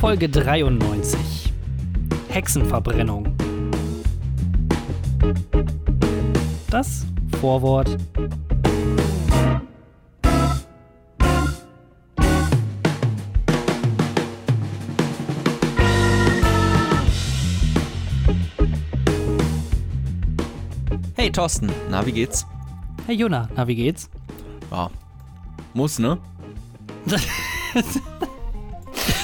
Folge 0.00 0.30
93. 0.30 1.52
Hexenverbrennung. 2.30 3.36
Das 6.70 7.04
Vorwort. 7.38 7.98
Hey 21.14 21.30
Thorsten, 21.30 21.70
na, 21.90 22.06
wie 22.06 22.12
geht's? 22.12 22.46
Hey 23.06 23.16
Jona, 23.16 23.50
na 23.54 23.68
wie 23.68 23.76
geht's? 23.76 24.08
Ja. 24.70 24.90
Muss, 25.74 25.98
ne? 25.98 26.16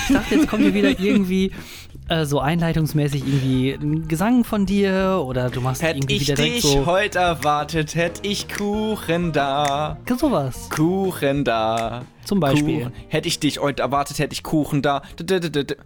Ich 0.08 0.14
dachte, 0.14 0.34
jetzt 0.36 0.48
kommt 0.48 0.62
hier 0.62 0.74
wieder 0.74 1.00
irgendwie 1.00 1.50
äh, 2.08 2.24
so 2.24 2.38
einleitungsmäßig 2.38 3.26
irgendwie 3.26 3.72
ein 3.72 4.06
Gesang 4.08 4.44
von 4.44 4.66
dir 4.66 5.22
oder 5.26 5.50
du 5.50 5.60
machst 5.60 5.82
Hätte 5.82 5.98
irgendwie 5.98 6.16
ich 6.16 6.22
wieder 6.22 6.34
direkt 6.36 6.56
dich 6.56 6.62
so 6.62 6.86
heute 6.86 7.18
erwartet, 7.18 7.94
hätte 7.94 8.20
ich 8.28 8.48
Kuchen 8.48 9.32
da. 9.32 9.98
sowas. 10.16 10.70
Kuchen 10.70 11.44
da. 11.44 12.04
Zum 12.24 12.40
Beispiel. 12.40 12.92
Hätte 13.08 13.28
ich 13.28 13.40
dich 13.40 13.60
heute 13.60 13.82
erwartet, 13.82 14.18
hätte 14.18 14.32
ich 14.32 14.42
Kuchen 14.42 14.82
da. 14.82 15.02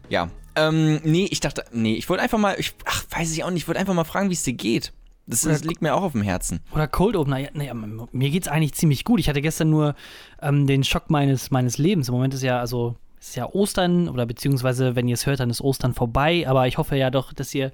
Ja. 0.09 0.29
Ähm, 0.57 1.01
nee, 1.05 1.27
ich 1.31 1.41
dachte, 1.41 1.65
nee, 1.73 1.95
ich 1.95 2.09
wollte 2.09 2.23
einfach 2.23 2.39
mal, 2.39 2.57
ich, 2.59 2.75
ach, 2.85 3.05
weiß 3.11 3.33
ich 3.33 3.45
auch 3.45 3.51
nicht, 3.51 3.63
ich 3.63 3.69
wollte 3.69 3.81
einfach 3.81 3.95
mal 3.95 4.05
fragen, 4.05 4.29
wie 4.29 4.35
es 4.35 4.43
dir 4.43 4.53
geht. 4.53 4.93
Das, 5.27 5.43
das 5.43 5.63
liegt 5.63 5.81
mir 5.81 5.95
auch 5.95 6.03
auf 6.03 6.13
dem 6.13 6.23
Herzen. 6.23 6.61
Oder 6.75 6.89
Cold 6.89 7.15
Opener. 7.15 7.39
Ja, 7.39 7.49
naja, 7.55 7.73
mir 7.73 8.31
geht's 8.31 8.49
eigentlich 8.49 8.75
ziemlich 8.75 9.05
gut. 9.05 9.21
Ich 9.21 9.29
hatte 9.29 9.41
gestern 9.41 9.71
nur 9.71 9.95
ähm, 10.43 10.67
den 10.67 10.83
Schock 10.83 11.09
meines, 11.09 11.53
meines 11.53 11.79
Lebens. 11.79 12.09
Im 12.09 12.15
Moment 12.15 12.35
ist 12.35 12.43
ja, 12.43 12.59
also, 12.59 12.97
ist 13.21 13.37
ja 13.37 13.47
Ostern 13.47 14.09
oder 14.09 14.25
beziehungsweise, 14.25 14.97
wenn 14.97 15.07
ihr 15.07 15.15
es 15.15 15.27
hört, 15.27 15.41
dann 15.41 15.51
ist 15.51 15.61
Ostern 15.61 15.93
vorbei. 15.95 16.49
Aber 16.49 16.67
ich 16.67 16.79
hoffe 16.79 16.97
ja 16.97 17.11
doch, 17.11 17.33
dass 17.35 17.55
ihr 17.55 17.71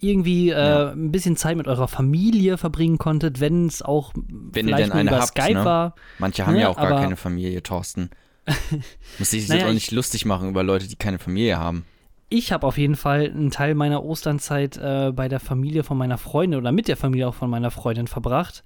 irgendwie 0.00 0.50
äh, 0.50 0.54
Ja. 0.54 0.90
ein 0.90 1.12
bisschen 1.12 1.36
Zeit 1.36 1.56
mit 1.56 1.68
eurer 1.68 1.86
Familie 1.88 2.58
verbringen 2.58 2.98
konntet, 2.98 3.38
wenn 3.40 3.66
es 3.66 3.80
auch 3.80 4.12
Wenn 4.14 4.66
ihr 4.68 4.74
vielleicht 4.76 4.92
eine 4.92 5.10
über 5.10 5.20
habt, 5.20 5.28
Skype 5.28 5.54
ne? 5.54 5.64
war. 5.64 5.94
Manche 6.18 6.44
haben 6.46 6.54
Ne, 6.54 6.62
ja 6.62 6.68
auch 6.68 6.76
gar 6.76 7.00
keine 7.00 7.16
Familie, 7.16 7.62
Thorsten. 7.62 8.10
Muss 9.18 9.32
ich 9.32 9.42
sich 9.42 9.48
Naja, 9.48 9.60
jetzt 9.60 9.64
auch 9.66 9.68
ich- 9.70 9.74
nicht 9.74 9.90
lustig 9.92 10.24
machen 10.24 10.48
über 10.48 10.62
Leute, 10.62 10.88
die 10.88 10.96
keine 10.96 11.18
Familie 11.18 11.58
haben. 11.58 11.84
Ich 12.30 12.52
habe 12.52 12.66
auf 12.66 12.76
jeden 12.76 12.96
Fall 12.96 13.30
einen 13.30 13.50
Teil 13.50 13.74
meiner 13.74 14.04
Osternzeit 14.04 14.76
äh, 14.76 15.12
bei 15.14 15.28
der 15.28 15.40
Familie 15.40 15.82
von 15.82 15.96
meiner 15.96 16.18
Freundin 16.18 16.58
oder 16.60 16.72
mit 16.72 16.86
der 16.88 16.96
Familie 16.98 17.26
auch 17.28 17.34
von 17.34 17.48
meiner 17.48 17.70
Freundin 17.70 18.06
verbracht. 18.06 18.64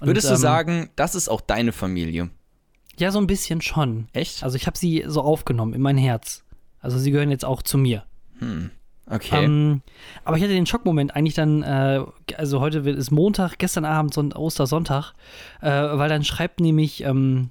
Und, 0.00 0.06
Würdest 0.06 0.28
du 0.28 0.34
ähm, 0.34 0.38
sagen, 0.40 0.90
das 0.94 1.16
ist 1.16 1.28
auch 1.28 1.40
deine 1.40 1.72
Familie? 1.72 2.30
Ja, 3.00 3.10
so 3.10 3.18
ein 3.18 3.26
bisschen 3.26 3.62
schon. 3.62 4.08
Echt? 4.12 4.44
Also 4.44 4.56
ich 4.56 4.66
habe 4.66 4.76
sie 4.76 5.04
so 5.06 5.22
aufgenommen 5.22 5.72
in 5.72 5.80
mein 5.80 5.96
Herz. 5.96 6.44
Also 6.80 6.98
sie 6.98 7.10
gehören 7.10 7.30
jetzt 7.30 7.44
auch 7.44 7.62
zu 7.62 7.78
mir. 7.78 8.04
Okay. 9.06 9.44
Ähm, 9.44 9.82
aber 10.24 10.36
ich 10.36 10.42
hatte 10.42 10.52
den 10.52 10.66
Schockmoment 10.66 11.16
eigentlich 11.16 11.34
dann, 11.34 11.62
äh, 11.62 12.04
also 12.36 12.60
heute 12.60 12.78
ist 12.78 13.10
Montag, 13.10 13.58
gestern 13.58 13.84
Abend 13.84 14.14
Son 14.14 14.32
Ostersonntag, 14.32 15.14
äh, 15.62 15.68
weil 15.70 16.08
dann 16.08 16.24
schreibt 16.24 16.60
nämlich 16.60 17.02
ähm, 17.02 17.48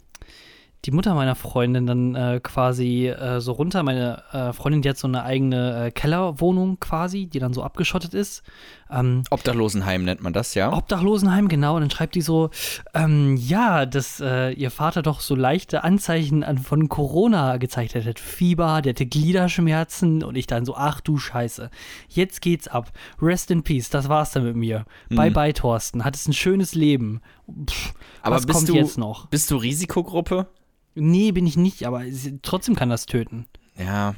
die 0.85 0.91
Mutter 0.91 1.13
meiner 1.13 1.35
Freundin 1.35 1.85
dann 1.85 2.15
äh, 2.15 2.39
quasi 2.41 3.07
äh, 3.07 3.41
so 3.41 3.51
runter. 3.51 3.83
Meine 3.83 4.23
äh, 4.31 4.53
Freundin, 4.53 4.81
die 4.81 4.89
hat 4.89 4.97
so 4.97 5.07
eine 5.07 5.23
eigene 5.23 5.87
äh, 5.87 5.91
Kellerwohnung 5.91 6.79
quasi, 6.79 7.25
die 7.25 7.39
dann 7.39 7.53
so 7.53 7.63
abgeschottet 7.63 8.13
ist. 8.13 8.43
Ähm, 8.91 9.23
Obdachlosenheim 9.29 10.03
nennt 10.03 10.21
man 10.21 10.33
das, 10.33 10.55
ja? 10.55 10.73
Obdachlosenheim, 10.73 11.47
genau. 11.47 11.75
Und 11.75 11.81
dann 11.81 11.91
schreibt 11.91 12.15
die 12.15 12.21
so, 12.21 12.49
ähm, 12.93 13.37
ja, 13.37 13.85
dass 13.85 14.19
äh, 14.19 14.51
ihr 14.51 14.71
Vater 14.71 15.01
doch 15.01 15.21
so 15.21 15.35
leichte 15.35 15.83
Anzeichen 15.83 16.43
an, 16.43 16.57
von 16.57 16.89
Corona 16.89 17.57
gezeigt 17.57 17.95
hat. 17.95 18.19
Fieber, 18.19 18.81
der 18.81 18.93
hatte 18.93 19.05
Gliederschmerzen 19.05 20.23
und 20.23 20.35
ich 20.35 20.47
dann 20.47 20.65
so, 20.65 20.75
ach 20.75 21.01
du 21.01 21.17
Scheiße. 21.17 21.69
Jetzt 22.07 22.41
geht's 22.41 22.67
ab. 22.67 22.91
Rest 23.21 23.51
in 23.51 23.63
Peace, 23.63 23.89
das 23.89 24.09
war's 24.09 24.31
dann 24.31 24.43
mit 24.43 24.55
mir. 24.55 24.85
Bye 25.09 25.31
bye, 25.31 25.53
Thorsten. 25.53 26.03
Hattest 26.03 26.27
ein 26.27 26.33
schönes 26.33 26.73
Leben. 26.73 27.21
Pff, 27.69 27.93
Aber 28.21 28.37
was 28.37 28.47
kommt 28.47 28.69
du, 28.69 28.75
jetzt 28.75 28.97
noch? 28.97 29.27
Bist 29.27 29.51
du 29.51 29.57
Risikogruppe? 29.57 30.47
Nee, 30.95 31.31
bin 31.31 31.45
ich 31.45 31.57
nicht, 31.57 31.85
aber 31.85 32.03
trotzdem 32.41 32.75
kann 32.75 32.89
das 32.89 33.05
töten. 33.05 33.45
Ja. 33.77 34.15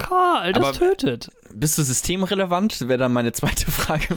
Karl, 0.00 0.52
das 0.52 0.62
Aber- 0.64 0.72
tötet. 0.72 1.30
Bist 1.52 1.78
du 1.78 1.82
systemrelevant? 1.82 2.80
Wäre 2.88 2.98
dann 2.98 3.12
meine 3.12 3.32
zweite 3.32 3.70
Frage. 3.70 4.16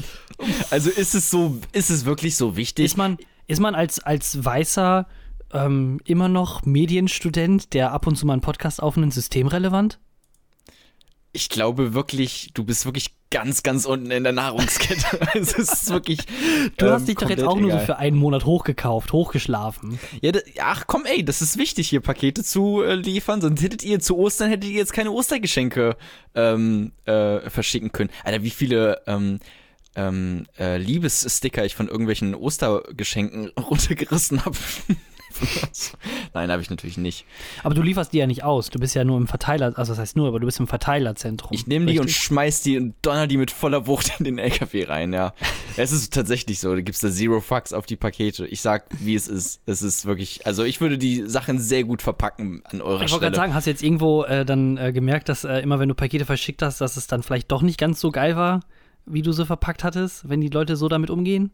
Also 0.69 0.89
ist 0.89 1.15
es 1.15 1.29
so, 1.29 1.59
ist 1.71 1.89
es 1.89 2.05
wirklich 2.05 2.35
so 2.35 2.55
wichtig? 2.55 2.85
Ist 2.85 2.97
man, 2.97 3.17
ist 3.47 3.59
man 3.59 3.75
als, 3.75 3.99
als 3.99 4.43
weißer 4.43 5.07
ähm, 5.51 5.99
immer 6.05 6.27
noch 6.29 6.63
Medienstudent, 6.65 7.73
der 7.73 7.91
ab 7.91 8.07
und 8.07 8.15
zu 8.17 8.25
mal 8.25 8.33
einen 8.33 8.41
Podcast 8.41 8.81
aufnimmt, 8.81 9.13
systemrelevant? 9.13 9.99
ich 11.35 11.49
glaube 11.49 11.93
wirklich, 11.95 12.51
du 12.53 12.63
bist 12.63 12.85
wirklich 12.85 13.15
ganz, 13.33 13.63
ganz 13.63 13.85
unten 13.85 14.11
in 14.11 14.23
der 14.23 14.31
Nahrungskette. 14.31 15.19
Es 15.33 15.53
ist 15.53 15.89
wirklich. 15.89 16.19
Du 16.77 16.85
ähm, 16.85 16.91
hast 16.91 17.07
dich 17.07 17.15
doch 17.15 17.29
jetzt 17.29 17.43
auch 17.43 17.57
nur 17.57 17.71
so 17.71 17.77
egal. 17.77 17.85
für 17.85 17.97
einen 17.97 18.15
Monat 18.15 18.45
hochgekauft, 18.45 19.11
hochgeschlafen. 19.11 19.99
Ja, 20.21 20.31
da, 20.31 20.39
ach 20.61 20.85
komm, 20.85 21.05
ey, 21.05 21.25
das 21.25 21.41
ist 21.41 21.57
wichtig, 21.57 21.89
hier 21.89 21.99
Pakete 21.99 22.43
zu 22.43 22.83
äh, 22.83 22.93
liefern. 22.93 23.41
Sonst 23.41 23.61
hättet 23.63 23.83
ihr 23.83 23.99
zu 23.99 24.17
Ostern 24.17 24.49
hättet 24.49 24.69
ihr 24.69 24.77
jetzt 24.77 24.93
keine 24.93 25.11
Ostergeschenke 25.11 25.97
ähm, 26.35 26.91
äh, 27.05 27.49
verschicken 27.49 27.91
können. 27.91 28.11
Alter, 28.23 28.43
wie 28.43 28.51
viele 28.51 29.01
ähm, 29.07 29.39
ähm, 29.95 30.45
äh, 30.59 30.77
Liebessticker 30.77 31.65
ich 31.65 31.73
von 31.73 31.87
irgendwelchen 31.87 32.35
Ostergeschenken 32.35 33.47
runtergerissen 33.57 34.45
habe. 34.45 34.57
Nein, 36.33 36.51
habe 36.51 36.61
ich 36.61 36.69
natürlich 36.69 36.97
nicht. 36.97 37.25
Aber 37.63 37.75
du 37.75 37.81
lieferst 37.81 38.13
die 38.13 38.17
ja 38.17 38.27
nicht 38.27 38.43
aus. 38.43 38.69
Du 38.69 38.79
bist 38.79 38.95
ja 38.95 39.03
nur 39.03 39.17
im 39.17 39.27
Verteiler, 39.27 39.73
also 39.77 39.91
das 39.91 39.99
heißt 39.99 40.15
nur, 40.15 40.27
aber 40.27 40.39
du 40.39 40.45
bist 40.45 40.59
im 40.59 40.67
Verteilerzentrum. 40.67 41.51
Ich 41.53 41.67
nehme 41.67 41.91
die 41.91 41.99
und 41.99 42.09
schmeiß 42.09 42.61
die 42.63 42.77
und 42.77 42.95
donner 43.01 43.27
die 43.27 43.37
mit 43.37 43.51
voller 43.51 43.87
Wucht 43.87 44.13
in 44.19 44.25
den 44.25 44.37
LKW 44.37 44.85
rein, 44.85 45.13
ja. 45.13 45.33
es 45.77 45.91
ist 45.91 46.13
tatsächlich 46.13 46.59
so, 46.59 46.73
da 46.73 46.81
gibt's 46.81 47.01
da 47.01 47.11
Zero 47.11 47.39
Fucks 47.41 47.73
auf 47.73 47.85
die 47.85 47.95
Pakete. 47.95 48.45
Ich 48.47 48.61
sag, 48.61 48.85
wie 48.99 49.15
es 49.15 49.27
ist. 49.27 49.61
Es 49.65 49.81
ist 49.81 50.05
wirklich, 50.05 50.45
also 50.45 50.63
ich 50.63 50.81
würde 50.81 50.97
die 50.97 51.23
Sachen 51.27 51.59
sehr 51.59 51.83
gut 51.83 52.01
verpacken 52.01 52.61
an 52.65 52.81
eurer 52.81 53.03
Ich 53.03 53.11
wollte 53.11 53.25
gerade 53.25 53.35
Stelle. 53.35 53.35
sagen, 53.35 53.53
hast 53.53 53.67
du 53.67 53.71
jetzt 53.71 53.83
irgendwo 53.83 54.23
äh, 54.23 54.45
dann 54.45 54.77
äh, 54.77 54.91
gemerkt, 54.91 55.29
dass 55.29 55.43
äh, 55.43 55.59
immer 55.59 55.79
wenn 55.79 55.89
du 55.89 55.95
Pakete 55.95 56.25
verschickt 56.25 56.61
hast, 56.61 56.81
dass 56.81 56.97
es 56.97 57.07
dann 57.07 57.23
vielleicht 57.23 57.51
doch 57.51 57.61
nicht 57.61 57.77
ganz 57.77 57.99
so 57.99 58.11
geil 58.11 58.35
war, 58.35 58.61
wie 59.05 59.21
du 59.21 59.31
sie 59.31 59.45
verpackt 59.45 59.83
hattest, 59.83 60.27
wenn 60.29 60.41
die 60.41 60.49
Leute 60.49 60.75
so 60.75 60.87
damit 60.87 61.09
umgehen? 61.09 61.51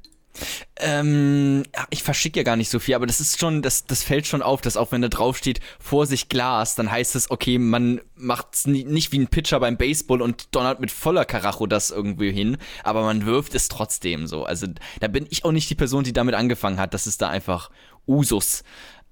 Ähm, 0.78 1.64
ich 1.90 2.04
verschicke 2.04 2.40
ja 2.40 2.44
gar 2.44 2.56
nicht 2.56 2.70
so 2.70 2.80
viel, 2.80 2.96
aber 2.96 3.06
das 3.06 3.20
ist 3.20 3.40
schon, 3.40 3.62
das, 3.62 3.86
das 3.86 4.04
fällt 4.04 4.28
schon 4.28 4.42
auf, 4.42 4.62
dass 4.62 4.78
auch 4.78 4.92
wenn 4.92 5.02
da 5.02 5.10
drauf 5.10 5.38
steht, 5.38 5.60
Vorsicht 5.80 6.30
Glas, 6.30 6.76
dann 6.76 6.90
heißt 6.90 7.16
es, 7.16 7.30
okay, 7.32 7.58
man 7.58 8.00
macht's 8.16 8.66
ni 8.68 8.84
nicht 8.84 9.12
wie 9.12 9.20
ein 9.20 9.28
Pitcher 9.28 9.60
beim 9.60 9.78
Baseball 9.78 10.22
und 10.22 10.56
donnert 10.56 10.80
mit 10.80 10.92
voller 10.92 11.26
Karacho 11.26 11.68
das 11.68 11.92
irgendwie 11.92 12.32
hin, 12.32 12.58
aber 12.84 13.02
man 13.04 13.26
wirft 13.26 13.56
es 13.56 13.68
trotzdem 13.68 14.28
so. 14.28 14.46
Also 14.46 14.68
da 15.00 15.08
bin 15.08 15.28
ich 15.30 15.44
auch 15.44 15.52
nicht 15.52 15.70
die 15.70 15.76
Person, 15.76 16.04
die 16.04 16.14
damit 16.14 16.36
angefangen 16.36 16.80
hat. 16.80 16.94
Das 16.94 17.08
ist 17.08 17.22
da 17.22 17.30
einfach 17.30 17.70
Usus. 18.08 18.64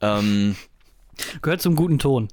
Ähm, 0.01 0.55
Gehört 1.41 1.61
zum 1.61 1.75
guten 1.75 1.99
Ton. 1.99 2.29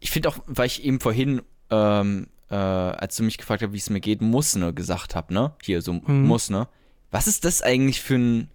ich 0.00 0.10
finde 0.10 0.28
auch, 0.28 0.38
weil 0.46 0.66
ich 0.66 0.84
eben 0.84 1.00
vorhin, 1.00 1.42
ähm, 1.70 2.28
äh, 2.50 2.54
als 2.54 3.16
du 3.16 3.22
mich 3.22 3.38
gefragt 3.38 3.62
hast, 3.62 3.72
wie 3.72 3.78
es 3.78 3.90
mir 3.90 4.00
geht, 4.00 4.20
muss, 4.20 4.54
ne, 4.54 4.72
gesagt 4.72 5.14
hab, 5.14 5.30
ne? 5.30 5.52
Hier, 5.62 5.82
so 5.82 5.92
muss, 5.94 6.50
ne? 6.50 6.68
Was 7.10 7.26
ist 7.26 7.44
das 7.44 7.62
eigentlich 7.62 8.00
für 8.00 8.16
ein. 8.16 8.48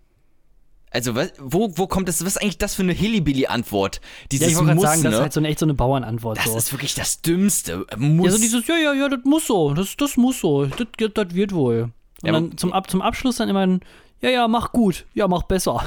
Also, 0.91 1.15
was, 1.15 1.33
wo, 1.39 1.71
wo 1.75 1.87
kommt 1.87 2.07
das? 2.07 2.21
Was 2.21 2.35
ist 2.35 2.41
eigentlich 2.41 2.59
das 2.59 2.75
für 2.75 2.83
eine 2.83 2.93
Hillybilly-Antwort? 2.93 3.99
Dieses 4.31 4.45
Ja, 4.45 4.51
ich 4.51 4.57
wollte 4.59 4.75
muss, 4.75 4.83
sagen, 4.83 5.01
ne? 5.01 5.09
das 5.09 5.13
ist 5.15 5.21
halt 5.21 5.33
so 5.33 5.39
eine, 5.39 5.47
echt 5.47 5.57
so 5.59 5.65
eine 5.65 5.73
Bauernantwort. 5.73 6.37
das 6.37 6.45
so. 6.45 6.57
ist 6.57 6.71
wirklich 6.71 6.93
das 6.93 7.21
Dümmste. 7.23 7.85
Muss. 7.97 8.25
Ja, 8.27 8.31
so 8.33 8.37
dieses, 8.37 8.67
ja, 8.67 8.77
ja, 8.77 8.93
ja, 8.93 9.09
das 9.09 9.21
muss 9.23 9.47
so, 9.47 9.73
das, 9.73 9.97
das 9.97 10.17
muss 10.17 10.39
so, 10.39 10.65
das, 10.67 10.87
das, 11.15 11.33
wird 11.33 11.51
wohl. 11.53 11.91
Und 12.21 12.27
Ja, 12.27 12.31
dann 12.33 12.55
zum, 12.57 12.71
Ab, 12.73 12.91
zum 12.91 13.01
Abschluss 13.01 13.37
dann 13.37 13.49
immer 13.49 13.61
ein, 13.65 13.79
ja, 14.21 14.29
ja, 14.29 14.47
mach 14.47 14.71
gut, 14.71 15.05
ja, 15.15 15.27
mach 15.27 15.43
besser. 15.43 15.83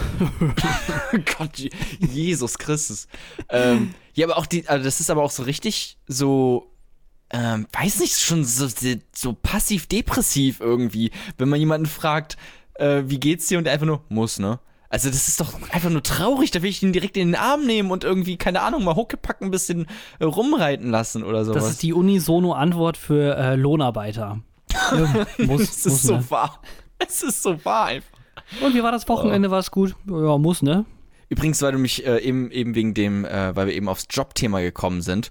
Gott, 1.38 1.56
Je- 1.56 1.70
Jesus 2.00 2.58
Christus. 2.58 3.06
ähm, 3.48 3.94
ja, 4.14 4.26
aber 4.26 4.36
auch 4.38 4.46
die, 4.46 4.66
also 4.68 4.84
das 4.84 4.98
ist 5.00 5.08
aber 5.08 5.22
auch 5.22 5.30
so 5.30 5.44
richtig 5.44 5.98
so, 6.08 6.70
ähm, 7.30 7.66
weiß 7.72 8.00
nicht, 8.00 8.18
schon 8.18 8.44
so, 8.44 8.68
so 9.12 9.32
passiv-depressiv 9.32 10.60
irgendwie, 10.60 11.10
wenn 11.38 11.48
man 11.48 11.58
jemanden 11.58 11.86
fragt, 11.86 12.36
äh, 12.74 13.02
wie 13.06 13.18
geht's 13.18 13.46
dir 13.48 13.58
und 13.58 13.64
der 13.64 13.72
einfach 13.72 13.86
nur, 13.86 14.02
muss, 14.08 14.38
ne? 14.38 14.60
Also 14.88 15.08
das 15.08 15.26
ist 15.26 15.40
doch 15.40 15.52
einfach 15.70 15.90
nur 15.90 16.02
traurig, 16.02 16.52
da 16.52 16.62
will 16.62 16.70
ich 16.70 16.82
ihn 16.82 16.92
direkt 16.92 17.16
in 17.16 17.28
den 17.28 17.34
Arm 17.34 17.66
nehmen 17.66 17.90
und 17.90 18.04
irgendwie, 18.04 18.36
keine 18.36 18.62
Ahnung, 18.62 18.84
mal 18.84 18.94
Huckepack 18.94 19.42
ein 19.42 19.50
bisschen 19.50 19.86
äh, 20.20 20.24
rumreiten 20.24 20.90
lassen 20.90 21.24
oder 21.24 21.44
sowas. 21.44 21.64
Das 21.64 21.72
ist 21.72 21.82
die 21.82 21.92
unisono-Antwort 21.92 22.96
für 22.96 23.36
äh, 23.36 23.56
Lohnarbeiter. 23.56 24.40
Ja, 24.92 25.26
muss, 25.38 25.62
es 25.62 25.70
ist 25.78 25.86
muss, 25.86 26.02
so 26.02 26.16
ne? 26.16 26.30
wahr. 26.30 26.62
Es 26.98 27.22
ist 27.22 27.42
so 27.42 27.62
wahr 27.64 27.86
einfach. 27.86 28.18
Und 28.62 28.74
wie 28.74 28.82
war 28.82 28.92
das 28.92 29.08
Wochenende? 29.08 29.50
War 29.50 29.58
es 29.58 29.70
gut? 29.70 29.96
Ja, 30.06 30.38
muss, 30.38 30.62
ne? 30.62 30.84
Übrigens, 31.28 31.60
weil 31.62 31.72
du 31.72 31.78
mich 31.78 32.06
äh, 32.06 32.18
eben, 32.20 32.50
eben 32.50 32.74
wegen 32.74 32.94
dem, 32.94 33.24
äh, 33.24 33.54
weil 33.56 33.66
wir 33.66 33.74
eben 33.74 33.88
aufs 33.88 34.06
Jobthema 34.10 34.60
gekommen 34.60 35.02
sind, 35.02 35.30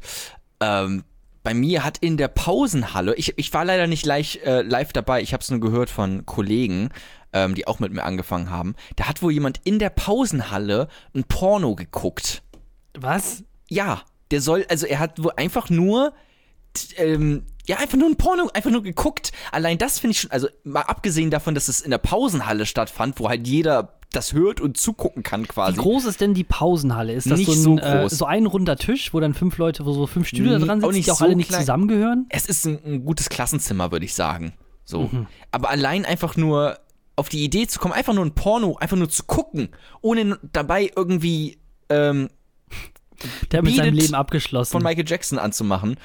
ähm, 0.60 1.04
bei 1.46 1.54
mir 1.54 1.86
hat 1.86 2.00
in 2.00 2.18
der 2.18 2.28
Pausenhalle, 2.28 3.16
ich, 3.16 3.38
ich 3.38 3.54
war 3.54 3.64
leider 3.64 3.88
nicht 3.88 4.06
live, 4.06 4.36
äh, 4.44 4.64
live 4.64 4.92
dabei, 4.92 5.22
ich 5.22 5.32
habe 5.32 5.42
es 5.42 5.52
nur 5.52 5.62
gehört 5.62 5.90
von 5.90 6.26
Kollegen, 6.26 6.90
ähm, 7.32 7.56
die 7.56 7.68
auch 7.68 7.80
mit 7.80 7.94
mir 7.94 8.04
angefangen 8.04 8.50
haben, 8.50 8.76
da 8.96 9.08
hat 9.08 9.22
wohl 9.22 9.32
jemand 9.32 9.62
in 9.64 9.80
der 9.80 9.92
Pausenhalle 9.92 10.90
ein 11.14 11.24
Porno 11.24 11.76
geguckt. 11.76 12.42
Was? 12.98 13.44
Ja, 13.70 14.02
der 14.32 14.42
soll, 14.42 14.66
also 14.70 14.88
er 14.88 15.00
hat 15.00 15.24
wohl 15.24 15.34
einfach 15.38 15.70
nur 15.70 16.14
ähm, 16.98 17.44
ja, 17.68 17.78
einfach 17.78 17.98
nur 17.98 18.10
ein 18.10 18.18
Porno, 18.18 18.50
einfach 18.54 18.70
nur 18.70 18.84
geguckt. 18.84 19.32
Allein 19.52 19.78
das 19.78 20.00
finde 20.00 20.12
ich 20.12 20.22
schon, 20.22 20.32
also 20.32 20.48
mal 20.64 20.82
abgesehen 20.82 21.32
davon, 21.32 21.56
dass 21.56 21.68
es 21.68 21.82
in 21.82 21.92
der 21.92 21.98
Pausenhalle 21.98 22.66
stattfand, 22.66 23.20
wo 23.20 23.30
halt 23.30 23.48
jeder 23.48 23.95
das 24.12 24.34
hört 24.34 24.62
und 24.62 24.78
zugucken 24.78 25.24
kann 25.24 25.48
quasi. 25.48 25.78
Wie 25.78 25.82
groß 25.82 26.06
ist 26.06 26.22
denn 26.22 26.34
die 26.34 26.44
Pausenhalle? 26.44 27.14
Ist 27.14 27.30
das 27.30 27.40
Nicht 27.40 27.48
so, 27.48 27.54
so 27.54 27.72
ein, 27.72 27.78
äh, 27.80 28.02
groß. 28.02 28.12
so 28.18 28.26
ein 28.26 28.46
runder 28.46 28.78
Tisch, 28.78 29.14
wo 29.14 29.20
dann 29.20 29.34
fünf 29.34 29.58
Leute, 29.58 29.86
wo 29.86 29.92
so 29.94 30.08
fünf 30.08 30.28
Stühle 30.28 30.60
Nee, 30.60 30.66
dran 30.66 30.80
auch 30.80 30.88
sitzen, 30.88 30.96
nicht 30.96 31.08
die 31.08 31.12
auch 31.12 31.18
so 31.18 31.26
alle 31.26 31.36
nicht 31.36 31.52
zusammengehören? 31.52 32.26
Es 32.30 32.46
ist 32.46 32.66
ein, 32.66 32.80
ein 32.86 33.06
gutes 33.06 33.30
Klassenzimmer, 33.30 33.92
würde 33.92 34.06
ich 34.06 34.14
sagen. 34.14 34.54
So. 34.86 35.10
Mhm. 35.12 35.28
Aber 35.52 35.70
allein 35.70 36.06
einfach 36.06 36.38
nur 36.38 36.80
auf 37.18 37.30
die 37.30 37.44
Idee 37.44 37.68
zu 37.68 37.80
kommen, 37.80 37.94
einfach 37.94 38.14
nur 38.14 38.26
ein 38.26 38.36
Porno, 38.36 38.78
einfach 38.78 38.98
nur 38.98 39.10
zu 39.10 39.24
gucken, 39.24 39.70
ohne 40.02 40.38
dabei 40.54 40.92
irgendwie 40.96 41.58
ähm, 41.90 42.30
Der 43.52 43.64
mit 43.64 43.76
seinem 43.76 43.94
Leben 43.96 44.16
abgeschlossen. 44.16 44.72
von 44.72 44.84
Michael 44.84 45.06
Jackson 45.08 45.40
anzumachen. 45.40 45.96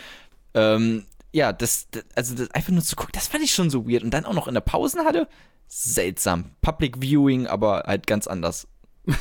Ähm, 0.55 1.05
ja, 1.33 1.53
das, 1.53 1.89
das 1.91 2.05
also 2.15 2.35
das 2.35 2.51
einfach 2.53 2.73
nur 2.73 2.83
zu 2.83 2.97
gucken, 2.97 3.13
das 3.15 3.29
fand 3.29 3.45
ich 3.45 3.55
schon 3.55 3.71
so 3.71 3.89
weird. 3.89 4.03
Und 4.03 4.11
dann 4.11 4.25
auch 4.25 4.35
noch 4.35 4.49
in 4.49 4.55
der 4.55 4.61
Pausenhalle, 4.61 5.29
seltsam. 5.69 6.53
Public 6.63 7.01
Viewing, 7.01 7.47
aber 7.47 7.85
halt 7.87 8.07
ganz 8.07 8.27
anders. 8.27 8.67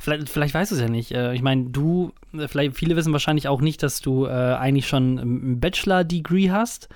Vielleicht, 0.00 0.28
vielleicht 0.28 0.54
weißt 0.54 0.70
du 0.70 0.76
es 0.76 0.80
ja 0.80 0.88
nicht. 0.88 1.12
Äh, 1.12 1.34
Ich 1.34 1.42
meine, 1.42 1.70
du, 1.70 2.12
äh, 2.32 2.48
vielleicht 2.48 2.76
viele 2.76 2.96
wissen 2.96 3.12
wahrscheinlich 3.12 3.48
auch 3.48 3.60
nicht, 3.60 3.82
dass 3.82 4.00
du 4.00 4.26
äh, 4.26 4.30
eigentlich 4.30 4.86
schon 4.88 5.18
ein 5.18 5.60
Bachelor-Degree 5.60 6.50
hast. 6.50 6.88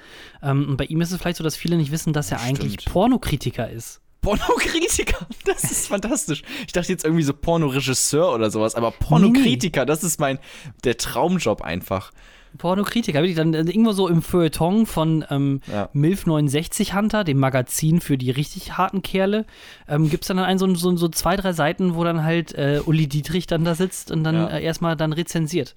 Ähm, 0.42 0.68
und 0.70 0.76
bei 0.76 0.84
ihm 0.84 1.00
ist 1.00 1.10
es 1.10 1.20
vielleicht 1.20 1.36
so, 1.38 1.44
dass 1.44 1.56
viele 1.56 1.76
nicht 1.76 1.90
wissen, 1.90 2.12
dass 2.12 2.30
er 2.30 2.40
eigentlich 2.40 2.74
Stimmt. 2.74 2.92
Pornokritiker 2.92 3.68
ist. 3.68 4.00
Pornokritiker, 4.20 5.26
das 5.44 5.64
ist 5.64 5.88
fantastisch. 5.88 6.42
Ich 6.66 6.72
dachte 6.72 6.92
jetzt 6.92 7.04
irgendwie 7.04 7.24
so 7.24 7.32
Pornoregisseur 7.34 8.34
oder 8.34 8.50
sowas, 8.50 8.74
aber 8.74 8.90
Pornokritiker, 8.92 9.84
das 9.84 10.04
ist 10.04 10.20
mein, 10.20 10.38
der 10.84 10.96
Traumjob 10.96 11.62
einfach. 11.62 12.12
Pornokritiker, 12.58 13.20
wirklich 13.20 13.36
dann 13.36 13.54
äh, 13.54 13.60
irgendwo 13.60 13.92
so 13.92 14.08
im 14.08 14.22
Feuilleton 14.22 14.86
von 14.86 15.24
ähm, 15.30 15.60
Ja. 15.70 15.88
MILF 15.92 16.26
69 16.26 16.94
Hunter, 16.94 17.24
dem 17.24 17.38
Magazin 17.38 18.00
für 18.00 18.18
die 18.18 18.30
richtig 18.30 18.76
harten 18.78 19.02
Kerle, 19.02 19.46
ähm, 19.88 20.10
gibt 20.10 20.24
es 20.24 20.28
dann 20.28 20.38
ein, 20.38 20.58
so, 20.58 20.74
so, 20.74 20.96
so 20.96 21.08
zwei, 21.08 21.36
drei 21.36 21.52
Seiten, 21.52 21.94
wo 21.94 22.04
dann 22.04 22.24
halt 22.24 22.52
äh, 22.54 22.80
Uli 22.84 23.06
Dietrich 23.08 23.46
dann 23.46 23.64
da 23.64 23.74
sitzt 23.74 24.10
und 24.10 24.24
dann 24.24 24.34
Ja. 24.34 24.48
äh, 24.48 24.62
erstmal 24.64 24.96
dann 24.96 25.12
rezensiert. 25.12 25.74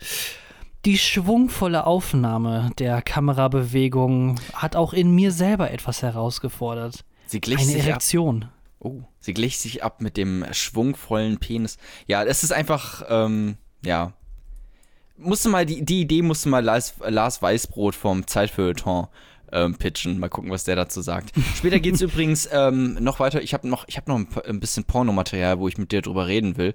Die 0.85 0.97
schwungvolle 0.97 1.85
Aufnahme 1.85 2.71
der 2.77 3.01
Kamerabewegung 3.01 4.39
hat 4.53 4.75
auch 4.75 4.93
in 4.93 5.11
mir 5.15 5.31
selber 5.31 5.71
etwas 5.71 6.01
herausgefordert. 6.01 7.05
Sie 7.27 7.39
glich 7.39 7.59
Eine 7.59 7.67
sich 7.67 7.81
ab. 7.83 7.87
Erektion. 7.87 8.45
Oh, 8.79 9.01
sie 9.19 9.33
glich 9.33 9.59
sich 9.59 9.83
ab 9.83 10.01
mit 10.01 10.17
dem 10.17 10.45
schwungvollen 10.51 11.37
Penis. 11.37 11.77
Ja, 12.07 12.25
das 12.25 12.43
ist 12.43 12.51
einfach, 12.51 13.03
ähm, 13.09 13.55
ja. 13.85 14.11
Musste 15.17 15.49
mal, 15.49 15.65
die, 15.65 15.85
die 15.85 16.01
Idee 16.01 16.21
musste 16.21 16.49
mal 16.49 16.63
Lars, 16.63 16.95
Lars 16.99 17.41
Weißbrot 17.41 17.95
vom 17.95 18.25
Zeitfeuilleton 18.25 19.07
ähm, 19.53 19.75
pitchen. 19.75 20.19
Mal 20.19 20.29
gucken, 20.29 20.51
was 20.51 20.63
der 20.63 20.75
dazu 20.75 21.01
sagt. 21.01 21.31
Später 21.55 21.79
geht's 21.79 22.01
übrigens 22.01 22.49
ähm, 22.51 22.95
noch 22.99 23.19
weiter. 23.19 23.41
Ich 23.41 23.53
habe 23.53 23.67
noch, 23.67 23.85
ich 23.87 23.97
hab 23.97 24.07
noch 24.07 24.17
ein, 24.17 24.27
ein 24.47 24.59
bisschen 24.59 24.83
Pornomaterial, 24.83 25.59
wo 25.59 25.67
ich 25.67 25.77
mit 25.77 25.91
dir 25.91 26.01
drüber 26.01 26.27
reden 26.27 26.57
will. 26.57 26.73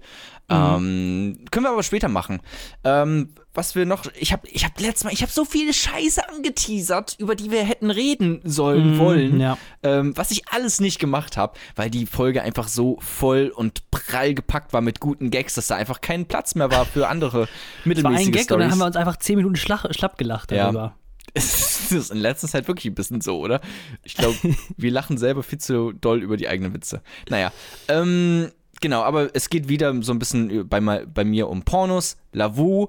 Ähm, 0.51 1.45
können 1.51 1.67
wir 1.67 1.71
aber 1.71 1.83
später 1.83 2.09
machen. 2.09 2.41
Ähm, 2.85 3.31
was 3.53 3.75
wir 3.75 3.85
noch, 3.87 4.05
ich 4.19 4.33
habe 4.33 4.47
ich 4.49 4.65
hab 4.65 4.81
letztes 4.81 5.05
Mal, 5.05 5.13
ich 5.13 5.23
habe 5.23 5.33
so 5.33 5.45
viele 5.45 5.73
Scheiße 5.75 6.27
angeteasert, 6.29 7.17
über 7.19 7.35
die 7.35 7.51
wir 7.51 7.65
hätten 7.65 7.91
reden 7.91 8.41
sollen, 8.45 8.99
wollen 8.99 9.41
ja. 9.41 9.59
ähm, 9.83 10.17
was 10.17 10.31
ich 10.31 10.49
alles 10.49 10.81
nicht 10.81 11.01
gemacht 11.01 11.37
habe, 11.37 11.59
weil 11.75 11.91
die 11.91 12.07
Folge 12.07 12.41
einfach 12.43 12.69
so 12.69 12.99
voll 13.01 13.53
und 13.55 13.91
prall 13.91 14.35
gepackt 14.35 14.73
war 14.73 14.81
mit 14.81 15.01
guten 15.01 15.31
Gags, 15.31 15.55
dass 15.55 15.67
da 15.67 15.75
einfach 15.77 16.01
kein 16.01 16.27
Platz 16.27 16.55
mehr 16.55 16.71
war 16.71 16.85
für 16.85 17.09
andere 17.09 17.41
War 17.41 17.49
mittelmäßige 17.85 18.27
ein 18.27 18.33
Gag 18.33 18.51
und 18.53 18.61
dann 18.61 18.71
haben 18.71 18.79
wir 18.79 18.85
Stories. 18.85 18.87
uns 18.87 18.97
einfach 18.97 19.17
zehn 19.17 19.37
Minuten 19.37 19.57
schlapp 19.57 20.19
gelacht 20.19 20.53
Ja. 20.53 20.95
Es 21.89 21.93
ist 21.93 22.11
in 22.11 22.19
letzter 22.19 22.49
Zeit 22.49 22.69
wirklich 22.69 22.87
ein 22.87 22.95
bisschen 22.95 23.21
so, 23.21 23.39
oder? 23.39 23.61
Ich 24.03 24.15
glaube, 24.15 24.37
wir 24.77 24.91
lachen 24.91 25.17
selber 25.17 25.43
viel 25.43 25.59
zu 25.59 25.93
doll 25.93 26.23
über 26.23 26.37
die 26.37 26.49
eigenen 26.49 26.75
Witze. 26.75 27.03
Naja, 27.29 27.53
ähm, 27.89 28.51
genau, 28.81 29.03
aber 29.03 29.35
es 29.35 29.49
geht 29.49 29.69
wieder 29.69 29.95
so 30.03 30.13
ein 30.13 30.19
bisschen 30.19 30.69
bei, 30.69 30.81
bei 30.81 31.25
mir 31.25 31.49
um 31.49 31.63
Pornos, 31.63 32.19
Lavu 32.33 32.89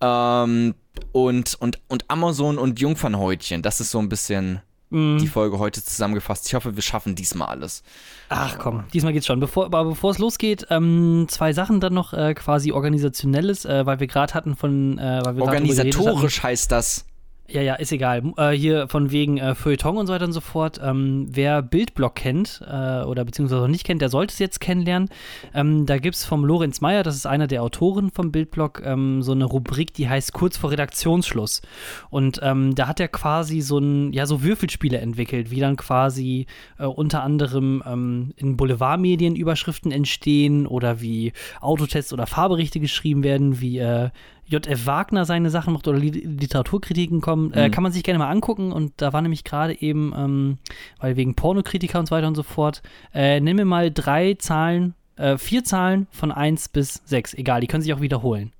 ähm, 0.00 0.74
und, 1.12 1.54
und, 1.60 1.80
und 1.88 2.04
Amazon 2.08 2.58
und 2.58 2.80
Jungfernhäutchen. 2.80 3.62
Das 3.62 3.80
ist 3.80 3.90
so 3.90 3.98
ein 4.00 4.08
bisschen 4.08 4.60
Mhm. 4.90 5.18
die 5.18 5.28
Folge 5.28 5.58
heute 5.58 5.84
zusammengefasst. 5.84 6.48
Ich 6.48 6.54
hoffe, 6.54 6.74
wir 6.74 6.82
schaffen 6.82 7.14
diesmal 7.14 7.48
alles. 7.48 7.82
Ach 8.28 8.58
komm, 8.58 8.84
diesmal 8.92 9.12
geht's 9.12 9.26
schon. 9.26 9.38
Bevor, 9.38 9.66
aber 9.66 9.84
bevor 9.84 10.10
es 10.10 10.18
losgeht, 10.18 10.66
ähm, 10.68 11.26
zwei 11.28 11.52
Sachen 11.52 11.78
dann 11.80 11.94
noch 11.94 12.12
äh, 12.12 12.34
quasi 12.34 12.72
organisationelles, 12.72 13.64
äh, 13.64 13.86
weil 13.86 14.00
wir 14.00 14.08
gerade 14.08 14.34
hatten 14.34 14.56
von 14.56 14.98
äh, 14.98 15.20
weil 15.24 15.36
wir 15.36 15.42
Organisatorisch 15.44 16.42
heißt 16.42 16.72
das. 16.72 17.06
Ja, 17.52 17.62
ja, 17.62 17.74
ist 17.74 17.90
egal. 17.90 18.32
Äh, 18.36 18.50
hier 18.52 18.86
von 18.86 19.10
wegen 19.10 19.38
äh, 19.38 19.56
Feuilleton 19.56 19.96
und 19.96 20.06
so 20.06 20.12
weiter 20.12 20.24
und 20.24 20.32
so 20.32 20.40
fort. 20.40 20.80
Ähm, 20.82 21.26
wer 21.30 21.62
Bildblock 21.62 22.14
kennt 22.14 22.62
äh, 22.64 23.02
oder 23.02 23.24
beziehungsweise 23.24 23.62
noch 23.62 23.68
nicht 23.68 23.84
kennt, 23.84 24.00
der 24.02 24.08
sollte 24.08 24.32
es 24.32 24.38
jetzt 24.38 24.60
kennenlernen. 24.60 25.08
Ähm, 25.52 25.84
da 25.84 25.98
gibt 25.98 26.14
es 26.14 26.24
vom 26.24 26.44
Lorenz 26.44 26.80
Meyer, 26.80 27.02
das 27.02 27.16
ist 27.16 27.26
einer 27.26 27.48
der 27.48 27.64
Autoren 27.64 28.12
vom 28.12 28.30
Bildblock, 28.30 28.82
ähm, 28.84 29.22
so 29.22 29.32
eine 29.32 29.46
Rubrik, 29.46 29.92
die 29.94 30.08
heißt 30.08 30.32
kurz 30.32 30.58
vor 30.58 30.70
Redaktionsschluss. 30.70 31.60
Und 32.08 32.38
ähm, 32.44 32.76
da 32.76 32.86
hat 32.86 33.00
er 33.00 33.08
quasi 33.08 33.62
so 33.62 33.78
ein, 33.78 34.12
ja, 34.12 34.26
so 34.26 34.44
Würfelspiele 34.44 34.98
entwickelt, 34.98 35.50
wie 35.50 35.58
dann 35.58 35.74
quasi 35.74 36.46
äh, 36.78 36.84
unter 36.84 37.24
anderem 37.24 37.82
ähm, 37.84 38.32
in 38.36 38.56
Boulevardmedien 38.56 39.34
Überschriften 39.34 39.90
entstehen 39.90 40.68
oder 40.68 41.00
wie 41.00 41.32
Autotests 41.60 42.12
oder 42.12 42.28
Fahrberichte 42.28 42.78
geschrieben 42.78 43.24
werden, 43.24 43.60
wie 43.60 43.78
äh, 43.78 44.10
J.F. 44.50 44.86
Wagner 44.86 45.24
seine 45.24 45.48
Sachen 45.50 45.72
macht 45.72 45.86
oder 45.88 45.98
Li- 45.98 46.10
Literaturkritiken 46.10 47.20
kommen, 47.20 47.52
äh, 47.52 47.68
Mhm. 47.68 47.70
kann 47.72 47.82
man 47.82 47.92
sich 47.92 48.02
gerne 48.02 48.18
mal 48.18 48.30
angucken. 48.30 48.72
Und 48.72 48.92
da 48.96 49.12
war 49.12 49.22
nämlich 49.22 49.44
gerade 49.44 49.80
eben, 49.80 50.12
ähm, 50.16 50.58
weil 50.98 51.16
wegen 51.16 51.34
Pornokritiker 51.34 51.98
und 52.00 52.06
so 52.06 52.14
weiter 52.14 52.26
und 52.28 52.34
so 52.34 52.42
fort, 52.42 52.82
äh, 53.14 53.40
nimm 53.40 53.56
mir 53.56 53.64
mal 53.64 53.90
drei 53.90 54.34
Zahlen, 54.34 54.94
äh, 55.16 55.38
vier 55.38 55.64
Zahlen 55.64 56.06
von 56.10 56.32
1 56.32 56.68
bis 56.68 57.02
6. 57.04 57.34
Egal, 57.34 57.60
die 57.60 57.66
können 57.66 57.82
sich 57.82 57.92
auch 57.94 58.00
wiederholen. 58.00 58.52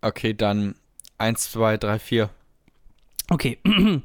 Okay, 0.00 0.32
dann 0.34 0.74
1, 1.18 1.50
2, 1.50 1.76
3, 1.76 1.98
4. 1.98 2.30
Okay. 3.30 3.58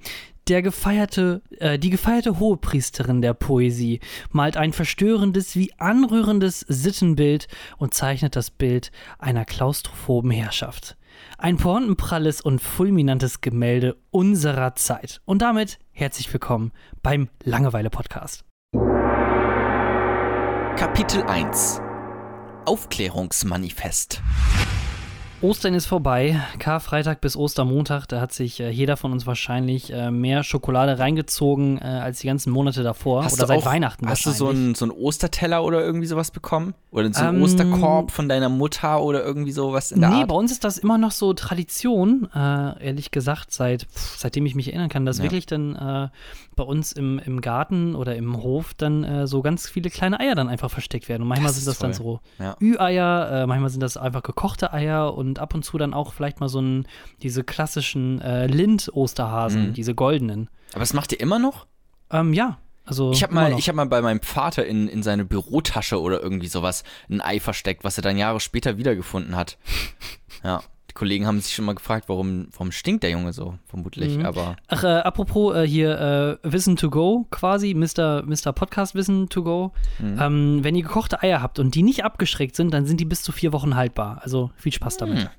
Der 0.49 0.61
gefeierte, 0.61 1.41
äh, 1.59 1.79
die 1.79 1.89
gefeierte 1.89 2.37
Hohepriesterin 2.37 3.21
der 3.21 3.33
Poesie 3.33 4.01
malt 4.29 4.57
ein 4.57 4.73
verstörendes 4.73 5.55
wie 5.55 5.71
anrührendes 5.77 6.65
Sittenbild 6.67 7.47
und 7.77 7.93
zeichnet 7.93 8.35
das 8.35 8.51
Bild 8.51 8.91
einer 9.19 9.45
klaustrophoben 9.45 10.31
Herrschaft. 10.31 10.97
Ein 11.37 11.55
pointenpralles 11.55 12.41
und 12.41 12.59
fulminantes 12.59 13.39
Gemälde 13.39 13.95
unserer 14.11 14.75
Zeit. 14.75 15.21
Und 15.23 15.41
damit 15.41 15.79
herzlich 15.91 16.31
willkommen 16.33 16.73
beim 17.01 17.29
Langeweile-Podcast. 17.43 18.43
Kapitel 20.75 21.23
1 21.23 21.79
Aufklärungsmanifest. 22.65 24.21
Ostern 25.43 25.73
ist 25.73 25.87
vorbei, 25.87 26.39
Karfreitag 26.57 27.19
bis 27.19 27.35
Ostermontag, 27.35 28.07
da 28.07 28.21
hat 28.21 28.31
sich 28.31 28.61
äh, 28.61 28.69
jeder 28.69 28.95
von 28.95 29.11
uns 29.11 29.27
wahrscheinlich 29.27 29.91
äh, 29.91 30.09
mehr 30.09 30.41
Schokolade 30.41 30.99
reingezogen 30.99 31.79
äh, 31.79 31.83
als 31.83 32.19
die 32.21 32.27
ganzen 32.27 32.49
Monate 32.53 32.81
davor 32.81 33.25
Hast 33.25 33.33
oder 33.33 33.47
seit 33.47 33.59
auch, 33.59 33.65
Weihnachten 33.65 34.07
Hast 34.07 34.25
du 34.25 34.31
so 34.31 34.47
einen, 34.47 34.73
so 34.73 34.85
einen 34.85 34.91
Osterteller 34.93 35.61
oder 35.65 35.81
irgendwie 35.83 36.07
sowas 36.07 36.31
bekommen? 36.31 36.73
Oder 36.91 37.11
so 37.13 37.21
einen 37.25 37.37
Ähm, 37.39 37.43
Osterkorb 37.43 38.11
von 38.11 38.29
deiner 38.29 38.47
Mutter 38.47 39.01
oder 39.03 39.21
irgendwie 39.21 39.51
sowas 39.51 39.91
in 39.91 39.99
der 39.99 40.11
nee, 40.11 40.15
Art? 40.21 40.29
bei 40.29 40.35
uns 40.35 40.49
ist 40.53 40.63
das 40.63 40.77
immer 40.77 40.97
noch 40.97 41.11
so 41.11 41.33
Tradition, 41.33 42.29
äh, 42.33 42.85
ehrlich 42.85 43.11
gesagt, 43.11 43.51
seit, 43.51 43.81
pff, 43.83 44.15
seitdem 44.19 44.45
ich 44.45 44.55
mich 44.55 44.69
erinnern 44.69 44.87
kann, 44.87 45.05
dass 45.05 45.17
Ja. 45.17 45.23
wirklich 45.25 45.45
dann 45.45 45.75
äh, 45.75 46.07
bei 46.55 46.63
uns 46.63 46.93
im, 46.93 47.19
im 47.19 47.41
Garten 47.41 47.95
oder 47.95 48.15
im 48.15 48.41
Hof 48.41 48.73
dann 48.75 49.03
äh, 49.03 49.27
so 49.27 49.41
ganz 49.41 49.67
viele 49.67 49.89
kleine 49.89 50.21
Eier 50.21 50.35
dann 50.35 50.47
einfach 50.47 50.71
versteckt 50.71 51.09
werden. 51.09 51.23
Und 51.23 51.27
manchmal 51.27 51.49
Das 51.49 51.57
sind 51.57 51.67
das 51.67 51.79
dann 51.79 51.91
toll. 51.91 52.19
so 52.39 52.43
Ja. 52.43 52.55
Ü-Eier, 52.61 53.45
manchmal 53.45 53.71
sind 53.71 53.83
das 53.83 53.97
einfach 53.97 54.23
gekochte 54.23 54.71
Eier 54.71 55.13
und 55.13 55.32
ab 55.39 55.53
und 55.53 55.63
zu 55.63 55.77
dann 55.77 55.93
auch 55.93 56.13
vielleicht 56.13 56.39
mal 56.39 56.49
so 56.49 56.59
ein, 56.61 56.87
diese 57.21 57.43
klassischen 57.43 58.21
äh, 58.21 58.47
Lind-Osterhasen, 58.47 59.69
Mhm. 59.69 59.73
diese 59.73 59.95
goldenen. 59.95 60.49
Aber 60.71 60.79
das 60.81 60.93
macht 60.93 61.11
ihr 61.11 61.19
immer 61.19 61.39
noch? 61.39 61.67
Ähm, 62.11 62.33
ja, 62.33 62.57
also. 62.85 63.11
Ich 63.11 63.23
habe 63.23 63.33
mal, 63.33 63.57
ich 63.57 63.69
hab 63.69 63.75
mal 63.75 63.85
bei 63.85 64.01
meinem 64.01 64.21
Vater 64.21 64.65
in, 64.65 64.87
in 64.87 65.03
seine 65.03 65.25
Bürotasche 65.25 65.99
oder 66.01 66.21
irgendwie 66.21 66.47
sowas 66.47 66.83
ein 67.09 67.21
Ei 67.21 67.39
versteckt, 67.39 67.83
was 67.83 67.97
er 67.97 68.01
dann 68.03 68.17
Jahre 68.17 68.39
später 68.39 68.77
wiedergefunden 68.77 69.35
hat. 69.35 69.57
ja. 70.43 70.61
Die 70.93 70.99
Kollegen 70.99 71.25
haben 71.25 71.41
sich 71.41 71.55
schon 71.55 71.65
mal 71.65 71.73
gefragt, 71.73 72.07
warum, 72.07 72.49
warum 72.51 72.71
stinkt 72.71 73.01
der 73.01 73.09
Junge 73.09 73.33
so, 73.33 73.55
vermutlich. 73.65 74.19
Mhm. 74.19 74.27
Aber 74.27 74.57
Ach, 74.67 74.83
äh, 74.83 74.87
apropos 74.99 75.55
äh, 75.55 75.67
hier 75.67 76.39
äh, 76.43 76.47
Wissen 76.51 76.75
to 76.75 76.91
go 76.91 77.25
quasi, 77.31 77.73
Mr. 77.73 78.21
Mr. 78.27 78.53
Podcast 78.53 78.93
Wissen 78.93 79.27
to 79.27 79.41
go. 79.43 79.71
Mhm. 79.97 80.17
Ähm, 80.21 80.59
wenn 80.61 80.75
ihr 80.75 80.83
gekochte 80.83 81.23
Eier 81.23 81.41
habt 81.41 81.57
und 81.57 81.73
die 81.73 81.81
nicht 81.81 82.05
abgeschreckt 82.05 82.55
sind, 82.55 82.75
dann 82.75 82.85
sind 82.85 82.99
die 82.99 83.05
bis 83.05 83.23
zu 83.23 83.31
vier 83.31 83.53
Wochen 83.53 83.75
haltbar. 83.75 84.19
Also 84.21 84.51
viel 84.55 84.71
Spaß 84.71 84.97
damit. 84.97 85.29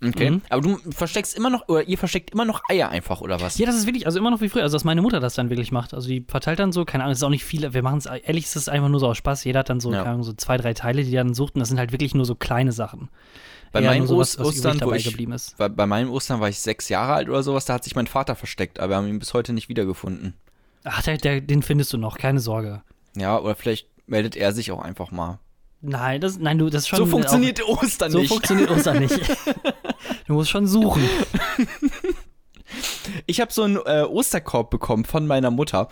Mhm. 0.00 0.08
okay. 0.08 0.30
Mhm. 0.30 0.42
Aber 0.50 0.62
du 0.62 0.76
versteckst 0.92 1.36
immer 1.36 1.50
noch, 1.50 1.68
oder 1.68 1.82
ihr 1.88 1.98
versteckt 1.98 2.30
immer 2.30 2.44
noch 2.44 2.60
Eier 2.70 2.88
einfach, 2.88 3.20
oder 3.22 3.40
was? 3.40 3.58
Ja, 3.58 3.66
das 3.66 3.74
ist 3.74 3.86
wirklich, 3.86 4.06
also 4.06 4.20
immer 4.20 4.30
noch 4.30 4.40
wie 4.40 4.48
früher. 4.48 4.62
Also, 4.62 4.76
dass 4.76 4.84
meine 4.84 5.02
Mutter 5.02 5.18
das 5.18 5.34
dann 5.34 5.50
wirklich 5.50 5.72
macht. 5.72 5.94
Also, 5.94 6.06
die 6.08 6.24
verteilt 6.28 6.60
dann 6.60 6.70
so, 6.70 6.84
keine 6.84 7.02
Ahnung, 7.02 7.10
das 7.10 7.18
ist 7.18 7.24
auch 7.24 7.30
nicht 7.30 7.44
viel. 7.44 7.74
Wir 7.74 7.82
machen 7.82 7.98
es, 7.98 8.06
ehrlich, 8.06 8.44
ist 8.44 8.54
es 8.54 8.68
einfach 8.68 8.88
nur 8.88 9.00
so 9.00 9.08
aus 9.08 9.16
Spaß. 9.16 9.42
Jeder 9.42 9.58
hat 9.60 9.68
dann 9.68 9.80
so, 9.80 9.90
Ja. 9.90 9.98
keine 10.04 10.10
Ahnung, 10.10 10.22
so 10.22 10.32
zwei, 10.34 10.58
drei 10.58 10.74
Teile, 10.74 11.02
die 11.02 11.12
er 11.12 11.24
dann 11.24 11.34
sucht. 11.34 11.56
Und 11.56 11.58
das 11.58 11.70
sind 11.70 11.78
halt 11.78 11.90
wirklich 11.90 12.14
nur 12.14 12.24
so 12.24 12.36
kleine 12.36 12.70
Sachen. 12.70 13.08
Bei 13.80 13.86
meinen 13.86 13.98
nur 14.00 14.08
sowas, 14.08 14.38
Ostern, 14.38 14.80
wo 14.82 14.92
ich, 14.92 15.16
bei, 15.56 15.68
bei 15.68 15.86
meinem 15.86 16.10
Ostern 16.10 16.40
war 16.40 16.48
ich 16.48 16.58
sechs 16.58 16.88
Jahre 16.88 17.14
alt 17.14 17.28
oder 17.28 17.42
sowas, 17.42 17.64
da 17.64 17.74
hat 17.74 17.84
sich 17.84 17.94
mein 17.94 18.06
Vater 18.06 18.34
versteckt, 18.34 18.80
aber 18.80 18.90
wir 18.90 18.96
haben 18.96 19.08
ihn 19.08 19.18
bis 19.18 19.34
heute 19.34 19.52
nicht 19.52 19.68
wiedergefunden. 19.68 20.34
Ach, 20.84 21.02
der, 21.02 21.18
der, 21.18 21.40
den 21.40 21.62
findest 21.62 21.92
du 21.92 21.98
noch, 21.98 22.16
keine 22.16 22.40
Sorge. 22.40 22.82
Ja, 23.16 23.38
oder 23.38 23.54
vielleicht 23.54 23.88
meldet 24.06 24.36
er 24.36 24.52
sich 24.52 24.70
auch 24.70 24.80
einfach 24.80 25.10
mal. 25.10 25.40
Nein, 25.82 26.20
das, 26.20 26.38
nein, 26.38 26.58
du, 26.58 26.70
das 26.70 26.82
ist 26.82 26.88
schon. 26.88 26.98
so 26.98 27.06
funktioniert 27.06 27.62
Ostern 27.68 28.08
Auch, 28.08 28.12
so 28.12 28.18
nicht. 28.18 28.28
funktioniert 28.28 28.70
Ostern 28.70 28.98
nicht. 28.98 29.20
du 30.26 30.32
musst 30.32 30.50
schon 30.50 30.66
suchen. 30.66 31.02
Ich 33.26 33.40
habe 33.40 33.52
so 33.52 33.62
einen 33.62 33.76
äh, 33.84 34.02
Osterkorb 34.08 34.70
bekommen 34.70 35.04
von 35.04 35.26
meiner 35.26 35.50
Mutter. 35.50 35.88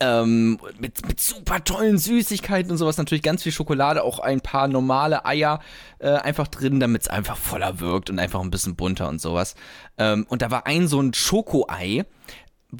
Ähm, 0.00 0.58
mit, 0.80 1.06
mit 1.06 1.20
super 1.20 1.62
tollen 1.62 1.98
Süßigkeiten 1.98 2.70
und 2.70 2.78
sowas. 2.78 2.96
Natürlich 2.96 3.22
ganz 3.22 3.44
viel 3.44 3.52
Schokolade, 3.52 4.02
auch 4.02 4.18
ein 4.18 4.40
paar 4.40 4.66
normale 4.66 5.24
Eier 5.24 5.60
äh, 6.00 6.08
einfach 6.08 6.48
drin, 6.48 6.80
damit 6.80 7.02
es 7.02 7.08
einfach 7.08 7.36
voller 7.36 7.78
wirkt 7.78 8.10
und 8.10 8.18
einfach 8.18 8.40
ein 8.40 8.50
bisschen 8.50 8.74
bunter 8.74 9.08
und 9.08 9.20
sowas. 9.20 9.54
Ähm, 9.96 10.26
und 10.28 10.42
da 10.42 10.50
war 10.50 10.66
ein 10.66 10.88
so 10.88 11.00
ein 11.00 11.14
Schokoei, 11.14 12.04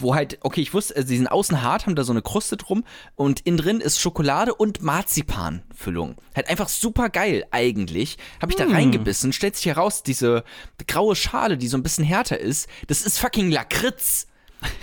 wo 0.00 0.14
halt, 0.14 0.38
okay, 0.42 0.60
ich 0.60 0.74
wusste, 0.74 0.96
also 0.96 1.08
die 1.08 1.16
sind 1.16 1.28
außen 1.28 1.62
hart, 1.62 1.86
haben 1.86 1.94
da 1.94 2.04
so 2.04 2.12
eine 2.12 2.22
Kruste 2.22 2.56
drum 2.56 2.84
und 3.14 3.40
innen 3.40 3.58
drin 3.58 3.80
ist 3.80 4.00
Schokolade 4.00 4.54
und 4.54 4.82
Marzipanfüllung. 4.82 6.16
Halt 6.34 6.48
einfach 6.48 6.68
super 6.68 7.08
geil 7.08 7.46
eigentlich. 7.50 8.18
Habe 8.40 8.52
ich 8.52 8.56
da 8.56 8.64
reingebissen, 8.66 9.32
stellt 9.32 9.56
sich 9.56 9.66
heraus, 9.66 10.02
diese 10.02 10.44
graue 10.86 11.16
Schale, 11.16 11.56
die 11.56 11.68
so 11.68 11.76
ein 11.76 11.82
bisschen 11.82 12.04
härter 12.04 12.38
ist, 12.38 12.68
das 12.88 13.02
ist 13.02 13.18
fucking 13.18 13.50
Lakritz. 13.50 14.26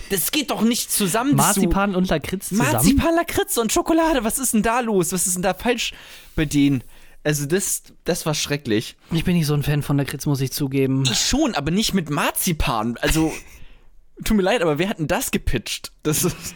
Das 0.09 0.31
geht 0.31 0.51
doch 0.51 0.61
nicht 0.61 0.91
zusammen. 0.91 1.35
Marzipan 1.35 1.95
und 1.95 2.09
Lakritz 2.09 2.49
zusammen. 2.49 2.71
Marzipan, 2.71 3.15
Lakritz 3.15 3.57
und 3.57 3.71
Schokolade, 3.71 4.23
was 4.23 4.39
ist 4.39 4.53
denn 4.53 4.63
da 4.63 4.79
los? 4.81 5.11
Was 5.11 5.27
ist 5.27 5.35
denn 5.35 5.43
da 5.43 5.53
falsch 5.53 5.93
bei 6.35 6.45
denen? 6.45 6.83
Also 7.23 7.45
das, 7.45 7.83
das 8.03 8.25
war 8.25 8.33
schrecklich. 8.33 8.97
Ich 9.11 9.23
bin 9.23 9.35
nicht 9.35 9.45
so 9.45 9.53
ein 9.53 9.63
Fan 9.63 9.83
von 9.83 9.97
Lakritz, 9.97 10.25
muss 10.25 10.41
ich 10.41 10.51
zugeben. 10.51 11.03
Ich 11.05 11.19
schon, 11.19 11.53
aber 11.55 11.71
nicht 11.71 11.93
mit 11.93 12.09
Marzipan. 12.09 12.97
Also, 13.01 13.31
tut 14.23 14.35
mir 14.37 14.43
leid, 14.43 14.61
aber 14.61 14.79
wer 14.79 14.89
hat 14.89 14.99
denn 14.99 15.07
das 15.07 15.31
gepitcht? 15.31 15.91
Das 16.03 16.23
ist, 16.23 16.55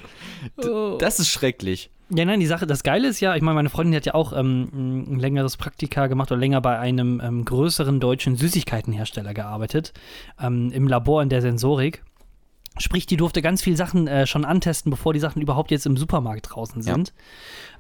Oh. 0.63 0.97
das 0.99 1.19
ist 1.19 1.29
schrecklich. 1.29 1.89
Ja, 2.09 2.23
nein, 2.23 2.39
die 2.39 2.45
Sache, 2.45 2.67
das 2.67 2.83
Geile 2.83 3.07
ist 3.07 3.19
ja, 3.19 3.35
ich 3.35 3.41
meine, 3.41 3.55
meine 3.55 3.69
Freundin 3.71 3.95
hat 3.95 4.05
ja 4.05 4.13
auch 4.13 4.31
ähm, 4.31 5.05
ein 5.07 5.19
längeres 5.19 5.57
Praktika 5.57 6.05
gemacht 6.05 6.31
oder 6.31 6.39
länger 6.39 6.61
bei 6.61 6.77
einem 6.77 7.19
ähm, 7.23 7.45
größeren 7.45 7.99
deutschen 7.99 8.35
Süßigkeitenhersteller 8.35 9.33
gearbeitet, 9.33 9.93
ähm, 10.39 10.71
im 10.71 10.87
Labor 10.87 11.23
in 11.23 11.29
der 11.29 11.41
Sensorik. 11.41 12.03
Sprich, 12.77 13.05
die 13.05 13.17
durfte 13.17 13.41
ganz 13.41 13.61
viele 13.61 13.77
Sachen 13.77 14.07
äh, 14.07 14.27
schon 14.27 14.43
antesten, 14.43 14.89
bevor 14.89 15.13
die 15.13 15.19
Sachen 15.19 15.41
überhaupt 15.41 15.71
jetzt 15.71 15.85
im 15.85 15.95
Supermarkt 15.95 16.47
draußen 16.51 16.81
sind. 16.81 17.13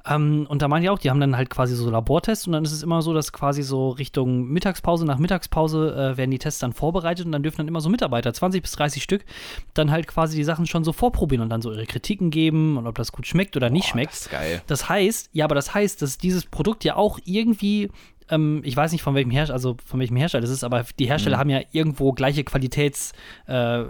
Ähm, 0.07 0.45
und 0.47 0.61
da 0.61 0.67
meinen 0.67 0.83
die 0.83 0.89
auch, 0.89 0.99
die 0.99 1.09
haben 1.09 1.19
dann 1.19 1.35
halt 1.35 1.49
quasi 1.49 1.75
so 1.75 1.89
Labortests 1.89 2.45
und 2.47 2.53
dann 2.53 2.63
ist 2.63 2.71
es 2.71 2.83
immer 2.83 3.01
so, 3.01 3.13
dass 3.13 3.33
quasi 3.33 3.63
so 3.63 3.89
Richtung 3.89 4.47
Mittagspause, 4.47 5.05
nach 5.05 5.17
Mittagspause 5.17 6.13
äh, 6.13 6.17
werden 6.17 6.31
die 6.31 6.37
Tests 6.37 6.59
dann 6.59 6.73
vorbereitet 6.73 7.25
und 7.25 7.31
dann 7.31 7.43
dürfen 7.43 7.57
dann 7.57 7.67
immer 7.67 7.81
so 7.81 7.89
Mitarbeiter, 7.89 8.33
20 8.33 8.61
bis 8.61 8.71
30 8.73 9.01
Stück, 9.01 9.25
dann 9.73 9.91
halt 9.91 10.07
quasi 10.07 10.37
die 10.37 10.43
Sachen 10.43 10.67
schon 10.67 10.83
so 10.83 10.93
vorprobieren 10.93 11.41
und 11.41 11.49
dann 11.49 11.61
so 11.61 11.71
ihre 11.71 11.85
Kritiken 11.85 12.29
geben 12.29 12.77
und 12.77 12.85
ob 12.87 12.95
das 12.95 13.11
gut 13.11 13.25
schmeckt 13.25 13.57
oder 13.57 13.69
nicht 13.69 13.85
Boah, 13.85 13.91
schmeckt. 13.91 14.13
Das 14.13 14.21
ist 14.21 14.31
geil. 14.31 14.61
Das 14.67 14.89
heißt, 14.89 15.29
ja, 15.33 15.45
aber 15.45 15.55
das 15.55 15.73
heißt, 15.73 16.01
dass 16.01 16.17
dieses 16.17 16.45
Produkt 16.45 16.83
ja 16.83 16.95
auch 16.95 17.19
irgendwie, 17.25 17.89
ähm, 18.29 18.61
ich 18.63 18.75
weiß 18.75 18.91
nicht 18.91 19.01
von 19.01 19.15
welchem 19.15 19.31
Hersteller, 19.31 19.55
also 19.55 19.77
von 19.85 19.99
welchem 19.99 20.17
Hersteller 20.17 20.41
das 20.41 20.49
ist, 20.49 20.63
aber 20.63 20.85
die 20.99 21.07
Hersteller 21.07 21.37
haben 21.37 21.49
ja 21.49 21.61
irgendwo 21.71 22.11
gleiche 22.11 22.43
Qualitäts 22.43 23.13
äh, 23.47 23.83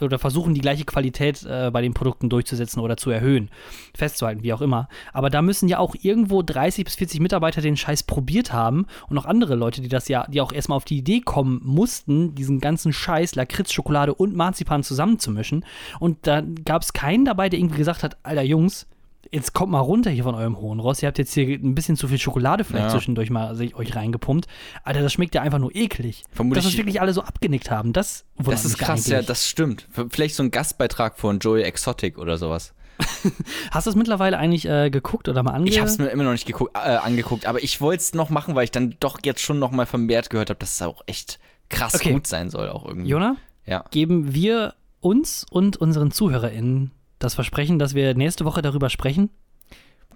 oder 0.00 0.18
versuchen 0.18 0.54
die 0.54 0.60
gleiche 0.60 0.84
Qualität 0.84 1.44
äh, 1.44 1.70
bei 1.72 1.82
den 1.82 1.94
Produkten 1.94 2.28
durchzusetzen 2.28 2.80
oder 2.80 2.96
zu 2.96 3.10
erhöhen, 3.10 3.50
festzuhalten, 3.94 4.42
wie 4.42 4.52
auch 4.52 4.60
immer. 4.60 4.88
Aber 5.12 5.30
da 5.30 5.42
müssen 5.42 5.68
ja 5.68 5.78
auch 5.78 5.94
irgendwo 6.00 6.42
30 6.42 6.84
bis 6.84 6.94
40 6.96 7.20
Mitarbeiter 7.20 7.60
den 7.60 7.76
Scheiß 7.76 8.04
probiert 8.04 8.52
haben 8.52 8.86
und 9.08 9.14
noch 9.14 9.26
andere 9.26 9.54
Leute, 9.54 9.80
die 9.80 9.88
das 9.88 10.08
ja, 10.08 10.26
die 10.28 10.40
auch 10.40 10.52
erstmal 10.52 10.76
auf 10.76 10.84
die 10.84 10.98
Idee 10.98 11.20
kommen 11.20 11.60
mussten, 11.64 12.34
diesen 12.34 12.60
ganzen 12.60 12.92
Scheiß 12.92 13.34
Lakritz, 13.34 13.72
Schokolade 13.72 14.14
und 14.14 14.34
Marzipan 14.34 14.82
zusammenzumischen. 14.82 15.64
Und 16.00 16.26
da 16.26 16.42
gab 16.64 16.82
es 16.82 16.92
keinen 16.92 17.24
dabei, 17.24 17.48
der 17.48 17.58
irgendwie 17.58 17.78
gesagt 17.78 18.02
hat, 18.02 18.16
Alter 18.22 18.42
Jungs, 18.42 18.86
jetzt 19.32 19.52
kommt 19.52 19.72
mal 19.72 19.80
runter 19.80 20.10
hier 20.10 20.24
von 20.24 20.34
eurem 20.34 20.58
hohen 20.58 20.80
Ross. 20.80 21.02
Ihr 21.02 21.06
habt 21.08 21.18
jetzt 21.18 21.32
hier 21.34 21.46
ein 21.48 21.74
bisschen 21.74 21.96
zu 21.96 22.08
viel 22.08 22.18
Schokolade 22.18 22.64
vielleicht 22.64 22.86
Ja. 22.86 22.90
zwischendurch 22.92 23.30
mal 23.30 23.54
sich 23.54 23.74
euch 23.74 23.94
reingepumpt. 23.96 24.46
Alter, 24.84 25.02
das 25.02 25.12
schmeckt 25.12 25.34
ja 25.34 25.42
einfach 25.42 25.58
nur 25.58 25.74
eklig. 25.74 26.24
Vermutlich- 26.30 26.64
Dass 26.64 26.72
das 26.72 26.78
wirklich 26.78 27.00
alle 27.00 27.12
so 27.12 27.22
abgenickt 27.22 27.70
haben, 27.70 27.92
das 27.92 28.24
Das 28.38 28.64
ist 28.64 28.78
krass, 28.78 29.06
ja, 29.08 29.16
eigentlich. 29.18 29.26
das 29.26 29.46
stimmt. 29.48 29.86
Vielleicht 30.10 30.34
so 30.34 30.42
ein 30.42 30.50
Gastbeitrag 30.50 31.18
von 31.18 31.38
Joey 31.38 31.62
Exotic 31.62 32.18
oder 32.18 32.38
sowas. 32.38 32.74
Hast 33.70 33.86
du 33.86 33.90
es 33.90 33.96
mittlerweile 33.96 34.38
eigentlich 34.38 34.66
äh, 34.68 34.90
geguckt 34.90 35.28
oder 35.28 35.42
mal 35.44 35.52
ange... 35.52 35.68
Ich 35.70 35.78
habe 35.78 35.88
es 35.88 35.98
mir 35.98 36.08
immer 36.08 36.24
noch 36.24 36.32
nicht 36.32 36.46
geguckt, 36.46 36.76
äh, 36.76 36.96
angeguckt, 36.96 37.46
aber 37.46 37.62
ich 37.62 37.80
wollte 37.80 38.00
es 38.02 38.12
noch 38.14 38.28
machen, 38.28 38.54
weil 38.56 38.64
ich 38.64 38.72
dann 38.72 38.96
doch 38.98 39.18
jetzt 39.24 39.40
schon 39.40 39.58
noch 39.60 39.70
mal 39.70 39.86
vermehrt 39.86 40.30
gehört 40.30 40.50
habe, 40.50 40.58
dass 40.58 40.74
es 40.74 40.82
auch 40.82 41.02
echt 41.06 41.38
krass 41.68 41.94
Okay. 41.94 42.12
gut 42.12 42.26
sein 42.26 42.50
soll 42.50 42.68
auch 42.70 42.84
irgendwie. 42.84 43.08
Jona, 43.10 43.36
Ja. 43.66 43.84
geben 43.92 44.34
wir 44.34 44.74
uns 45.00 45.46
und 45.48 45.76
unseren 45.76 46.10
ZuhörerInnen 46.10 46.90
das 47.18 47.34
Versprechen, 47.34 47.78
dass 47.78 47.94
wir 47.94 48.14
nächste 48.14 48.44
Woche 48.44 48.62
darüber 48.62 48.90
sprechen? 48.90 49.30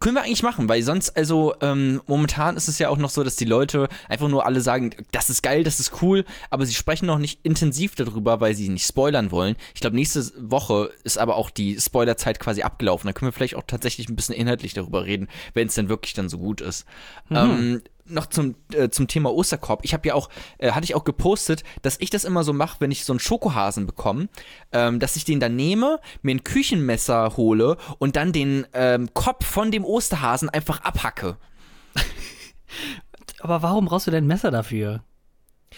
Können 0.02 0.16
wir 0.16 0.22
eigentlich 0.24 0.42
machen, 0.42 0.68
weil 0.68 0.82
sonst, 0.82 1.16
also 1.16 1.54
ähm, 1.60 2.02
momentan 2.08 2.56
ist 2.56 2.66
es 2.66 2.80
ja 2.80 2.88
auch 2.88 2.96
noch 2.96 3.10
so, 3.10 3.22
dass 3.22 3.36
die 3.36 3.44
Leute 3.44 3.88
einfach 4.08 4.26
nur 4.26 4.44
alle 4.44 4.60
sagen, 4.60 4.90
das 5.12 5.30
ist 5.30 5.42
geil, 5.42 5.62
das 5.62 5.78
ist 5.78 6.02
cool, 6.02 6.24
aber 6.50 6.66
sie 6.66 6.74
sprechen 6.74 7.06
noch 7.06 7.18
nicht 7.18 7.38
intensiv 7.44 7.94
darüber, 7.94 8.40
weil 8.40 8.56
sie 8.56 8.68
nicht 8.68 8.84
spoilern 8.84 9.30
wollen. 9.30 9.54
Ich 9.76 9.80
glaube, 9.80 9.94
nächste 9.94 10.32
Woche 10.38 10.90
ist 11.04 11.18
aber 11.18 11.36
auch 11.36 11.50
die 11.50 11.78
Spoilerzeit 11.78 12.40
quasi 12.40 12.62
abgelaufen. 12.62 13.06
Da 13.06 13.12
können 13.12 13.28
wir 13.28 13.32
vielleicht 13.32 13.54
auch 13.54 13.62
tatsächlich 13.64 14.08
ein 14.08 14.16
bisschen 14.16 14.34
inhaltlich 14.34 14.74
darüber 14.74 15.04
reden, 15.04 15.28
wenn 15.54 15.68
es 15.68 15.76
denn 15.76 15.88
wirklich 15.88 16.14
dann 16.14 16.28
so 16.28 16.38
gut 16.38 16.60
ist. 16.60 16.84
Ähm, 17.30 17.82
noch 18.04 18.26
zum, 18.26 18.56
äh, 18.72 18.88
zum 18.90 19.08
Thema 19.08 19.32
Osterkorb. 19.32 19.80
Ich 19.84 19.94
habe 19.94 20.06
ja 20.08 20.14
auch, 20.14 20.28
äh, 20.58 20.72
hatte 20.72 20.84
ich 20.84 20.94
auch 20.94 21.04
gepostet, 21.04 21.64
dass 21.82 21.96
ich 22.00 22.10
das 22.10 22.24
immer 22.24 22.44
so 22.44 22.52
mache, 22.52 22.80
wenn 22.80 22.90
ich 22.90 23.04
so 23.04 23.12
einen 23.12 23.20
Schokohasen 23.20 23.86
bekomme, 23.86 24.28
ähm, 24.72 24.98
dass 24.98 25.16
ich 25.16 25.24
den 25.24 25.40
dann 25.40 25.56
nehme, 25.56 26.00
mir 26.22 26.34
ein 26.34 26.44
Küchenmesser 26.44 27.36
hole 27.36 27.76
und 27.98 28.16
dann 28.16 28.32
den 28.32 28.66
ähm, 28.72 29.12
Kopf 29.14 29.46
von 29.46 29.70
dem 29.70 29.84
Osterhasen 29.84 30.48
einfach 30.48 30.82
abhacke. 30.82 31.36
Aber 33.40 33.62
warum 33.62 33.86
brauchst 33.86 34.06
du 34.06 34.10
denn 34.10 34.24
ein 34.24 34.28
Messer 34.28 34.50
dafür? 34.50 35.02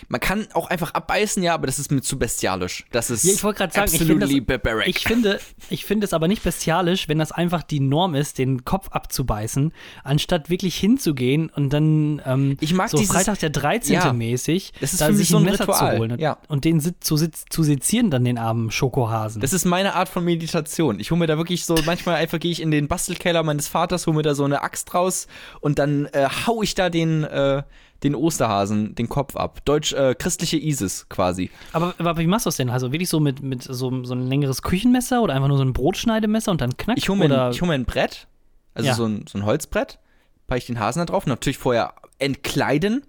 Man 0.09 0.21
kann 0.21 0.47
auch 0.55 0.69
einfach 0.69 0.95
abbeißen, 0.95 1.43
ja, 1.43 1.55
aber 1.55 1.67
das 1.67 1.79
ist 1.79 1.91
mir 1.91 2.03
zu 2.03 2.19
bestialisch. 2.19 2.85
Das 2.93 3.11
ist 3.11 3.25
Ja, 3.25 3.33
ich 3.33 3.45
wollte 3.45 3.59
gerade 3.59 3.73
sagen, 3.75 3.91
ich 3.93 3.99
finde, 3.99 4.15
absolutely 4.25 4.45
das, 4.45 4.59
barbaric. 4.63 4.89
ich, 4.89 5.05
finde, 5.05 5.41
ich 5.71 5.85
finde 5.85 6.05
es 6.07 6.13
aber 6.13 6.29
nicht 6.29 6.43
bestialisch, 6.43 7.09
wenn 7.09 7.19
das 7.19 7.33
einfach 7.33 7.63
die 7.63 7.81
Norm 7.81 8.15
ist, 8.15 8.39
den 8.39 8.65
Kopf 8.65 8.89
abzubeißen, 8.91 9.73
anstatt 10.03 10.51
wirklich 10.51 10.77
hinzugehen 10.77 11.51
und 11.51 11.73
dann 11.73 12.21
ähm, 12.27 12.57
Ich 12.61 12.75
mag 12.75 12.91
so 12.91 12.97
dieses- 12.99 13.15
Freitag 13.15 13.39
der 13.41 13.51
13. 13.51 13.95
Ja. 13.95 14.13
mäßig, 14.13 14.73
Das 14.81 14.93
ist 14.93 15.01
da 15.01 15.13
sich 15.13 15.29
so 15.29 15.37
ein 15.39 15.45
ein 15.45 15.51
Messer 15.53 15.65
Ritual, 15.69 15.93
zu 15.95 15.99
holen 15.99 16.13
und, 16.13 16.21
ja. 16.21 16.39
und 16.49 16.65
den 16.65 16.81
zu, 16.81 17.17
zu 17.17 17.63
sezieren, 17.63 18.11
dann 18.11 18.25
den 18.25 18.39
armen 18.39 18.71
Schokohasen. 18.71 19.41
Das 19.41 19.53
ist 19.53 19.65
meine 19.65 19.95
Art 19.95 20.09
von 20.09 20.25
Meditation. 20.25 20.99
Ich 21.01 21.11
hole 21.11 21.19
mir 21.19 21.27
da 21.27 21.37
wirklich 21.37 21.65
so, 21.65 21.75
manchmal 21.87 22.17
einfach 22.17 22.39
gehe 22.41 22.51
ich 22.51 22.61
in 22.63 22.71
den 22.71 22.89
Bastelkeller 22.89 23.43
meines 23.43 23.69
Vaters, 23.69 24.07
hole 24.07 24.17
mir 24.17 24.23
da 24.23 24.35
so 24.35 24.45
eine 24.45 24.63
Axt 24.63 24.93
raus 24.95 25.27
und 25.61 25.79
dann 25.79 26.07
äh, 26.07 26.29
hau 26.47 26.63
ich 26.63 26.75
da 26.75 26.91
den, 26.91 27.25
äh, 27.25 27.63
den 28.05 28.15
Osterhasen 28.15 28.95
den 28.95 29.09
Kopf 29.09 29.35
ab. 29.35 29.65
Deutsch 29.65 29.93
äh, 29.95 30.15
christliche 30.15 30.57
ISIS 30.59 31.07
quasi. 31.09 31.51
aber, 31.73 31.95
aber 31.99 32.17
wie 32.19 32.27
machst 32.27 32.47
du 32.47 32.49
das 32.49 32.57
denn? 32.57 32.71
Also 32.71 32.93
wirklich 32.93 33.09
so 33.09 33.19
mit, 33.19 33.43
mit 33.43 33.63
so, 33.65 34.05
so 34.05 34.15
ein 34.15 34.29
längeres 34.29 34.63
Küchenmesser 34.63 35.23
oder 35.23 35.35
einfach 35.35 35.49
nur 35.49 35.57
so 35.57 35.65
ein 35.65 35.73
Brotschneidemesser 35.73 36.51
und 36.53 36.61
dann 36.61 36.77
knack? 36.77 36.97
Ich 36.99 37.09
hole 37.09 37.19
mir, 37.19 37.51
hol 37.61 37.69
mir 37.69 37.75
ein 37.75 37.85
Brett, 37.87 38.29
also 38.75 38.87
Ja. 38.89 38.95
so, 38.95 39.07
ein, 39.07 39.25
so 39.29 39.39
ein 39.39 39.45
Holzbrett, 39.45 39.99
packe 40.47 40.59
ich 40.59 40.67
den 40.67 40.79
Hasen 40.79 41.01
da 41.01 41.07
drauf, 41.07 41.27
natürlich 41.27 41.59
vorher 41.59 41.95
entkleiden. 42.19 43.05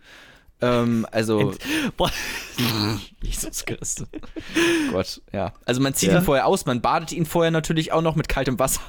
Ähm, 0.62 1.06
also, 1.12 1.54
Boah, 1.98 2.10
Jesus 3.22 3.66
Christus. 3.66 4.08
Gott, 4.92 5.22
ja. 5.34 5.52
Also 5.66 5.82
man 5.82 5.94
zieht 5.94 6.10
Ja. 6.12 6.20
ihn 6.20 6.24
vorher 6.24 6.46
aus, 6.48 6.66
man 6.66 6.82
badet 6.82 7.12
ihn 7.12 7.25
vorher 7.25 7.52
natürlich 7.52 7.92
auch 7.92 8.02
noch 8.02 8.16
mit 8.16 8.30
kaltem 8.30 8.58
Wasser. 8.58 8.82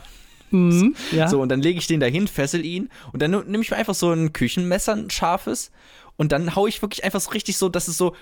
Mhm, 0.57 0.97
ja. 1.13 1.29
So, 1.29 1.41
und 1.41 1.49
dann 1.51 1.61
lege 1.61 1.79
ich 1.79 1.87
den 1.87 2.01
dahin, 2.01 2.27
fessel 2.29 2.65
ihn 2.65 2.89
und 3.13 3.23
dann 3.23 3.31
nehme 3.31 3.63
ich 3.63 3.71
mir 3.71 3.77
einfach 3.77 3.95
so 3.95 4.11
ein 4.13 4.33
Küchenmesser, 4.33 4.93
ein 4.95 5.11
scharfes, 5.11 5.71
und 6.17 6.33
dann 6.33 6.55
hau 6.57 6.67
ich 6.67 6.81
wirklich 6.83 7.05
einfach 7.05 7.21
so 7.21 7.31
richtig 7.31 7.59
so, 7.59 7.69
dass 7.69 7.89
es 7.89 7.99
so, 7.99 8.15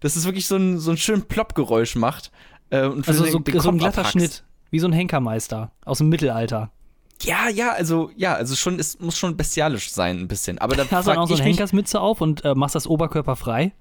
dass 0.00 0.16
es 0.16 0.24
wirklich 0.24 0.46
so 0.46 0.56
ein, 0.56 0.78
so 0.78 0.90
ein 0.90 0.96
schön 0.96 1.22
Plopp-Geräusch 1.22 1.94
macht. 1.96 2.30
Äh, 2.70 2.86
und 2.86 3.06
also 3.06 3.24
den- 3.24 3.32
so, 3.32 3.38
den 3.38 3.60
so 3.60 3.68
ein 3.70 3.78
glatter 3.78 4.00
abhackst. 4.00 4.12
Schnitt, 4.12 4.44
wie 4.70 4.78
so 4.78 4.88
ein 4.88 4.92
Henkermeister 4.92 5.70
aus 5.84 5.98
dem 5.98 6.08
Mittelalter. 6.08 6.70
Ja, 7.22 7.48
ja, 7.48 7.70
also, 7.72 8.10
ja, 8.16 8.34
also 8.34 8.56
schon, 8.56 8.80
es 8.80 8.98
muss 8.98 9.16
schon 9.16 9.36
bestialisch 9.36 9.92
sein, 9.92 10.18
ein 10.18 10.28
bisschen. 10.28 10.58
Aber 10.58 10.74
da 10.74 10.82
Hast 10.90 11.06
du 11.06 11.10
dann 11.12 11.18
auch 11.20 11.28
so 11.28 11.34
eine 11.34 11.44
Henkersmütze 11.44 12.00
auf 12.00 12.20
und 12.20 12.44
äh, 12.44 12.54
machst 12.56 12.74
das 12.74 12.86
Oberkörper 12.88 13.36
frei? 13.36 13.72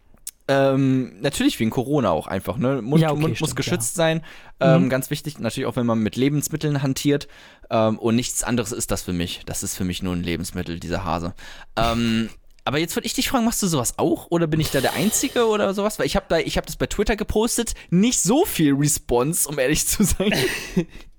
Ähm, 0.52 1.22
natürlich 1.22 1.60
wegen 1.60 1.70
Corona 1.70 2.12
auch 2.12 2.28
einfach, 2.28 2.58
ne? 2.58 2.82
Mund, 2.82 3.02
Ja, 3.02 3.12
okay, 3.12 3.22
Mund 3.22 3.40
muss 3.40 3.50
stimmt, 3.52 3.56
geschützt 3.56 3.96
sein. 3.96 4.22
Ähm, 4.60 4.84
Mhm. 4.84 4.90
Ganz 4.90 5.10
wichtig, 5.10 5.40
natürlich 5.40 5.68
auch, 5.68 5.76
wenn 5.78 5.86
man 5.86 6.00
mit 6.00 6.16
Lebensmitteln 6.18 6.84
hantiert. 6.84 7.28
Ähm, 7.70 7.98
und 7.98 8.16
nichts 8.16 8.44
anderes 8.44 8.72
ist 8.74 8.92
das 8.92 9.04
für 9.04 9.14
mich. 9.14 9.42
Das 9.46 9.64
ist 9.64 9.76
für 9.76 9.86
mich 9.86 10.04
nur 10.04 10.14
ein 10.14 10.24
Lebensmittel, 10.24 10.80
dieser 10.80 11.06
Hase. 11.06 11.34
Ähm, 11.78 12.30
aber 12.66 12.80
jetzt 12.80 12.96
würde 12.96 13.06
ich 13.06 13.14
dich 13.14 13.30
fragen, 13.30 13.46
machst 13.46 13.64
du 13.64 13.68
sowas 13.68 13.98
auch? 13.98 14.28
Oder 14.30 14.48
bin 14.48 14.60
ich 14.60 14.72
da 14.72 14.82
der 14.82 14.94
Einzige 14.94 15.48
oder 15.48 15.74
sowas? 15.74 15.98
Weil 16.00 16.06
ich 16.06 16.16
habe 16.18 16.26
da, 16.28 16.40
ich 16.40 16.58
habe 16.58 16.68
das 16.68 16.76
bei 16.76 16.88
Twitter 16.88 17.16
gepostet, 17.16 17.74
nicht 17.90 18.22
so 18.22 18.44
viel 18.46 18.74
Response, 18.74 19.48
um 19.48 19.58
ehrlich 19.58 19.88
zu 19.88 20.04
sein. 20.04 20.34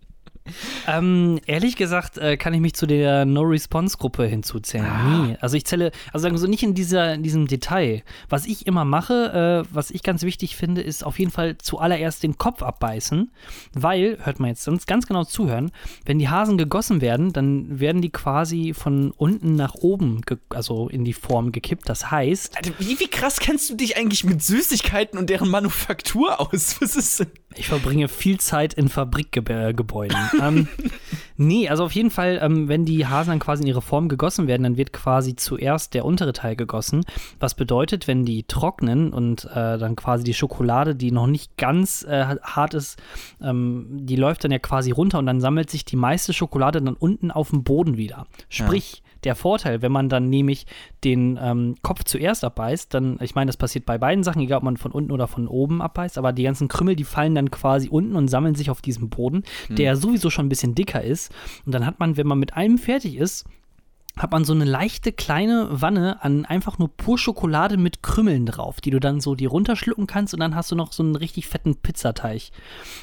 Ähm, 0.88 1.40
ehrlich 1.46 1.76
gesagt 1.76 2.18
äh, 2.18 2.36
kann 2.36 2.52
ich 2.54 2.60
mich 2.60 2.74
zu 2.74 2.86
der 2.86 3.24
No-Response-Gruppe 3.24 4.26
hinzuzählen. 4.26 4.86
Ah. 4.86 5.26
Nee. 5.26 5.36
Also 5.40 5.56
ich 5.56 5.64
zähle, 5.64 5.92
also 6.12 6.22
sagen 6.22 6.34
wir 6.34 6.40
so 6.40 6.46
nicht 6.46 6.62
in, 6.62 6.74
dieser, 6.74 7.14
in 7.14 7.22
diesem 7.22 7.46
Detail. 7.46 8.02
Was 8.28 8.46
ich 8.46 8.66
immer 8.66 8.84
mache, 8.84 9.64
äh, 9.64 9.74
was 9.74 9.90
ich 9.90 10.02
ganz 10.02 10.22
wichtig 10.22 10.56
finde, 10.56 10.80
ist 10.80 11.04
auf 11.04 11.18
jeden 11.18 11.30
Fall 11.30 11.58
zuallererst 11.58 12.22
den 12.22 12.38
Kopf 12.38 12.62
abbeißen, 12.62 13.30
weil, 13.74 14.18
hört 14.22 14.40
man 14.40 14.50
jetzt 14.50 14.64
sonst 14.64 14.86
ganz 14.86 15.06
genau 15.06 15.24
zuhören, 15.24 15.70
wenn 16.04 16.18
die 16.18 16.28
Hasen 16.28 16.58
gegossen 16.58 17.00
werden, 17.00 17.32
dann 17.32 17.78
werden 17.80 18.02
die 18.02 18.10
quasi 18.10 18.74
von 18.74 19.12
unten 19.12 19.54
nach 19.54 19.74
oben, 19.74 20.22
also 20.50 20.88
in 20.88 21.04
die 21.04 21.12
Form 21.12 21.52
gekippt. 21.52 21.88
Das 21.88 22.10
heißt, 22.10 22.56
Alter, 22.56 22.72
wie, 22.78 22.98
wie 22.98 23.08
krass 23.08 23.38
kennst 23.38 23.70
du 23.70 23.74
dich 23.74 23.96
eigentlich 23.96 24.24
mit 24.24 24.42
Süßigkeiten 24.42 25.18
und 25.18 25.30
deren 25.30 25.48
Manufaktur 25.48 26.40
aus? 26.40 26.76
Was 26.80 26.96
ist 26.96 27.20
denn? 27.20 27.30
Ich 27.58 27.68
verbringe 27.68 28.08
viel 28.08 28.38
Zeit 28.38 28.74
in 28.74 28.88
Fabrikgebäuden. 28.88 30.16
ähm, 30.42 30.68
nee, 31.36 31.68
also 31.68 31.84
auf 31.84 31.92
jeden 31.92 32.10
Fall, 32.10 32.38
ähm, 32.42 32.68
wenn 32.68 32.84
die 32.84 33.06
Hasen 33.06 33.30
dann 33.30 33.38
quasi 33.38 33.62
in 33.62 33.68
ihre 33.68 33.82
Form 33.82 34.08
gegossen 34.08 34.46
werden, 34.46 34.62
dann 34.62 34.76
wird 34.76 34.92
quasi 34.92 35.36
zuerst 35.36 35.94
der 35.94 36.04
untere 36.04 36.32
Teil 36.32 36.56
gegossen. 36.56 37.04
Was 37.40 37.54
bedeutet, 37.54 38.08
wenn 38.08 38.24
die 38.24 38.44
trocknen 38.44 39.12
und 39.12 39.44
äh, 39.46 39.78
dann 39.78 39.96
quasi 39.96 40.24
die 40.24 40.34
Schokolade, 40.34 40.94
die 40.94 41.12
noch 41.12 41.26
nicht 41.26 41.56
ganz 41.56 42.04
äh, 42.04 42.36
hart 42.42 42.74
ist, 42.74 43.00
ähm, 43.40 43.86
die 43.90 44.16
läuft 44.16 44.44
dann 44.44 44.50
ja 44.50 44.58
quasi 44.58 44.90
runter 44.90 45.18
und 45.18 45.26
dann 45.26 45.40
sammelt 45.40 45.70
sich 45.70 45.84
die 45.84 45.96
meiste 45.96 46.32
Schokolade 46.32 46.80
dann 46.80 46.94
unten 46.94 47.30
auf 47.30 47.50
dem 47.50 47.64
Boden 47.64 47.96
wieder. 47.96 48.26
Sprich, 48.48 49.01
der 49.24 49.34
Vorteil, 49.34 49.82
wenn 49.82 49.92
man 49.92 50.08
dann 50.08 50.28
nämlich 50.28 50.66
den 51.04 51.38
ähm, 51.40 51.76
Kopf 51.82 52.04
zuerst 52.04 52.44
abbeißt, 52.44 52.92
dann, 52.92 53.18
ich 53.20 53.34
meine, 53.34 53.48
das 53.48 53.56
passiert 53.56 53.86
bei 53.86 53.98
beiden 53.98 54.24
Sachen, 54.24 54.42
egal 54.42 54.58
ob 54.58 54.64
man 54.64 54.76
von 54.76 54.92
unten 54.92 55.12
oder 55.12 55.28
von 55.28 55.48
oben 55.48 55.80
abbeißt, 55.80 56.18
aber 56.18 56.32
die 56.32 56.42
ganzen 56.42 56.68
Krümmel, 56.68 56.96
die 56.96 57.04
fallen 57.04 57.34
dann 57.34 57.50
quasi 57.50 57.88
unten 57.88 58.16
und 58.16 58.28
sammeln 58.28 58.54
sich 58.54 58.70
auf 58.70 58.82
diesem 58.82 59.08
Boden, 59.08 59.42
der 59.68 59.84
ja 59.84 59.96
sowieso 59.96 60.30
schon 60.30 60.46
ein 60.46 60.50
bisschen 60.50 60.74
dicker 60.74 61.02
ist. 61.02 61.32
Und 61.66 61.72
dann 61.72 61.86
hat 61.86 62.00
man, 62.00 62.16
wenn 62.16 62.26
man 62.26 62.38
mit 62.38 62.54
einem 62.54 62.78
fertig 62.78 63.16
ist, 63.16 63.46
hat 64.16 64.30
man 64.30 64.44
so 64.44 64.52
eine 64.52 64.64
leichte 64.64 65.10
kleine 65.10 65.68
Wanne 65.70 66.22
an 66.22 66.44
einfach 66.44 66.78
nur 66.78 66.94
pur 66.94 67.16
Schokolade 67.16 67.78
mit 67.78 68.02
Krümmeln 68.02 68.44
drauf, 68.44 68.80
die 68.80 68.90
du 68.90 69.00
dann 69.00 69.20
so 69.20 69.34
die 69.34 69.46
runterschlucken 69.46 70.06
kannst 70.06 70.34
und 70.34 70.40
dann 70.40 70.54
hast 70.54 70.70
du 70.70 70.76
noch 70.76 70.92
so 70.92 71.02
einen 71.02 71.16
richtig 71.16 71.48
fetten 71.48 71.76
Pizzateig 71.76 72.50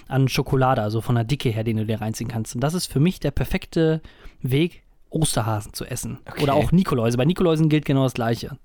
an 0.08 0.28
Schokolade, 0.28 0.84
also 0.84 1.02
von 1.02 1.16
der 1.16 1.24
Dicke 1.24 1.50
her, 1.50 1.64
den 1.64 1.78
du 1.78 1.86
dir 1.86 2.02
reinziehen 2.02 2.30
kannst. 2.30 2.54
Und 2.54 2.62
das 2.62 2.76
ist 2.76 2.86
für 2.86 3.00
mich 3.00 3.20
der 3.20 3.32
perfekte 3.32 4.02
Weg, 4.42 4.84
Osterhasen 5.10 5.74
zu 5.74 5.86
essen. 5.86 6.20
Okay. 6.26 6.44
Oder 6.44 6.54
auch 6.54 6.72
Nikoläuse. 6.72 7.18
Bei 7.18 7.26
Nikoläusen 7.26 7.70
gilt 7.70 7.86
genau 7.86 8.04
das 8.04 8.14
Gleiche. 8.14 8.58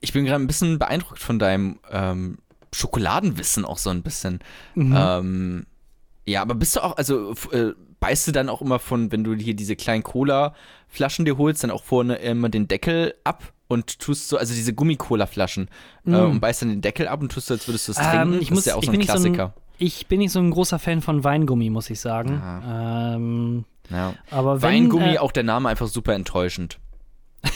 Ich 0.00 0.12
bin 0.12 0.24
gerade 0.24 0.42
ein 0.42 0.46
bisschen 0.46 0.78
beeindruckt 0.78 1.18
von 1.18 1.38
deinem 1.38 1.78
ähm, 1.90 2.38
Schokoladenwissen 2.72 3.64
auch 3.64 3.78
so 3.78 3.90
ein 3.90 4.02
bisschen. 4.02 4.40
Mhm. 4.74 4.94
Ähm, 4.96 5.66
ja, 6.26 6.42
aber 6.42 6.54
bist 6.54 6.76
du 6.76 6.84
auch, 6.84 6.96
also 6.96 7.32
äh, 7.52 7.72
beißt 8.00 8.28
du 8.28 8.32
dann 8.32 8.48
auch 8.48 8.60
immer 8.60 8.78
von, 8.78 9.10
wenn 9.12 9.24
du 9.24 9.34
hier 9.34 9.54
diese 9.54 9.76
kleinen 9.76 10.02
Cola-Flaschen 10.02 11.24
dir 11.24 11.38
holst, 11.38 11.64
dann 11.64 11.70
auch 11.70 11.82
vorne 11.84 12.16
immer 12.16 12.48
den 12.48 12.68
Deckel 12.68 13.14
ab 13.24 13.52
und 13.68 13.98
tust 13.98 14.28
so, 14.28 14.36
also 14.36 14.54
diese 14.54 14.74
Gummi-Cola-Flaschen 14.74 15.68
äh, 16.06 16.16
und 16.16 16.40
beißt 16.40 16.62
dann 16.62 16.68
den 16.70 16.80
Deckel 16.80 17.08
ab 17.08 17.20
und 17.20 17.32
tust 17.32 17.48
so, 17.48 17.54
als 17.54 17.66
würdest 17.66 17.88
du 17.88 17.92
es 17.92 17.98
trinken. 17.98 18.28
Mhm. 18.28 18.34
Ähm, 18.34 18.40
ich 18.40 18.48
das 18.48 18.50
muss, 18.50 18.58
ist 18.60 18.66
ja 18.66 18.74
auch 18.74 18.82
ich 18.82 18.86
so 18.86 18.92
ein 18.92 18.98
nicht 18.98 19.10
so 19.10 19.16
ein, 19.16 19.32
Klassiker. 19.32 19.54
ich 19.78 20.06
bin 20.06 20.18
nicht 20.18 20.32
so 20.32 20.38
ein 20.38 20.50
großer 20.50 20.78
Fan 20.78 21.00
von 21.00 21.24
Weingummi, 21.24 21.70
muss 21.70 21.90
ich 21.90 22.00
sagen. 22.00 22.42
Ähm, 22.66 23.64
ja. 23.90 24.14
aber 24.30 24.62
wenn, 24.62 24.70
Weingummi, 24.84 25.14
äh, 25.14 25.18
auch 25.18 25.32
der 25.32 25.44
Name 25.44 25.68
einfach 25.68 25.86
super 25.88 26.14
enttäuschend. 26.14 26.78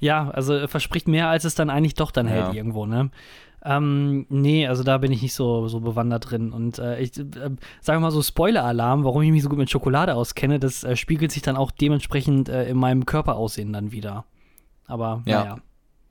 Ja, 0.00 0.30
also 0.30 0.54
äh, 0.54 0.68
verspricht 0.68 1.08
mehr, 1.08 1.28
als 1.28 1.44
es 1.44 1.54
dann 1.54 1.70
eigentlich 1.70 1.94
doch 1.94 2.10
dann 2.10 2.26
hält 2.26 2.46
Ja. 2.48 2.52
irgendwo, 2.52 2.86
ne? 2.86 3.10
Ähm, 3.64 4.24
nee, 4.28 4.66
also 4.66 4.84
da 4.84 4.98
bin 4.98 5.10
ich 5.10 5.20
nicht 5.20 5.34
so, 5.34 5.66
so 5.68 5.80
bewandert 5.80 6.30
drin. 6.30 6.52
Und 6.52 6.78
äh, 6.78 7.00
ich 7.00 7.18
äh, 7.18 7.24
sage 7.80 7.98
mal 8.00 8.12
so 8.12 8.22
Spoiler-Alarm, 8.22 9.02
warum 9.04 9.22
ich 9.22 9.32
mich 9.32 9.42
so 9.42 9.48
gut 9.48 9.58
mit 9.58 9.68
Schokolade 9.68 10.14
auskenne, 10.14 10.60
das 10.60 10.84
äh, 10.84 10.94
spiegelt 10.94 11.32
sich 11.32 11.42
dann 11.42 11.56
auch 11.56 11.72
dementsprechend 11.72 12.48
äh, 12.48 12.68
in 12.68 12.76
meinem 12.78 13.04
Körperaussehen 13.04 13.72
dann 13.72 13.90
wieder. 13.90 14.24
Aber 14.86 15.22
Ja. 15.26 15.40
naja, 15.40 15.56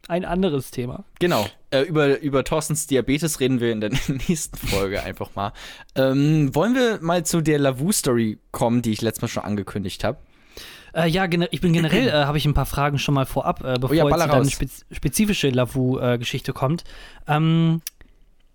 ein 0.07 0.25
anderes 0.25 0.71
Thema. 0.71 1.03
Genau. 1.19 1.47
Äh, 1.69 1.81
über, 1.81 2.19
über 2.19 2.43
Thorstens 2.43 2.87
Diabetes 2.87 3.39
reden 3.39 3.59
wir 3.59 3.71
in 3.71 3.81
der 3.81 3.89
nächsten 4.27 4.57
Folge 4.57 5.03
einfach 5.03 5.35
mal. 5.35 5.53
Ähm, 5.95 6.53
wollen 6.55 6.75
wir 6.75 6.99
mal 7.01 7.25
zu 7.25 7.41
der 7.41 7.59
Lavu-Story 7.59 8.39
kommen, 8.51 8.81
die 8.81 8.91
ich 8.91 9.01
letztes 9.01 9.21
Mal 9.21 9.27
schon 9.27 9.43
angekündigt 9.43 10.03
habe? 10.03 10.17
Äh, 10.93 11.09
ja, 11.09 11.27
ich 11.51 11.61
bin 11.61 11.73
generell, 11.73 12.07
äh, 12.07 12.11
habe 12.11 12.37
ich 12.37 12.45
ein 12.45 12.53
paar 12.53 12.65
Fragen 12.65 12.99
schon 12.99 13.13
mal 13.13 13.25
vorab, 13.25 13.63
äh, 13.63 13.75
bevor 13.79 13.95
ja, 13.95 14.07
jetzt 14.07 14.21
eine 14.21 14.49
spez 14.49 14.85
spezifische 14.91 15.49
Lavu-Geschichte 15.49 16.53
kommt. 16.53 16.83
Ähm, 17.27 17.81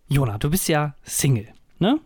Jona, 0.09 0.39
du 0.39 0.51
bist 0.51 0.69
ja 0.69 0.95
Single, 1.03 1.49
ne? 1.79 2.01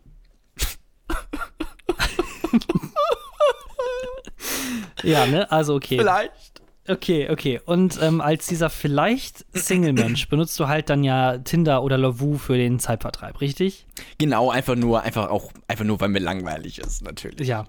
ja, 5.03 5.27
ne? 5.27 5.51
Also 5.51 5.75
okay. 5.75 5.99
Vielleicht. 5.99 6.46
Okay, 6.89 7.29
okay. 7.31 7.61
Und 7.65 7.99
ähm, 8.01 8.21
als 8.21 8.47
dieser 8.47 8.71
vielleicht 8.71 9.45
Single-Mensch 9.53 10.29
benutzt 10.31 10.59
du 10.61 10.69
halt 10.69 10.91
dann 10.91 11.05
ja 11.05 11.39
Tinder 11.39 11.83
oder 11.83 11.99
Lavu 11.99 12.39
für 12.39 12.57
den 12.57 12.79
Zeitvertreib, 12.79 13.41
richtig? 13.41 13.87
Genau, 14.19 14.51
einfach 14.51 14.77
nur, 14.77 15.03
einfach 15.03 15.29
auch, 15.31 15.51
einfach 15.69 15.85
nur, 15.85 16.01
weil 16.01 16.09
mir 16.09 16.21
langweilig 16.21 16.79
ist, 16.79 17.03
natürlich. 17.03 17.49
Ja. 17.49 17.67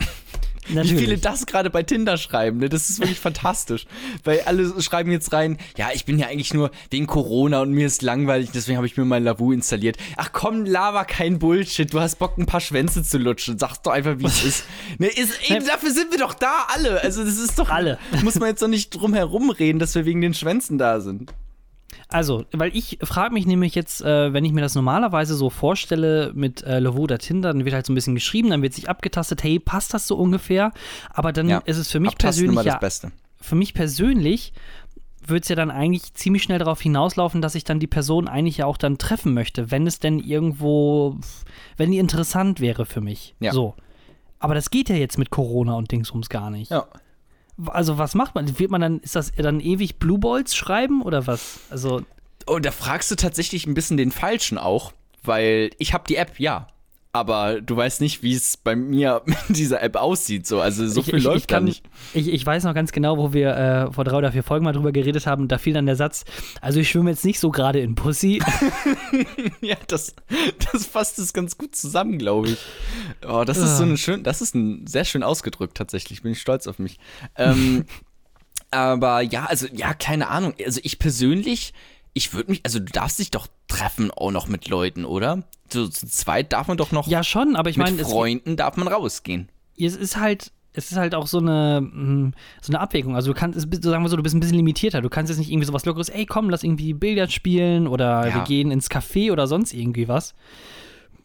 Wie 0.67 0.75
Natürlich. 0.75 0.99
viele 0.99 1.17
das 1.17 1.45
gerade 1.45 1.69
bei 1.69 1.83
Tinder 1.83 2.17
schreiben, 2.17 2.57
ne? 2.57 2.69
Das 2.69 2.89
ist 2.89 2.99
wirklich 2.99 3.19
fantastisch. 3.19 3.85
Weil 4.23 4.41
alle 4.41 4.81
schreiben 4.81 5.11
jetzt 5.11 5.31
rein, 5.33 5.57
ja, 5.77 5.89
ich 5.93 6.05
bin 6.05 6.19
ja 6.19 6.27
eigentlich 6.27 6.53
nur 6.53 6.71
wegen 6.89 7.07
Corona 7.07 7.61
und 7.61 7.71
mir 7.71 7.87
ist 7.87 8.01
langweilig, 8.01 8.49
deswegen 8.53 8.77
habe 8.77 8.87
ich 8.87 8.97
mir 8.97 9.05
mal 9.05 9.21
Lavu 9.21 9.51
installiert. 9.51 9.97
Ach 10.17 10.31
komm, 10.31 10.65
lava 10.65 11.05
kein 11.05 11.39
Bullshit. 11.39 11.93
Du 11.93 11.99
hast 11.99 12.17
Bock, 12.19 12.37
ein 12.37 12.45
paar 12.45 12.61
Schwänze 12.61 13.03
zu 13.03 13.17
lutschen. 13.17 13.57
Sag 13.57 13.77
doch 13.83 13.91
einfach, 13.91 14.19
wie 14.19 14.25
es 14.25 14.43
ist. 14.43 14.63
Ne, 14.99 15.07
ist 15.07 15.49
eben, 15.49 15.65
dafür 15.65 15.91
sind 15.91 16.11
wir 16.11 16.17
doch 16.17 16.33
da, 16.33 16.67
alle. 16.73 17.01
Also, 17.01 17.23
das 17.23 17.37
ist 17.37 17.59
doch. 17.59 17.69
Alle. 17.69 17.99
Muss 18.23 18.35
man 18.35 18.49
jetzt 18.49 18.61
doch 18.61 18.67
nicht 18.67 18.89
drum 18.89 19.13
herum 19.13 19.49
reden, 19.49 19.79
dass 19.79 19.95
wir 19.95 20.05
wegen 20.05 20.21
den 20.21 20.33
Schwänzen 20.33 20.77
da 20.77 21.01
sind. 21.01 21.33
Also, 22.09 22.45
weil 22.53 22.73
ich 22.75 22.99
frage 23.03 23.33
mich 23.33 23.45
nämlich 23.45 23.75
jetzt, 23.75 24.01
äh, 24.01 24.31
wenn 24.31 24.45
ich 24.45 24.53
mir 24.53 24.61
das 24.61 24.75
normalerweise 24.75 25.35
so 25.35 25.49
vorstelle 25.49 26.31
mit 26.33 26.63
äh, 26.63 26.79
Lavu 26.79 27.01
oder 27.03 27.17
Tinder, 27.17 27.51
dann 27.51 27.65
wird 27.65 27.75
halt 27.75 27.85
so 27.85 27.91
ein 27.91 27.95
bisschen 27.95 28.15
geschrieben, 28.15 28.49
dann 28.49 28.61
wird 28.61 28.73
sich 28.73 28.89
abgetastet, 28.89 29.43
hey, 29.43 29.59
passt 29.59 29.93
das 29.93 30.07
so 30.07 30.15
ungefähr? 30.15 30.71
Aber 31.13 31.33
dann 31.33 31.49
Ja. 31.49 31.57
ist 31.65 31.77
es 31.77 31.91
für 31.91 31.99
mich 31.99 32.11
Abtasten 32.11 32.45
persönlich 32.45 32.51
immer 32.53 32.63
das 32.63 32.73
ja, 32.75 32.79
Beste. 32.79 33.11
für 33.41 33.55
mich 33.55 33.73
persönlich 33.73 34.53
wird 35.27 35.43
es 35.43 35.49
ja 35.49 35.57
dann 35.57 35.69
eigentlich 35.71 36.13
ziemlich 36.13 36.43
schnell 36.43 36.59
darauf 36.59 36.79
hinauslaufen, 36.79 37.41
dass 37.41 37.55
ich 37.55 37.65
dann 37.65 37.81
die 37.81 37.87
Person 37.87 38.29
eigentlich 38.29 38.57
ja 38.59 38.65
auch 38.65 38.77
dann 38.77 38.97
treffen 38.97 39.33
möchte, 39.33 39.69
wenn 39.71 39.85
es 39.85 39.99
denn 39.99 40.19
irgendwo, 40.19 41.17
wenn 41.75 41.91
die 41.91 41.97
interessant 41.97 42.61
wäre 42.61 42.85
für 42.85 43.01
mich. 43.01 43.35
Ja. 43.41 43.51
So. 43.51 43.75
Aber 44.39 44.55
das 44.55 44.69
geht 44.69 44.87
ja 44.87 44.95
jetzt 44.95 45.17
mit 45.17 45.29
Corona 45.29 45.73
und 45.75 45.91
Dingsums 45.91 46.29
gar 46.29 46.49
nicht. 46.51 46.71
Ja. 46.71 46.85
Also 47.65 47.97
was 47.97 48.13
macht 48.15 48.35
man? 48.35 48.59
Wird 48.59 48.71
man 48.71 48.81
dann, 48.81 48.99
ist 48.99 49.15
das 49.15 49.31
dann 49.35 49.59
ewig 49.59 49.97
Blue 49.97 50.19
Balls 50.19 50.55
schreiben 50.55 51.01
oder 51.01 51.25
was? 51.27 51.59
Also, 51.69 52.03
Oh, 52.45 52.59
da 52.59 52.71
fragst 52.71 53.11
du 53.11 53.15
tatsächlich 53.15 53.67
ein 53.67 53.73
bisschen 53.73 53.97
den 53.97 54.11
Falschen 54.11 54.57
auch, 54.57 54.93
weil 55.23 55.71
ich 55.79 55.93
habe 55.93 56.05
die 56.07 56.15
App, 56.15 56.39
ja. 56.39 56.67
Aber 57.17 57.61
du 57.61 57.75
weißt 57.75 57.99
nicht, 58.01 58.21
wie 58.21 58.33
es 58.33 58.57
bei 58.57 58.75
mir 58.75 59.23
mit 59.25 59.37
dieser 59.49 59.81
App 59.81 59.95
aussieht. 59.95 60.45
So. 60.45 60.61
Also 60.61 60.87
so 60.87 60.99
ich, 60.99 61.07
viel 61.07 61.15
ich, 61.17 61.23
läuft 61.23 61.37
ich 61.39 61.47
kann, 61.47 61.63
nicht. 61.63 61.83
Ich, 62.13 62.27
ich 62.31 62.45
weiß 62.45 62.63
noch 62.65 62.75
ganz 62.75 62.91
genau, 62.91 63.17
wo 63.17 63.33
wir 63.33 63.55
äh, 63.55 63.91
vor 63.91 64.03
drei 64.03 64.17
oder 64.17 64.31
vier 64.31 64.43
Folgen 64.43 64.65
mal 64.65 64.73
drüber 64.73 64.91
geredet 64.91 65.25
haben. 65.25 65.47
Da 65.47 65.57
fiel 65.57 65.73
dann 65.73 65.87
der 65.87 65.95
Satz, 65.95 66.25
also 66.61 66.79
ich 66.79 66.89
schwimme 66.89 67.09
jetzt 67.09 67.25
nicht 67.25 67.39
so 67.39 67.49
gerade 67.49 67.79
in 67.79 67.95
Pussy. 67.95 68.41
Ja, 69.61 69.75
das, 69.87 70.13
das 70.71 70.85
fasst 70.85 71.17
es 71.19 71.33
ganz 71.33 71.57
gut 71.57 71.75
zusammen, 71.75 72.17
glaube 72.17 72.49
ich. 72.49 72.57
Oh, 73.27 73.43
das 73.45 73.57
ist 73.57 73.77
so 73.77 73.83
Ah. 73.83 73.87
ein 73.87 73.97
schön, 73.97 74.23
das 74.23 74.41
ist 74.41 74.53
ein 74.55 74.85
sehr 74.85 75.03
schön 75.05 75.23
ausgedrückt 75.23 75.75
tatsächlich. 75.75 76.21
Bin 76.21 76.31
ich 76.33 76.41
stolz 76.41 76.67
auf 76.67 76.79
mich. 76.79 76.99
Ähm, 77.35 77.85
aber 78.71 79.21
ja, 79.21 79.45
also 79.45 79.67
ja, 79.73 79.93
keine 79.93 80.27
Ahnung. 80.27 80.53
Also 80.63 80.79
ich 80.83 80.99
persönlich, 80.99 81.73
ich 82.17 82.33
würde 82.33 82.51
mich, 82.51 82.61
also 82.65 82.79
du 82.79 82.85
darfst 82.85 83.19
dich 83.19 83.31
doch 83.31 83.47
treffen 83.67 84.11
auch 84.11 84.31
noch 84.31 84.47
mit 84.47 84.67
Leuten, 84.67 85.05
oder? 85.05 85.43
So 85.71 85.87
zu 85.87 86.07
zweit 86.07 86.51
darf 86.53 86.67
man 86.67 86.77
doch 86.77 86.91
noch. 86.91 87.07
ja, 87.07 87.23
schon, 87.23 87.55
aber 87.55 87.69
ich 87.69 87.77
mit 87.77 87.87
meine, 87.87 88.01
es, 88.01 88.07
Freunden 88.09 88.55
darf 88.57 88.75
man 88.77 88.87
rausgehen. 88.87 89.49
es 89.77 89.95
ist 89.95 90.17
halt. 90.17 90.51
Es 90.73 90.91
ist 90.91 90.97
halt 90.97 91.15
auch 91.15 91.25
so 91.25 91.39
eine, 91.39 91.81
mh, 91.81 92.33
so 92.61 92.71
eine 92.71 92.79
Abwägung. 92.79 93.15
Also 93.15 93.33
du 93.33 93.39
kannst, 93.39 93.57
es 93.57 93.63
sagen 93.83 94.03
wir 94.03 94.09
so, 94.09 94.15
du 94.15 94.21
bist 94.21 94.35
ein 94.35 94.39
bisschen 94.39 94.57
limitierter. 94.57 95.01
Du 95.01 95.09
kannst 95.09 95.31
jetzt 95.31 95.39
nicht 95.39 95.49
irgendwie 95.49 95.65
sowas 95.65 95.85
Lockeres, 95.85 96.09
ey 96.09 96.27
komm, 96.27 96.51
lass 96.51 96.61
irgendwie 96.63 96.93
Billard 96.93 97.31
spielen 97.31 97.87
oder 97.87 98.27
Ja. 98.27 98.35
wir 98.35 98.41
gehen 98.43 98.69
ins 98.69 98.87
Café 98.91 99.31
oder 99.31 99.47
sonst 99.47 99.73
irgendwie 99.73 100.07
was. 100.07 100.35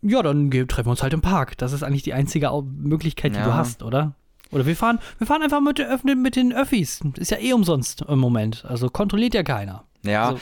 Ja, 0.00 0.22
dann 0.22 0.50
treffen 0.50 0.87
wir 0.87 0.92
uns 0.92 1.02
halt 1.02 1.12
im 1.12 1.20
Park. 1.20 1.59
Das 1.59 1.72
ist 1.74 1.83
eigentlich 1.83 2.02
die 2.02 2.14
einzige 2.14 2.50
Möglichkeit, 2.62 3.35
die 3.35 3.40
Ja. 3.40 3.44
du 3.44 3.52
hast, 3.55 3.83
oder? 3.83 4.14
Oder 4.52 4.64
wir 4.64 4.74
fahren, 4.74 4.98
wir 5.18 5.26
fahren 5.26 5.42
einfach 5.42 5.61
mit, 5.61 5.81
mit 6.16 6.35
den 6.37 6.55
Öffis. 6.55 7.00
Ist 7.18 7.31
ja 7.31 7.37
eh 7.38 7.52
umsonst 7.52 8.00
im 8.09 8.18
Moment. 8.20 8.64
Also 8.64 8.88
kontrolliert 8.88 9.35
ja 9.35 9.42
keiner. 9.42 9.85
Ja, 10.04 10.28
Also- 10.30 10.40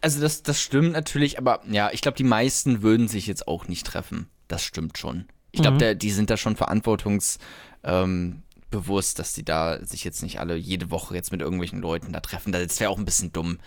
also 0.00 0.20
das, 0.20 0.42
das 0.42 0.60
stimmt 0.60 0.92
natürlich, 0.92 1.38
aber 1.38 1.60
ja, 1.70 1.90
ich 1.92 2.00
glaube, 2.00 2.16
die 2.16 2.24
meisten 2.24 2.82
würden 2.82 3.06
sich 3.08 3.26
jetzt 3.26 3.46
auch 3.48 3.68
nicht 3.68 3.86
treffen. 3.86 4.28
Das 4.48 4.62
stimmt 4.62 4.96
schon. 4.98 5.26
Ich 5.52 5.60
glaube, 5.62 5.94
Mhm. 5.94 5.98
die 5.98 6.10
sind 6.10 6.30
da 6.30 6.36
schon 6.36 6.56
verantwortungsbewusst, 6.56 7.38
ähm, 7.84 8.42
dass 9.22 9.32
die 9.34 9.44
da 9.44 9.84
sich 9.84 10.04
jetzt 10.04 10.22
nicht 10.22 10.40
alle 10.40 10.56
jede 10.56 10.90
Woche 10.90 11.14
jetzt 11.14 11.32
mit 11.32 11.40
irgendwelchen 11.40 11.80
Leuten 11.80 12.12
da 12.12 12.20
treffen. 12.20 12.52
Das 12.52 12.80
wäre 12.80 12.90
auch 12.90 12.98
ein 12.98 13.04
bisschen 13.04 13.32
dumm. 13.32 13.58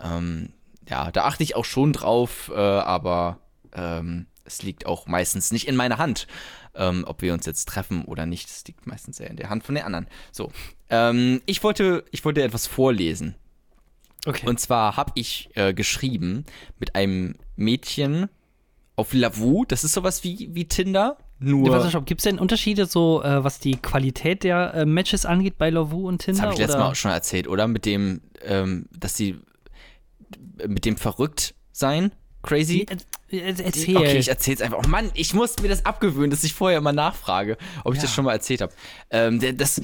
Ähm, 0.00 0.52
ja, 0.88 1.10
da 1.10 1.24
achte 1.24 1.42
ich 1.42 1.56
auch 1.56 1.64
schon 1.64 1.92
drauf, 1.92 2.50
äh, 2.54 2.58
aber 2.58 3.40
ähm, 3.72 4.26
es 4.44 4.62
liegt 4.62 4.86
auch 4.86 5.06
meistens 5.06 5.50
nicht 5.52 5.66
in 5.66 5.74
meiner 5.76 5.98
Hand, 5.98 6.26
ähm, 6.74 7.04
ob 7.06 7.20
wir 7.22 7.32
uns 7.34 7.44
jetzt 7.46 7.66
treffen 7.68 8.04
oder 8.04 8.24
nicht. 8.26 8.48
Es 8.48 8.64
liegt 8.66 8.86
meistens 8.86 9.18
eher 9.18 9.30
in 9.30 9.36
der 9.36 9.50
Hand 9.50 9.64
von 9.64 9.74
der 9.74 9.84
anderen. 9.86 10.06
So, 10.32 10.52
ähm, 10.90 11.42
ich 11.46 11.62
wollte, 11.64 12.04
ich 12.12 12.24
wollte 12.24 12.42
etwas 12.42 12.66
vorlesen. 12.66 13.34
Okay. 14.26 14.46
Und 14.46 14.60
zwar 14.60 14.96
habe 14.96 15.12
ich 15.14 15.50
äh, 15.54 15.72
geschrieben 15.72 16.44
mit 16.78 16.94
einem 16.94 17.36
Mädchen 17.56 18.28
auf 18.96 19.12
Lavu. 19.12 19.64
Das 19.66 19.84
ist 19.84 19.92
sowas 19.92 20.24
wie, 20.24 20.50
wie 20.52 20.66
Tinder. 20.66 21.16
Nur. 21.38 21.66
Ja, 21.66 21.72
warte, 21.84 22.02
Gibt 22.02 22.20
es 22.20 22.24
denn 22.24 22.38
Unterschiede, 22.38 22.86
so 22.86 23.22
äh, 23.22 23.44
was 23.44 23.58
die 23.58 23.76
Qualität 23.76 24.42
der 24.42 24.72
äh, 24.74 24.86
Matches 24.86 25.26
angeht 25.26 25.58
bei 25.58 25.70
Lavu 25.70 26.08
und 26.08 26.18
Tinder? 26.18 26.32
das 26.32 26.42
habe 26.42 26.52
ich 26.54 26.58
letztes? 26.58 26.78
Mal 26.78 26.90
auch 26.90 26.94
schon 26.94 27.10
erzählt, 27.10 27.46
oder? 27.46 27.68
Mit 27.68 27.84
dem, 27.84 28.22
ähm, 28.42 28.86
dass 28.98 29.16
sie 29.16 29.38
mit 30.66 30.84
dem 30.84 30.96
verrückt 30.96 31.54
sein. 31.72 32.12
Crazy. 32.42 32.86
Äh, 33.30 33.36
äh, 33.36 33.54
Erzähl. 33.62 33.96
Okay, 33.96 34.18
ich 34.18 34.28
erzähl's 34.28 34.62
einfach. 34.62 34.82
Oh 34.84 34.88
Mann, 34.88 35.10
ich 35.14 35.34
muss 35.34 35.58
mir 35.60 35.68
das 35.68 35.84
abgewöhnen, 35.84 36.30
dass 36.30 36.44
ich 36.44 36.54
vorher 36.54 36.78
immer 36.78 36.92
nachfrage, 36.92 37.58
ob 37.84 37.92
ich 37.92 37.98
Ja. 37.98 38.02
das 38.06 38.14
schon 38.14 38.24
mal 38.24 38.32
erzählt 38.32 38.62
habe. 38.62 38.72
Ähm, 39.10 39.40
das, 39.58 39.82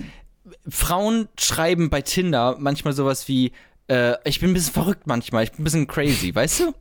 Frauen 0.68 1.28
schreiben 1.38 1.90
bei 1.90 2.02
Tinder 2.02 2.56
manchmal 2.58 2.92
sowas 2.94 3.28
wie, 3.28 3.52
äh, 3.92 4.16
ich 4.24 4.40
bin 4.40 4.50
ein 4.50 4.54
bisschen 4.54 4.72
verrückt 4.72 5.06
manchmal, 5.06 5.44
ich 5.44 5.52
bin 5.52 5.60
ein 5.60 5.64
bisschen 5.64 5.86
crazy, 5.86 6.34
weißt 6.34 6.60
du? 6.60 6.74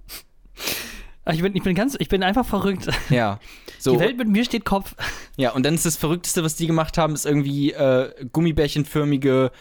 Ach, 1.26 1.34
ich, 1.34 1.42
bin, 1.42 1.56
ich 1.56 1.64
bin 1.64 1.76
ganz, 1.76 1.96
ich 2.00 2.10
bin 2.10 2.24
einfach 2.24 2.46
verrückt. 2.46 2.88
Ja. 3.10 3.40
So, 3.82 3.94
Die 3.94 4.00
Welt 4.00 4.16
mit 4.16 4.28
mir 4.28 4.46
steht 4.46 4.64
Kopf. 4.64 4.94
ja, 5.38 5.54
und 5.54 5.64
dann 5.66 5.74
ist 5.74 5.88
das 5.88 5.98
Verrückteste, 5.98 6.44
was 6.44 6.56
die 6.56 6.68
gemacht 6.68 7.00
haben, 7.00 7.16
ist 7.16 7.26
irgendwie 7.26 7.72
äh, 7.72 8.14
gummibärchenförmige, 8.32 9.52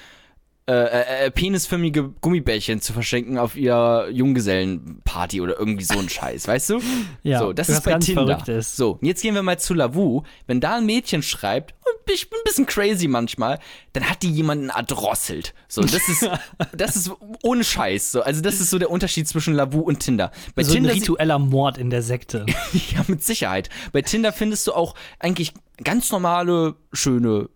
äh, 0.67 0.73
äh, 0.73 1.27
äh, 1.27 1.31
penisförmige 1.33 2.11
Gummibärchen 2.21 2.81
zu 2.81 2.93
verschenken 2.93 3.39
auf 3.39 3.57
ihrer 3.57 4.09
Junggesellenparty 4.11 5.41
oder 5.41 5.59
irgendwie 5.59 5.85
so 5.85 5.99
ein 5.99 6.09
Scheiß, 6.09 6.47
weißt 6.47 6.71
du? 6.71 6.81
Ja, 7.25 7.41
so, 7.41 7.53
das 7.53 7.69
ist 7.69 7.83
bei 7.83 7.99
Tinder. 7.99 8.27
Verrücktes. 8.27 8.77
So, 8.77 8.99
jetzt 9.03 9.23
gehen 9.23 9.35
wir 9.35 9.43
mal 9.43 9.59
zu 9.59 9.75
Lavu. 9.75 10.23
Wenn 10.47 10.61
da 10.61 10.77
ein 10.77 10.87
Mädchen 10.87 11.23
schreibt, 11.23 11.75
und 11.81 12.13
ich 12.15 12.31
bin 12.31 12.39
ein 12.39 12.45
bisschen 12.45 12.67
crazy 12.67 13.09
manchmal, 13.09 13.59
dann 13.95 14.09
hat 14.09 14.23
die 14.23 14.31
jemanden 14.31 14.69
erdrosselt. 14.69 15.55
So, 15.67 15.83
das 15.83 16.09
ist, 16.09 16.31
das 16.77 16.95
ist 16.95 17.11
ohne 17.43 17.65
Scheiß. 17.65 18.13
So, 18.13 18.23
also 18.23 18.41
das 18.41 18.61
ist 18.61 18.71
so 18.71 18.79
der 18.79 18.91
Unterschied 18.91 19.27
zwischen 19.27 19.55
Lavu 19.55 19.81
und 19.81 19.99
Tinder. 19.99 20.31
Bei 20.55 20.63
So 20.63 20.71
ein 20.71 20.85
Tinder 20.85 20.95
ritueller 20.95 21.41
Mord 21.41 21.79
in 21.79 21.91
der 21.91 22.03
Sekte. 22.03 22.47
ja, 22.73 23.05
mit 23.09 23.25
Sicherheit. 23.25 23.71
Bei 23.93 24.03
Tinder 24.03 24.33
findest 24.33 24.69
du 24.69 24.73
auch 24.73 24.95
eigentlich 25.19 25.53
ganz 25.83 26.13
normale, 26.13 26.77
schöne, 26.93 27.49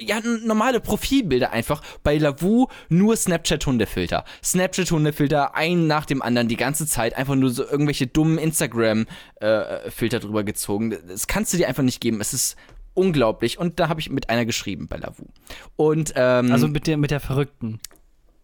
ja, 0.00 0.20
normale 0.20 0.80
Profilbilder 0.80 1.52
einfach. 1.52 1.82
Bei 2.02 2.16
Lavu 2.18 2.66
nur 2.88 3.16
Snapchat-Hundefilter. 3.16 4.24
Snapchat-Hundefilter, 4.42 5.54
einen 5.54 5.86
nach 5.86 6.06
dem 6.06 6.22
anderen, 6.22 6.48
die 6.48 6.56
ganze 6.56 6.86
Zeit. 6.86 7.14
Einfach 7.16 7.34
nur 7.34 7.50
so 7.50 7.64
irgendwelche 7.64 8.06
dummen 8.06 8.38
Instagram-Filter 8.38 10.20
drüber 10.20 10.44
gezogen. 10.44 10.96
Das 11.08 11.26
kannst 11.26 11.52
du 11.52 11.56
dir 11.56 11.68
einfach 11.68 11.82
nicht 11.82 12.00
geben. 12.00 12.20
Es 12.20 12.32
ist 12.34 12.56
unglaublich. 12.94 13.58
Und 13.58 13.78
da 13.80 13.88
habe 13.88 14.00
ich 14.00 14.10
mit 14.10 14.30
einer 14.30 14.44
geschrieben 14.44 14.88
bei 14.88 14.96
Lavu. 14.96 15.24
Und, 15.76 16.12
ähm, 16.16 16.52
Also 16.52 16.68
mit 16.68 16.86
der, 16.86 16.96
mit 16.96 17.10
der 17.10 17.20
Verrückten. 17.20 17.80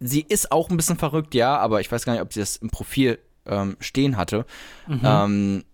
sie 0.00 0.20
ist 0.28 0.52
auch 0.52 0.70
ein 0.70 0.76
bisschen 0.76 0.98
verrückt, 0.98 1.34
ja, 1.34 1.56
aber 1.56 1.80
ich 1.80 1.90
weiß 1.90 2.04
gar 2.04 2.12
nicht, 2.12 2.22
ob 2.22 2.32
sie 2.32 2.40
das 2.40 2.56
im 2.56 2.68
Profil 2.70 3.18
ähm, 3.46 3.76
stehen 3.80 4.16
hatte. 4.16 4.44
Mhm. 4.86 5.00
Ähm, 5.02 5.64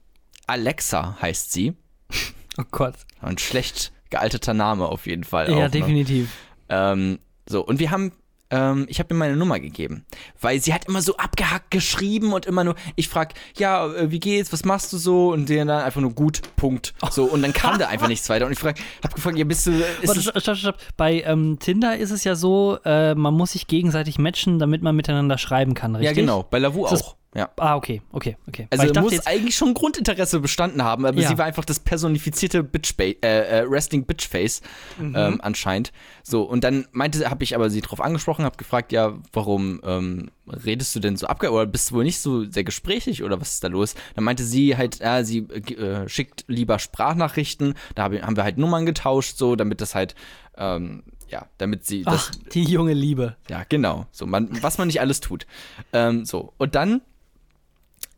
Alexa 0.46 1.18
heißt 1.20 1.52
sie. 1.52 1.74
Oh 2.58 2.64
Gott. 2.70 2.94
Ein 3.22 3.38
schlecht 3.38 3.92
gealterter 4.12 4.54
Name 4.54 4.86
auf 4.86 5.06
jeden 5.06 5.24
Fall. 5.24 5.50
Ja, 5.50 5.56
auch, 5.56 5.60
ne? 5.62 5.70
definitiv. 5.70 6.30
Ähm, 6.68 7.18
so, 7.48 7.64
und 7.64 7.80
wir 7.80 7.90
haben, 7.90 8.12
ähm, 8.50 8.86
ich 8.88 8.98
habe 8.98 9.12
ihr 9.14 9.16
meine 9.16 9.36
Nummer 9.36 9.58
gegeben, 9.58 10.04
weil 10.40 10.60
sie 10.60 10.72
hat 10.72 10.84
immer 10.86 11.02
so 11.02 11.16
abgehackt 11.16 11.70
geschrieben 11.70 12.32
und 12.32 12.46
immer 12.46 12.62
nur, 12.62 12.76
ich 12.94 13.08
frag, 13.08 13.34
ja, 13.56 13.92
äh, 13.92 14.10
wie 14.10 14.20
geht's, 14.20 14.52
was 14.52 14.64
machst 14.64 14.92
du 14.92 14.98
so? 14.98 15.32
Und 15.32 15.48
der 15.48 15.64
dann 15.64 15.82
einfach 15.82 16.00
nur 16.00 16.12
gut, 16.12 16.42
Punkt. 16.56 16.94
So, 17.10 17.24
und 17.24 17.42
dann 17.42 17.52
kam 17.52 17.78
da 17.78 17.88
einfach 17.88 18.08
nichts 18.08 18.28
weiter. 18.28 18.46
Und 18.46 18.52
ich 18.52 18.58
frag, 18.58 18.78
hab 19.02 19.14
gefragt, 19.14 19.36
ja, 19.36 19.44
bist 19.44 19.66
du, 19.66 19.72
Warte, 20.04 20.20
stopp, 20.20 20.40
stopp, 20.40 20.56
stopp. 20.56 20.78
Bei 20.96 21.22
ähm, 21.22 21.58
Tinder 21.58 21.96
ist 21.96 22.10
es 22.10 22.22
ja 22.24 22.36
so, 22.36 22.78
äh, 22.84 23.14
man 23.14 23.34
muss 23.34 23.52
sich 23.52 23.66
gegenseitig 23.66 24.18
matchen, 24.18 24.58
damit 24.58 24.82
man 24.82 24.94
miteinander 24.94 25.38
schreiben 25.38 25.74
kann, 25.74 25.96
richtig? 25.96 26.16
ja, 26.16 26.22
genau, 26.22 26.44
bei 26.48 26.58
Lavu 26.58 26.86
auch. 26.86 27.16
Ja. 27.34 27.48
Ah, 27.56 27.76
okay, 27.76 28.02
okay, 28.12 28.36
okay. 28.46 28.66
Also 28.70 28.84
ich 28.84 28.92
dachte 28.92 29.14
muss 29.16 29.26
eigentlich 29.26 29.56
schon 29.56 29.72
Grundinteresse 29.72 30.40
bestanden 30.40 30.84
haben, 30.84 31.06
aber 31.06 31.18
Ja. 31.18 31.28
sie 31.30 31.38
war 31.38 31.46
einfach 31.46 31.64
das 31.64 31.80
personifizierte 31.80 32.62
Bitch 32.62 32.92
äh, 32.98 33.14
äh, 33.22 33.58
Resting 33.60 34.04
Bitchface 34.04 34.60
Mhm. 34.98 35.14
ähm, 35.16 35.40
anscheinend. 35.42 35.92
So 36.22 36.42
und 36.42 36.62
dann 36.62 36.86
meinte, 36.92 37.30
habe 37.30 37.42
ich 37.42 37.54
aber 37.54 37.70
sie 37.70 37.80
drauf 37.80 38.02
angesprochen, 38.02 38.44
habe 38.44 38.58
gefragt, 38.58 38.92
ja, 38.92 39.14
warum 39.32 39.80
ähm, 39.82 40.30
redest 40.46 40.94
du 40.94 41.00
denn 41.00 41.16
so 41.16 41.26
abge 41.26 41.50
oder 41.50 41.64
bist 41.64 41.90
du 41.90 41.94
wohl 41.94 42.04
nicht 42.04 42.18
so 42.20 42.44
sehr 42.44 42.64
gesprächig 42.64 43.22
oder 43.22 43.40
was 43.40 43.54
ist 43.54 43.64
da 43.64 43.68
los? 43.68 43.94
Dann 44.14 44.24
meinte 44.24 44.44
sie 44.44 44.76
halt, 44.76 44.98
ja, 44.98 45.24
sie 45.24 45.38
äh, 45.38 46.06
schickt 46.10 46.44
lieber 46.48 46.78
Sprachnachrichten. 46.78 47.74
Da 47.94 48.04
hab, 48.04 48.12
haben 48.12 48.36
wir 48.36 48.44
halt 48.44 48.58
Nummern 48.58 48.84
getauscht, 48.84 49.38
so 49.38 49.56
damit 49.56 49.80
das 49.80 49.94
halt 49.94 50.14
ähm, 50.58 51.02
ja, 51.28 51.46
damit 51.56 51.86
sie 51.86 52.02
das 52.02 52.30
ach, 52.30 52.48
die 52.52 52.64
junge 52.64 52.92
Liebe. 52.92 53.36
ja, 53.48 53.62
genau. 53.66 54.06
So, 54.12 54.26
man, 54.26 54.50
was 54.62 54.76
man 54.76 54.88
nicht 54.88 55.00
alles 55.00 55.20
tut. 55.20 55.46
Ähm, 55.94 56.26
so, 56.26 56.52
und 56.58 56.74
dann 56.74 57.00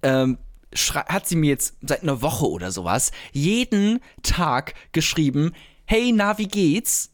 ähm, 0.05 0.39
hat 0.95 1.27
sie 1.27 1.37
mir 1.37 1.51
jetzt 1.51 1.77
seit 1.83 2.03
einer 2.03 2.23
Woche 2.23 2.49
oder 2.49 2.71
sowas 2.71 3.11
jeden 3.33 4.01
Tag 4.23 4.75
geschrieben, 4.93 5.53
hey, 5.87 6.13
na, 6.15 6.39
wie 6.39 6.49
geht's? 6.49 7.13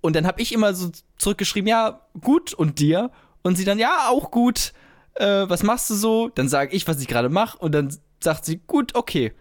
Und 0.00 0.16
dann 0.16 0.26
habe 0.26 0.40
ich 0.40 0.52
immer 0.52 0.74
so 0.74 0.90
zurückgeschrieben, 1.18 1.68
ja, 1.68 2.00
gut, 2.20 2.54
und 2.54 2.78
dir? 2.78 3.10
Und 3.42 3.56
sie 3.56 3.64
dann, 3.64 3.78
ja, 3.78 4.08
auch 4.08 4.30
gut. 4.30 4.72
Äh, 5.14 5.48
was 5.48 5.62
machst 5.62 5.90
du 5.90 5.94
so? 5.94 6.28
Dann 6.28 6.48
sage 6.48 6.74
ich, 6.74 6.88
was 6.88 7.00
ich 7.00 7.08
gerade 7.08 7.28
mache, 7.28 7.58
und 7.58 7.72
dann 7.72 7.96
sagt 8.20 8.44
sie, 8.44 8.58
gut, 8.66 8.94
okay. 8.94 9.32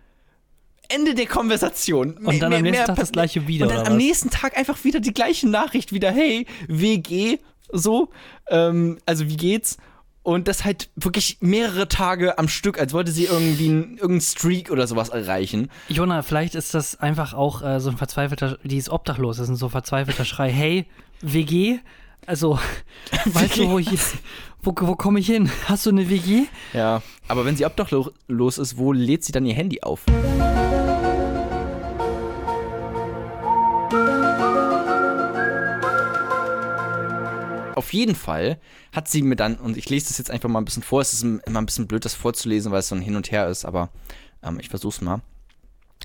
Ende 0.90 1.16
der 1.16 1.28
Konversation. 1.28 2.18
Und 2.18 2.42
dann 2.42 2.54
am 2.54 2.62
nächsten 2.62 2.86
Tag 2.88 2.96
das 2.98 3.12
gleiche 3.12 3.48
wieder, 3.48 3.66
Und 3.66 3.72
dann 3.72 3.86
am 3.88 3.94
was? 3.94 4.04
nächsten 4.04 4.30
Tag 4.30 4.58
einfach 4.58 4.84
wieder 4.84 5.00
die 5.00 5.14
gleiche 5.14 5.48
Nachricht, 5.48 5.94
wieder, 5.94 6.12
hey, 6.12 6.46
WG, 6.68 7.38
so, 7.72 8.10
ähm, 8.50 8.98
also 9.06 9.28
wie 9.28 9.38
geht's? 9.38 9.78
Und 10.24 10.48
das 10.48 10.64
halt 10.66 10.90
wirklich 10.96 11.38
mehrere 11.42 11.88
Tage 11.88 12.38
am 12.38 12.48
Stück, 12.48 12.80
als 12.80 12.94
wollte 12.94 13.12
sie 13.12 13.26
irgendwie 13.26 13.70
einen- 13.70 13.92
irgendeinen 13.94 14.22
Streak 14.22 14.70
oder 14.70 14.86
sowas 14.86 15.10
erreichen. 15.10 15.70
Jona, 15.90 16.22
vielleicht 16.22 16.54
ist 16.54 16.76
das 16.76 17.00
einfach 17.00 17.34
auch 17.34 17.64
äh, 17.64 17.80
so 17.80 17.90
ein 17.90 17.98
verzweifelter, 17.98 18.60
die 18.64 18.78
ist 18.78 18.90
obdachlos, 18.90 19.38
das 19.38 19.46
ist 19.46 19.50
ein 19.54 19.56
so 19.56 19.70
verzweifelter 19.70 20.24
Schrei. 20.26 20.52
Hey, 20.52 20.86
WG? 21.22 21.80
Also, 22.28 22.60
weißt 23.26 23.58
du, 23.58 23.70
wo 23.72 23.80
ich 23.80 23.90
wo, 24.62 24.76
wo 24.82 24.96
komme 24.96 25.20
ich 25.20 25.26
hin? 25.26 25.50
Hast 25.66 25.88
du 25.88 25.90
eine 25.90 26.08
WG? 26.08 26.44
Ja. 26.74 27.02
Aber 27.28 27.44
wenn 27.46 27.56
sie 27.56 27.66
obdachlos 27.66 28.12
ist, 28.60 28.78
wo 28.78 28.94
lädt 28.94 29.24
sie 29.24 29.32
dann 29.32 29.46
ihr 29.48 29.56
Handy 29.56 29.82
auf? 29.82 30.02
Auf 37.92 37.96
jeden 37.96 38.16
Fall 38.16 38.58
hat 38.94 39.10
sie 39.10 39.22
mir 39.22 39.36
dann, 39.36 39.56
und 39.56 39.76
ich 39.76 39.90
lese 39.90 40.08
das 40.08 40.18
jetzt 40.18 40.32
einfach 40.32 40.48
mal 40.48 40.62
ein 40.62 40.66
bisschen 40.66 40.82
vor, 40.82 41.02
es 41.02 41.12
ist 41.12 41.24
immer 41.24 41.60
ein 41.60 41.66
bisschen 41.66 41.88
blöd, 41.88 42.06
das 42.06 42.14
vorzulesen, 42.14 42.72
weil 42.72 42.80
es 42.80 42.88
so 42.88 42.96
ein 42.96 43.02
Hin 43.02 43.18
und 43.18 43.34
Her 43.34 43.50
ist, 43.50 43.66
aber 43.66 43.90
ähm, 44.42 44.62
ich 44.62 44.70
versuch's 44.70 45.02
mal. 45.02 45.20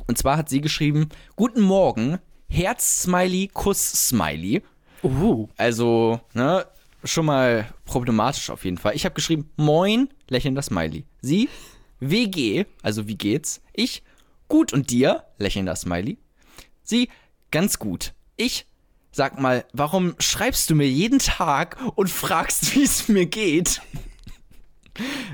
Und 0.09 0.18
zwar 0.18 0.37
hat 0.37 0.49
sie 0.49 0.61
geschrieben: 0.61 1.11
Guten 1.37 1.61
Morgen, 1.61 2.18
Herz-Smiley, 2.49 3.51
Kuss-Smiley. 3.55 4.64
Uh, 5.05 5.46
Also, 5.57 6.18
ne, 6.35 6.66
schon 7.05 7.27
mal 7.27 7.72
problematisch 7.85 8.51
auf 8.51 8.64
jeden 8.64 8.79
Fall. 8.79 8.96
Ich 8.96 9.05
habe 9.05 9.14
geschrieben, 9.14 9.49
moin, 9.55 10.09
lächelnder 10.29 10.62
Smiley. 10.62 11.05
Sie, 11.20 11.49
WG, 12.01 12.64
also 12.83 13.07
wie 13.07 13.16
geht's? 13.16 13.62
Ich, 13.72 14.03
gut 14.49 14.72
und 14.72 14.90
dir, 14.90 15.22
lächelnder 15.38 15.77
Smiley. 15.77 16.18
Sie, 16.83 17.11
ganz 17.53 17.79
gut. 17.79 18.12
Ich, 18.35 18.66
sag 19.16 19.40
mal, 19.40 19.64
warum 19.72 20.14
schreibst 20.18 20.68
du 20.70 20.74
mir 20.74 20.88
jeden 20.88 21.18
Tag 21.18 21.79
und 21.96 22.11
fragst, 22.11 22.74
wie 22.74 22.83
es 22.83 23.09
mir 23.09 23.26
geht? 23.26 23.81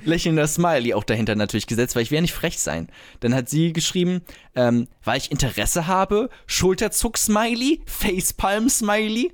Lächelnder 0.04 0.48
Smiley 0.48 0.94
auch 0.94 1.04
dahinter 1.04 1.36
natürlich 1.36 1.68
gesetzt, 1.68 1.94
weil 1.94 2.02
ich 2.02 2.10
werde 2.10 2.22
nicht 2.22 2.32
frech 2.34 2.58
sein. 2.58 2.88
Dann 3.20 3.32
hat 3.34 3.48
sie 3.48 3.72
geschrieben, 3.72 4.22
ähm, 4.56 4.88
weil 5.04 5.18
ich 5.18 5.30
Interesse 5.30 5.86
habe, 5.86 6.30
Schulterzuck-Smiley, 6.46 7.82
Facepalm-Smiley. 7.86 9.32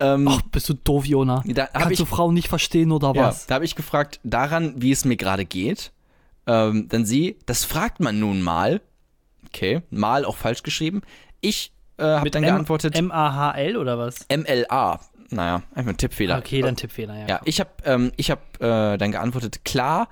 Ähm, 0.00 0.26
ach, 0.28 0.40
bist 0.50 0.68
du 0.70 0.74
doof, 0.74 1.04
Jona. 1.04 1.44
Kannst 1.74 1.92
ich- 1.92 1.98
du 1.98 2.06
Frauen 2.06 2.32
nicht 2.32 2.48
verstehen 2.48 2.92
oder 2.92 3.12
ja, 3.14 3.24
was? 3.24 3.46
da 3.46 3.56
habe 3.56 3.66
ich 3.66 3.74
gefragt, 3.76 4.20
daran, 4.24 4.74
wie 4.80 4.90
es 4.90 5.04
mir 5.04 5.16
gerade 5.16 5.44
geht. 5.44 5.92
Ähm, 6.46 6.88
dann 6.88 7.04
sie, 7.04 7.36
das 7.44 7.64
fragt 7.64 8.00
man 8.00 8.18
nun 8.18 8.40
mal. 8.42 8.80
Okay, 9.48 9.82
mal 9.90 10.24
auch 10.24 10.36
falsch 10.36 10.62
geschrieben. 10.62 11.02
Ich 11.42 11.72
äh, 12.02 12.18
habe 12.18 12.30
dann 12.30 12.42
geantwortet, 12.42 12.96
M-A-H-L 12.96 13.76
oder 13.76 13.98
was? 13.98 14.26
MLA. 14.30 15.00
Naja, 15.30 15.62
einfach 15.74 15.92
ein 15.92 15.96
Tippfehler. 15.96 16.38
Okay, 16.38 16.60
dann 16.60 16.76
Tippfehler, 16.76 17.18
ja. 17.18 17.26
Ja, 17.26 17.40
ich 17.44 17.58
habe 17.58 17.70
ähm, 17.84 18.12
ich 18.16 18.30
hab, 18.30 18.60
äh, 18.60 18.98
dann 18.98 19.12
geantwortet, 19.12 19.64
klar, 19.64 20.08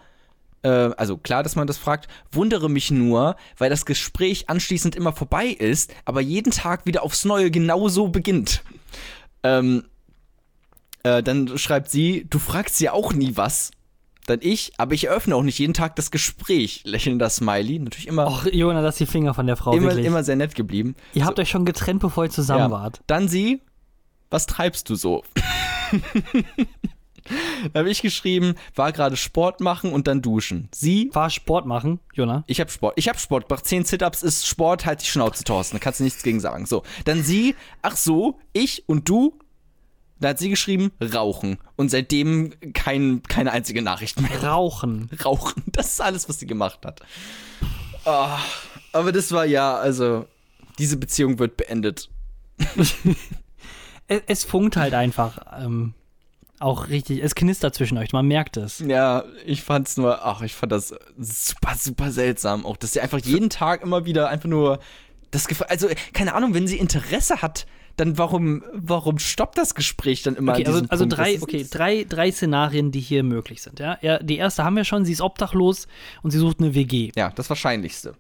äh, 0.62 0.68
also 0.68 1.16
klar, 1.18 1.42
dass 1.42 1.57
man 1.57 1.66
das 1.66 1.79
fragt, 1.79 2.09
wundere 2.33 2.70
mich 2.70 2.90
nur, 2.90 3.37
weil 3.59 3.70
das 3.70 3.85
Gespräch 3.85 4.48
anschließend 4.48 4.96
immer 4.96 5.12
vorbei 5.12 5.46
ist, 5.46 5.92
aber 6.05 6.20
jeden 6.20 6.53
Tag 6.53 6.87
wieder 6.87 7.03
aufs 7.03 7.24
Neue 7.24 7.50
genauso 7.50 8.09
beginnt. 8.09 8.62
Ähm, 9.42 9.85
äh, 11.03 11.22
dann 11.22 11.57
schreibt 11.59 11.90
sie, 11.90 12.26
du 12.29 12.38
fragst 12.38 12.81
ja 12.81 12.92
auch 12.92 13.12
nie 13.12 13.37
was. 13.37 13.70
Dann 14.31 14.38
ich, 14.43 14.71
aber 14.79 14.95
ich 14.95 15.09
eröffne 15.09 15.35
auch 15.35 15.43
nicht 15.43 15.59
jeden 15.59 15.75
Tag 15.75 15.97
das 15.97 16.12
Gespräch. 16.12 16.83
Lächelnder 16.85 17.29
Smiley, 17.29 17.81
natürlich 17.81 18.07
immer, 18.07 18.29
Och, 18.29 18.47
Jona, 18.53 18.79
lass 18.81 18.95
die 18.97 19.07
Finger 19.07 19.35
von 19.35 19.49
der 19.49 19.57
Frau, 19.57 19.73
immer, 19.73 19.88
wirklich. 19.88 20.07
immer 20.07 20.23
sehr 20.23 20.37
nett 20.37 20.55
geblieben. 20.55 20.95
Ihr 21.14 21.25
habt 21.25 21.40
euch 21.40 21.49
schon 21.51 21.64
getrennt, 21.64 22.01
bevor 22.01 22.25
ihr 22.25 22.31
zusammen 22.31 22.61
Ja. 22.61 22.71
wart. 22.71 23.01
Dann 23.09 23.27
sie, 23.27 23.61
was 24.31 24.47
treibst 24.47 24.88
du 24.88 24.95
so? 24.95 25.25
da 27.73 27.81
habe 27.81 27.90
ich 27.90 28.03
geschrieben, 28.03 28.55
war 28.77 28.93
gerade 28.93 29.16
Sport 29.16 29.61
machen 29.61 29.93
und 29.93 30.07
dann 30.07 30.23
duschen. 30.23 30.69
Sie, 30.73 31.11
War 31.12 31.31
Sport 31.31 31.66
machen, 31.66 31.99
Jona? 32.14 32.45
ich 32.47 32.61
habe 32.61 32.71
Sport, 32.71 32.95
ich 32.97 33.09
habe 33.09 33.19
Sport, 33.19 33.47
mach 33.51 33.61
10 33.62 33.85
Sit-Ups 33.85 34.23
ist 34.23 34.47
Sport, 34.47 34.87
halt 34.87 35.03
die 35.03 35.07
Schnauze, 35.07 35.43
Thorsten, 35.45 35.77
da 35.77 35.81
kannst 35.83 36.01
du 36.01 36.05
nichts 36.05 36.23
gegen 36.23 36.38
sagen. 36.40 36.66
So, 36.66 36.83
dann 37.05 37.23
sie, 37.25 37.57
ach 37.83 37.97
so, 37.97 38.38
ich 38.53 38.85
und 38.88 39.09
du, 39.09 39.38
da 40.20 40.28
hat 40.28 40.38
sie 40.38 40.50
geschrieben, 40.50 40.92
rauchen. 41.02 41.59
Und 41.76 41.90
seitdem 41.90 42.52
kein, 42.74 43.22
keine 43.24 43.52
einzige 43.52 43.83
Nachricht 43.83 44.20
mehr. 44.20 44.44
Rauchen. 44.44 45.11
Rauchen, 45.24 45.64
das 45.66 45.88
ist 45.88 46.00
alles, 46.00 46.28
was 46.28 46.38
sie 46.38 46.46
gemacht 46.46 46.80
hat. 46.85 47.00
Ah, 48.04 48.38
aber 48.92 49.12
das 49.12 49.33
war 49.33 49.44
ja, 49.44 49.76
also, 49.76 50.26
diese 50.78 50.96
Beziehung 50.96 51.38
wird 51.38 51.56
beendet. 51.56 52.11
Es, 54.12 54.22
es 54.26 54.44
funkt 54.44 54.76
halt 54.76 54.92
einfach 54.92 55.38
ähm, 55.62 55.94
auch 56.59 56.88
richtig. 56.88 57.22
Es 57.22 57.37
knistert 57.37 57.76
zwischen 57.76 57.96
euch, 57.96 58.12
man 58.12 58.26
merkt 58.26 58.56
es. 58.56 58.80
Ja, 58.80 59.24
ich 59.46 59.62
fand's 59.62 59.96
nur, 59.96 60.26
ach, 60.26 60.42
ich 60.42 60.54
fand 60.54 60.72
das 60.72 60.92
super, 61.16 61.74
super 61.76 62.11
seltsam. 62.11 62.66
Auch, 62.66 62.76
dass 62.76 62.92
sie 62.92 63.00
einfach 63.00 63.20
jeden 63.20 63.50
Tag 63.50 63.83
immer 63.83 64.04
wieder 64.04 64.28
einfach 64.28 64.48
nur 64.48 64.80
das 65.30 65.46
Gefühl, 65.46 65.66
also, 65.68 65.88
keine 66.12 66.35
Ahnung, 66.35 66.52
wenn 66.54 66.66
sie 66.66 66.76
Interesse 66.76 67.40
hat, 67.40 67.66
dann 67.96 68.18
warum, 68.18 68.62
warum 68.72 69.18
stoppt 69.18 69.59
das 69.59 69.74
Gespräch 69.74 70.22
dann 70.22 70.37
immer 70.37 70.53
Okay, 70.53 70.66
also, 70.66 70.83
also 70.88 71.07
drei, 71.07 71.40
okay, 71.40 71.66
drei, 71.70 72.05
drei 72.09 72.33
Szenarien, 72.33 72.92
die 72.92 73.00
hier 73.00 73.22
möglich 73.22 73.62
sind. 73.62 73.79
Ja? 73.79 73.98
ja, 74.03 74.18
die 74.18 74.37
erste 74.37 74.64
haben 74.64 74.76
wir 74.76 74.85
schon, 74.85 75.05
sie 75.05 75.12
ist 75.12 75.20
obdachlos 75.20 75.87
und 76.22 76.31
sie 76.31 76.38
sucht 76.38 76.61
eine 76.61 76.74
WG. 76.74 77.12
Ja, 77.16 77.31
das 77.31 77.48
Wahrscheinlichste. 77.50 78.14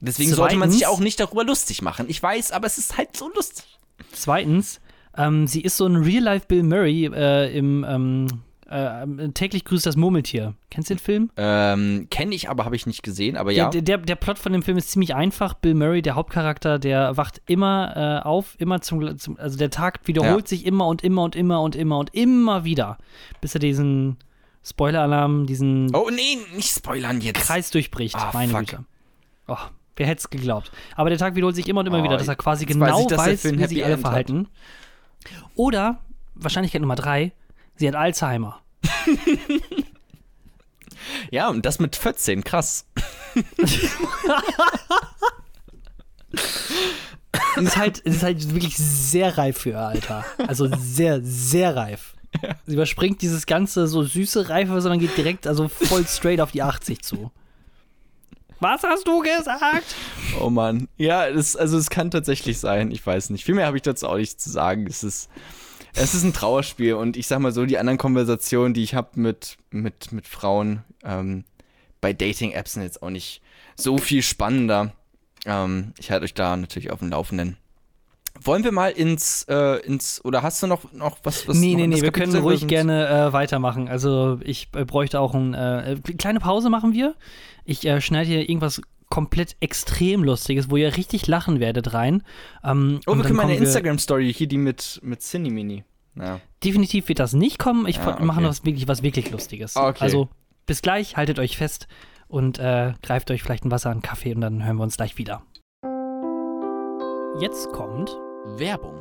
Deswegen 0.00 0.30
sollte 0.34 0.56
man 0.56 0.68
Zweitens- 0.68 0.78
sich 0.78 0.86
auch 0.88 1.00
nicht 1.00 1.20
darüber 1.20 1.44
lustig 1.44 1.80
machen. 1.80 2.06
Ich 2.08 2.22
weiß, 2.22 2.52
aber 2.52 2.66
es 2.66 2.76
ist 2.76 2.98
halt 2.98 3.16
so 3.16 3.30
lustig. 3.34 3.78
Zweitens, 4.12 4.80
ähm, 5.16 5.46
sie 5.46 5.60
ist 5.60 5.76
so 5.76 5.86
ein 5.86 5.96
Real-Life 5.96 6.46
Bill 6.48 6.64
Murray 6.64 7.06
äh, 7.06 7.56
im 7.56 7.86
ähm, 7.88 8.26
äh, 8.72 9.28
täglich 9.32 9.64
grüßt 9.64 9.84
das 9.86 9.96
Murmeltier. 9.96 10.54
Kennst 10.70 10.90
du 10.90 10.94
den 10.94 11.00
Film? 11.00 11.30
Ähm, 11.36 12.06
kenne 12.10 12.34
ich, 12.34 12.48
aber 12.50 12.64
habe 12.64 12.74
ich 12.76 12.86
nicht 12.86 13.02
gesehen, 13.02 13.36
aber 13.36 13.52
ja. 13.52 13.68
Der, 13.70 13.82
der, 13.82 13.98
der 13.98 14.16
Plot 14.16 14.38
von 14.38 14.52
dem 14.52 14.62
Film 14.62 14.76
ist 14.78 14.90
ziemlich 14.90 15.14
einfach. 15.14 15.54
Bill 15.54 15.74
Murray, 15.74 16.02
der 16.02 16.14
Hauptcharakter, 16.14 16.78
der 16.78 17.16
wacht 17.16 17.42
immer 17.46 18.20
äh, 18.24 18.26
auf, 18.26 18.54
immer 18.58 18.80
zum, 18.80 19.18
zum, 19.18 19.36
also 19.38 19.58
der 19.58 19.70
Tag 19.70 20.00
wiederholt 20.06 20.44
Ja. 20.44 20.48
sich 20.48 20.66
immer 20.66 20.86
und 20.86 21.02
immer 21.04 21.22
und 21.22 21.36
immer 21.36 21.60
und 21.60 21.76
immer 21.76 21.98
und 21.98 22.14
immer 22.14 22.64
wieder, 22.64 22.98
bis 23.40 23.54
er 23.54 23.60
diesen 23.60 24.16
Spoiler-Alarm, 24.64 25.46
diesen 25.46 25.94
oh, 25.94 26.08
nee, 26.10 26.38
nicht 26.56 26.74
spoilern 26.74 27.20
jetzt. 27.20 27.40
Kreis 27.40 27.70
durchbricht. 27.70 28.14
Ah, 28.16 28.30
meine 28.32 28.52
fuck. 28.52 28.60
Güte. 28.60 28.84
Oh, 29.48 29.56
wer 29.96 30.06
hätte 30.06 30.20
es 30.20 30.30
geglaubt? 30.30 30.70
Aber 30.94 31.10
der 31.10 31.18
Tag 31.18 31.34
wiederholt 31.34 31.56
sich 31.56 31.68
immer 31.68 31.80
und 31.80 31.86
immer 31.86 32.00
Oh, 32.00 32.04
wieder, 32.04 32.16
dass 32.16 32.28
er 32.28 32.36
quasi 32.36 32.64
jetzt 32.64 32.78
weiß 32.78 32.88
genau 32.88 33.00
ich, 33.00 33.06
der 33.08 33.18
weiß, 33.18 33.44
wie 33.44 33.66
sich 33.66 33.84
alle 33.84 33.94
End 33.94 34.04
hat. 34.04 34.10
verhalten. 34.10 34.48
Oder, 35.54 35.98
Wahrscheinlichkeit 36.34 36.80
Nummer 36.80 36.94
drei, 36.96 37.32
sie 37.82 37.88
hat 37.88 37.96
Alzheimer. 37.96 38.60
Ja, 41.30 41.48
und 41.48 41.66
das 41.66 41.78
mit 41.78 41.96
14, 41.96 42.44
krass. 42.44 42.86
Und 47.56 47.66
ist 47.66 47.76
halt, 47.76 47.98
ist 47.98 48.22
halt 48.22 48.54
wirklich 48.54 48.76
sehr 48.76 49.36
reif 49.36 49.58
für 49.58 49.70
ihr 49.70 49.80
Alter. 49.80 50.24
Also 50.46 50.68
sehr, 50.78 51.20
sehr 51.22 51.74
reif. 51.74 52.14
Sie 52.66 52.74
überspringt 52.74 53.20
dieses 53.20 53.46
ganze 53.46 53.88
so 53.88 54.02
süße 54.02 54.48
Reife, 54.48 54.80
sondern 54.80 55.00
geht 55.00 55.16
direkt, 55.16 55.46
also 55.46 55.68
voll 55.68 56.06
straight 56.06 56.40
auf 56.40 56.52
die 56.52 56.62
80 56.62 57.02
zu. 57.02 57.30
Was 58.60 58.82
hast 58.84 59.08
du 59.08 59.20
gesagt? 59.20 59.94
Oh 60.40 60.48
Mann. 60.50 60.88
Ja, 60.96 61.30
das, 61.30 61.56
also 61.56 61.76
es 61.76 61.90
kann 61.90 62.10
tatsächlich 62.10 62.58
sein. 62.58 62.90
Ich 62.90 63.04
weiß 63.04 63.30
nicht. 63.30 63.44
Viel 63.44 63.54
mehr 63.56 63.66
habe 63.66 63.76
ich 63.76 63.82
dazu 63.82 64.08
auch 64.08 64.16
nicht 64.16 64.40
zu 64.40 64.50
sagen. 64.50 64.86
Es 64.86 65.02
ist, 65.02 65.28
es 65.94 66.14
ist 66.14 66.24
ein 66.24 66.32
Trauerspiel 66.32 66.94
und 66.94 67.16
ich 67.16 67.26
sag 67.26 67.40
mal 67.40 67.52
so, 67.52 67.66
die 67.66 67.78
anderen 67.78 67.98
Konversationen, 67.98 68.74
die 68.74 68.82
ich 68.82 68.94
habe 68.94 69.20
mit, 69.20 69.56
mit, 69.70 70.12
mit 70.12 70.26
Frauen 70.26 70.82
ähm, 71.04 71.44
bei 72.00 72.12
Dating-Apps 72.12 72.74
sind 72.74 72.82
jetzt 72.82 73.02
auch 73.02 73.10
nicht 73.10 73.42
so 73.76 73.98
viel 73.98 74.22
spannender. 74.22 74.92
Ähm, 75.46 75.92
ich 75.98 76.10
halte 76.10 76.24
euch 76.24 76.34
da 76.34 76.56
natürlich 76.56 76.90
auf 76.90 77.00
dem 77.00 77.10
Laufenden. 77.10 77.56
Wollen 78.40 78.64
wir 78.64 78.72
mal 78.72 78.90
ins, 78.90 79.44
äh, 79.48 79.78
ins, 79.84 80.24
oder 80.24 80.42
hast 80.42 80.62
du 80.62 80.66
noch, 80.66 80.90
noch 80.92 81.18
was, 81.22 81.46
was 81.46 81.58
Nee, 81.58 81.72
noch 81.72 81.80
nee, 81.80 81.86
nee, 81.88 81.96
wir 81.96 82.10
Kapitel 82.10 82.32
können 82.32 82.42
ruhig 82.42 82.60
sind? 82.60 82.68
gerne 82.68 83.06
äh, 83.08 83.32
weitermachen. 83.32 83.88
Also 83.88 84.40
ich 84.42 84.68
äh, 84.74 84.84
bräuchte 84.84 85.20
auch 85.20 85.34
ein, 85.34 85.52
äh, 85.52 85.96
kleine 86.16 86.40
Pause 86.40 86.70
machen 86.70 86.94
wir. 86.94 87.14
Ich 87.64 87.86
äh, 87.86 88.00
schneide 88.00 88.28
hier 88.28 88.48
irgendwas 88.48 88.80
komplett 89.12 89.56
extrem 89.60 90.24
Lustiges, 90.24 90.70
wo 90.70 90.76
ihr 90.76 90.96
richtig 90.96 91.26
lachen 91.26 91.60
werdet 91.60 91.92
rein. 91.92 92.22
Ähm, 92.64 93.00
Oh, 93.06 93.12
und 93.12 93.18
wir 93.18 93.22
dann 93.22 93.22
können 93.24 93.36
mal 93.36 93.42
eine 93.42 93.52
kommen 93.52 93.60
wir- 93.60 93.66
Instagram-Story, 93.66 94.32
hier 94.32 94.48
die 94.48 94.56
mit, 94.58 95.00
mit 95.02 95.20
Cindy 95.20 95.50
Mini. 95.50 95.84
Ja. 96.16 96.40
Definitiv 96.64 97.08
wird 97.08 97.18
das 97.18 97.34
nicht 97.34 97.58
kommen. 97.58 97.86
Ich 97.86 97.96
Ja, 97.96 98.18
mache 98.20 98.38
okay. 98.40 98.48
was 98.48 98.64
wirklich, 98.64 98.88
was 98.88 99.02
wirklich 99.02 99.30
Lustiges. 99.30 99.76
Okay. 99.76 99.98
Also 100.02 100.28
bis 100.66 100.80
gleich, 100.80 101.16
haltet 101.18 101.38
euch 101.38 101.56
fest 101.58 101.88
und 102.28 102.58
äh, 102.58 102.94
greift 103.02 103.30
euch 103.30 103.42
vielleicht 103.42 103.64
ein 103.66 103.70
Wasser, 103.70 103.90
einen 103.90 104.00
Kaffee 104.02 104.34
und 104.34 104.40
dann 104.40 104.64
hören 104.64 104.76
wir 104.76 104.82
uns 104.84 104.96
gleich 104.96 105.18
wieder. 105.18 105.42
Jetzt 107.40 107.68
kommt. 107.72 108.10
Werbung. 108.56 109.00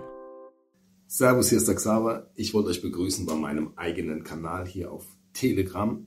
Servus, 1.07 1.49
hier 1.49 1.57
ist 1.57 1.67
der 1.67 1.75
Xaver. 1.75 2.29
Ich 2.35 2.53
wollte 2.53 2.69
euch 2.69 2.81
begrüßen 2.81 3.25
bei 3.25 3.35
meinem 3.35 3.73
eigenen 3.75 4.23
Kanal 4.23 4.65
hier 4.65 4.91
auf 4.91 5.05
Telegram. 5.33 6.05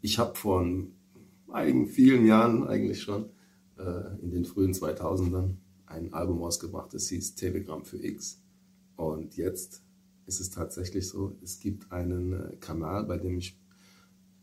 Ich 0.00 0.18
habe 0.18 0.34
vor 0.36 0.64
einigen 1.52 1.86
vielen 1.86 2.26
Jahren 2.26 2.66
eigentlich 2.68 3.02
schon 3.02 3.30
äh, 3.78 4.22
in 4.22 4.30
den 4.30 4.44
frühen 4.44 4.72
2000ern 4.72 5.56
ein 5.86 6.12
Album 6.12 6.42
rausgebracht, 6.42 6.94
das 6.94 7.08
hieß 7.08 7.34
Telegram 7.34 7.84
für 7.84 8.02
X. 8.02 8.40
Und 8.96 9.36
jetzt 9.36 9.82
ist 10.26 10.40
es 10.40 10.50
tatsächlich 10.50 11.08
so, 11.08 11.36
es 11.42 11.60
gibt 11.60 11.92
einen 11.92 12.32
äh, 12.32 12.56
Kanal, 12.56 13.04
bei 13.04 13.18
dem 13.18 13.38
ich 13.38 13.58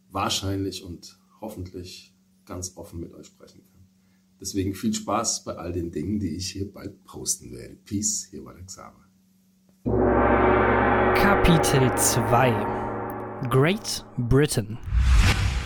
wahrscheinlich 0.09 0.83
und 0.83 1.19
hoffentlich 1.39 2.15
ganz 2.45 2.77
offen 2.77 2.99
mit 2.99 3.13
euch 3.13 3.27
sprechen 3.27 3.63
kann. 3.71 3.81
Deswegen 4.39 4.73
viel 4.73 4.93
Spaß 4.93 5.43
bei 5.43 5.55
all 5.55 5.71
den 5.71 5.91
Dingen, 5.91 6.19
die 6.19 6.35
ich 6.35 6.51
hier 6.51 6.71
bald 6.71 7.03
posten 7.03 7.51
werde. 7.51 7.75
Peace, 7.85 8.27
hier 8.29 8.43
war 8.43 8.53
der 8.53 8.65
Xaver. 8.65 9.05
Kapitel 11.15 11.95
2 11.95 12.81
Great 13.49 14.05
Britain. 14.17 14.77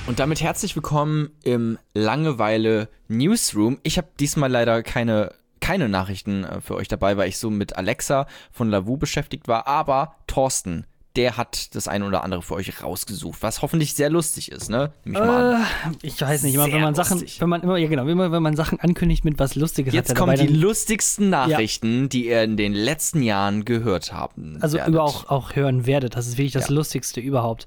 Und 0.08 0.20
damit 0.20 0.40
herzlich 0.42 0.76
willkommen 0.76 1.32
im 1.44 1.80
Langeweile 1.96 2.90
Newsroom. 3.08 3.80
Ich 3.82 3.98
habe 3.98 4.08
diesmal 4.20 4.52
leider 4.52 4.84
keine, 4.84 5.34
keine 5.62 5.90
Nachrichten 5.90 6.44
äh, 6.44 6.62
für 6.62 6.76
euch 6.76 6.88
dabei, 6.88 7.18
weil 7.18 7.28
ich 7.28 7.40
so 7.40 7.50
mit 7.50 7.76
Alexa 7.76 8.28
von 8.52 8.70
Lavu 8.70 8.98
beschäftigt 8.98 9.48
war. 9.48 9.66
Aber 9.66 10.14
Thorsten, 10.28 10.86
der 11.16 11.38
hat 11.38 11.74
das 11.76 11.88
eine 11.88 12.06
oder 12.06 12.24
andere 12.24 12.44
für 12.44 12.54
euch 12.54 12.84
rausgesucht, 12.84 13.42
was 13.42 13.62
hoffentlich 13.62 13.94
sehr 13.96 14.10
lustig 14.10 14.52
ist, 14.52 14.70
ne? 14.70 14.92
Nehme 15.06 15.20
ich 15.20 15.26
mal 15.26 15.56
an. 15.56 15.62
Äh, 15.64 15.96
ich 16.04 16.22
weiß 16.22 16.44
nicht, 16.44 16.54
immer 16.54 16.72
wenn 16.72 16.82
man 16.82 16.94
Sachen, 16.94 17.22
lustig. 17.22 17.42
wenn 17.42 17.50
man 17.50 17.64
immer, 17.64 17.78
ja 17.78 17.88
genau, 17.88 18.06
immer 18.06 18.32
wenn 18.32 18.44
man 18.44 18.56
Sachen 18.56 18.80
ankündigt 18.80 19.26
mit 19.26 19.40
was 19.40 19.56
Lustiges 19.56 19.94
Jetzt 19.94 20.10
hat 20.12 20.18
kommen 20.18 20.38
die 20.38 20.48
lustigsten 20.48 21.30
Nachrichten, 21.32 22.10
die 22.10 22.28
ihr 22.28 22.44
in 22.44 22.58
den 22.58 22.74
letzten 22.74 23.24
Jahren 23.24 23.66
gehört 23.66 24.14
haben. 24.14 24.58
Also 24.62 24.78
über 24.86 25.04
auch, 25.04 25.30
auch 25.30 25.56
hören 25.56 25.88
werdet. 25.88 26.16
Das 26.16 26.28
ist 26.28 26.38
wirklich 26.38 26.54
das 26.54 26.68
Ja. 26.70 26.76
Lustigste 26.76 27.22
überhaupt. 27.22 27.66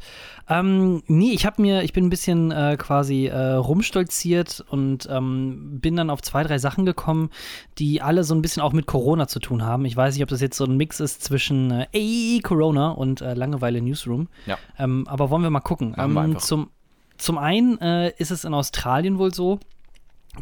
Ähm, 0.48 1.02
nee, 1.06 1.32
ich 1.32 1.44
habe 1.44 1.60
mir, 1.60 1.82
ich 1.82 1.92
bin 1.92 2.06
ein 2.06 2.10
bisschen 2.10 2.50
äh, 2.50 2.76
quasi 2.78 3.26
äh, 3.26 3.52
rumstolziert 3.54 4.64
und 4.70 5.06
ähm, 5.10 5.78
bin 5.80 5.96
dann 5.96 6.10
auf 6.10 6.22
zwei, 6.22 6.42
drei 6.42 6.58
Sachen 6.58 6.86
gekommen, 6.86 7.30
die 7.78 8.00
alle 8.00 8.24
so 8.24 8.34
ein 8.34 8.40
bisschen 8.40 8.62
auch 8.62 8.72
mit 8.72 8.86
Corona 8.86 9.28
zu 9.28 9.40
tun 9.40 9.62
haben. 9.62 9.84
Ich 9.84 9.96
weiß 9.96 10.14
nicht, 10.14 10.22
ob 10.22 10.30
das 10.30 10.40
jetzt 10.40 10.56
so 10.56 10.64
ein 10.64 10.76
Mix 10.76 11.00
ist 11.00 11.22
zwischen 11.22 11.70
äh, 11.70 11.86
ey, 11.92 12.40
Corona 12.42 12.90
und 12.90 13.20
äh, 13.20 13.34
Langeweile 13.34 13.82
Newsroom. 13.82 14.28
Ja. 14.46 14.58
Ähm, 14.78 15.06
aber 15.06 15.30
wollen 15.30 15.42
wir 15.42 15.50
mal 15.50 15.60
gucken. 15.60 15.94
Wir 15.94 16.04
Ähm, 16.04 16.16
einfach. 16.16 16.40
zum, 16.40 16.70
zum 17.18 17.36
einen 17.36 17.78
äh, 17.80 18.12
ist 18.16 18.30
es 18.30 18.44
in 18.44 18.54
Australien 18.54 19.18
wohl 19.18 19.34
so, 19.34 19.58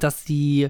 dass 0.00 0.24
die 0.24 0.68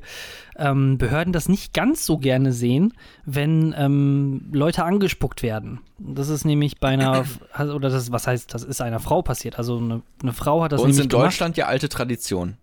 ähm, 0.57 0.99
Behörden 0.99 1.33
das 1.33 1.49
nicht 1.49 1.75
ganz 1.75 2.07
so 2.07 2.19
gerne 2.19 2.53
sehen, 2.53 2.93
wenn 3.25 3.75
ähm, 3.77 4.49
Leute 4.53 4.85
angespuckt 4.85 5.43
werden. 5.43 5.81
Das 5.99 6.29
ist 6.29 6.45
nämlich 6.45 6.79
bei 6.79 6.89
einer, 6.89 7.25
oder 7.59 7.91
das, 7.91 8.13
was 8.13 8.27
heißt, 8.27 8.53
das 8.53 8.63
ist 8.63 8.81
einer 8.81 9.01
Frau 9.01 9.23
passiert. 9.23 9.59
Also 9.59 9.79
eine, 9.79 10.03
eine 10.23 10.33
Frau 10.33 10.63
hat 10.63 10.73
das 10.73 10.81
Bei 10.81 10.89
uns 10.89 10.99
in 10.99 11.09
gemacht. 11.09 11.27
Deutschland 11.27 11.57
ja 11.57 11.67
alte 11.67 11.89
Tradition. 11.89 12.57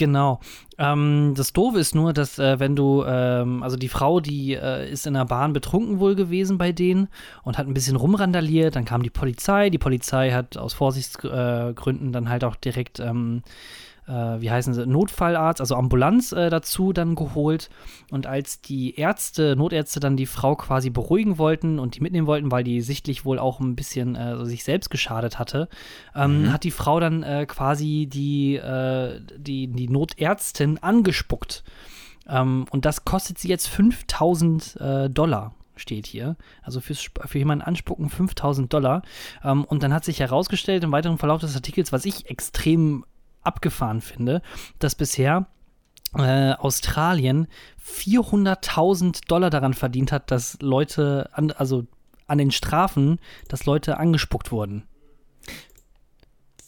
Genau. 0.00 0.40
Ähm, 0.78 1.34
das 1.36 1.52
Doofe 1.52 1.78
ist 1.78 1.94
nur, 1.94 2.14
dass 2.14 2.38
äh, 2.38 2.58
wenn 2.58 2.74
du, 2.74 3.04
ähm, 3.06 3.62
also 3.62 3.76
die 3.76 3.90
Frau, 3.90 4.20
die 4.20 4.54
äh, 4.54 4.90
ist 4.90 5.06
in 5.06 5.12
der 5.12 5.26
Bahn 5.26 5.52
betrunken 5.52 6.00
wohl 6.00 6.14
gewesen 6.14 6.56
bei 6.56 6.72
denen 6.72 7.08
und 7.42 7.58
hat 7.58 7.66
ein 7.66 7.74
bisschen 7.74 7.96
rumrandaliert, 7.96 8.76
dann 8.76 8.86
kam 8.86 9.02
die 9.02 9.10
Polizei, 9.10 9.68
die 9.68 9.76
Polizei 9.76 10.30
hat 10.30 10.56
aus 10.56 10.72
Vorsichtsgründen 10.72 12.12
dann 12.12 12.30
halt 12.30 12.44
auch 12.44 12.56
direkt 12.56 12.98
ähm, 12.98 13.42
äh, 13.42 13.50
wie 14.12 14.50
heißen 14.50 14.74
sie, 14.74 14.86
Notfallarzt, 14.86 15.60
also 15.60 15.76
Ambulanz 15.76 16.32
äh, 16.32 16.50
dazu 16.50 16.92
dann 16.92 17.14
geholt. 17.14 17.70
Und 18.10 18.26
als 18.26 18.60
die 18.60 18.94
Ärzte, 18.96 19.56
Notärzte 19.56 20.00
dann 20.00 20.16
die 20.16 20.26
Frau 20.26 20.56
quasi 20.56 20.90
beruhigen 20.90 21.38
wollten 21.38 21.78
und 21.78 21.96
die 21.96 22.00
mitnehmen 22.00 22.26
wollten, 22.26 22.50
weil 22.50 22.64
die 22.64 22.80
sichtlich 22.80 23.24
wohl 23.24 23.38
auch 23.38 23.60
ein 23.60 23.76
bisschen 23.76 24.16
äh, 24.16 24.44
sich 24.44 24.64
selbst 24.64 24.90
geschadet 24.90 25.38
hatte, 25.38 25.68
ähm, 26.14 26.42
mhm. 26.42 26.52
hat 26.52 26.64
die 26.64 26.70
Frau 26.70 27.00
dann 27.00 27.22
äh, 27.22 27.46
quasi 27.46 28.08
die, 28.10 28.56
äh, 28.56 29.20
die, 29.36 29.68
die 29.68 29.88
Notärztin 29.88 30.78
angespuckt. 30.82 31.62
Ähm, 32.28 32.66
und 32.70 32.84
das 32.84 33.04
kostet 33.04 33.38
sie 33.38 33.48
jetzt 33.48 33.68
5000 33.68 34.76
äh, 34.80 35.10
Dollar 35.10 35.54
steht 35.80 36.06
hier. 36.06 36.36
Also 36.62 36.80
fürs, 36.80 37.10
für 37.26 37.38
jemanden 37.38 37.64
anspucken 37.64 38.08
5000 38.08 38.72
Dollar. 38.72 39.02
Ähm, 39.42 39.64
und 39.64 39.82
dann 39.82 39.92
hat 39.92 40.04
sich 40.04 40.20
herausgestellt 40.20 40.84
im 40.84 40.92
weiteren 40.92 41.18
Verlauf 41.18 41.40
des 41.40 41.56
Artikels, 41.56 41.90
was 41.90 42.04
ich 42.04 42.28
extrem 42.30 43.04
abgefahren 43.42 44.00
finde, 44.00 44.42
dass 44.78 44.94
bisher 44.94 45.46
äh, 46.16 46.52
Australien 46.54 47.46
400.000 47.84 49.26
Dollar 49.28 49.50
daran 49.50 49.74
verdient 49.74 50.12
hat, 50.12 50.30
dass 50.30 50.58
Leute, 50.60 51.30
an, 51.32 51.50
also 51.52 51.86
an 52.26 52.38
den 52.38 52.50
Strafen, 52.50 53.18
dass 53.48 53.66
Leute 53.66 53.98
angespuckt 53.98 54.52
wurden. 54.52 54.84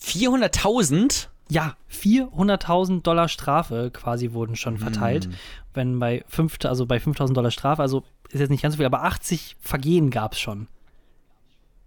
400.000? 0.03 1.29
Ja, 1.49 1.77
400.000 1.93 3.03
Dollar 3.03 3.29
Strafe 3.29 3.91
quasi 3.93 4.33
wurden 4.33 4.57
schon 4.57 4.79
verteilt. 4.79 5.27
Hm. 5.27 5.35
Wenn 5.75 5.99
bei 5.99 6.25
5, 6.29 6.59
also 6.65 6.87
bei 6.87 6.97
5.000 6.97 7.35
Dollar 7.35 7.51
Strafe, 7.51 7.83
also 7.83 8.05
ist 8.31 8.41
jetzt 8.41 8.51
nicht 8.51 8.63
ganz 8.63 8.75
so 8.75 8.79
viel, 8.79 8.87
aber 8.87 9.05
80 9.05 9.57
Vergehen 9.61 10.11
gab 10.11 10.33
es 10.33 10.41
schon. 10.41 10.69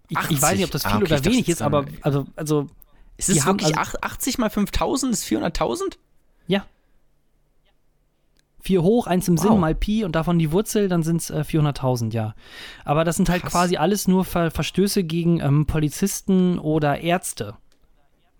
Ich, 0.08 0.18
ich, 0.30 0.40
weiß 0.40 0.54
nicht, 0.54 0.64
ob 0.64 0.70
das 0.70 0.82
viel 0.82 0.92
ah, 0.92 0.96
okay, 0.98 1.14
oder 1.14 1.24
wenig 1.24 1.48
ist, 1.48 1.62
aber 1.62 1.84
also, 2.02 2.26
also 2.36 2.68
ist 3.16 3.28
es 3.28 3.46
wirklich 3.46 3.76
also, 3.76 3.98
80 4.00 4.38
mal 4.38 4.50
5000 4.50 5.12
ist 5.12 5.24
400.000? 5.24 5.96
Ja. 6.46 6.66
4 8.60 8.82
hoch, 8.82 9.06
1 9.06 9.28
im 9.28 9.38
wow. 9.38 9.42
Sinn 9.44 9.60
mal 9.60 9.74
Pi 9.74 10.04
und 10.04 10.16
davon 10.16 10.38
die 10.38 10.52
Wurzel, 10.52 10.88
dann 10.88 11.02
sind 11.02 11.20
es 11.20 11.30
äh, 11.30 11.44
400.000, 11.46 12.12
ja. 12.12 12.34
Aber 12.84 13.04
das 13.04 13.16
sind 13.16 13.28
halt 13.28 13.42
Krass. 13.42 13.52
quasi 13.52 13.76
alles 13.76 14.08
nur 14.08 14.24
Ver 14.24 14.50
Verstöße 14.50 15.04
gegen 15.04 15.40
ähm, 15.40 15.66
Polizisten 15.66 16.58
oder 16.58 17.00
Ärzte. 17.00 17.56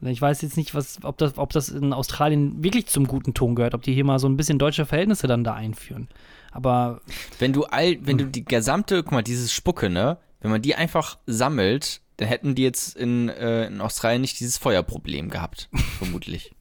Ich 0.02 0.20
weiß 0.20 0.42
jetzt 0.42 0.58
nicht, 0.58 0.74
was, 0.74 0.98
ob, 1.04 1.16
das, 1.16 1.38
ob 1.38 1.52
das 1.52 1.70
in 1.70 1.92
Australien 1.92 2.62
wirklich 2.62 2.86
zum 2.86 3.06
guten 3.06 3.32
Ton 3.32 3.54
gehört, 3.54 3.74
ob 3.74 3.82
die 3.82 3.94
hier 3.94 4.04
mal 4.04 4.18
so 4.18 4.28
ein 4.28 4.36
bisschen 4.36 4.58
deutsche 4.58 4.84
Verhältnisse 4.84 5.26
dann 5.26 5.42
da 5.42 5.54
einführen. 5.54 6.08
Aber. 6.52 7.00
Wenn 7.38 7.52
du 7.52 7.64
all, 7.64 7.96
wenn 8.02 8.18
du 8.18 8.26
die 8.26 8.44
gesamte, 8.44 9.02
guck 9.02 9.12
mal, 9.12 9.22
dieses 9.22 9.52
Spucke, 9.52 9.88
ne? 9.88 10.18
Wenn 10.40 10.50
man 10.50 10.60
die 10.60 10.74
einfach 10.74 11.18
sammelt, 11.26 12.02
dann 12.16 12.28
hätten 12.28 12.54
die 12.54 12.62
jetzt 12.62 12.96
in, 12.96 13.28
äh, 13.28 13.66
in 13.66 13.80
Australien 13.80 14.20
nicht 14.20 14.40
dieses 14.40 14.58
Feuerproblem 14.58 15.30
gehabt, 15.30 15.68
vermutlich. 15.98 16.52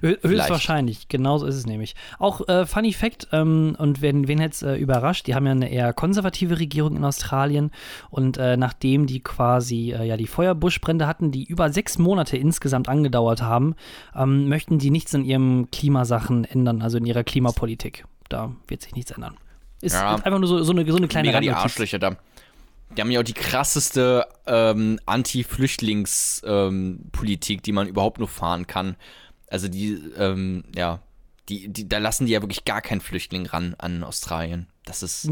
Höchstwahrscheinlich, 0.00 1.08
genauso 1.08 1.46
ist 1.46 1.54
es 1.54 1.66
nämlich. 1.66 1.94
Auch 2.18 2.46
äh, 2.48 2.66
Funny 2.66 2.92
Fact, 2.92 3.28
ähm, 3.32 3.76
und 3.78 4.02
wen, 4.02 4.26
wen 4.26 4.40
hätte 4.40 4.54
es 4.54 4.62
äh, 4.62 4.74
überrascht, 4.74 5.26
die 5.26 5.34
haben 5.34 5.46
ja 5.46 5.52
eine 5.52 5.70
eher 5.70 5.92
konservative 5.92 6.58
Regierung 6.58 6.96
in 6.96 7.04
Australien 7.04 7.70
und 8.10 8.38
äh, 8.38 8.56
nachdem 8.56 9.06
die 9.06 9.20
quasi 9.20 9.92
äh, 9.92 10.04
ja 10.04 10.16
die 10.16 10.26
Feuerbuschbrände 10.26 11.06
hatten, 11.06 11.30
die 11.30 11.44
über 11.44 11.70
sechs 11.72 11.98
Monate 11.98 12.36
insgesamt 12.36 12.88
angedauert 12.88 13.42
haben, 13.42 13.76
ähm, 14.16 14.48
möchten 14.48 14.78
die 14.78 14.90
nichts 14.90 15.14
in 15.14 15.24
ihren 15.24 15.70
Klimasachen 15.70 16.44
ändern, 16.44 16.82
also 16.82 16.98
in 16.98 17.06
ihrer 17.06 17.22
Klimapolitik. 17.22 18.04
Da 18.28 18.52
wird 18.66 18.82
sich 18.82 18.96
nichts 18.96 19.12
ändern. 19.12 19.36
Ist 19.80 19.94
ja, 19.94 20.14
einfach 20.14 20.38
nur 20.38 20.48
so, 20.48 20.62
so, 20.62 20.72
eine, 20.72 20.90
so 20.90 20.96
eine 20.96 21.08
kleine 21.08 21.28
Mega 21.28 21.40
die 21.40 21.50
Arschlöcher 21.50 21.98
da. 21.98 22.16
Die 22.96 23.00
haben 23.00 23.10
ja 23.10 23.20
auch 23.20 23.24
die 23.24 23.32
krasseste 23.32 24.26
ähm, 24.46 25.00
Anti-Flüchtlings-Politik, 25.06 27.58
ähm, 27.58 27.62
die 27.62 27.72
man 27.72 27.88
überhaupt 27.88 28.18
nur 28.18 28.28
fahren 28.28 28.66
kann. 28.66 28.96
Also 29.46 29.68
die, 29.68 29.94
ähm, 30.16 30.64
ja, 30.74 31.00
die, 31.48 31.68
die, 31.68 31.88
da 31.88 31.96
lassen 31.98 32.26
die 32.26 32.32
ja 32.32 32.42
wirklich 32.42 32.64
gar 32.64 32.82
keinen 32.82 33.00
Flüchtling 33.00 33.46
ran 33.46 33.74
an 33.78 34.04
Australien. 34.04 34.66
Das 34.84 35.02
ist, 35.02 35.30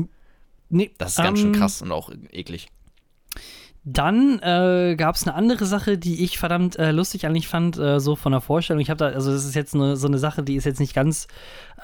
nee, 0.68 0.90
das 0.98 1.12
ist 1.12 1.18
ganz 1.18 1.38
schön 1.38 1.54
ähm, 1.54 1.60
krass 1.60 1.82
und 1.82 1.92
auch 1.92 2.10
eklig. 2.30 2.68
Dann 3.82 4.38
äh, 4.40 4.94
gab 4.96 5.14
es 5.14 5.26
eine 5.26 5.34
andere 5.34 5.64
Sache, 5.64 5.96
die 5.96 6.22
ich 6.22 6.38
verdammt 6.38 6.78
äh, 6.78 6.90
lustig 6.90 7.26
eigentlich 7.26 7.48
fand, 7.48 7.78
äh, 7.78 7.98
so 7.98 8.14
von 8.14 8.32
der 8.32 8.42
Vorstellung. 8.42 8.80
Ich 8.80 8.90
habe 8.90 8.98
da, 8.98 9.06
also 9.06 9.32
das 9.32 9.46
ist 9.46 9.54
jetzt 9.54 9.74
eine, 9.74 9.96
so 9.96 10.06
eine 10.06 10.18
Sache, 10.18 10.42
die 10.42 10.56
ist 10.56 10.64
jetzt 10.64 10.80
nicht 10.80 10.94
ganz, 10.94 11.28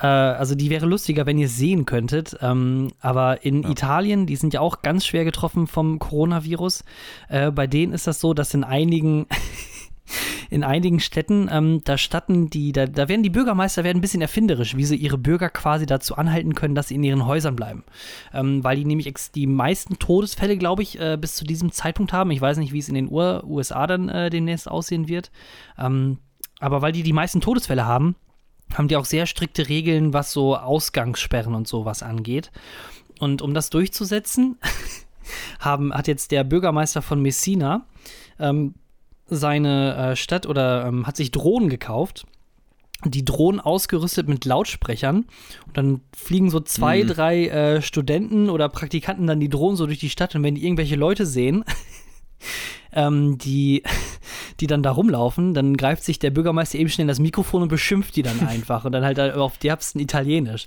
äh, 0.03 0.07
also 0.07 0.55
die 0.55 0.69
wäre 0.69 0.85
lustiger, 0.85 1.25
wenn 1.25 1.39
ihr 1.39 1.47
es 1.47 1.57
sehen 1.57 1.87
könntet. 1.87 2.37
Ähm, 2.43 2.93
aber 3.01 3.45
in 3.45 3.63
ja. 3.63 3.71
Italien, 3.71 4.27
die 4.27 4.37
sind 4.37 4.53
ja 4.53 4.61
auch 4.61 4.83
ganz 4.83 5.07
schwer 5.07 5.25
getroffen 5.25 5.67
vom 5.67 5.99
Coronavirus. 5.99 6.85
Äh, 7.31 7.51
bei 7.51 7.67
denen 7.67 7.95
ist 7.95 8.07
das 8.07 8.21
so, 8.21 8.35
dass 8.35 8.53
in 8.53 8.65
einigen 8.65 9.27
in 10.51 10.65
einigen 10.65 11.01
Städten, 11.01 11.49
ähm, 11.51 11.81
da 11.85 11.99
statten 11.99 12.49
die, 12.51 12.73
da, 12.73 12.87
da 12.87 13.09
werden 13.09 13.23
die 13.23 13.31
Bürgermeister 13.31 13.85
werden 13.85 13.99
ein 13.99 14.01
bisschen 14.01 14.23
erfinderisch, 14.23 14.77
wie 14.77 14.85
sie 14.85 14.97
ihre 14.97 15.19
Bürger 15.19 15.51
quasi 15.51 15.87
dazu 15.87 16.17
anhalten 16.17 16.55
können, 16.55 16.75
dass 16.75 16.89
sie 16.89 16.95
in 16.95 17.05
ihren 17.05 17.27
Häusern 17.27 17.57
bleiben. 17.57 17.85
Ähm, 18.33 18.63
weil 18.63 18.77
die 18.77 18.85
nämlich 18.85 19.13
die 19.35 19.47
meisten 19.47 19.99
Todesfälle, 19.99 20.57
glaube 20.57 20.83
ich, 20.83 20.99
äh, 21.01 21.17
bis 21.21 21.35
zu 21.35 21.45
diesem 21.45 21.73
Zeitpunkt 21.73 22.13
haben. 22.13 22.31
Ich 22.31 22.41
weiß 22.41 22.59
nicht, 22.59 22.73
wie 22.73 22.79
es 22.79 22.89
in 22.89 22.95
den 22.95 23.11
Ur 23.11 23.45
USA 23.47 23.87
dann 23.87 24.09
äh, 24.09 24.31
demnächst 24.31 24.71
aussehen 24.71 25.09
wird. 25.09 25.31
Ähm, 25.79 26.19
aber 26.61 26.83
weil 26.83 26.93
die 26.93 27.03
die 27.03 27.13
meisten 27.13 27.41
Todesfälle 27.41 27.85
haben, 27.85 28.17
haben 28.75 28.89
die 28.89 28.97
auch 28.97 29.05
sehr 29.05 29.27
strikte 29.27 29.69
Regeln, 29.69 30.13
was 30.13 30.33
so 30.33 30.57
Ausgangssperren 30.57 31.55
und 31.55 31.69
sowas 31.69 32.03
angeht. 32.03 32.51
Und 33.19 33.43
um 33.43 33.55
das 33.55 33.71
durchzusetzen, 33.71 34.59
haben, 35.61 35.93
hat 35.93 36.09
jetzt 36.09 36.31
der 36.31 36.45
Bürgermeister 36.45 37.03
von 37.03 37.21
Messina 37.21 37.87
ähm, 38.39 38.75
seine 39.29 39.97
äh, 39.97 40.17
Stadt 40.17 40.47
oder 40.47 40.87
ähm, 40.87 41.07
hat 41.07 41.17
sich 41.17 41.31
Drohnen 41.31 41.69
gekauft. 41.69 42.27
Die 43.05 43.25
Drohnen 43.25 43.61
ausgerüstet 43.61 44.29
mit 44.29 44.45
Lautsprechern. 44.45 45.27
Und 45.67 45.77
dann 45.77 46.01
fliegen 46.17 46.51
so 46.51 46.61
zwei, 46.61 47.03
mhm. 47.03 47.09
drei 47.09 47.47
äh, 47.49 47.83
Studenten 47.83 48.49
oder 48.49 48.69
Praktikanten 48.69 49.27
dann 49.27 49.41
die 49.41 49.51
Drohnen 49.51 49.77
so 49.77 49.87
durch 49.87 49.99
die 49.99 50.11
Stadt. 50.11 50.35
Und 50.35 50.43
wenn 50.43 50.55
die 50.55 50.65
irgendwelche 50.65 50.97
Leute 50.97 51.27
sehen, 51.27 51.65
ähm, 52.93 53.39
die, 53.39 53.83
die 54.61 54.67
dann 54.67 54.83
da 54.83 54.91
rumlaufen, 54.91 55.55
dann 55.55 55.77
greift 55.77 56.03
sich 56.03 56.19
der 56.19 56.31
Bürgermeister 56.31 56.79
eben 56.79 56.89
schnell 56.89 57.07
das 57.07 57.19
Mikrofon 57.19 57.63
und 57.63 57.69
beschimpft 57.69 58.17
die 58.17 58.23
dann 58.23 58.47
einfach 58.47 58.85
und 58.85 58.93
dann 58.93 59.05
halt 59.05 59.21
auf 59.21 59.59
derbsten 59.59 60.01
Italienisch. 60.01 60.65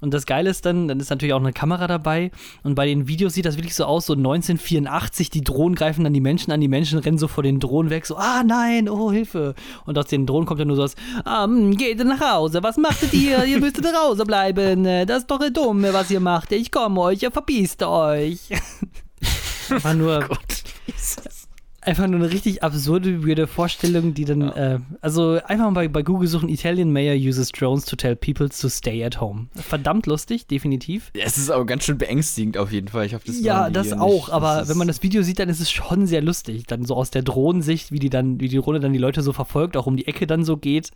Und 0.00 0.14
das 0.14 0.26
Geile 0.26 0.48
ist 0.48 0.64
dann, 0.64 0.88
dann 0.88 1.00
ist 1.00 1.10
natürlich 1.10 1.34
auch 1.34 1.40
eine 1.40 1.52
Kamera 1.52 1.86
dabei 1.86 2.30
und 2.62 2.74
bei 2.74 2.86
den 2.86 3.08
Videos 3.08 3.34
sieht 3.34 3.44
das 3.44 3.56
wirklich 3.56 3.74
so 3.74 3.84
aus, 3.84 4.06
so 4.06 4.14
1984, 4.14 5.28
die 5.30 5.42
Drohnen 5.42 5.74
greifen 5.74 6.04
dann 6.04 6.14
die 6.14 6.20
Menschen 6.20 6.52
an, 6.52 6.60
die 6.60 6.68
Menschen 6.68 6.98
rennen 7.00 7.18
so 7.18 7.28
vor 7.28 7.42
den 7.42 7.58
Drohnen 7.58 7.90
weg, 7.90 8.06
so, 8.06 8.16
ah 8.16 8.42
nein, 8.44 8.88
oh 8.88 9.10
Hilfe. 9.10 9.54
Und 9.84 9.98
aus 9.98 10.06
den 10.06 10.26
Drohnen 10.26 10.46
kommt 10.46 10.60
dann 10.60 10.68
nur 10.68 10.76
so 10.76 10.84
was, 10.84 10.94
ah, 11.24 11.48
geht 11.72 12.02
nach 12.04 12.20
Hause, 12.20 12.62
was 12.62 12.76
machtet 12.76 13.12
ihr? 13.12 13.44
ihr 13.44 13.58
müsstet 13.58 13.84
Hause 13.92 14.24
bleiben, 14.24 14.84
das 14.84 15.18
ist 15.18 15.30
doch 15.30 15.40
dumm, 15.52 15.82
was 15.90 16.10
ihr 16.10 16.20
macht, 16.20 16.52
ich 16.52 16.70
komme 16.70 17.00
euch, 17.00 17.22
ihr 17.22 17.30
verpisst 17.30 17.82
euch. 17.82 18.38
Einfach 19.70 19.94
nur. 19.94 20.20
Gott, 20.20 20.61
einfach 21.82 22.06
nur 22.06 22.20
eine 22.20 22.30
richtig 22.30 22.62
absurde, 22.62 23.26
weirde 23.26 23.46
Vorstellung, 23.46 24.14
die 24.14 24.24
dann, 24.24 24.40
ja. 24.40 24.74
äh, 24.74 24.78
also 25.00 25.40
einfach 25.44 25.64
mal 25.66 25.72
bei, 25.72 25.88
bei 25.88 26.02
Google 26.02 26.28
suchen, 26.28 26.48
Italian 26.48 26.92
Mayor 26.92 27.16
uses 27.16 27.50
drones 27.50 27.84
to 27.84 27.96
tell 27.96 28.14
people 28.14 28.48
to 28.48 28.68
stay 28.68 29.04
at 29.04 29.20
home. 29.20 29.48
Verdammt 29.54 30.06
lustig, 30.06 30.46
definitiv. 30.46 31.10
Es 31.12 31.36
ist 31.38 31.50
aber 31.50 31.66
ganz 31.66 31.84
schön 31.84 31.98
beängstigend 31.98 32.56
auf 32.56 32.70
jeden 32.70 32.88
Fall. 32.88 33.06
Ich 33.06 33.14
hoffe, 33.14 33.24
das 33.26 33.40
Ja, 33.40 33.68
das 33.68 33.92
auch, 33.92 34.26
nicht. 34.26 34.30
aber 34.30 34.58
das 34.58 34.68
wenn 34.68 34.78
man 34.78 34.86
das 34.86 35.02
Video 35.02 35.22
sieht, 35.22 35.40
dann 35.40 35.48
ist 35.48 35.60
es 35.60 35.70
schon 35.70 36.06
sehr 36.06 36.22
lustig. 36.22 36.66
Dann 36.66 36.84
so 36.84 36.94
aus 36.94 37.10
der 37.10 37.22
Drohnensicht, 37.22 37.90
wie 37.90 37.98
die 37.98 38.10
dann, 38.10 38.40
wie 38.40 38.48
die 38.48 38.58
Drohne 38.58 38.78
dann 38.80 38.92
die 38.92 38.98
Leute 38.98 39.22
so 39.22 39.32
verfolgt, 39.32 39.76
auch 39.76 39.86
um 39.86 39.96
die 39.96 40.06
Ecke 40.06 40.26
dann 40.26 40.44
so 40.44 40.56
geht. 40.56 40.90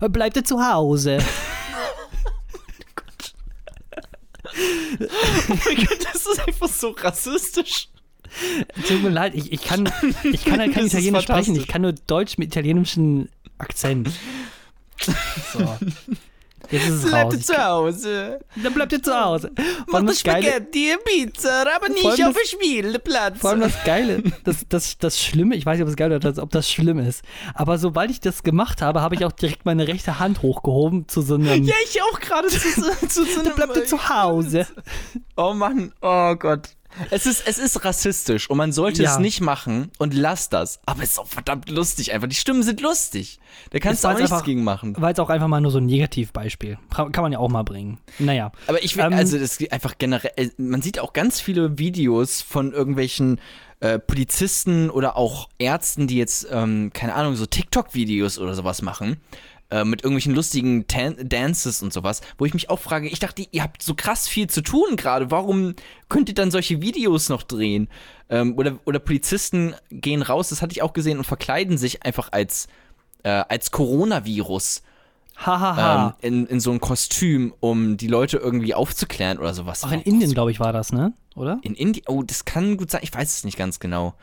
Bleibt 0.00 0.36
ihr 0.36 0.44
zu 0.44 0.60
Hause. 0.60 1.18
oh 5.48 5.54
mein 5.64 5.76
Gott, 5.76 6.04
das 6.12 6.26
ist 6.26 6.46
einfach 6.46 6.68
so 6.68 6.90
rassistisch. 6.90 7.88
Tut 8.88 9.02
mir 9.02 9.10
leid, 9.10 9.34
ich, 9.34 9.52
ich, 9.52 9.62
kann, 9.62 9.90
ich 10.22 10.44
kann 10.44 10.60
halt 10.60 10.72
kein 10.74 10.86
Italienisch 10.86 11.24
sprechen. 11.24 11.56
Ich 11.56 11.66
kann 11.66 11.82
nur 11.82 11.92
Deutsch 11.92 12.38
mit 12.38 12.48
italienischem 12.48 13.28
Akzent. 13.58 14.10
So. 15.52 15.78
Jetzt 16.70 16.88
ist 16.88 17.04
es 17.04 17.10
bleibt 17.10 17.34
raus. 17.34 17.46
zu 17.46 17.64
Hause. 17.64 18.40
Dann 18.56 18.72
bleibt 18.72 18.92
ihr 18.92 19.02
zu 19.02 19.14
Hause. 19.14 19.52
Mach 19.88 20.02
das 20.04 20.20
Spaghetti, 20.20 20.96
Pizza, 21.04 21.66
aber 21.74 21.88
nicht 21.90 22.06
auf 22.06 22.16
dem 22.16 22.46
Spielplatz. 22.46 23.38
Vor 23.40 23.50
allem 23.50 23.60
das 23.60 23.84
Geile, 23.84 24.22
das, 24.44 24.64
das, 24.68 24.96
das 24.96 25.20
Schlimme, 25.20 25.54
ich 25.54 25.66
weiß 25.66 25.76
nicht, 25.76 25.82
ob 25.82 25.90
es 25.90 25.96
geil 25.96 26.12
oder 26.12 26.42
ob 26.42 26.50
das 26.50 26.70
schlimm 26.70 26.98
ist, 26.98 27.22
aber 27.54 27.78
sobald 27.78 28.10
ich 28.10 28.20
das 28.20 28.42
gemacht 28.42 28.80
habe, 28.80 29.02
habe 29.02 29.14
ich 29.14 29.24
auch 29.24 29.32
direkt 29.32 29.66
meine 29.66 29.86
rechte 29.86 30.18
Hand 30.18 30.40
hochgehoben 30.42 31.08
zu 31.08 31.20
so 31.20 31.34
einem... 31.34 31.64
Ja, 31.64 31.74
ich 31.84 32.00
auch 32.02 32.20
gerade 32.20 32.48
zu, 32.48 32.58
zu, 32.58 33.08
zu 33.08 33.24
so 33.24 33.40
einem... 33.40 33.44
Dann 33.44 33.56
bleibt 33.56 33.76
ihr 33.76 33.84
zu 33.84 34.08
Hause. 34.08 34.66
Oh 35.36 35.52
Mann, 35.52 35.92
oh 36.00 36.34
Gott. 36.36 36.70
Es 37.10 37.26
ist, 37.26 37.46
es 37.46 37.58
ist 37.58 37.84
rassistisch 37.84 38.48
und 38.50 38.56
man 38.56 38.72
sollte 38.72 39.02
ja. 39.02 39.12
es 39.12 39.18
nicht 39.18 39.40
machen 39.40 39.90
und 39.98 40.14
lass 40.14 40.48
das. 40.48 40.80
Aber 40.86 41.02
es 41.02 41.12
ist 41.12 41.18
auch 41.18 41.26
verdammt 41.26 41.68
lustig 41.70 42.12
einfach. 42.12 42.28
Die 42.28 42.34
Stimmen 42.34 42.62
sind 42.62 42.80
lustig. 42.80 43.38
Da 43.70 43.78
kannst 43.78 44.04
du 44.04 44.08
auch 44.08 44.14
nichts 44.14 44.32
einfach, 44.32 44.44
gegen 44.44 44.64
machen. 44.64 45.00
War 45.00 45.10
jetzt 45.10 45.20
auch 45.20 45.30
einfach 45.30 45.48
mal 45.48 45.60
nur 45.60 45.70
so 45.70 45.78
ein 45.78 45.86
Negativbeispiel. 45.86 46.78
Kann 46.90 47.10
man 47.16 47.32
ja 47.32 47.38
auch 47.38 47.48
mal 47.48 47.62
bringen. 47.62 47.98
Naja. 48.18 48.52
Aber 48.66 48.82
ich 48.82 48.96
will, 48.96 49.04
ähm, 49.04 49.14
also 49.14 49.38
das 49.38 49.58
einfach 49.70 49.96
generell, 49.98 50.32
äh, 50.36 50.50
man 50.58 50.82
sieht 50.82 50.98
auch 50.98 51.12
ganz 51.12 51.40
viele 51.40 51.78
Videos 51.78 52.42
von 52.42 52.72
irgendwelchen 52.72 53.40
äh, 53.80 53.98
Polizisten 53.98 54.90
oder 54.90 55.16
auch 55.16 55.48
Ärzten, 55.58 56.06
die 56.06 56.16
jetzt, 56.16 56.46
ähm, 56.50 56.92
keine 56.92 57.14
Ahnung, 57.14 57.34
so 57.34 57.46
TikTok-Videos 57.46 58.38
oder 58.38 58.54
sowas 58.54 58.80
machen, 58.80 59.16
äh, 59.72 59.84
mit 59.84 60.02
irgendwelchen 60.02 60.34
lustigen 60.34 60.86
Tan 60.86 61.16
Dances 61.28 61.82
und 61.82 61.94
sowas, 61.94 62.20
wo 62.36 62.44
ich 62.44 62.52
mich 62.52 62.68
auch 62.68 62.78
frage, 62.78 63.08
ich 63.08 63.18
dachte, 63.18 63.46
ihr 63.50 63.62
habt 63.62 63.82
so 63.82 63.94
krass 63.94 64.28
viel 64.28 64.46
zu 64.46 64.60
tun 64.60 64.96
gerade, 64.96 65.30
warum 65.30 65.74
könnt 66.10 66.28
ihr 66.28 66.34
dann 66.34 66.50
solche 66.50 66.82
Videos 66.82 67.30
noch 67.30 67.42
drehen? 67.42 67.88
Ähm, 68.28 68.58
oder, 68.58 68.78
oder 68.84 68.98
Polizisten 68.98 69.74
gehen 69.90 70.20
raus, 70.20 70.50
das 70.50 70.60
hatte 70.60 70.72
ich 70.72 70.82
auch 70.82 70.92
gesehen, 70.92 71.16
und 71.16 71.24
verkleiden 71.24 71.78
sich 71.78 72.04
einfach 72.04 72.28
als, 72.32 72.68
äh, 73.22 73.30
als 73.30 73.70
Coronavirus. 73.70 74.82
Hahaha. 75.36 76.08
Ähm, 76.08 76.14
in, 76.20 76.46
in 76.46 76.60
so 76.60 76.70
ein 76.70 76.78
Kostüm, 76.78 77.54
um 77.60 77.96
die 77.96 78.08
Leute 78.08 78.36
irgendwie 78.36 78.74
aufzuklären 78.74 79.38
oder 79.38 79.54
sowas. 79.54 79.82
Auch 79.84 79.92
in 79.92 80.02
Indien, 80.02 80.34
glaube 80.34 80.50
ich, 80.50 80.60
war 80.60 80.74
das, 80.74 80.92
ne? 80.92 81.14
Oder? 81.34 81.58
In 81.62 81.74
Indien? 81.74 82.04
Oh, 82.08 82.22
das 82.22 82.44
kann 82.44 82.76
gut 82.76 82.90
sein. 82.90 83.00
Ich 83.02 83.14
weiß 83.14 83.38
es 83.38 83.44
nicht 83.44 83.56
ganz 83.56 83.80
genau. 83.80 84.14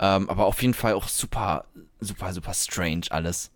Ähm, 0.00 0.28
aber 0.28 0.46
auf 0.46 0.60
jeden 0.62 0.74
Fall 0.74 0.94
auch 0.94 1.06
super, 1.06 1.64
super, 2.00 2.32
super 2.32 2.52
strange 2.52 3.02
alles. 3.10 3.52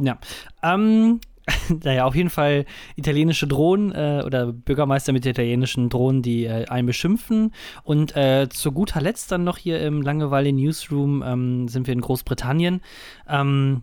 Ja. 0.00 0.18
Ähm, 0.62 1.20
naja, 1.84 2.04
auf 2.04 2.14
jeden 2.14 2.30
Fall 2.30 2.64
italienische 2.96 3.46
Drohnen 3.46 3.92
äh, 3.92 4.22
oder 4.24 4.52
Bürgermeister 4.52 5.12
mit 5.12 5.26
italienischen 5.26 5.88
Drohnen, 5.88 6.22
die 6.22 6.44
äh, 6.44 6.66
einen 6.66 6.86
beschimpfen. 6.86 7.52
Und 7.82 8.16
äh, 8.16 8.48
zu 8.48 8.72
guter 8.72 9.00
Letzt 9.00 9.32
dann 9.32 9.44
noch 9.44 9.58
hier 9.58 9.80
im 9.80 10.02
Langeweile 10.02 10.52
Newsroom 10.52 11.22
ähm, 11.24 11.68
sind 11.68 11.86
wir 11.86 11.94
in 11.94 12.00
Großbritannien. 12.00 12.80
Ähm, 13.28 13.82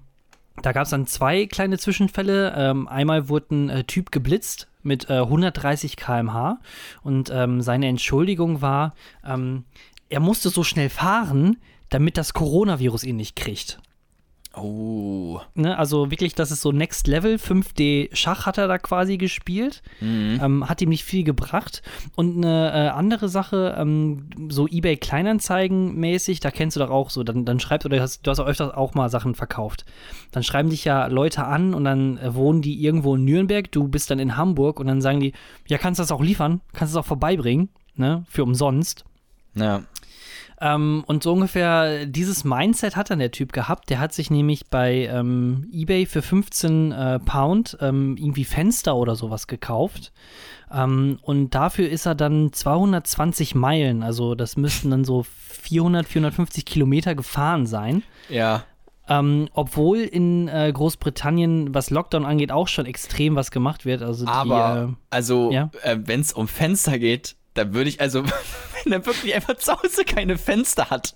da 0.62 0.72
gab 0.72 0.84
es 0.84 0.90
dann 0.90 1.06
zwei 1.06 1.46
kleine 1.46 1.78
Zwischenfälle. 1.78 2.54
Ähm, 2.56 2.88
einmal 2.88 3.30
wurde 3.30 3.56
ein 3.56 3.70
äh, 3.70 3.84
Typ 3.84 4.12
geblitzt 4.12 4.68
mit 4.84 5.10
äh, 5.10 5.20
130 5.20 5.98
km/h 5.98 6.60
und 7.04 7.30
ähm, 7.32 7.62
seine 7.62 7.88
Entschuldigung 7.88 8.62
war, 8.62 8.96
ähm, 9.26 9.66
er 10.10 10.22
musste 10.22 10.50
so 10.50 10.64
schnell 10.64 10.90
fahren, 10.90 11.58
damit 11.90 12.18
das 12.18 12.34
Coronavirus 12.34 13.04
ihn 13.04 13.18
nicht 13.18 13.36
kriegt. 13.36 13.80
Oh. 14.60 15.40
Ne, 15.54 15.78
also 15.78 16.10
wirklich, 16.10 16.34
das 16.34 16.52
ist 16.52 16.62
so 16.62 16.72
Next 16.72 17.08
Level. 17.08 17.36
5D 17.36 18.10
Schach 18.14 18.46
hat 18.46 18.58
er 18.58 18.68
da 18.68 18.78
quasi 18.78 19.18
gespielt. 19.18 19.84
Mhm. 20.02 20.40
Ähm, 20.42 20.70
hat 20.70 20.82
ihm 20.82 20.90
nicht 20.90 21.04
viel 21.04 21.24
gebracht. 21.24 21.84
Und 22.16 22.38
eine 22.38 22.72
äh, 22.72 22.90
andere 22.90 23.30
Sache, 23.30 23.76
ähm, 23.78 24.30
so 24.50 24.68
eBay 24.68 24.98
Kleinanzeigen 24.98 25.96
mäßig, 25.96 26.40
da 26.40 26.50
kennst 26.50 26.76
du 26.76 26.80
doch 26.80 26.90
auch 26.90 27.10
so, 27.10 27.24
dann, 27.24 27.46
dann 27.46 27.60
schreibst 27.60 27.86
oder 27.86 28.02
hast, 28.02 28.26
du 28.26 28.32
hast 28.32 28.40
auch 28.40 28.48
öfters 28.48 28.74
auch 28.74 28.96
mal 28.96 29.10
Sachen 29.10 29.36
verkauft. 29.36 29.86
Dann 30.32 30.44
schreiben 30.44 30.70
dich 30.70 30.86
ja 30.86 31.08
Leute 31.08 31.44
an 31.44 31.74
und 31.74 31.84
dann 31.84 32.18
äh, 32.18 32.34
wohnen 32.34 32.62
die 32.62 32.84
irgendwo 32.84 33.16
in 33.16 33.26
Nürnberg, 33.26 33.72
du 33.72 33.88
bist 33.88 34.10
dann 34.10 34.20
in 34.20 34.38
Hamburg 34.38 34.80
und 34.80 34.88
dann 34.88 35.02
sagen 35.02 35.20
die, 35.20 35.34
ja, 35.68 35.78
kannst 35.78 36.00
du 36.00 36.04
das 36.04 36.12
auch 36.12 36.22
liefern, 36.22 36.62
kannst 36.74 36.94
du 36.94 37.00
es 37.00 37.04
auch 37.04 37.08
vorbeibringen, 37.08 37.70
ne, 37.96 38.24
für 38.28 38.44
umsonst. 38.44 39.06
Ja. 39.56 39.84
Ähm, 40.60 41.04
und 41.06 41.24
so 41.24 41.34
ungefähr 41.34 42.06
dieses 42.06 42.44
Mindset 42.44 42.96
hat 42.96 43.12
dann 43.12 43.20
der 43.20 43.32
Typ 43.32 43.54
gehabt. 43.54 43.90
Der 43.90 44.00
hat 44.00 44.14
sich 44.14 44.32
nämlich 44.32 44.68
bei 44.70 45.08
ähm, 45.12 45.70
eBay 45.72 46.06
für 46.06 46.22
15 46.22 46.92
äh, 46.92 47.20
Pound 47.20 47.78
ähm, 47.80 48.18
irgendwie 48.18 48.44
Fenster 48.44 48.96
oder 48.96 49.16
sowas 49.16 49.48
gekauft. 49.48 50.12
Ähm, 50.72 51.20
und 51.22 51.52
dafür 51.52 51.90
ist 51.90 52.06
er 52.06 52.16
dann 52.16 52.52
220 52.52 53.56
Meilen, 53.56 54.04
also 54.04 54.36
das 54.36 54.58
müssten 54.58 54.92
dann 54.92 55.06
so 55.06 55.24
400, 55.24 56.08
450 56.08 56.66
Kilometer 56.66 57.16
gefahren 57.16 57.66
sein. 57.66 58.04
Ja. 58.30 58.64
Ähm, 59.10 59.48
obwohl 59.54 60.00
in 60.00 60.50
äh, 60.50 60.70
Großbritannien, 60.74 61.74
was 61.74 61.90
Lockdown 61.90 62.26
angeht, 62.26 62.52
auch 62.52 62.68
schon 62.68 62.86
extrem 62.86 63.36
was 63.36 63.52
gemacht 63.52 63.86
wird. 63.86 64.02
Also 64.02 64.26
die, 64.26 64.32
Aber, 64.32 64.90
äh, 64.90 64.96
also, 65.10 65.52
ja? 65.52 65.70
äh, 65.84 65.98
wenn 66.04 66.20
es 66.20 66.34
um 66.34 66.50
Fenster 66.50 67.00
geht, 67.00 67.38
dann 67.54 67.74
würde 67.74 67.90
ich, 67.90 68.02
also, 68.02 68.24
wenn 68.88 69.00
er 69.00 69.06
wirklich 69.06 69.36
einfach 69.36 69.58
zu 69.58 69.74
Hause 69.74 70.06
keine 70.06 70.38
Fenster 70.38 70.90
hat, 70.90 71.16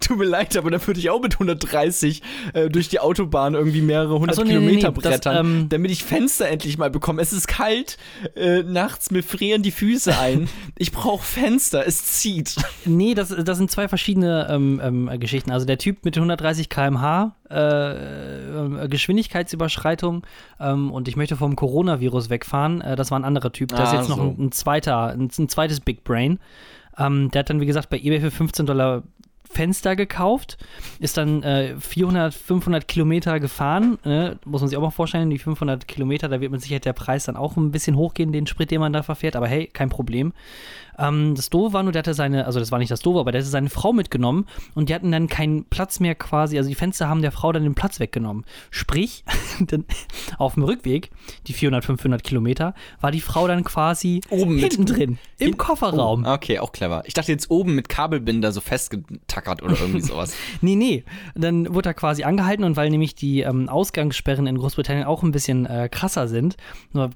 tut 0.00 0.18
mir 0.18 0.24
leid, 0.24 0.56
aber 0.56 0.70
dann 0.70 0.84
würde 0.86 0.98
ich 0.98 1.10
auch 1.10 1.20
mit 1.22 1.34
130 1.34 2.22
äh, 2.54 2.68
durch 2.68 2.88
die 2.88 3.00
Autobahn 3.00 3.54
irgendwie 3.54 3.80
mehrere 3.80 4.18
hundert 4.18 4.36
so, 4.36 4.42
nee, 4.42 4.48
nee, 4.50 4.58
Kilometer 4.58 4.88
nee, 4.88 4.94
das, 5.00 5.12
brettern, 5.12 5.46
ähm, 5.46 5.68
damit 5.68 5.90
ich 5.90 6.04
Fenster 6.04 6.48
endlich 6.48 6.78
mal 6.78 6.90
bekomme. 6.90 7.22
Es 7.22 7.32
ist 7.32 7.46
kalt, 7.46 7.96
äh, 8.34 8.62
nachts, 8.62 9.10
mir 9.10 9.22
frieren 9.22 9.62
die 9.62 9.70
Füße 9.70 10.18
ein. 10.18 10.48
ich 10.78 10.92
brauche 10.92 11.24
Fenster, 11.24 11.86
es 11.86 12.04
zieht. 12.04 12.56
Nee, 12.84 13.14
das, 13.14 13.28
das 13.28 13.58
sind 13.58 13.70
zwei 13.70 13.88
verschiedene 13.88 14.48
ähm, 14.50 14.80
ähm, 14.82 15.20
Geschichten. 15.20 15.52
Also 15.52 15.66
der 15.66 15.78
Typ 15.78 16.04
mit 16.04 16.16
130 16.16 16.68
km/h 16.68 17.36
äh, 17.50 18.84
äh, 18.84 18.88
Geschwindigkeitsüberschreitung 18.88 20.26
ähm, 20.58 20.90
und 20.90 21.08
ich 21.08 21.16
möchte 21.16 21.36
vom 21.36 21.54
Coronavirus 21.54 22.30
wegfahren, 22.30 22.80
äh, 22.80 22.96
das 22.96 23.10
war 23.10 23.18
ein 23.18 23.24
anderer 23.24 23.52
Typ. 23.52 23.70
Das 23.70 23.80
ist 23.80 23.94
Ah, 23.94 23.98
jetzt 23.98 24.08
noch 24.08 24.16
so. 24.16 24.22
ein, 24.22 24.46
ein 24.46 24.52
zweiter, 24.52 25.08
ein, 25.08 25.28
ein 25.38 25.48
zweites 25.48 25.80
Big 25.80 26.04
Brain. 26.04 26.38
Ähm, 26.98 27.30
der 27.30 27.40
hat 27.40 27.50
dann, 27.50 27.60
wie 27.60 27.66
gesagt, 27.66 27.90
bei 27.90 27.98
eBay 27.98 28.20
für 28.20 28.30
15 28.30 28.66
Dollar 28.66 29.02
Fenster 29.52 29.96
gekauft, 29.96 30.56
ist 30.98 31.18
dann 31.18 31.42
äh, 31.42 31.76
400, 31.78 32.32
500 32.32 32.88
Kilometer 32.88 33.38
gefahren. 33.38 33.98
Ne? 34.04 34.38
Muss 34.44 34.62
man 34.62 34.68
sich 34.68 34.78
auch 34.78 34.82
mal 34.82 34.90
vorstellen, 34.90 35.30
die 35.30 35.38
500 35.38 35.86
Kilometer, 35.86 36.28
da 36.28 36.40
wird 36.40 36.50
mit 36.50 36.62
Sicherheit 36.62 36.86
der 36.86 36.94
Preis 36.94 37.24
dann 37.24 37.36
auch 37.36 37.56
ein 37.56 37.70
bisschen 37.70 37.96
hochgehen, 37.96 38.32
den 38.32 38.46
Sprit, 38.46 38.70
den 38.70 38.80
man 38.80 38.92
da 38.92 39.02
verfährt. 39.02 39.36
Aber 39.36 39.46
hey, 39.46 39.66
kein 39.66 39.90
Problem. 39.90 40.32
Ähm, 40.98 41.34
das 41.34 41.50
Doofe 41.50 41.72
war 41.72 41.82
nur, 41.82 41.92
der 41.92 42.00
hatte 42.00 42.14
seine, 42.14 42.46
also 42.46 42.58
das 42.60 42.70
war 42.72 42.78
nicht 42.78 42.90
das 42.90 43.00
Doofe, 43.00 43.20
aber 43.20 43.32
der 43.32 43.40
hatte 43.40 43.50
seine 43.50 43.70
Frau 43.70 43.92
mitgenommen 43.92 44.46
und 44.74 44.88
die 44.88 44.94
hatten 44.94 45.10
dann 45.12 45.28
keinen 45.28 45.64
Platz 45.64 46.00
mehr 46.00 46.14
quasi, 46.14 46.56
also 46.58 46.68
die 46.68 46.74
Fenster 46.74 47.08
haben 47.08 47.22
der 47.22 47.32
Frau 47.32 47.52
dann 47.52 47.62
den 47.62 47.74
Platz 47.74 48.00
weggenommen. 48.00 48.44
Sprich, 48.70 49.24
auf 50.38 50.54
dem 50.54 50.64
Rückweg, 50.64 51.10
die 51.46 51.52
400, 51.52 51.84
500 51.84 52.22
Kilometer, 52.22 52.74
war 53.00 53.10
die 53.10 53.20
Frau 53.20 53.46
dann 53.48 53.64
quasi 53.64 54.20
Oben 54.30 54.58
hinten 54.58 54.86
drin, 54.86 55.18
im 55.38 55.46
Hin- 55.48 55.56
Kofferraum. 55.58 56.24
Oh, 56.26 56.32
okay, 56.32 56.58
auch 56.58 56.72
clever. 56.72 57.02
Ich 57.06 57.14
dachte 57.14 57.32
jetzt 57.32 57.50
oben 57.50 57.74
mit 57.74 57.88
Kabelbinder 57.88 58.52
so 58.52 58.60
festgetackert 58.60 59.62
oder 59.62 59.78
irgendwie 59.78 60.00
sowas. 60.00 60.34
Nee, 60.60 60.76
nee. 60.76 61.04
Dann 61.34 61.74
wurde 61.74 61.90
er 61.90 61.94
quasi 61.94 62.22
angehalten 62.24 62.64
und 62.64 62.76
weil 62.76 62.90
nämlich 62.90 63.14
die 63.14 63.40
ähm, 63.40 63.68
Ausgangssperren 63.68 64.46
in 64.46 64.58
Großbritannien 64.58 65.06
auch 65.06 65.22
ein 65.22 65.32
bisschen 65.32 65.66
äh, 65.66 65.88
krasser 65.90 66.28
sind, 66.28 66.56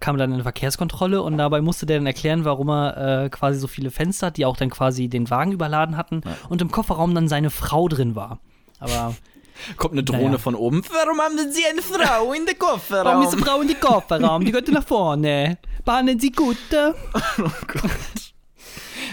kam 0.00 0.16
dann 0.18 0.32
eine 0.32 0.42
Verkehrskontrolle 0.42 1.22
und 1.22 1.38
dabei 1.38 1.60
musste 1.60 1.86
der 1.86 1.98
dann 1.98 2.06
erklären, 2.06 2.44
warum 2.44 2.68
er 2.70 3.24
äh, 3.24 3.28
quasi 3.30 3.58
so 3.58 3.65
viele 3.66 3.90
Fenster 3.90 4.30
die 4.30 4.44
auch 4.44 4.56
dann 4.56 4.70
quasi 4.70 5.08
den 5.08 5.30
Wagen 5.30 5.52
überladen 5.52 5.96
hatten 5.96 6.22
und 6.48 6.62
im 6.62 6.70
Kofferraum 6.70 7.14
dann 7.14 7.28
seine 7.28 7.50
Frau 7.50 7.88
drin 7.88 8.14
war. 8.14 8.40
Aber 8.78 9.14
Kommt 9.76 9.92
eine 9.92 10.04
Drohne 10.04 10.24
Naja. 10.24 10.38
von 10.38 10.54
oben. 10.54 10.82
Warum 10.92 11.18
haben 11.18 11.38
Sie 11.50 11.64
eine 11.64 11.82
Frau 11.82 12.32
in 12.32 12.46
der 12.46 12.56
Kofferraum? 12.56 13.04
warum 13.06 13.24
ist 13.24 13.32
die 13.34 13.38
Frau 13.42 13.60
in 13.60 13.68
den 13.68 13.80
Kofferraum? 13.80 14.44
Die 14.44 14.50
gehört 14.50 14.68
nach 14.68 14.86
vorne. 14.86 15.58
Bahnen 15.84 16.18
Sie 16.20 16.30
gut. 16.30 16.58
äh? 16.72 16.92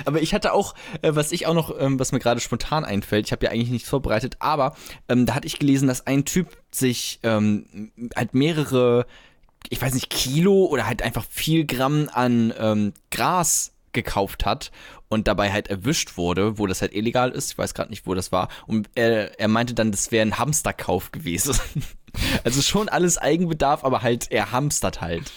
Aber 0.06 0.22
ich 0.22 0.34
hatte 0.34 0.54
auch, 0.54 0.76
äh, 1.02 1.16
was 1.16 1.32
ich 1.32 1.48
auch 1.48 1.54
noch, 1.54 1.74
ähm, 1.80 2.00
was 2.00 2.12
mir 2.12 2.20
gerade 2.20 2.42
spontan 2.42 2.84
einfällt, 2.84 3.26
ich 3.28 3.32
habe 3.32 3.46
ja 3.46 3.52
eigentlich 3.52 3.70
nichts 3.70 3.90
vorbereitet, 3.90 4.38
aber 4.40 4.76
ähm, 5.08 5.26
da 5.26 5.36
hatte 5.36 5.48
ich 5.48 5.60
gelesen, 5.60 5.88
dass 5.88 6.08
ein 6.08 6.26
Typ 6.26 6.58
sich 6.72 7.20
ähm, 7.24 7.92
halt 8.16 8.34
mehrere, 8.34 9.06
ich 9.70 9.82
weiß 9.82 9.94
nicht, 9.94 10.10
Kilo 10.10 10.66
oder 10.66 10.88
halt 10.88 11.02
einfach 11.02 11.26
viel 11.30 11.66
Gramm 11.66 12.10
an 12.12 12.54
ähm, 12.58 12.94
Gras 13.12 13.73
gekauft 13.94 14.46
hat 14.46 14.72
und 15.10 15.28
dabei 15.28 15.52
halt 15.52 15.68
erwischt 15.70 16.18
wurde, 16.18 16.58
wo 16.58 16.68
das 16.68 16.82
halt 16.82 16.94
illegal 16.94 17.32
ist. 17.32 17.52
Ich 17.52 17.58
weiß 17.58 17.74
gerade 17.74 17.90
nicht, 17.90 18.06
wo 18.08 18.14
das 18.14 18.32
war. 18.32 18.50
Und 18.68 18.90
er, 18.96 19.40
er 19.40 19.48
meinte 19.48 19.74
dann, 19.74 19.92
das 19.92 20.12
wäre 20.12 20.26
ein 20.26 20.38
Hamsterkauf 20.40 21.12
gewesen. 21.12 21.56
also 22.44 22.62
schon 22.62 22.90
alles 22.90 23.18
Eigenbedarf, 23.18 23.84
aber 23.84 24.02
halt 24.02 24.32
er 24.32 24.52
hamstert 24.52 25.02
halt. 25.02 25.32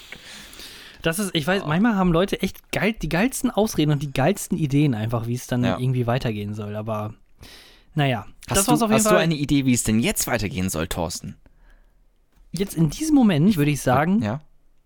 Das 1.03 1.19
ist, 1.19 1.35
ich 1.35 1.47
weiß, 1.47 1.65
manchmal 1.67 1.95
haben 1.95 2.13
Leute 2.13 2.43
echt 2.43 2.73
geil, 2.73 2.93
die 3.01 3.09
geilsten 3.09 3.51
Ausreden 3.51 3.93
und 3.93 4.03
die 4.03 4.13
geilsten 4.13 4.59
Ideen 4.59 4.95
einfach, 4.95 5.27
wie 5.27 5.35
es 5.35 5.47
dann 5.47 5.63
Ja. 5.63 5.79
irgendwie 5.79 6.07
weitergehen 6.07 6.53
soll. 6.55 6.75
Aber 6.75 7.15
naja, 7.95 8.27
Hast, 8.49 8.59
das 8.59 8.69
war's 8.69 8.79
du, 8.81 8.85
auf 8.87 8.91
jeden 8.91 8.95
hast 8.99 9.05
Fall. 9.09 9.15
du 9.19 9.21
eine 9.23 9.35
Idee, 9.37 9.67
wie 9.67 9.73
es 9.75 9.85
denn 9.85 10.01
jetzt 10.01 10.27
weitergehen 10.27 10.69
soll, 10.69 10.89
Thorsten? 10.89 11.37
Jetzt 12.51 12.75
in 12.75 12.91
diesem 12.91 13.15
Moment 13.15 13.57
würde 13.57 13.71
ich 13.71 13.83
sagen, 13.83 14.23
Ja? 14.23 14.41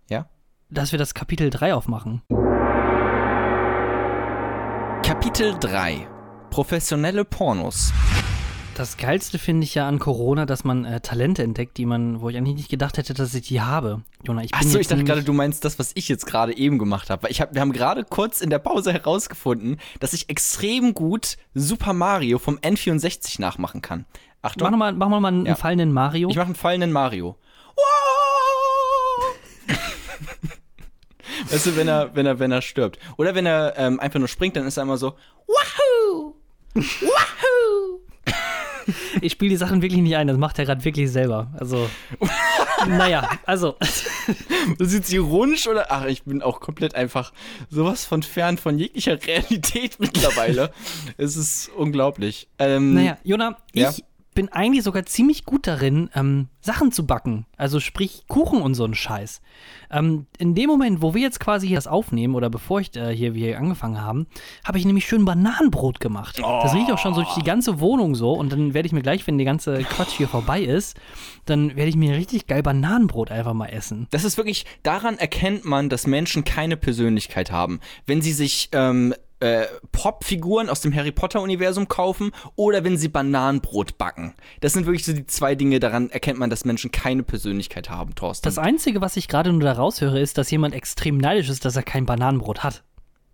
Ja? 0.09 0.27
dass 0.69 0.91
wir 0.91 0.99
das 0.99 1.13
Kapitel 1.13 1.49
3 1.49 1.73
aufmachen. 1.73 2.21
Kapitel 5.11 5.53
3 5.59 6.07
Professionelle 6.51 7.25
Pornos. 7.25 7.91
Das 8.75 8.95
Geilste 8.95 9.39
finde 9.39 9.65
ich 9.65 9.75
ja 9.75 9.85
an 9.85 9.99
Corona, 9.99 10.45
dass 10.45 10.63
man 10.63 10.85
äh, 10.85 11.01
Talente 11.01 11.43
entdeckt, 11.43 11.75
die 11.75 11.85
man, 11.85 12.21
wo 12.21 12.29
ich 12.29 12.37
eigentlich 12.37 12.55
nicht 12.55 12.69
gedacht 12.69 12.97
hätte, 12.97 13.13
dass 13.13 13.33
ich 13.33 13.45
die 13.45 13.59
habe. 13.59 14.03
Jona, 14.25 14.43
ich 14.43 14.51
bin 14.51 14.59
Achso, 14.61 14.79
ich 14.79 14.87
dachte 14.87 15.03
gerade, 15.03 15.23
du 15.23 15.33
meinst 15.33 15.65
das, 15.65 15.77
was 15.79 15.91
ich 15.95 16.07
jetzt 16.07 16.27
gerade 16.27 16.55
eben 16.55 16.79
gemacht 16.79 17.09
habe. 17.09 17.23
Weil 17.23 17.31
ich 17.31 17.41
hab, 17.41 17.53
wir 17.53 17.59
haben 17.59 17.73
gerade 17.73 18.05
kurz 18.05 18.39
in 18.39 18.49
der 18.49 18.59
Pause 18.59 18.93
herausgefunden, 18.93 19.81
dass 19.99 20.13
ich 20.13 20.29
extrem 20.29 20.93
gut 20.93 21.35
Super 21.53 21.91
Mario 21.91 22.39
vom 22.39 22.57
N64 22.59 23.41
nachmachen 23.41 23.81
kann. 23.81 24.05
Achtung, 24.41 24.63
Mach 24.67 24.71
nochmal 24.71 24.93
mach 24.93 25.09
noch 25.09 25.19
mal 25.19 25.27
einen 25.27 25.45
Ja. 25.45 25.55
fallenden 25.55 25.91
Mario. 25.91 26.29
ich 26.29 26.37
mache 26.37 26.45
einen 26.45 26.55
fallenden 26.55 26.93
Mario. 26.93 27.35
Weißt 31.49 31.65
du, 31.67 31.75
wenn 31.75 31.87
er, 31.87 32.13
wenn 32.15 32.25
er, 32.25 32.39
wenn 32.39 32.51
er 32.51 32.61
stirbt. 32.61 32.99
Oder 33.17 33.33
wenn 33.35 33.45
er 33.45 33.73
ähm, 33.77 33.99
einfach 33.99 34.19
nur 34.19 34.27
springt, 34.27 34.55
dann 34.55 34.67
ist 34.67 34.77
er 34.77 34.83
immer 34.83 34.97
so, 34.97 35.15
Wahoo! 35.47 36.35
Wahoo! 36.73 37.99
Ich 39.21 39.33
spiele 39.33 39.49
die 39.51 39.57
Sachen 39.57 39.81
wirklich 39.83 40.01
nicht 40.01 40.15
ein, 40.15 40.27
das 40.27 40.37
macht 40.37 40.57
er 40.57 40.65
gerade 40.65 40.83
wirklich 40.83 41.11
selber. 41.11 41.51
Also, 41.59 41.87
naja, 42.87 43.29
also. 43.45 43.75
Du 44.77 44.85
siehst 44.85 45.11
ironisch 45.11 45.67
oder? 45.67 45.87
Ach, 45.89 46.05
ich 46.05 46.23
bin 46.23 46.41
auch 46.41 46.59
komplett 46.59 46.93
einfach 46.95 47.31
sowas 47.69 48.05
von 48.05 48.21
fern 48.23 48.57
von 48.57 48.77
jeglicher 48.77 49.17
Realität 49.25 49.99
mittlerweile. 49.99 50.71
es 51.17 51.35
ist 51.35 51.69
unglaublich. 51.75 52.47
Ähm, 52.59 52.93
Naja, 52.93 53.17
Jona, 53.23 53.57
Ja. 53.73 53.89
ich 53.89 54.03
bin 54.41 54.51
eigentlich 54.51 54.83
sogar 54.83 55.05
ziemlich 55.05 55.45
gut 55.45 55.67
darin, 55.67 56.09
ähm, 56.15 56.47
Sachen 56.61 56.91
zu 56.91 57.05
backen. 57.05 57.45
Also 57.57 57.79
sprich 57.79 58.23
Kuchen 58.27 58.63
und 58.63 58.73
so 58.73 58.83
ein 58.85 58.95
Scheiß. 58.95 59.39
Ähm, 59.91 60.25
in 60.39 60.55
dem 60.55 60.67
Moment, 60.67 61.03
wo 61.03 61.13
wir 61.13 61.21
jetzt 61.21 61.39
quasi 61.39 61.67
hier 61.67 61.77
das 61.77 61.85
aufnehmen 61.85 62.33
oder 62.33 62.49
bevor 62.49 62.79
ich 62.79 62.95
äh, 62.95 63.15
hier 63.15 63.35
wir 63.35 63.55
angefangen 63.59 64.01
haben, 64.01 64.25
habe 64.65 64.79
ich 64.79 64.85
nämlich 64.85 65.05
schön 65.05 65.25
Bananenbrot 65.25 65.99
gemacht. 65.99 66.39
Das 66.39 66.73
riecht 66.73 66.91
auch 66.91 66.97
schon 66.97 67.13
so 67.13 67.21
durch 67.21 67.35
die 67.35 67.43
ganze 67.43 67.79
Wohnung 67.79 68.15
so 68.15 68.33
und 68.33 68.51
dann 68.51 68.73
werde 68.73 68.87
ich 68.87 68.93
mir 68.93 69.03
gleich, 69.03 69.27
wenn 69.27 69.37
der 69.37 69.45
ganze 69.45 69.83
Quatsch 69.83 70.13
hier 70.13 70.27
vorbei 70.27 70.63
ist, 70.63 70.99
dann 71.45 71.75
werde 71.75 71.89
ich 71.89 71.95
mir 71.95 72.15
richtig 72.15 72.47
geil 72.47 72.63
Bananenbrot 72.63 73.29
einfach 73.29 73.53
mal 73.53 73.67
essen. 73.67 74.07
Das 74.09 74.23
ist 74.23 74.37
wirklich, 74.37 74.65
daran 74.81 75.19
erkennt 75.19 75.65
man, 75.65 75.87
dass 75.87 76.07
Menschen 76.07 76.45
keine 76.45 76.77
Persönlichkeit 76.77 77.51
haben. 77.51 77.79
Wenn 78.07 78.23
sie 78.23 78.33
sich 78.33 78.69
ähm, 78.71 79.13
äh, 79.41 79.65
Popfiguren 79.91 80.69
aus 80.69 80.81
dem 80.81 80.93
Harry 80.95 81.11
Potter-Universum 81.11 81.87
kaufen 81.87 82.31
oder 82.55 82.83
wenn 82.83 82.97
sie 82.97 83.09
Bananenbrot 83.09 83.97
backen. 83.97 84.33
Das 84.61 84.73
sind 84.73 84.85
wirklich 84.85 85.03
so 85.03 85.13
die 85.13 85.25
zwei 85.25 85.55
Dinge, 85.55 85.79
daran 85.79 86.09
erkennt 86.09 86.39
man, 86.39 86.49
dass 86.49 86.63
Menschen 86.63 86.91
keine 86.91 87.23
Persönlichkeit 87.23 87.89
haben, 87.89 88.15
Thorsten. 88.15 88.45
Das 88.45 88.57
Einzige, 88.57 89.01
was 89.01 89.17
ich 89.17 89.27
gerade 89.27 89.51
nur 89.51 89.61
da 89.61 89.73
raushöre, 89.73 90.19
ist, 90.19 90.37
dass 90.37 90.51
jemand 90.51 90.75
extrem 90.75 91.17
neidisch 91.17 91.49
ist, 91.49 91.65
dass 91.65 91.75
er 91.75 91.83
kein 91.83 92.05
Bananenbrot 92.05 92.63
hat. 92.63 92.83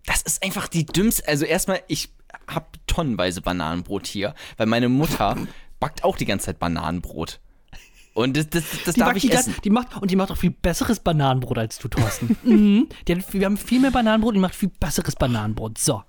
Das 0.06 0.22
ist 0.22 0.42
einfach 0.42 0.68
die 0.68 0.86
dümmste. 0.86 1.28
Also 1.28 1.44
erstmal, 1.44 1.82
ich 1.86 2.10
habe 2.46 2.66
tonnenweise 2.86 3.42
Bananenbrot 3.42 4.06
hier, 4.06 4.34
weil 4.56 4.66
meine 4.66 4.88
Mutter 4.88 5.36
backt 5.80 6.04
auch 6.04 6.16
die 6.16 6.24
ganze 6.24 6.46
Zeit 6.46 6.58
Bananenbrot. 6.58 7.40
Und 8.18 8.36
das, 8.36 8.48
das, 8.50 8.64
das 8.84 8.94
Die 8.96 9.00
darf 9.00 9.14
ich 9.14 9.22
die, 9.22 9.30
essen. 9.30 9.54
die 9.62 9.70
macht, 9.70 9.96
und 9.96 10.10
die 10.10 10.16
macht 10.16 10.32
auch 10.32 10.36
viel 10.36 10.50
besseres 10.50 10.98
Bananenbrot 10.98 11.56
als 11.56 11.78
du, 11.78 11.86
Thorsten. 11.86 12.36
mhm. 12.42 12.88
hat, 13.08 13.32
wir 13.32 13.44
haben 13.46 13.56
viel 13.56 13.78
mehr 13.78 13.92
Bananenbrot, 13.92 14.34
die 14.34 14.40
macht 14.40 14.56
viel 14.56 14.70
besseres 14.80 15.14
Bananenbrot. 15.14 15.78
So. 15.78 16.02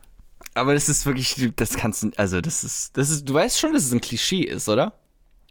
Aber 0.56 0.74
das 0.74 0.90
ist 0.90 1.06
wirklich, 1.06 1.54
das 1.56 1.76
kannst 1.76 2.02
du, 2.02 2.10
also 2.18 2.42
das 2.42 2.64
ist, 2.64 2.98
das 2.98 3.12
ist, 3.12 3.30
du 3.30 3.36
weißt 3.36 3.60
schon, 3.60 3.74
dass 3.74 3.86
es 3.86 3.94
ein 3.94 4.02
Klischee 4.02 4.42
ist, 4.42 4.68
oder? 4.68 4.94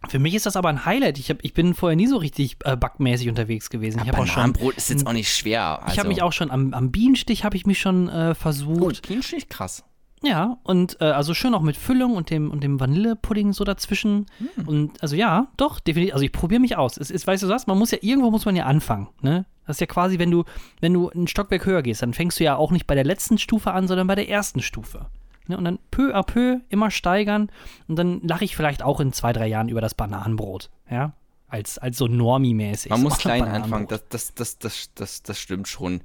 Für 0.08 0.18
mich 0.18 0.34
ist 0.34 0.46
das 0.46 0.56
aber 0.56 0.68
ein 0.68 0.84
Highlight. 0.84 1.20
Ich, 1.20 1.30
hab, 1.30 1.44
ich 1.44 1.54
bin 1.54 1.74
vorher 1.74 1.94
nie 1.94 2.08
so 2.08 2.16
richtig 2.16 2.56
äh, 2.64 2.76
backmäßig 2.76 3.28
unterwegs 3.28 3.70
gewesen. 3.70 4.02
Ich 4.04 4.12
auch 4.12 4.26
schon. 4.26 4.34
Bananenbrot 4.34 4.74
ist 4.76 4.90
jetzt 4.90 5.06
auch 5.06 5.12
nicht 5.12 5.32
schwer. 5.32 5.80
Also. 5.82 5.92
Ich 5.92 5.98
habe 6.00 6.08
mich 6.08 6.22
auch 6.22 6.32
schon 6.32 6.50
am, 6.50 6.74
am 6.74 6.90
Bienenstich 6.90 7.44
habe 7.44 7.56
ich 7.56 7.66
mich 7.66 7.78
schon 7.78 8.08
äh, 8.08 8.30
Oh, 8.30 8.34
versucht. 8.34 9.06
Bienenstich, 9.06 9.48
krass. 9.48 9.84
Ja, 10.22 10.58
und 10.64 11.00
äh, 11.00 11.04
also 11.04 11.32
schön 11.32 11.54
auch 11.54 11.62
mit 11.62 11.76
Füllung 11.76 12.16
und 12.16 12.30
dem 12.30 12.50
und 12.50 12.64
dem 12.64 12.80
Vanillepudding 12.80 13.52
so 13.52 13.64
dazwischen. 13.64 14.26
Und 14.66 15.00
also 15.02 15.14
ja, 15.14 15.48
doch, 15.56 15.78
definitiv. 15.78 16.14
Also 16.14 16.24
ich 16.24 16.32
probiere 16.32 16.60
mich 16.60 16.76
aus. 16.76 16.96
Es 16.96 17.10
ist, 17.10 17.26
weißt 17.26 17.44
du 17.44 17.48
was, 17.48 17.66
man 17.66 17.78
muss 17.78 17.92
ja, 17.92 17.98
irgendwo 18.00 18.30
muss 18.30 18.44
man 18.44 18.56
ja 18.56 18.64
anfangen, 18.66 19.08
ne? 19.20 19.46
Das 19.66 19.76
ist 19.76 19.80
ja 19.80 19.86
quasi, 19.86 20.18
wenn 20.18 20.30
du, 20.30 20.44
wenn 20.80 20.94
du 20.94 21.10
ein 21.10 21.28
Stockwerk 21.28 21.66
höher 21.66 21.82
gehst, 21.82 22.00
dann 22.00 22.14
fängst 22.14 22.40
du 22.40 22.44
ja 22.44 22.56
auch 22.56 22.70
nicht 22.70 22.86
bei 22.86 22.94
der 22.94 23.04
letzten 23.04 23.36
Stufe 23.36 23.72
an, 23.72 23.86
sondern 23.86 24.06
bei 24.06 24.14
der 24.14 24.28
ersten 24.28 24.62
Stufe. 24.62 25.06
Ne? 25.46 25.58
Und 25.58 25.64
dann 25.64 25.78
peu 25.90 26.14
à 26.14 26.22
peu 26.22 26.60
immer 26.70 26.90
steigern. 26.90 27.50
Und 27.86 27.96
dann 27.96 28.20
lache 28.22 28.44
ich 28.44 28.56
vielleicht 28.56 28.82
auch 28.82 28.98
in 28.98 29.12
zwei, 29.12 29.34
drei 29.34 29.46
Jahren 29.46 29.68
über 29.68 29.82
das 29.82 29.94
Bananenbrot. 29.94 30.70
Ja. 30.90 31.12
Als, 31.48 31.76
als 31.76 31.98
so 31.98 32.06
Normie-mäßig. 32.06 32.90
Man 32.90 33.02
muss 33.02 33.18
klein 33.18 33.44
anfangen, 33.44 33.88
das, 33.88 34.08
das, 34.08 34.34
das, 34.34 34.58
das, 34.58 34.90
das, 34.94 35.22
das 35.22 35.38
stimmt 35.38 35.68
schon. 35.68 36.00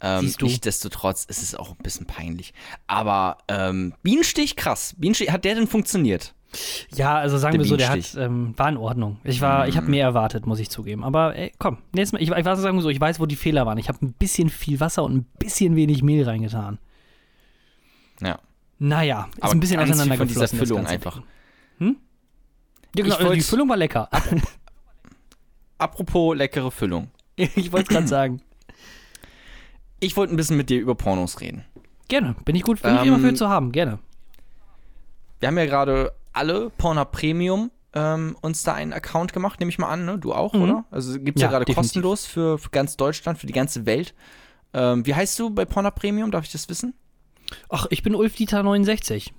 Ähm, 0.00 0.20
Siehst 0.22 0.40
du? 0.40 0.46
Nichtsdestotrotz 0.46 1.24
ist 1.24 1.42
es 1.42 1.54
auch 1.54 1.70
ein 1.70 1.82
bisschen 1.82 2.06
peinlich. 2.06 2.54
Aber 2.86 3.38
ähm, 3.48 3.94
Bienenstich, 4.02 4.56
krass. 4.56 4.94
Bienenstich, 4.98 5.30
hat 5.30 5.44
der 5.44 5.54
denn 5.54 5.66
funktioniert? 5.66 6.34
Ja, 6.94 7.18
also 7.18 7.36
sagen 7.36 7.58
Der 7.58 7.64
wir 7.64 7.68
so, 7.68 7.76
der 7.76 7.90
hat, 7.90 8.14
ähm, 8.16 8.54
war 8.56 8.68
in 8.70 8.78
Ordnung. 8.78 9.18
Ich 9.22 9.40
war, 9.40 9.68
ich 9.68 9.76
habe 9.76 9.88
mehr 9.88 10.04
erwartet, 10.04 10.46
muss 10.46 10.58
ich 10.58 10.70
zugeben. 10.70 11.04
Aber 11.04 11.36
ey, 11.36 11.52
komm, 11.58 11.78
nächstes 11.92 12.12
Mal, 12.12 12.22
ich, 12.22 12.30
ich 12.30 12.44
weiß 12.44 12.58
sagen 12.58 12.76
wir 12.76 12.82
so, 12.82 12.88
ich 12.88 13.00
weiß, 13.00 13.20
wo 13.20 13.26
die 13.26 13.36
Fehler 13.36 13.66
waren. 13.66 13.76
Ich 13.76 13.88
habe 13.88 14.04
ein 14.04 14.14
bisschen 14.14 14.48
viel 14.48 14.80
Wasser 14.80 15.04
und 15.04 15.14
ein 15.14 15.26
bisschen 15.38 15.76
wenig 15.76 16.02
Mehl 16.02 16.24
reingetan. 16.24 16.78
Ja. 18.20 18.38
Naja, 18.78 19.28
ist 19.36 19.42
Aber 19.42 19.52
ein 19.52 19.60
bisschen 19.60 19.84
viel 19.84 20.16
von 20.16 20.28
dieser 20.28 20.48
Füllung 20.48 20.86
einfach. 20.86 21.20
Ja, 22.94 23.04
genau, 23.04 23.16
also 23.16 23.32
die 23.34 23.40
Füllung 23.42 23.68
war 23.68 23.76
lecker. 23.76 24.08
Apropos 25.78 26.36
leckere 26.36 26.70
Füllung. 26.70 27.10
ich 27.36 27.70
wollte 27.70 27.88
es 27.88 27.88
gerade 27.88 28.06
sagen. 28.08 28.40
Ich 30.00 30.16
wollte 30.16 30.34
ein 30.34 30.36
bisschen 30.36 30.56
mit 30.56 30.70
dir 30.70 30.80
über 30.80 30.94
Pornos 30.94 31.40
reden. 31.40 31.64
Gerne, 32.08 32.34
bin 32.44 32.56
ich 32.56 32.62
gut, 32.62 32.80
bin 32.82 32.94
ich 32.94 33.02
Ähm, 33.02 33.08
immer 33.08 33.18
für 33.18 33.34
zu 33.34 33.48
haben, 33.48 33.72
gerne. 33.72 33.98
Wir 35.40 35.48
haben 35.48 35.58
ja 35.58 35.66
gerade 35.66 36.12
alle 36.32 36.70
Pornhub 36.70 37.12
Premium 37.12 37.70
ähm, 37.94 38.36
uns 38.40 38.62
da 38.62 38.74
einen 38.74 38.92
Account 38.92 39.32
gemacht, 39.32 39.60
nehme 39.60 39.70
ich 39.70 39.78
mal 39.78 39.88
an, 39.88 40.04
ne? 40.04 40.18
Du 40.18 40.32
auch, 40.32 40.52
Mhm. 40.54 40.62
oder? 40.62 40.84
Also 40.90 41.18
gibt 41.18 41.38
es 41.38 41.42
ja, 41.42 41.48
Ja, 41.50 41.58
gerade 41.58 41.72
kostenlos 41.72 42.26
für, 42.26 42.58
für 42.58 42.70
ganz 42.70 42.96
Deutschland, 42.96 43.38
für 43.38 43.46
die 43.46 43.52
ganze 43.52 43.86
Welt. 43.86 44.14
Ähm, 44.74 45.06
wie 45.06 45.14
heißt 45.14 45.38
du 45.38 45.50
bei 45.50 45.64
Pornhub 45.64 45.94
Premium? 45.94 46.30
Darf 46.30 46.44
ich 46.44 46.52
das 46.52 46.68
wissen? 46.68 46.94
Ach, 47.70 47.86
ich 47.90 48.02
bin 48.02 48.14
Ulf 48.14 48.36
Dieter 48.36 48.62
69. 48.62 49.32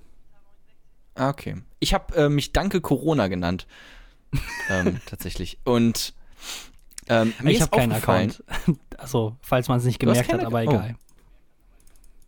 Ah, 1.14 1.28
okay. 1.30 1.56
Ich 1.78 1.94
habe 1.94 2.14
äh, 2.16 2.28
mich 2.28 2.52
Danke 2.52 2.80
Corona 2.80 3.28
genannt. 3.28 3.66
ähm, 4.68 5.00
tatsächlich. 5.06 5.58
Und 5.64 6.14
ähm, 7.10 7.34
ich 7.44 7.60
habe 7.60 7.76
keinen 7.76 7.92
Account. 7.92 8.42
Also, 8.98 9.34
falls 9.40 9.68
man 9.68 9.78
es 9.78 9.84
nicht 9.84 9.98
gemerkt 9.98 10.30
hat, 10.32 10.44
aber 10.44 10.62
egal. 10.62 10.94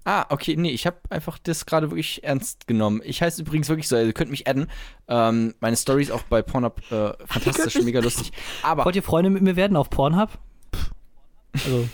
Ah, 0.05 0.25
okay, 0.31 0.57
nee, 0.57 0.71
ich 0.71 0.87
habe 0.87 0.97
einfach 1.11 1.39
das 1.39 1.65
gerade 1.67 1.91
wirklich 1.91 2.25
ernst 2.25 2.67
genommen. 2.67 3.03
Ich 3.05 3.23
heiße 3.23 3.43
übrigens 3.43 3.69
wirklich 3.69 3.87
so, 3.89 3.97
ihr 3.97 4.13
könnt 4.15 4.31
mich 4.31 4.49
adden. 4.49 4.67
Ähm, 5.07 5.55
meine 5.61 5.77
Story 5.77 6.03
ist 6.03 6.11
auch 6.11 6.23
bei 6.23 6.41
Pornhub 6.43 6.81
äh, 6.91 7.13
fantastisch, 7.27 7.75
mega 7.85 8.01
lustig. 8.01 8.33
Aber 8.63 8.85
Wollt 8.87 8.97
ihr 8.97 9.03
Freunde 9.03 9.29
mit 9.31 9.43
mir 9.43 9.55
werden 9.55 9.77
auf 9.77 9.91
Pornhub? 9.91 10.31
Also, 11.53 11.89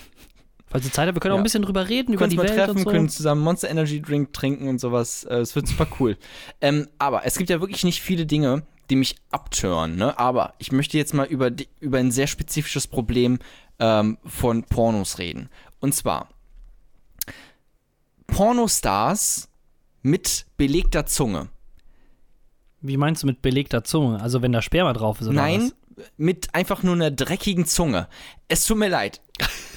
falls 0.69 0.87
ihr 0.87 0.93
Zeit 0.93 1.07
habt, 1.09 1.17
wir 1.17 1.21
können 1.21 1.33
auch 1.33 1.39
Ja. 1.39 1.41
ein 1.41 1.45
bisschen 1.45 1.63
drüber 1.63 1.89
reden, 1.89 2.15
über 2.15 2.29
die 2.29 2.37
mal 2.37 2.45
Welt 2.49 2.55
treffen, 2.57 2.77
und 2.79 2.85
so. 2.85 2.91
können 2.91 3.09
zusammen 3.09 3.43
Monster 3.43 3.69
Energy 3.69 4.01
Drink 4.01 4.33
trinken 4.33 4.69
und 4.69 4.79
sowas. 4.81 5.25
Äh, 5.25 5.39
Es 5.41 5.55
wird 5.57 5.67
super 5.67 5.89
cool. 6.01 6.17
ähm, 6.61 6.89
aber 6.99 7.27
es 7.27 7.37
gibt 7.37 7.51
ja 7.51 7.61
wirklich 7.61 7.85
nicht 7.85 8.01
viele 8.01 8.25
Dinge, 8.27 8.63
die 8.91 8.97
mich 8.97 9.17
abtören. 9.31 9.97
Ne? 9.97 10.19
Aber 10.19 10.55
ich 10.59 10.73
möchte 10.73 10.97
jetzt 10.97 11.15
mal 11.15 11.27
über, 11.27 11.51
die, 11.51 11.69
über 11.81 11.99
ein 11.99 12.11
sehr 12.11 12.27
spezifisches 12.27 12.87
Problem 12.87 13.39
ähm, 13.79 14.19
von 14.25 14.65
Pornos 14.65 15.19
reden. 15.19 15.49
Und 15.81 15.95
zwar 15.95 16.29
Pornostars 18.27 19.49
mit 20.03 20.47
belegter 20.57 21.07
Zunge. 21.07 21.49
Wie 22.81 22.97
meinst 22.97 23.23
du 23.23 23.27
mit 23.27 23.43
belegter 23.43 23.83
Zunge? 23.83 24.21
Also, 24.21 24.43
wenn 24.43 24.53
da 24.53 24.63
Sperma 24.63 24.93
drauf 24.93 25.21
ist 25.21 25.27
oder 25.27 25.37
Nein, 25.37 25.73
mit 26.17 26.55
einfach 26.55 26.83
nur 26.83 26.95
einer 26.95 27.11
dreckigen 27.11 27.67
Zunge. 27.67 28.09
Es 28.49 28.65
tut 28.65 28.79
mir 28.79 28.89
leid. 28.89 29.21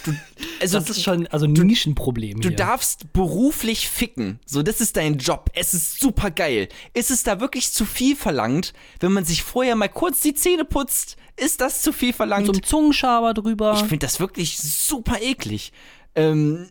Du, 0.05 0.13
also? 0.61 0.80
Das 0.80 0.89
ist 0.89 1.03
schon, 1.03 1.28
also 1.28 1.45
ein 1.45 1.53
Nischenproblem 1.53 2.41
Du 2.41 2.49
hier. 2.49 2.57
darfst 2.57 3.11
beruflich 3.13 3.89
ficken. 3.89 4.39
So, 4.45 4.63
das 4.63 4.82
ist 4.82 4.97
dein 4.97 5.17
Job. 5.17 5.49
Es 5.53 5.74
ist 5.74 5.99
super 5.99 6.32
geil. 6.32 6.69
Ist 6.93 7.11
es 7.11 7.24
da 7.24 7.39
wirklich 7.39 7.72
zu 7.72 7.86
viel 7.86 8.15
verlangt, 8.15 8.74
wenn 8.99 9.11
man 9.11 9.26
sich 9.26 9.43
vorher 9.43 9.76
mal 9.76 9.89
kurz 9.89 10.22
die 10.22 10.34
Zähne 10.34 10.65
putzt? 10.65 11.17
Ist 11.38 11.61
das 11.61 11.82
zu 11.82 11.91
viel 11.93 12.09
Mit 12.09 12.15
verlangt? 12.17 12.45
so 12.45 12.51
einem 12.53 12.63
Zungenschaber 12.63 13.34
drüber. 13.34 13.74
ich 13.74 13.80
finde 13.88 14.05
das 14.05 14.19
wirklich 14.19 14.57
super 14.57 15.22
eklig. 15.22 15.72
Ähm, 16.15 16.69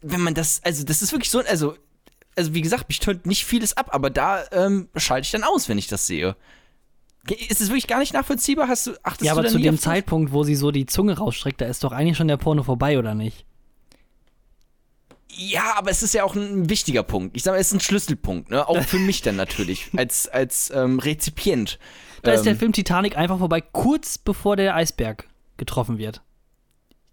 wenn 0.00 0.20
man 0.20 0.34
das, 0.34 0.60
also 0.64 0.84
das 0.84 1.00
ist 1.02 1.12
wirklich 1.12 1.30
so, 1.30 1.40
also, 1.40 1.76
also 2.36 2.54
wie 2.54 2.60
gesagt, 2.60 2.88
mich 2.88 2.98
tönt 3.00 3.26
nicht 3.26 3.44
vieles 3.44 3.76
ab, 3.76 3.90
aber 3.92 4.10
da 4.10 4.44
ähm, 4.52 4.88
schalte 4.96 5.24
ich 5.26 5.30
dann 5.32 5.44
aus, 5.44 5.68
wenn 5.68 5.78
ich 5.78 5.86
das 5.86 6.06
sehe. 6.06 6.36
Ist 7.28 7.60
es 7.60 7.68
wirklich 7.68 7.86
gar 7.86 8.00
nicht 8.00 8.14
nachvollziehbar? 8.14 8.68
Hast 8.68 8.88
du, 8.88 8.92
achtest 9.04 9.26
ja, 9.26 9.32
aber 9.32 9.46
zu 9.46 9.58
dem? 9.58 9.78
Zeitpunkt, 9.78 10.32
wo 10.32 10.42
sie 10.42 10.56
so 10.56 10.72
die 10.72 10.86
Zunge 10.86 11.16
rausstreckt, 11.18 11.60
da 11.60 11.66
ist 11.66 11.84
doch 11.84 11.92
eigentlich 11.92 12.16
schon 12.16 12.28
der 12.28 12.36
Porno 12.36 12.64
vorbei, 12.64 12.98
oder 12.98 13.14
nicht? 13.14 13.44
Ja, 15.34 15.74
aber 15.76 15.90
es 15.90 16.02
ist 16.02 16.14
ja 16.14 16.24
auch 16.24 16.34
ein 16.34 16.68
wichtiger 16.68 17.02
Punkt. 17.02 17.36
Ich 17.36 17.42
sage, 17.42 17.58
es 17.58 17.68
ist 17.68 17.74
ein 17.74 17.80
Schlüsselpunkt, 17.80 18.50
ne? 18.50 18.68
Auch 18.68 18.82
für 18.82 18.98
mich 18.98 19.22
dann 19.22 19.36
natürlich, 19.36 19.88
als, 19.96 20.28
als 20.28 20.70
ähm, 20.74 20.98
Rezipient. 20.98 21.78
Da 22.22 22.32
ist 22.32 22.44
der 22.44 22.52
Ähm, 22.52 22.58
Film 22.58 22.72
Titanic 22.72 23.16
einfach 23.16 23.38
vorbei, 23.38 23.60
kurz 23.60 24.18
bevor 24.18 24.56
der 24.56 24.74
Eisberg 24.74 25.28
getroffen 25.56 25.98
wird. 25.98 26.22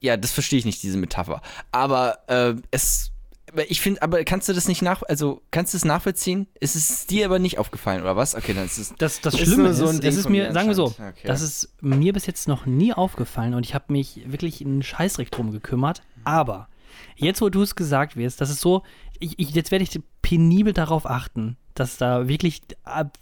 Ja, 0.02 0.18
das 0.18 0.32
verstehe 0.32 0.60
ich 0.60 0.66
nicht, 0.66 0.82
diese 0.84 0.98
Metapher. 0.98 1.42
Aber 1.72 2.20
äh, 2.28 2.56
es. 2.72 3.09
Aber 3.52 3.70
Ich 3.70 3.82
finde, 3.82 4.02
aber 4.02 4.24
kannst 4.24 4.48
du 4.50 4.54
das 4.54 4.68
nicht 4.68 4.82
nach, 4.82 5.04
also 5.04 5.42
kannst 5.52 5.74
du 5.74 5.78
es 5.78 5.86
nachvollziehen? 5.86 6.48
Ist 6.60 6.76
es 6.76 7.06
dir 7.06 7.26
aber 7.26 7.40
nicht 7.40 7.58
aufgefallen, 7.58 8.02
oder 8.02 8.16
was? 8.16 8.36
Okay, 8.36 8.54
dann 8.54 8.66
ist 8.66 8.78
es. 8.78 8.94
Das, 8.98 9.22
das 9.22 9.34
Ist 9.34 9.42
Schlimme 9.42 9.70
ist, 9.70 9.78
so 9.78 9.92
Ding 9.92 10.02
ist 10.02 10.30
mir, 10.30 10.52
sagen 10.54 10.68
wir 10.68 10.76
so. 10.76 10.86
Okay. 10.86 11.14
das 11.26 11.42
ist 11.42 11.70
mir 11.82 12.14
bis 12.14 12.26
jetzt 12.26 12.48
noch 12.48 12.66
nie 12.66 12.94
aufgefallen 12.94 13.54
und 13.54 13.66
ich 13.66 13.74
habe 13.74 13.86
mich 13.90 14.22
wirklich 14.26 14.62
in 14.62 14.68
einen 14.70 14.84
Scheißreck 14.84 15.32
drum 15.32 15.52
gekümmert. 15.52 16.02
Aber 16.24 16.68
jetzt, 17.16 17.42
wo 17.42 17.50
du 17.50 17.62
es 17.62 17.76
gesagt 17.76 18.16
wirst, 18.16 18.42
das 18.42 18.50
ist 18.50 18.62
so, 18.62 18.84
ich, 19.20 19.38
ich, 19.38 19.52
jetzt 19.52 19.72
werde 19.72 19.84
ich 19.84 20.00
penibel 20.22 20.74
darauf 20.74 21.06
achten, 21.06 21.58
dass 21.76 21.98
da 21.98 22.28
wirklich 22.28 22.62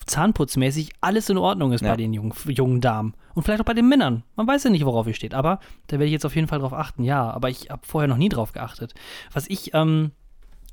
zahnputzmäßig 0.05 0.91
alles 1.01 1.29
in 1.29 1.37
Ordnung 1.37 1.73
ist 1.73 1.81
Ja. 1.81 1.91
bei 1.91 1.97
den 1.97 2.13
jungen, 2.13 2.33
jungen 2.47 2.81
Damen. 2.81 3.13
Und 3.35 3.43
vielleicht 3.43 3.61
auch 3.61 3.65
bei 3.65 3.73
den 3.73 3.87
Männern. 3.87 4.23
Man 4.35 4.47
weiß 4.47 4.63
ja 4.63 4.69
nicht, 4.69 4.85
worauf 4.85 5.05
ihr 5.07 5.13
steht. 5.13 5.33
Aber 5.33 5.59
da 5.87 5.93
werde 5.93 6.05
ich 6.05 6.11
jetzt 6.11 6.25
auf 6.25 6.35
jeden 6.35 6.47
Fall 6.47 6.59
drauf 6.59 6.73
achten. 6.73 7.03
Ja, 7.03 7.29
aber 7.29 7.49
ich 7.49 7.69
habe 7.69 7.81
vorher 7.85 8.07
noch 8.07 8.17
nie 8.17 8.29
drauf 8.29 8.51
geachtet. 8.53 8.93
Was 9.31 9.47
ich, 9.47 9.73
ähm, 9.73 10.11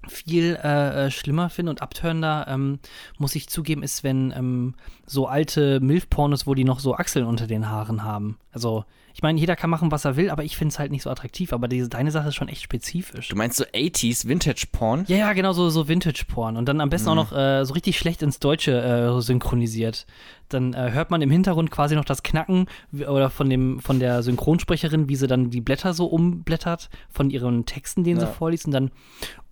viel 0.06 0.58
äh, 0.62 1.06
äh, 1.06 1.10
schlimmer 1.10 1.48
finde 1.48 1.70
und 1.70 1.80
abtörender, 1.82 2.46
ähm, 2.48 2.78
muss 3.18 3.34
ich 3.34 3.48
zugeben, 3.48 3.82
ist, 3.82 4.04
wenn 4.04 4.32
ähm, 4.36 4.74
so 5.06 5.26
alte 5.26 5.80
Milf-Pornos, 5.80 6.46
wo 6.46 6.54
die 6.54 6.64
noch 6.64 6.78
so 6.80 6.94
Achseln 6.94 7.24
unter 7.26 7.46
den 7.46 7.68
Haaren 7.70 8.02
haben. 8.04 8.38
Also 8.52 8.84
Ich 9.16 9.22
meine, 9.22 9.38
jeder 9.38 9.54
kann 9.54 9.70
machen, 9.70 9.92
was 9.92 10.04
er 10.04 10.16
will, 10.16 10.28
aber 10.28 10.42
ich 10.42 10.56
finde 10.56 10.72
es 10.72 10.78
halt 10.80 10.90
nicht 10.90 11.02
so 11.04 11.08
attraktiv. 11.10 11.52
Aber 11.52 11.68
diese, 11.68 11.88
deine 11.88 12.10
Sache 12.10 12.28
ist 12.28 12.34
schon 12.34 12.48
echt 12.48 12.62
spezifisch. 12.62 13.28
Du 13.28 13.36
meinst 13.36 13.56
so 13.56 13.64
80s 13.64 14.26
Vintage 14.26 14.66
Porn? 14.72 15.04
Ja, 15.06 15.16
ja, 15.16 15.32
genau, 15.34 15.52
so, 15.52 15.70
so 15.70 15.86
Vintage-Porn. 15.86 16.56
Und 16.56 16.66
dann 16.68 16.80
am 16.80 16.90
besten 16.90 17.08
auch 17.10 17.14
noch 17.14 17.32
äh, 17.32 17.64
so 17.64 17.74
richtig 17.74 17.96
schlecht 17.96 18.22
ins 18.22 18.40
Deutsche 18.40 18.72
äh, 18.82 19.20
synchronisiert. 19.22 20.06
Dann 20.48 20.74
äh, 20.74 20.90
hört 20.92 21.12
man 21.12 21.22
im 21.22 21.30
Hintergrund 21.30 21.70
quasi 21.70 21.94
noch 21.94 22.04
das 22.04 22.24
Knacken 22.24 22.66
oder 22.92 23.30
von, 23.30 23.48
dem, 23.48 23.78
von 23.80 24.00
der 24.00 24.22
Synchronsprecherin, 24.24 25.08
wie 25.08 25.14
sie 25.16 25.28
dann 25.28 25.48
die 25.50 25.60
Blätter 25.60 25.94
so 25.94 26.06
umblättert 26.06 26.90
von 27.08 27.30
ihren 27.30 27.66
Texten, 27.66 28.02
den 28.02 28.18
Ja. 28.18 28.26
sie 28.26 28.32
vorliest. 28.32 28.66
Und 28.66 28.72
dann, 28.72 28.90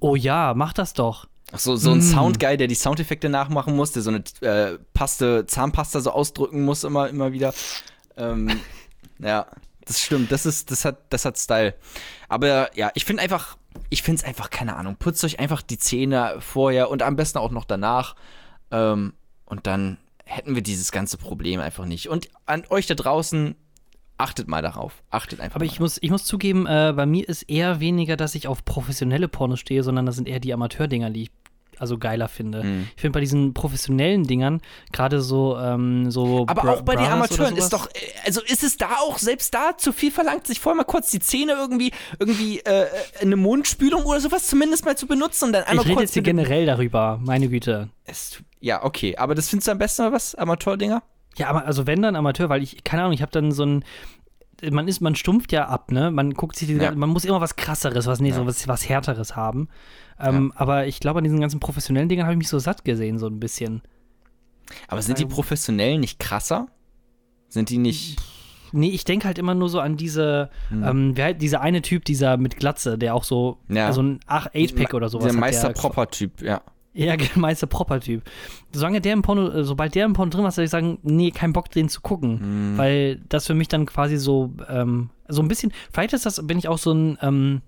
oh 0.00 0.16
ja, 0.16 0.54
mach 0.56 0.72
das 0.72 0.92
doch. 0.92 1.26
Ach 1.52 1.58
so, 1.60 1.76
so 1.76 1.92
ein 1.92 1.98
Mm. 1.98 2.02
Soundguy, 2.02 2.56
der 2.56 2.66
die 2.66 2.74
Soundeffekte 2.74 3.28
nachmachen 3.28 3.76
muss, 3.76 3.92
der 3.92 4.02
so 4.02 4.10
eine 4.10 4.24
äh, 4.40 4.78
Paste, 4.92 5.46
Zahnpasta 5.46 6.00
so 6.00 6.10
ausdrücken 6.10 6.64
muss 6.64 6.82
immer, 6.82 7.08
immer 7.08 7.32
wieder. 7.32 7.54
Ähm, 8.16 8.48
ja, 9.22 9.46
das 9.84 10.00
stimmt. 10.00 10.30
Das 10.32 10.46
ist, 10.46 10.70
das 10.70 10.84
hat, 10.84 10.98
das 11.10 11.24
hat 11.24 11.38
Style. 11.38 11.74
Aber 12.28 12.76
ja, 12.76 12.90
ich 12.94 13.04
finde 13.04 13.22
einfach, 13.22 13.56
ich 13.90 14.02
finde 14.02 14.20
es 14.20 14.24
einfach, 14.24 14.50
keine 14.50 14.76
Ahnung, 14.76 14.96
putzt 14.96 15.24
euch 15.24 15.38
einfach 15.38 15.62
die 15.62 15.78
Zähne 15.78 16.36
vorher 16.40 16.90
und 16.90 17.02
am 17.02 17.16
besten 17.16 17.38
auch 17.38 17.50
noch 17.50 17.64
danach. 17.64 18.14
Ähm, 18.70 19.14
und 19.44 19.66
dann 19.66 19.98
hätten 20.24 20.54
wir 20.54 20.62
dieses 20.62 20.92
ganze 20.92 21.18
Problem 21.18 21.60
einfach 21.60 21.84
nicht. 21.84 22.08
Und 22.08 22.28
an 22.46 22.64
euch 22.70 22.86
da 22.86 22.94
draußen, 22.94 23.54
achtet 24.18 24.48
mal 24.48 24.62
darauf. 24.62 25.02
Achtet 25.10 25.40
einfach 25.40 25.56
Aber 25.56 25.64
ich 25.64 25.80
muss, 25.80 25.98
ich 26.00 26.10
muss 26.10 26.24
zugeben, 26.24 26.66
äh, 26.66 26.92
bei 26.94 27.06
mir 27.06 27.28
ist 27.28 27.42
eher 27.42 27.80
weniger, 27.80 28.16
dass 28.16 28.34
ich 28.34 28.48
auf 28.48 28.64
professionelle 28.64 29.28
Pornos 29.28 29.60
stehe, 29.60 29.82
sondern 29.82 30.06
das 30.06 30.16
sind 30.16 30.28
eher 30.28 30.40
die 30.40 30.54
Amateurdinger, 30.54 31.10
die 31.10 31.22
ich 31.24 31.30
also 31.82 31.98
geiler 31.98 32.28
finde. 32.28 32.62
Mhm. 32.64 32.88
Ich 32.96 33.00
finde 33.02 33.12
bei 33.14 33.20
diesen 33.20 33.52
professionellen 33.52 34.24
Dingern, 34.24 34.62
gerade 34.92 35.20
so, 35.20 35.58
ähm, 35.58 36.10
so 36.10 36.46
Aber 36.48 36.62
Bra- 36.62 36.72
auch 36.72 36.82
bei 36.82 36.92
den 36.94 37.00
Bras 37.04 37.08
oder 37.08 37.12
Amateuren 37.14 37.56
ist 37.56 37.72
doch, 37.72 37.86
äh, 37.88 37.98
also 38.24 38.40
ist 38.40 38.62
es 38.64 38.78
da 38.78 38.96
auch 39.00 39.18
selbst 39.18 39.52
da 39.52 39.76
zu 39.76 39.92
viel 39.92 40.10
verlangt, 40.10 40.46
sich 40.46 40.60
vorher 40.60 40.76
mal 40.78 40.84
kurz 40.84 41.10
die 41.10 41.20
Zähne 41.20 41.52
irgendwie, 41.52 41.90
irgendwie 42.18 42.60
äh, 42.60 42.86
eine 43.20 43.36
Mundspülung 43.36 44.04
oder 44.04 44.20
sowas 44.20 44.46
zumindest 44.46 44.84
mal 44.86 44.96
zu 44.96 45.06
benutzen 45.06 45.46
und 45.46 45.52
dann 45.52 45.62
Ich 45.64 45.68
einmal 45.68 45.84
rede 45.84 45.94
kurz 45.96 46.02
jetzt 46.04 46.14
hier 46.14 46.22
generell 46.22 46.64
darüber, 46.64 47.18
meine 47.22 47.48
Güte. 47.48 47.88
Es 48.04 48.40
Ja, 48.60 48.84
okay, 48.84 49.16
aber 49.16 49.34
das 49.34 49.48
findest 49.48 49.68
du 49.68 49.72
am 49.72 49.78
besten 49.78 50.02
mal 50.02 50.12
was, 50.12 50.34
Amateurdinger? 50.34 51.02
Ja, 51.36 51.48
aber 51.48 51.64
also 51.66 51.86
wenn 51.86 52.02
dann 52.02 52.14
Amateur, 52.16 52.48
weil 52.48 52.62
ich, 52.62 52.84
keine 52.84 53.02
Ahnung, 53.02 53.14
ich 53.14 53.22
habe 53.22 53.32
dann 53.32 53.52
so 53.52 53.64
ein, 53.64 53.84
man 54.70 54.86
ist, 54.88 55.00
man 55.00 55.14
stumpft 55.14 55.52
ja 55.52 55.66
ab, 55.68 55.90
ne? 55.90 56.10
Man 56.10 56.34
guckt 56.34 56.56
sich, 56.56 56.68
die, 56.68 56.74
Ja. 56.74 56.92
man 56.94 57.08
muss 57.08 57.24
immer 57.24 57.40
was 57.40 57.56
krasseres, 57.56 58.06
was, 58.06 58.20
nee, 58.20 58.30
Ja. 58.30 58.36
so 58.36 58.46
was, 58.46 58.68
was 58.68 58.88
härteres 58.88 59.34
haben. 59.36 59.68
Ähm, 60.20 60.52
Aber 60.56 60.86
ich 60.86 61.00
glaube, 61.00 61.18
an 61.18 61.24
diesen 61.24 61.40
ganzen 61.40 61.58
professionellen 61.58 62.08
Dingern 62.08 62.26
habe 62.26 62.34
ich 62.34 62.38
mich 62.38 62.48
so 62.48 62.58
satt 62.58 62.84
gesehen, 62.84 63.18
so 63.18 63.26
ein 63.26 63.40
bisschen. 63.40 63.82
Aber 64.88 65.02
sind 65.02 65.18
die 65.18 65.24
Ähm. 65.24 65.28
Professionellen 65.28 66.00
nicht 66.00 66.18
krasser? 66.18 66.66
Sind 67.48 67.70
die 67.70 67.78
nicht. 67.78 68.18
Nee, 68.74 68.88
ich 68.90 69.04
denke 69.04 69.26
halt 69.26 69.38
immer 69.38 69.54
nur 69.54 69.68
so 69.68 69.80
an 69.80 69.96
diese, 69.98 70.48
ähm, 70.70 71.12
wer, 71.14 71.34
dieser 71.34 71.60
eine 71.60 71.82
Typ, 71.82 72.04
dieser 72.06 72.38
mit 72.38 72.56
Glatze, 72.56 72.96
der 72.96 73.14
auch 73.14 73.24
so, 73.24 73.58
Ja. 73.68 73.86
also 73.86 74.00
ein 74.02 74.20
8-Pack 74.26 74.94
oder 74.94 75.10
sowas 75.10 75.24
Der 75.24 75.32
hat. 75.34 75.40
Meister 75.40 75.68
der, 75.68 75.74
Proper-Typ, 75.80 76.40
ja. 76.40 76.62
Ja, 76.94 77.16
Meister 77.34 77.66
Proper-Typ. 77.66 78.22
Solange 78.72 79.00
der 79.00 79.14
im 79.14 79.22
Porno, 79.22 79.48
äh, 79.48 79.64
sobald 79.64 79.94
der 79.94 80.04
im 80.04 80.12
Porno 80.12 80.30
drin 80.30 80.44
war, 80.44 80.52
würde 80.52 80.64
ich 80.64 80.70
sagen, 80.70 80.98
nee, 81.02 81.30
kein 81.30 81.52
Bock, 81.52 81.70
den 81.70 81.88
zu 81.88 82.00
gucken. 82.00 82.74
Weil 82.76 83.20
das 83.28 83.46
für 83.46 83.54
mich 83.54 83.68
dann 83.68 83.86
quasi 83.86 84.16
so, 84.16 84.52
ähm, 84.68 85.10
so 85.28 85.42
ein 85.42 85.48
bisschen, 85.48 85.72
vielleicht 85.92 86.12
ist 86.12 86.26
das, 86.26 86.46
bin 86.46 86.58
ich 86.58 86.68
auch 86.68 86.78
so 86.78 86.92
ein, 86.92 87.18
ähm, 87.22 87.62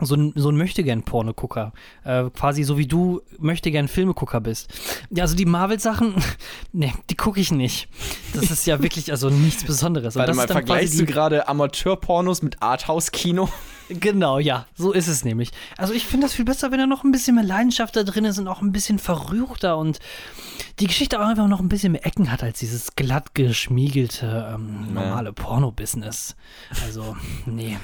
so 0.00 0.14
ein, 0.14 0.32
so 0.34 0.50
ein 0.50 0.56
Möchtegern-Porno-Gucker. 0.56 1.72
Äh, 2.04 2.24
quasi 2.30 2.62
so 2.62 2.78
wie 2.78 2.86
du 2.86 3.20
Möchtegern-Filmegucker 3.38 4.40
bist. 4.40 4.72
Ja, 5.10 5.24
also 5.24 5.36
die 5.36 5.46
Marvel-Sachen, 5.46 6.14
nee, 6.72 6.92
die 7.10 7.16
gucke 7.16 7.40
ich 7.40 7.52
nicht. 7.52 7.88
Das 8.34 8.50
ist 8.50 8.66
ja 8.66 8.82
wirklich 8.82 9.10
also 9.10 9.30
nichts 9.30 9.64
Besonderes. 9.64 10.16
Und 10.16 10.20
Warte 10.20 10.34
mal, 10.34 10.46
vergleichst 10.46 10.98
du 10.98 11.04
gerade 11.04 11.48
Amateur-Pornos 11.48 12.42
mit 12.42 12.62
Arthouse-Kino? 12.62 13.48
Genau, 13.88 14.38
ja, 14.38 14.66
so 14.74 14.92
ist 14.92 15.08
es 15.08 15.24
nämlich. 15.24 15.50
Also 15.76 15.92
ich 15.92 16.06
finde 16.06 16.26
das 16.26 16.34
viel 16.34 16.44
besser, 16.44 16.70
wenn 16.70 16.78
da 16.78 16.86
noch 16.86 17.04
ein 17.04 17.12
bisschen 17.12 17.34
mehr 17.34 17.44
Leidenschaft 17.44 17.94
da 17.96 18.04
drin 18.04 18.24
ist 18.24 18.38
und 18.38 18.48
auch 18.48 18.62
ein 18.62 18.72
bisschen 18.72 18.98
verruchter 18.98 19.76
und 19.76 19.98
die 20.78 20.86
Geschichte 20.86 21.20
auch 21.20 21.26
einfach 21.26 21.48
noch 21.48 21.60
ein 21.60 21.68
bisschen 21.68 21.92
mehr 21.92 22.06
Ecken 22.06 22.30
hat 22.30 22.42
als 22.42 22.60
dieses 22.60 22.94
glatt 22.96 23.34
geschmiegelte 23.34 24.52
ähm, 24.54 24.94
normale 24.94 25.32
Porno-Business. 25.32 26.36
Also, 26.84 27.16
nee. 27.44 27.76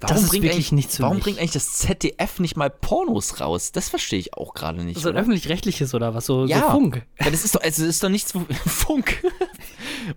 Das 0.00 0.22
ist 0.22 0.32
wirklich 0.32 0.52
eigentlich, 0.52 0.72
nichts 0.72 0.96
für 0.96 1.02
Warum 1.02 1.16
mich. 1.16 1.24
bringt 1.24 1.38
eigentlich 1.38 1.52
das 1.52 1.72
ZDF 1.72 2.38
nicht 2.38 2.56
mal 2.56 2.70
Pornos 2.70 3.40
raus? 3.40 3.72
Das 3.72 3.88
verstehe 3.88 4.18
ich 4.18 4.34
auch 4.34 4.54
gerade 4.54 4.84
nicht. 4.84 5.00
So 5.00 5.08
ein 5.08 5.14
oder? 5.14 5.22
öffentlich-rechtliches 5.22 5.92
oder 5.94 6.14
was? 6.14 6.26
So, 6.26 6.44
Ja. 6.46 6.60
so 6.60 6.70
Funk. 6.70 7.04
Ja, 7.20 7.30
das 7.30 7.44
ist 7.44 7.54
doch, 7.54 7.60
also 7.62 7.82
das 7.82 7.94
ist 7.94 8.02
doch 8.04 8.08
nichts. 8.08 8.32
Funk. 8.66 9.22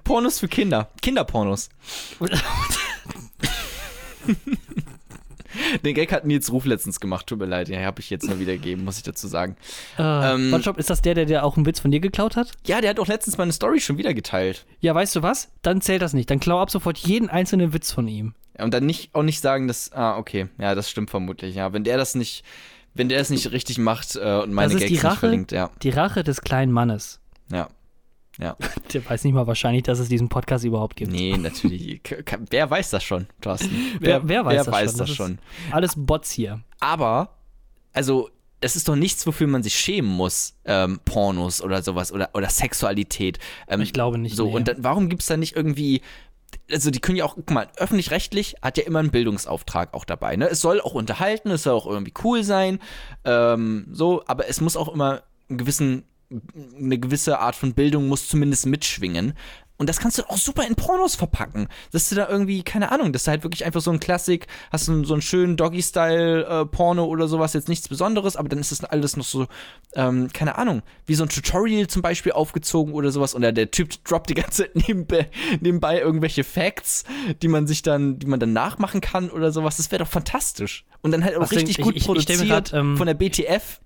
Pornos 0.03 0.39
für 0.39 0.47
Kinder. 0.47 0.89
Kinderpornos. 1.01 1.69
Den 5.85 5.95
Gag 5.95 6.11
hat 6.11 6.25
Nils 6.25 6.51
Ruf 6.51 6.65
letztens 6.65 6.99
gemacht. 6.99 7.27
Tut 7.27 7.39
mir 7.39 7.45
leid, 7.45 7.67
den 7.67 7.83
habe 7.85 7.99
ich 8.01 8.09
jetzt 8.09 8.27
nur 8.27 8.39
wiedergegeben, 8.39 8.83
muss 8.85 8.97
ich 8.97 9.03
dazu 9.03 9.27
sagen. 9.27 9.55
Äh, 9.97 10.01
Ähm, 10.01 10.53
One 10.53 10.63
Shop, 10.63 10.77
ist 10.77 10.89
das 10.89 11.01
der, 11.01 11.13
der 11.13 11.25
dir 11.25 11.43
auch 11.43 11.57
einen 11.57 11.65
Witz 11.65 11.79
von 11.79 11.91
dir 11.91 11.99
geklaut 11.99 12.35
hat? 12.35 12.51
Ja, 12.65 12.81
der 12.81 12.91
hat 12.91 12.99
auch 12.99 13.07
letztens 13.07 13.37
meine 13.37 13.51
Story 13.51 13.79
schon 13.79 13.97
wieder 13.97 14.13
geteilt. 14.13 14.65
Ja, 14.79 14.93
weißt 14.95 15.15
du 15.15 15.23
was? 15.23 15.49
Dann 15.61 15.81
zählt 15.81 16.01
das 16.01 16.13
nicht. 16.13 16.29
Dann 16.29 16.39
klau 16.39 16.59
ab 16.59 16.71
sofort 16.71 16.97
jeden 16.97 17.29
einzelnen 17.29 17.73
Witz 17.73 17.91
von 17.91 18.07
ihm. 18.07 18.33
Ja, 18.57 18.65
und 18.65 18.73
dann 18.73 18.85
nicht, 18.85 19.13
auch 19.15 19.23
nicht 19.23 19.41
sagen, 19.41 19.67
dass. 19.67 19.91
Ah, 19.93 20.17
okay. 20.17 20.47
Ja, 20.59 20.75
das 20.75 20.89
stimmt 20.89 21.09
vermutlich. 21.09 21.55
Ja, 21.55 21.73
wenn 21.73 21.83
der 21.83 21.97
das 21.97 22.15
nicht. 22.15 22.43
Wenn 22.93 23.07
der 23.07 23.21
es 23.21 23.29
nicht 23.29 23.51
richtig 23.53 23.77
macht 23.77 24.17
äh, 24.17 24.41
und 24.41 24.51
meine 24.51 24.73
das 24.73 24.73
ist 24.73 24.79
Gags 24.81 24.87
die 24.89 24.93
nicht 24.95 25.05
Rache, 25.05 25.19
verlinkt, 25.19 25.51
ja. 25.53 25.69
die 25.81 25.91
Rache 25.91 26.25
des 26.25 26.41
kleinen 26.41 26.73
Mannes. 26.73 27.21
Ja. 27.49 27.69
Ja. 28.39 28.55
Der 28.93 29.07
weiß 29.09 29.23
nicht 29.23 29.33
mal 29.33 29.47
wahrscheinlich, 29.47 29.83
dass 29.83 29.99
es 29.99 30.09
diesen 30.09 30.29
Podcast 30.29 30.63
überhaupt 30.65 30.95
gibt. 30.95 31.11
Nee, 31.11 31.37
natürlich. 31.37 32.01
Wer 32.49 32.69
weiß 32.69 32.89
das 32.91 33.03
schon, 33.03 33.27
Thorsten? 33.41 33.69
Wer, 33.99 34.27
wer 34.27 34.45
weiß 34.45 34.53
wer 34.53 34.63
das 34.63 34.73
weiß 34.73 34.91
schon? 34.91 34.97
das 34.99 35.09
ist 35.09 35.15
schon? 35.15 35.39
Alles 35.71 35.93
Bots 35.97 36.31
hier. 36.31 36.61
Aber, 36.79 37.37
also, 37.93 38.29
es 38.61 38.75
ist 38.75 38.87
doch 38.87 38.95
nichts, 38.95 39.25
wofür 39.25 39.47
man 39.47 39.63
sich 39.63 39.75
schämen 39.75 40.09
muss, 40.09 40.53
ähm, 40.65 40.99
Pornos 41.03 41.61
oder 41.61 41.81
sowas 41.81 42.11
oder, 42.11 42.29
oder 42.33 42.49
Sexualität. 42.49 43.39
Ähm, 43.67 43.81
Ich 43.81 43.91
glaube 43.91 44.17
nicht, 44.17 44.35
So, 44.35 44.47
nee. 44.47 44.55
und 44.55 44.67
dann, 44.67 44.83
warum 44.83 45.09
gibt 45.09 45.23
es 45.23 45.27
da 45.27 45.35
nicht 45.37 45.55
irgendwie. 45.55 46.01
Also, 46.69 46.91
die 46.91 46.99
können 46.99 47.17
ja 47.17 47.25
auch, 47.25 47.35
guck 47.35 47.49
mal, 47.51 47.67
öffentlich-rechtlich 47.77 48.55
hat 48.61 48.77
ja 48.77 48.83
immer 48.83 48.99
einen 48.99 49.09
Bildungsauftrag 49.11 49.93
auch 49.93 50.05
dabei. 50.05 50.35
Ne? 50.35 50.47
Es 50.47 50.61
soll 50.61 50.79
auch 50.81 50.93
unterhalten, 50.93 51.49
es 51.49 51.63
soll 51.63 51.73
auch 51.73 51.87
irgendwie 51.87 52.13
cool 52.23 52.43
sein, 52.43 52.79
ähm, 53.25 53.87
so, 53.91 54.23
aber 54.27 54.47
es 54.47 54.61
muss 54.61 54.75
auch 54.77 54.89
immer 54.93 55.23
einen 55.49 55.57
gewissen, 55.57 56.03
eine 56.77 56.97
gewisse 56.99 57.39
Art 57.39 57.55
von 57.55 57.73
Bildung 57.73 58.07
muss 58.07 58.27
zumindest 58.27 58.65
mitschwingen. 58.65 59.33
Und 59.77 59.89
das 59.89 59.99
kannst 59.99 60.19
du 60.19 60.29
auch 60.29 60.37
super 60.37 60.67
in 60.67 60.75
Pornos 60.75 61.15
verpacken. 61.15 61.67
Dass 61.91 62.07
du 62.07 62.13
da 62.13 62.29
irgendwie, 62.29 62.61
keine 62.61 62.91
Ahnung, 62.91 63.11
dass 63.13 63.23
du 63.23 63.31
halt 63.31 63.41
wirklich 63.43 63.65
einfach 63.65 63.81
so 63.81 63.89
ein 63.89 63.99
Klassik, 63.99 64.45
hast 64.71 64.87
du 64.87 65.03
so 65.05 65.13
einen 65.15 65.23
schönen 65.23 65.57
Doggy-Style-Porno 65.57 67.03
oder 67.05 67.27
sowas, 67.27 67.53
jetzt 67.53 67.67
nichts 67.69 67.87
Besonderes, 67.87 68.35
aber 68.35 68.49
dann 68.49 68.59
ist 68.59 68.71
das 68.71 68.83
alles 68.83 69.17
noch 69.17 69.25
so, 69.25 69.47
ähm, 69.95 70.29
keine 70.33 70.57
Ahnung, 70.57 70.81
wie 71.05 71.15
so 71.15 71.23
ein 71.23 71.29
Tutorial 71.29 71.87
zum 71.87 72.01
Beispiel 72.03 72.31
aufgezogen 72.31 72.93
oder 72.93 73.11
sowas. 73.11 73.33
Und 73.33 73.41
der, 73.41 73.51
der 73.53 73.71
Typ 73.71 73.91
droppt 74.05 74.29
die 74.29 74.35
ganze 74.35 74.63
Zeit 74.63 74.75
nebenbei, 74.87 75.29
nebenbei 75.61 75.99
irgendwelche 75.99 76.43
Facts, 76.43 77.03
die 77.41 77.47
man 77.47 77.67
sich 77.67 77.81
dann, 77.81 78.19
die 78.19 78.27
man 78.27 78.39
dann 78.39 78.53
nachmachen 78.53 79.01
kann 79.01 79.29
oder 79.31 79.51
sowas. 79.51 79.77
Das 79.77 79.91
wäre 79.91 80.03
doch 80.03 80.11
fantastisch. 80.11 80.85
Und 81.01 81.11
dann 81.11 81.23
halt 81.23 81.35
auch 81.37 81.41
Was 81.41 81.51
richtig 81.53 81.77
denk- 81.77 81.87
gut 81.87 81.95
ich- 81.95 82.03
ich- 82.03 82.03
ich 82.03 82.07
produziert 82.07 82.47
grad, 82.47 82.73
ähm, 82.73 82.97
von 82.97 83.07
der 83.07 83.15
BTF. 83.15 83.79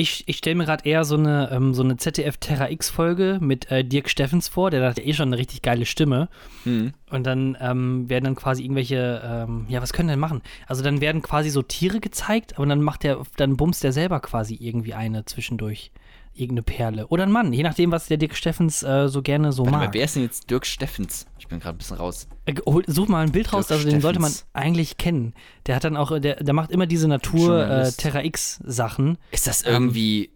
Ich, 0.00 0.22
ich 0.26 0.36
stelle 0.36 0.54
mir 0.54 0.64
gerade 0.64 0.88
eher 0.88 1.04
so 1.04 1.16
eine, 1.16 1.50
ähm, 1.50 1.74
so 1.74 1.82
eine 1.82 1.96
ZDF 1.96 2.36
Terra 2.36 2.70
X-Folge 2.70 3.38
mit 3.40 3.68
äh, 3.72 3.84
Dirk 3.84 4.08
Steffens 4.08 4.46
vor, 4.46 4.70
der 4.70 4.88
hat 4.88 4.96
ja 4.96 5.04
eh 5.04 5.12
schon 5.12 5.28
eine 5.30 5.38
richtig 5.38 5.60
geile 5.60 5.86
Stimme. 5.86 6.28
Hm. 6.62 6.92
Und 7.10 7.26
dann 7.26 7.56
ähm, 7.60 8.08
werden 8.08 8.22
dann 8.22 8.36
quasi 8.36 8.62
irgendwelche, 8.62 9.20
ähm, 9.24 9.66
ja, 9.68 9.82
was 9.82 9.92
können 9.92 10.08
denn 10.08 10.20
machen? 10.20 10.42
Also 10.68 10.84
dann 10.84 11.00
werden 11.00 11.20
quasi 11.20 11.50
so 11.50 11.62
Tiere 11.62 11.98
gezeigt, 11.98 12.58
aber 12.58 12.66
dann 12.66 12.80
macht 12.80 13.02
der, 13.02 13.20
dann 13.38 13.56
bumst 13.56 13.82
der 13.82 13.92
selber 13.92 14.20
quasi 14.20 14.56
irgendwie 14.60 14.94
eine 14.94 15.24
zwischendurch. 15.24 15.90
Irgendeine 16.38 16.62
Perle. 16.62 17.06
Oder 17.08 17.24
ein 17.24 17.32
Mann, 17.32 17.52
je 17.52 17.62
nachdem, 17.62 17.90
was 17.90 18.06
der 18.06 18.16
Dirk 18.16 18.34
Steffens 18.36 18.82
äh, 18.82 19.08
so 19.08 19.22
gerne 19.22 19.52
so 19.52 19.64
Warte 19.64 19.72
mal, 19.78 19.84
mag. 19.86 19.94
wer 19.94 20.04
ist 20.04 20.16
denn 20.16 20.22
jetzt 20.22 20.48
Dirk 20.50 20.64
Steffens? 20.66 21.26
Ich 21.38 21.48
bin 21.48 21.58
gerade 21.60 21.76
ein 21.76 21.78
bisschen 21.78 21.96
raus. 21.96 22.28
Äh, 22.46 22.54
hol- 22.66 22.84
Such 22.86 23.08
mal 23.08 23.24
ein 23.24 23.32
Bild 23.32 23.52
raus, 23.52 23.66
Dirk 23.66 23.78
also 23.80 23.90
den 23.90 24.00
sollte 24.00 24.20
man 24.20 24.30
Steffens. 24.30 24.48
eigentlich 24.52 24.96
kennen. 24.98 25.34
Der 25.66 25.76
hat 25.76 25.84
dann 25.84 25.96
auch, 25.96 26.18
der, 26.20 26.36
der 26.42 26.54
macht 26.54 26.70
immer 26.70 26.86
diese 26.86 27.08
Natur 27.08 27.66
äh. 27.68 27.90
Terra 27.92 28.22
X 28.24 28.60
Sachen. 28.64 29.18
Ist 29.30 29.46
das 29.46 29.64
Ähm. 29.66 29.72
irgendwie 29.72 30.30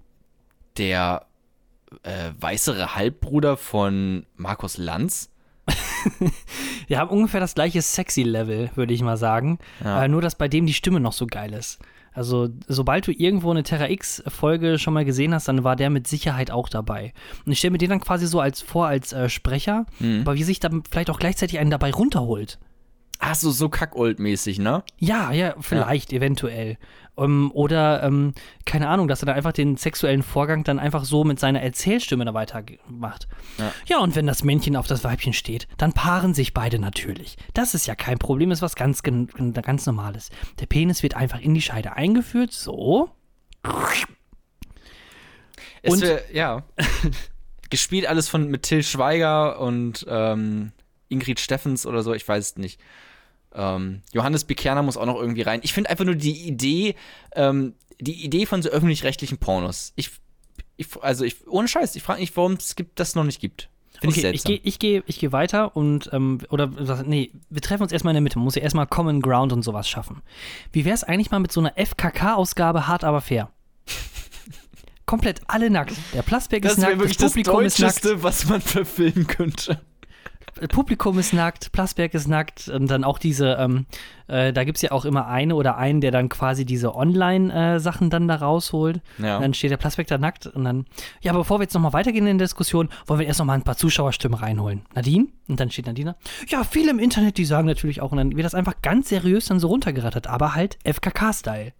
der 0.78 1.26
äh, 2.02 2.30
weißere 2.40 2.94
Halbbruder 2.94 3.56
von 3.56 4.26
Markus 4.36 4.78
Lanz? 4.78 5.30
Wir 6.88 6.98
haben 6.98 7.10
ungefähr 7.10 7.40
das 7.40 7.54
gleiche 7.54 7.80
Sexy-Level, 7.82 8.70
würde 8.74 8.92
ich 8.94 9.02
mal 9.02 9.16
sagen. 9.16 9.58
Ja. 9.84 10.04
Äh, 10.04 10.08
nur, 10.08 10.20
dass 10.22 10.34
bei 10.34 10.48
dem 10.48 10.66
die 10.66 10.74
Stimme 10.74 11.00
noch 11.00 11.12
so 11.12 11.26
geil 11.26 11.52
ist. 11.52 11.78
Also, 12.14 12.48
sobald 12.68 13.06
du 13.06 13.12
irgendwo 13.12 13.50
eine 13.50 13.62
Terra 13.62 13.88
X-Folge 13.88 14.78
schon 14.78 14.94
mal 14.94 15.04
gesehen 15.04 15.32
hast, 15.34 15.48
dann 15.48 15.64
war 15.64 15.76
der 15.76 15.88
mit 15.90 16.06
Sicherheit 16.06 16.50
auch 16.50 16.68
dabei. 16.68 17.12
Und 17.46 17.52
ich 17.52 17.58
stelle 17.58 17.72
mir 17.72 17.78
den 17.78 17.90
dann 17.90 18.00
quasi 18.00 18.26
so 18.26 18.38
als 18.40 18.60
vor 18.60 18.86
als 18.86 19.12
äh, 19.12 19.28
Sprecher, 19.28 19.86
Mhm. 19.98 20.20
aber 20.22 20.34
wie 20.34 20.42
sich 20.42 20.60
dann 20.60 20.82
vielleicht 20.90 21.10
auch 21.10 21.18
gleichzeitig 21.18 21.58
einen 21.58 21.70
dabei 21.70 21.90
runterholt. 21.90 22.58
Ach 23.24 23.36
so, 23.36 23.52
so 23.52 23.68
kackold-mäßig, 23.68 24.58
ne? 24.60 24.82
Ja, 24.98 25.30
ja, 25.30 25.54
vielleicht, 25.60 26.12
eventuell. 26.12 26.76
Ähm, 27.16 27.52
oder, 27.54 28.02
ähm, 28.02 28.34
keine 28.64 28.88
Ahnung, 28.88 29.06
dass 29.06 29.22
er 29.22 29.26
dann 29.26 29.36
einfach 29.36 29.52
den 29.52 29.76
sexuellen 29.76 30.24
Vorgang 30.24 30.64
dann 30.64 30.80
einfach 30.80 31.04
so 31.04 31.22
mit 31.22 31.38
seiner 31.38 31.62
Erzählstimme 31.62 32.24
da 32.24 32.34
weitermacht. 32.34 33.28
Ja. 33.58 33.72
ja, 33.86 33.98
und 34.00 34.16
wenn 34.16 34.26
das 34.26 34.42
Männchen 34.42 34.74
auf 34.74 34.88
das 34.88 35.04
Weibchen 35.04 35.34
steht, 35.34 35.68
dann 35.76 35.92
paaren 35.92 36.34
sich 36.34 36.52
beide 36.52 36.80
natürlich. 36.80 37.36
Das 37.54 37.74
ist 37.74 37.86
ja 37.86 37.94
kein 37.94 38.18
Problem, 38.18 38.50
ist 38.50 38.60
was 38.60 38.74
ganz, 38.74 39.04
ganz 39.04 39.86
Normales. 39.86 40.30
Der 40.58 40.66
Penis 40.66 41.04
wird 41.04 41.14
einfach 41.14 41.38
in 41.40 41.54
die 41.54 41.62
Scheide 41.62 41.92
eingeführt, 41.94 42.50
so. 42.50 43.08
Es 45.82 45.92
Und- 45.92 46.02
wär, 46.02 46.22
ja. 46.32 46.64
Gespielt 47.70 48.06
alles 48.06 48.28
von 48.28 48.48
mit 48.48 48.64
Till 48.64 48.82
Schweiger 48.82 49.60
und 49.60 50.04
ähm, 50.08 50.72
Ingrid 51.08 51.38
Steffens 51.40 51.86
oder 51.86 52.02
so, 52.02 52.12
ich 52.12 52.26
weiß 52.26 52.50
es 52.50 52.56
nicht. 52.56 52.80
Ähm, 53.54 54.02
Johannes 54.12 54.44
Bekerner 54.44 54.82
muss 54.82 54.96
auch 54.96 55.06
noch 55.06 55.20
irgendwie 55.20 55.42
rein. 55.42 55.60
Ich 55.62 55.72
finde 55.72 55.90
einfach 55.90 56.04
nur 56.04 56.14
die 56.14 56.46
Idee, 56.46 56.94
ähm, 57.34 57.74
die 58.00 58.24
Idee 58.24 58.46
von 58.46 58.62
so 58.62 58.68
öffentlich-rechtlichen 58.68 59.38
Pornos. 59.38 59.92
Ich, 59.96 60.10
ich, 60.76 60.86
also 61.02 61.24
ich, 61.24 61.46
ohne 61.46 61.68
Scheiß, 61.68 61.94
ich 61.96 62.02
frage 62.02 62.20
mich, 62.20 62.36
warum 62.36 62.54
es 62.54 62.76
gibt, 62.76 62.98
das 62.98 63.14
noch 63.14 63.24
nicht 63.24 63.40
gibt. 63.40 63.68
Finde 64.00 64.16
ich 64.16 64.24
Okay, 64.24 64.34
ich 64.34 64.44
gehe 64.44 64.60
ich 64.64 64.78
geh, 64.78 65.02
ich 65.06 65.18
geh 65.20 65.30
weiter 65.30 65.76
und, 65.76 66.10
ähm, 66.12 66.40
oder, 66.50 66.68
nee, 67.04 67.30
wir 67.50 67.62
treffen 67.62 67.84
uns 67.84 67.92
erstmal 67.92 68.12
in 68.12 68.16
der 68.16 68.22
Mitte. 68.22 68.38
Man 68.38 68.44
muss 68.44 68.56
ja 68.56 68.62
erstmal 68.62 68.86
Common 68.86 69.20
Ground 69.20 69.52
und 69.52 69.62
sowas 69.62 69.88
schaffen. 69.88 70.22
Wie 70.72 70.84
wäre 70.84 70.94
es 70.94 71.04
eigentlich 71.04 71.30
mal 71.30 71.38
mit 71.38 71.52
so 71.52 71.60
einer 71.60 71.74
FKK-Ausgabe 71.76 72.88
hart 72.88 73.04
aber 73.04 73.20
fair? 73.20 73.50
Komplett 75.06 75.40
alle 75.46 75.70
nackt. 75.70 75.94
Der 76.12 76.22
das 76.22 76.78
ist 76.78 76.78
nackt, 76.78 76.98
wirklich 76.98 77.16
das 77.16 77.32
das 77.32 77.36
ist 77.36 77.46
nackt, 77.46 77.48
Deutscheste, 77.48 78.22
was 78.22 78.48
man 78.48 78.60
verfilmen 78.60 79.26
könnte. 79.26 79.80
Äh, 80.60 80.68
Publikum 80.68 81.18
ist 81.18 81.32
nackt, 81.32 81.72
Plasberg 81.72 82.14
ist 82.14 82.28
nackt 82.28 82.68
und 82.68 82.90
dann 82.90 83.04
auch 83.04 83.18
diese, 83.18 83.54
ähm, 83.58 83.86
äh, 84.28 84.52
da 84.52 84.64
gibt 84.64 84.76
es 84.76 84.82
ja 84.82 84.92
auch 84.92 85.04
immer 85.04 85.26
eine 85.26 85.54
oder 85.54 85.76
einen, 85.76 86.00
der 86.00 86.10
dann 86.10 86.28
quasi 86.28 86.64
diese 86.64 86.94
Online-Sachen 86.94 88.10
dann 88.10 88.28
da 88.28 88.36
rausholt. 88.36 89.00
Ja. 89.18 89.36
Und 89.36 89.42
dann 89.42 89.54
steht 89.54 89.70
der 89.70 89.76
Plasberg 89.76 90.06
da 90.06 90.18
nackt 90.18 90.46
und 90.46 90.64
dann, 90.64 90.86
ja, 91.20 91.32
aber 91.32 91.40
bevor 91.40 91.58
wir 91.58 91.64
jetzt 91.64 91.74
nochmal 91.74 91.92
weitergehen 91.92 92.26
in 92.26 92.38
der 92.38 92.46
Diskussion, 92.46 92.88
wollen 93.06 93.20
wir 93.20 93.26
erst 93.26 93.38
nochmal 93.38 93.56
ein 93.56 93.64
paar 93.64 93.76
Zuschauerstimmen 93.76 94.38
reinholen. 94.38 94.82
Nadine? 94.94 95.28
Und 95.48 95.60
dann 95.60 95.70
steht 95.70 95.86
Nadine. 95.86 96.16
Ja, 96.48 96.64
viele 96.64 96.90
im 96.90 96.98
Internet, 96.98 97.36
die 97.38 97.44
sagen 97.44 97.66
natürlich 97.66 98.00
auch, 98.00 98.12
und 98.12 98.18
dann 98.18 98.36
wird 98.36 98.44
das 98.44 98.54
einfach 98.54 98.74
ganz 98.82 99.08
seriös 99.08 99.46
dann 99.46 99.60
so 99.60 99.68
runtergerattert, 99.68 100.26
aber 100.26 100.54
halt 100.54 100.78
FKK-Style. 100.84 101.72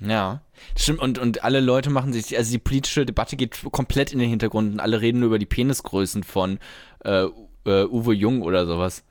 Ja, 0.00 0.40
stimmt. 0.76 1.00
Und, 1.00 1.18
und 1.18 1.44
alle 1.44 1.60
Leute 1.60 1.90
machen 1.90 2.12
sich, 2.12 2.36
also 2.36 2.50
die 2.50 2.58
politische 2.58 3.06
Debatte 3.06 3.36
geht 3.36 3.58
komplett 3.70 4.12
in 4.12 4.18
den 4.18 4.28
Hintergrund 4.28 4.72
und 4.72 4.80
alle 4.80 5.00
reden 5.00 5.20
nur 5.20 5.28
über 5.28 5.38
die 5.38 5.46
Penisgrößen 5.46 6.24
von 6.24 6.58
äh, 7.04 7.26
äh, 7.66 7.84
Uwe 7.84 8.14
Jung 8.14 8.42
oder 8.42 8.66
sowas. 8.66 9.04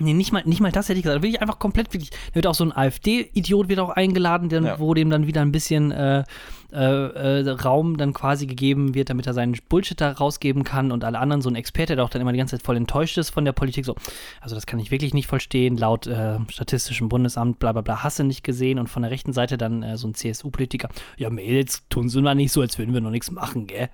Nee, 0.00 0.12
nicht 0.12 0.32
mal, 0.32 0.42
nicht 0.44 0.60
mal 0.60 0.72
das 0.72 0.88
hätte 0.88 0.98
ich 0.98 1.04
gesagt. 1.04 1.20
Da 1.20 1.22
will 1.22 1.30
ich 1.30 1.40
einfach 1.40 1.60
komplett 1.60 1.92
wirklich. 1.92 2.10
Da 2.10 2.34
wird 2.34 2.48
auch 2.48 2.54
so 2.56 2.64
ein 2.64 2.72
AfD-Idiot 2.72 3.68
wird 3.68 3.78
auch 3.78 3.90
eingeladen, 3.90 4.48
der, 4.48 4.60
Ja. 4.62 4.78
wo 4.80 4.92
dem 4.92 5.08
dann 5.08 5.28
wieder 5.28 5.40
ein 5.40 5.52
bisschen 5.52 5.92
äh, 5.92 6.24
äh, 6.72 6.76
äh, 7.42 7.48
Raum 7.50 7.96
dann 7.96 8.12
quasi 8.12 8.46
gegeben 8.48 8.96
wird, 8.96 9.08
damit 9.08 9.28
er 9.28 9.34
seinen 9.34 9.56
Bullshit 9.68 10.00
da 10.00 10.10
rausgeben 10.10 10.64
kann 10.64 10.90
und 10.90 11.04
alle 11.04 11.20
anderen 11.20 11.42
so 11.42 11.48
ein 11.48 11.54
Experte, 11.54 11.94
der 11.94 12.04
auch 12.04 12.10
dann 12.10 12.20
immer 12.20 12.32
die 12.32 12.38
ganze 12.38 12.56
Zeit 12.58 12.66
voll 12.66 12.76
enttäuscht 12.76 13.16
ist 13.18 13.30
von 13.30 13.44
der 13.44 13.52
Politik. 13.52 13.84
So, 13.84 13.94
also 14.40 14.56
das 14.56 14.66
kann 14.66 14.80
ich 14.80 14.90
wirklich 14.90 15.14
nicht 15.14 15.28
verstehen. 15.28 15.76
Laut 15.76 16.08
äh, 16.08 16.38
Statistischem 16.48 17.08
Bundesamt, 17.08 17.60
bla 17.60 17.70
bla 17.70 17.82
bla, 17.82 18.02
hasse 18.02 18.24
nicht 18.24 18.42
gesehen 18.42 18.80
und 18.80 18.88
von 18.88 19.02
der 19.02 19.12
rechten 19.12 19.32
Seite 19.32 19.56
dann 19.58 19.84
äh, 19.84 19.96
so 19.96 20.08
ein 20.08 20.14
CSU-Politiker. 20.14 20.88
Ja, 21.18 21.30
Mädels, 21.30 21.84
tun 21.88 22.08
sie 22.08 22.20
mal 22.20 22.34
nicht 22.34 22.50
so, 22.50 22.62
als 22.62 22.78
würden 22.78 22.94
wir 22.94 23.00
noch 23.00 23.10
nichts 23.10 23.30
machen, 23.30 23.68
gell? 23.68 23.90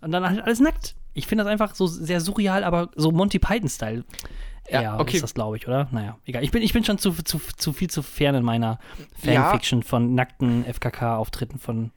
Und 0.00 0.12
dann 0.12 0.24
halt 0.24 0.40
alles 0.40 0.60
nackt. 0.60 0.94
Ich 1.14 1.26
finde 1.26 1.44
das 1.44 1.50
einfach 1.52 1.74
so 1.74 1.86
sehr 1.86 2.20
surreal, 2.20 2.64
aber 2.64 2.90
so 2.96 3.10
Monty 3.10 3.38
Python-Style. 3.38 4.04
Ja, 4.70 4.82
Ja, 4.82 5.00
okay. 5.00 5.16
ist 5.16 5.22
das, 5.22 5.34
glaube 5.34 5.56
ich, 5.56 5.66
oder? 5.66 5.88
Naja, 5.90 6.16
egal. 6.24 6.44
Ich 6.44 6.50
bin, 6.52 6.62
ich 6.62 6.72
bin 6.72 6.84
schon 6.84 6.98
zu, 6.98 7.12
zu, 7.24 7.40
zu 7.56 7.72
viel 7.72 7.90
zu 7.90 8.02
fern 8.02 8.34
in 8.36 8.44
meiner 8.44 8.78
Ja. 9.24 9.42
Fanfiction 9.50 9.82
von 9.82 10.14
nackten 10.14 10.64
FKK-Auftritten 10.64 11.58
von. 11.58 11.90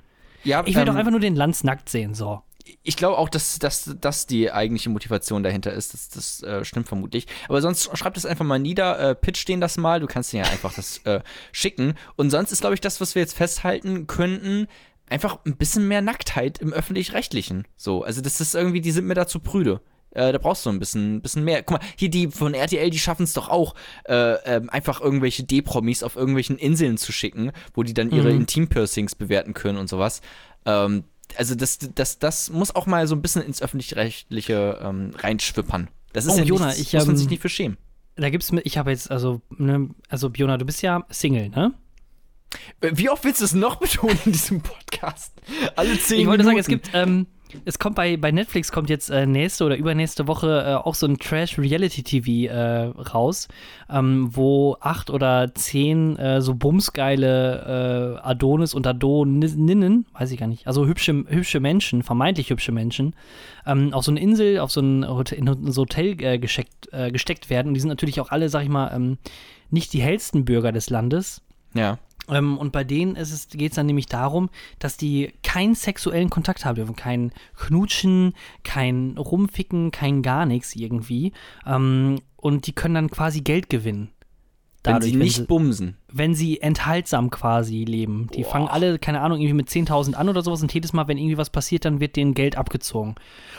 Ja, 0.43 0.63
Ich 0.65 0.73
will 0.75 0.81
ähm, 0.81 0.87
doch 0.87 0.95
einfach 0.95 1.11
nur 1.11 1.19
den 1.19 1.35
Lanz 1.35 1.63
nackt 1.63 1.89
sehen, 1.89 2.13
so. 2.13 2.41
ich 2.83 2.97
glaube 2.97 3.17
auch, 3.19 3.29
dass, 3.29 3.59
dass 3.59 3.95
das 4.01 4.25
die 4.25 4.51
eigentliche 4.51 4.89
Motivation 4.89 5.43
dahinter 5.43 5.71
ist. 5.73 5.93
Das, 5.93 6.09
das 6.09 6.43
äh, 6.43 6.65
stimmt 6.65 6.87
vermutlich. 6.87 7.27
Aber 7.47 7.61
sonst 7.61 7.95
schreib 7.97 8.15
das 8.15 8.25
einfach 8.25 8.45
mal 8.45 8.59
nieder, 8.59 8.99
äh, 8.99 9.15
pitch 9.15 9.47
denen 9.47 9.61
das 9.61 9.77
mal. 9.77 9.99
Du 9.99 10.07
kannst 10.07 10.33
denen 10.33 10.43
ja 10.45 10.51
einfach 10.51 10.73
das 10.73 10.97
äh, 11.05 11.21
schicken. 11.51 11.93
Und 12.15 12.31
sonst 12.31 12.51
ist, 12.51 12.61
glaube 12.61 12.73
ich, 12.75 12.81
das, 12.81 12.99
was 12.99 13.13
wir 13.15 13.21
jetzt 13.21 13.35
festhalten 13.37 14.07
könnten, 14.07 14.67
einfach 15.09 15.39
ein 15.45 15.55
bisschen 15.57 15.87
mehr 15.87 16.01
Nacktheit 16.01 16.57
im 16.59 16.73
Öffentlich-Rechtlichen. 16.73 17.67
So, 17.75 18.03
also 18.03 18.21
das 18.21 18.41
ist 18.41 18.55
irgendwie, 18.55 18.81
die 18.81 18.91
sind 18.91 19.05
mir 19.05 19.13
da 19.13 19.27
zu 19.27 19.39
prüde. 19.39 19.81
Äh, 20.11 20.31
da 20.31 20.37
brauchst 20.37 20.65
du 20.65 20.69
ein 20.69 20.79
bisschen, 20.79 21.21
bisschen 21.21 21.43
mehr. 21.43 21.61
Guck 21.61 21.79
mal, 21.81 21.87
hier 21.97 22.09
die 22.09 22.27
von 22.27 22.53
RTL, 22.53 22.89
die 22.89 22.99
schaffen 22.99 23.23
es 23.23 23.33
doch 23.33 23.49
auch, 23.49 23.75
äh, 24.05 24.33
ähm, 24.45 24.69
einfach 24.69 25.01
irgendwelche 25.01 25.43
D-Promis 25.43 26.03
auf 26.03 26.15
irgendwelchen 26.15 26.57
Inseln 26.57 26.97
zu 26.97 27.11
schicken, 27.11 27.51
wo 27.73 27.83
die 27.83 27.93
dann 27.93 28.11
ihre 28.11 28.31
Mhm. 28.31 28.41
Intim-Piercings 28.41 29.15
bewerten 29.15 29.53
können 29.53 29.77
und 29.77 29.89
sowas. 29.89 30.21
Ähm, 30.65 31.03
also 31.37 31.53
das, 31.55 31.79
das, 31.79 32.17
das 32.19 32.49
muss 32.49 32.73
auch 32.75 32.85
mal 32.85 33.07
so 33.07 33.15
ein 33.15 33.21
bisschen 33.21 33.41
ins 33.41 33.61
Öffentlich-Rechtliche 33.61 34.79
ähm, 34.81 35.11
reinschwippern. 35.17 35.89
Das 36.13 36.25
ist 36.25 36.33
Oh, 36.33 36.37
ja 36.37 36.43
Jona, 36.43 36.67
nichts, 36.67 36.81
ich, 36.81 36.93
muss 36.93 37.05
man 37.05 37.15
ähm, 37.15 37.17
sich 37.19 37.29
nicht 37.29 37.41
für 37.41 37.49
schämen. 37.49 37.77
Da 38.15 38.29
gibt's 38.29 38.51
ich 38.63 38.77
habe 38.77 38.91
jetzt, 38.91 39.11
also, 39.11 39.41
ne, 39.49 39.89
also 40.07 40.29
Biona, 40.29 40.57
du 40.57 40.63
bist 40.65 40.81
ja 40.81 41.03
Single, 41.09 41.49
ne? 41.49 41.73
Äh, 42.81 42.91
Wie 42.93 43.09
oft 43.09 43.23
willst 43.23 43.41
du 43.41 43.45
es 43.45 43.53
noch 43.53 43.75
betonen 43.79 44.19
in 44.25 44.31
diesem 44.31 44.61
Podcast? 44.61 45.33
Alle 45.75 45.97
zehn 45.97 46.21
Ich 46.21 46.27
wollte 46.27 46.43
sagen, 46.43 46.55
Minuten. 46.55 46.59
es 46.59 46.67
gibt, 46.67 46.89
ähm, 46.93 47.27
es 47.63 47.79
kommt 47.79 47.95
bei, 47.95 48.17
bei 48.17 48.31
Netflix 48.31 48.71
kommt 48.71 48.89
jetzt 48.89 49.09
äh, 49.09 49.25
nächste 49.25 49.65
oder 49.65 49.77
übernächste 49.77 50.27
Woche 50.27 50.65
äh, 50.67 50.73
auch 50.73 50.95
so 50.95 51.05
ein 51.05 51.17
Trash-Reality-TV 51.17 52.51
äh, 52.51 52.85
raus, 53.13 53.47
ähm, 53.89 54.29
wo 54.35 54.75
acht 54.81 55.09
oder 55.09 55.53
zehn 55.53 56.17
äh, 56.17 56.41
so 56.41 56.55
bumsgeile 56.55 58.17
äh, 58.21 58.27
Adonis 58.27 58.73
und 58.73 58.85
Adoninnen, 58.87 60.05
weiß 60.13 60.31
ich 60.31 60.39
gar 60.39 60.47
nicht, 60.47 60.67
also 60.67 60.85
hübsche, 60.85 61.23
hübsche 61.27 61.59
Menschen, 61.59 62.03
vermeintlich 62.03 62.49
hübsche 62.49 62.71
Menschen, 62.71 63.15
ähm, 63.65 63.93
auf 63.93 64.03
so 64.03 64.11
eine 64.11 64.19
Insel, 64.19 64.59
auf 64.59 64.71
so 64.71 64.81
ein 64.81 65.07
Hotel, 65.07 65.37
in 65.37 65.47
ein 65.47 65.75
Hotel 65.75 66.21
äh, 66.21 66.39
gesteckt, 66.39 66.91
äh, 66.91 67.11
gesteckt 67.11 67.49
werden. 67.49 67.69
Und 67.69 67.73
die 67.75 67.79
sind 67.79 67.89
natürlich 67.89 68.19
auch 68.19 68.31
alle, 68.31 68.49
sag 68.49 68.63
ich 68.63 68.69
mal, 68.69 68.91
ähm, 68.93 69.17
nicht 69.69 69.93
die 69.93 70.01
hellsten 70.01 70.45
Bürger 70.45 70.71
des 70.71 70.89
Landes. 70.89 71.41
Ja. 71.73 71.99
Ähm, 72.29 72.57
und 72.57 72.71
bei 72.71 72.83
denen 72.83 73.15
geht 73.15 73.23
es 73.23 73.47
geht's 73.49 73.75
dann 73.75 73.85
nämlich 73.85 74.07
darum, 74.07 74.49
dass 74.79 74.97
die 74.97 75.33
keinen 75.43 75.75
sexuellen 75.75 76.29
Kontakt 76.29 76.65
haben 76.65 76.75
dürfen. 76.75 76.95
Kein 76.95 77.31
Knutschen, 77.55 78.33
kein 78.63 79.17
Rumficken, 79.17 79.91
kein 79.91 80.21
gar 80.21 80.45
nichts 80.45 80.75
irgendwie. 80.75 81.33
Ähm, 81.65 82.19
und 82.35 82.67
die 82.67 82.73
können 82.73 82.95
dann 82.95 83.09
quasi 83.09 83.41
Geld 83.41 83.69
gewinnen. 83.69 84.09
Wenn 84.85 85.01
sie 85.01 85.15
nicht 85.15 85.35
sie, 85.37 85.45
bumsen. 85.45 85.97
wenn 86.11 86.35
sie 86.35 86.61
enthaltsam 86.61 87.29
quasi 87.29 87.83
leben. 87.85 88.27
Die 88.35 88.43
Boah. 88.43 88.51
fangen 88.51 88.67
alle, 88.67 88.99
keine 88.99 89.21
Ahnung, 89.21 89.39
irgendwie 89.39 89.55
mit 89.55 89.69
10.000 89.69 90.13
an 90.13 90.29
oder 90.29 90.43
sowas 90.43 90.61
und 90.61 90.73
jedes 90.73 90.93
Mal, 90.93 91.07
wenn 91.07 91.17
irgendwie 91.17 91.37
was 91.37 91.49
passiert, 91.49 91.85
dann 91.85 91.99
wird 91.99 92.15
denen 92.15 92.33
Geld 92.33 92.57
abgezogen. 92.57 93.15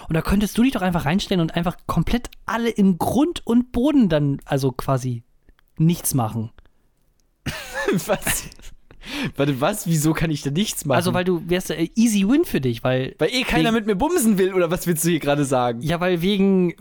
Und 0.08 0.14
da 0.14 0.22
könntest 0.22 0.56
du 0.56 0.62
dich 0.62 0.72
doch 0.72 0.82
einfach 0.82 1.04
reinstellen 1.04 1.40
und 1.40 1.56
einfach 1.56 1.76
komplett 1.86 2.30
alle 2.44 2.68
in 2.68 2.98
Grund 2.98 3.44
und 3.44 3.72
Boden 3.72 4.08
dann, 4.08 4.40
also 4.44 4.72
quasi 4.72 5.24
nichts 5.78 6.14
machen. 6.14 6.50
was? 8.06 8.48
Warte, 9.36 9.60
was? 9.60 9.86
Wieso 9.86 10.12
kann 10.12 10.30
ich 10.30 10.42
da 10.42 10.50
nichts 10.50 10.84
machen? 10.84 10.96
Also, 10.96 11.14
weil 11.14 11.24
du 11.24 11.48
wärst 11.48 11.70
äh, 11.70 11.88
easy 11.94 12.28
win 12.28 12.44
für 12.44 12.60
dich, 12.60 12.82
weil. 12.82 13.14
Weil 13.18 13.30
eh 13.32 13.42
keiner 13.44 13.68
wegen- 13.68 13.74
mit 13.74 13.86
mir 13.86 13.94
bumsen 13.96 14.36
will, 14.38 14.52
oder 14.52 14.70
was 14.70 14.86
willst 14.86 15.04
du 15.04 15.10
hier 15.10 15.20
gerade 15.20 15.44
sagen? 15.44 15.80
Ja, 15.80 16.00
weil 16.00 16.22
wegen 16.22 16.70
äh, 16.72 16.74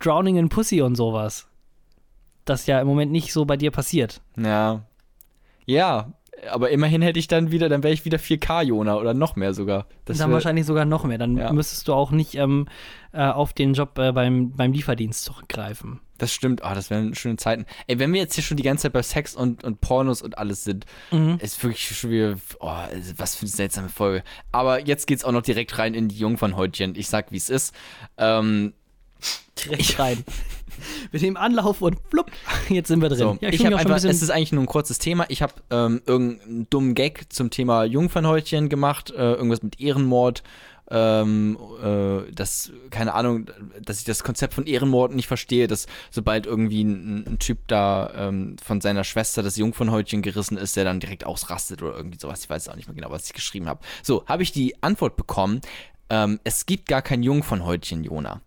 Drowning 0.00 0.36
in 0.36 0.48
Pussy 0.48 0.80
und 0.80 0.94
sowas. 0.96 1.46
Das 2.46 2.66
ja 2.66 2.80
im 2.80 2.86
Moment 2.86 3.12
nicht 3.12 3.32
so 3.32 3.44
bei 3.44 3.56
dir 3.56 3.70
passiert. 3.70 4.22
Ja. 4.38 4.86
Ja, 5.66 6.12
aber 6.50 6.70
immerhin 6.70 7.02
hätte 7.02 7.18
ich 7.18 7.28
dann 7.28 7.50
wieder, 7.50 7.68
dann 7.68 7.82
wäre 7.82 7.94
ich 7.94 8.04
wieder 8.04 8.18
4K-Jona 8.18 8.96
oder 8.96 9.14
noch 9.14 9.36
mehr 9.36 9.54
sogar. 9.54 9.86
Das 10.04 10.18
dann 10.18 10.28
wär- 10.30 10.34
wahrscheinlich 10.34 10.66
sogar 10.66 10.84
noch 10.84 11.04
mehr. 11.04 11.18
Dann 11.18 11.36
Ja. 11.36 11.52
müsstest 11.52 11.88
du 11.88 11.94
auch 11.94 12.10
nicht 12.10 12.34
ähm, 12.34 12.68
äh, 13.12 13.22
auf 13.22 13.52
den 13.52 13.74
Job 13.74 13.98
äh, 13.98 14.12
beim, 14.12 14.50
beim 14.52 14.72
Lieferdienst 14.72 15.24
zurückgreifen. 15.24 16.00
Das 16.18 16.32
stimmt, 16.32 16.62
ah, 16.64 16.74
das 16.74 16.88
wären 16.90 17.14
schöne 17.14 17.36
Zeiten. 17.36 17.66
Ey, 17.86 17.98
wenn 17.98 18.12
wir 18.12 18.20
jetzt 18.20 18.34
hier 18.34 18.44
schon 18.44 18.56
die 18.56 18.62
ganze 18.62 18.82
Zeit 18.84 18.92
bei 18.94 19.02
Sex 19.02 19.34
und, 19.36 19.64
und 19.64 19.80
Pornos 19.82 20.22
und 20.22 20.38
alles 20.38 20.64
sind, 20.64 20.86
Mhm. 21.10 21.38
ist 21.42 21.62
wirklich 21.62 21.86
schon 21.98 22.10
wieder, 22.10 22.36
oh, 22.60 22.72
was 23.16 23.34
für 23.34 23.42
eine 23.42 23.50
seltsame 23.50 23.88
Folge. 23.90 24.22
Aber 24.52 24.80
jetzt 24.86 25.06
geht's 25.06 25.24
auch 25.24 25.32
noch 25.32 25.42
direkt 25.42 25.78
rein 25.78 25.92
in 25.94 26.08
die 26.08 26.16
Jungfernhäutchen. 26.18 26.94
Ich 26.96 27.08
sag, 27.08 27.32
wie 27.32 27.36
es 27.36 27.50
ist. 27.50 27.74
Ähm, 28.18 28.72
Direkt 29.64 29.98
rein. 29.98 30.24
Mit 31.12 31.22
dem 31.22 31.36
Anlauf 31.36 31.82
und 31.82 31.98
flupp, 32.10 32.30
jetzt 32.68 32.88
sind 32.88 33.00
wir 33.00 33.08
drin. 33.08 33.18
so, 33.18 33.38
Ja, 33.40 33.48
ich 33.50 33.64
habe 33.64 33.76
einfach, 33.76 34.02
ein 34.02 34.10
es 34.10 34.22
ist 34.22 34.30
eigentlich 34.30 34.52
nur 34.52 34.62
ein 34.62 34.66
kurzes 34.66 34.98
Thema. 34.98 35.26
Ich 35.28 35.42
habe 35.42 35.54
ähm, 35.70 36.02
irgendeinen 36.06 36.66
dummen 36.70 36.94
Gag 36.94 37.32
zum 37.32 37.50
Thema 37.50 37.84
Jungfernhäutchen 37.84 38.68
gemacht, 38.68 39.10
äh, 39.10 39.34
irgendwas 39.34 39.62
mit 39.62 39.80
Ehrenmord. 39.80 40.42
Ähm, 40.88 41.58
äh, 41.82 42.30
das, 42.32 42.70
keine 42.90 43.14
Ahnung, 43.14 43.46
dass 43.82 43.98
ich 43.98 44.04
das 44.04 44.22
Konzept 44.22 44.54
von 44.54 44.66
Ehrenmord 44.66 45.14
nicht 45.14 45.26
verstehe, 45.26 45.66
dass 45.66 45.86
sobald 46.10 46.46
irgendwie 46.46 46.84
ein, 46.84 47.26
ein 47.26 47.38
Typ 47.40 47.58
da 47.66 48.12
ähm, 48.16 48.56
von 48.64 48.80
seiner 48.80 49.02
Schwester 49.02 49.42
das 49.42 49.56
Jungfernhäutchen 49.56 50.22
gerissen 50.22 50.56
ist, 50.56 50.76
der 50.76 50.84
dann 50.84 51.00
direkt 51.00 51.26
ausrastet 51.26 51.82
oder 51.82 51.96
irgendwie 51.96 52.18
sowas. 52.18 52.44
Ich 52.44 52.50
weiß 52.50 52.68
auch 52.68 52.76
nicht 52.76 52.86
mehr 52.86 52.94
genau, 52.94 53.10
was 53.10 53.26
ich 53.26 53.32
geschrieben 53.32 53.66
habe. 53.66 53.80
So, 54.02 54.24
habe 54.26 54.44
ich 54.44 54.52
die 54.52 54.80
Antwort 54.82 55.16
bekommen. 55.16 55.60
Ähm, 56.08 56.38
es 56.44 56.66
gibt 56.66 56.86
gar 56.86 57.02
kein 57.02 57.24
Jungfernhäutchen, 57.24 58.04
Jona. 58.04 58.40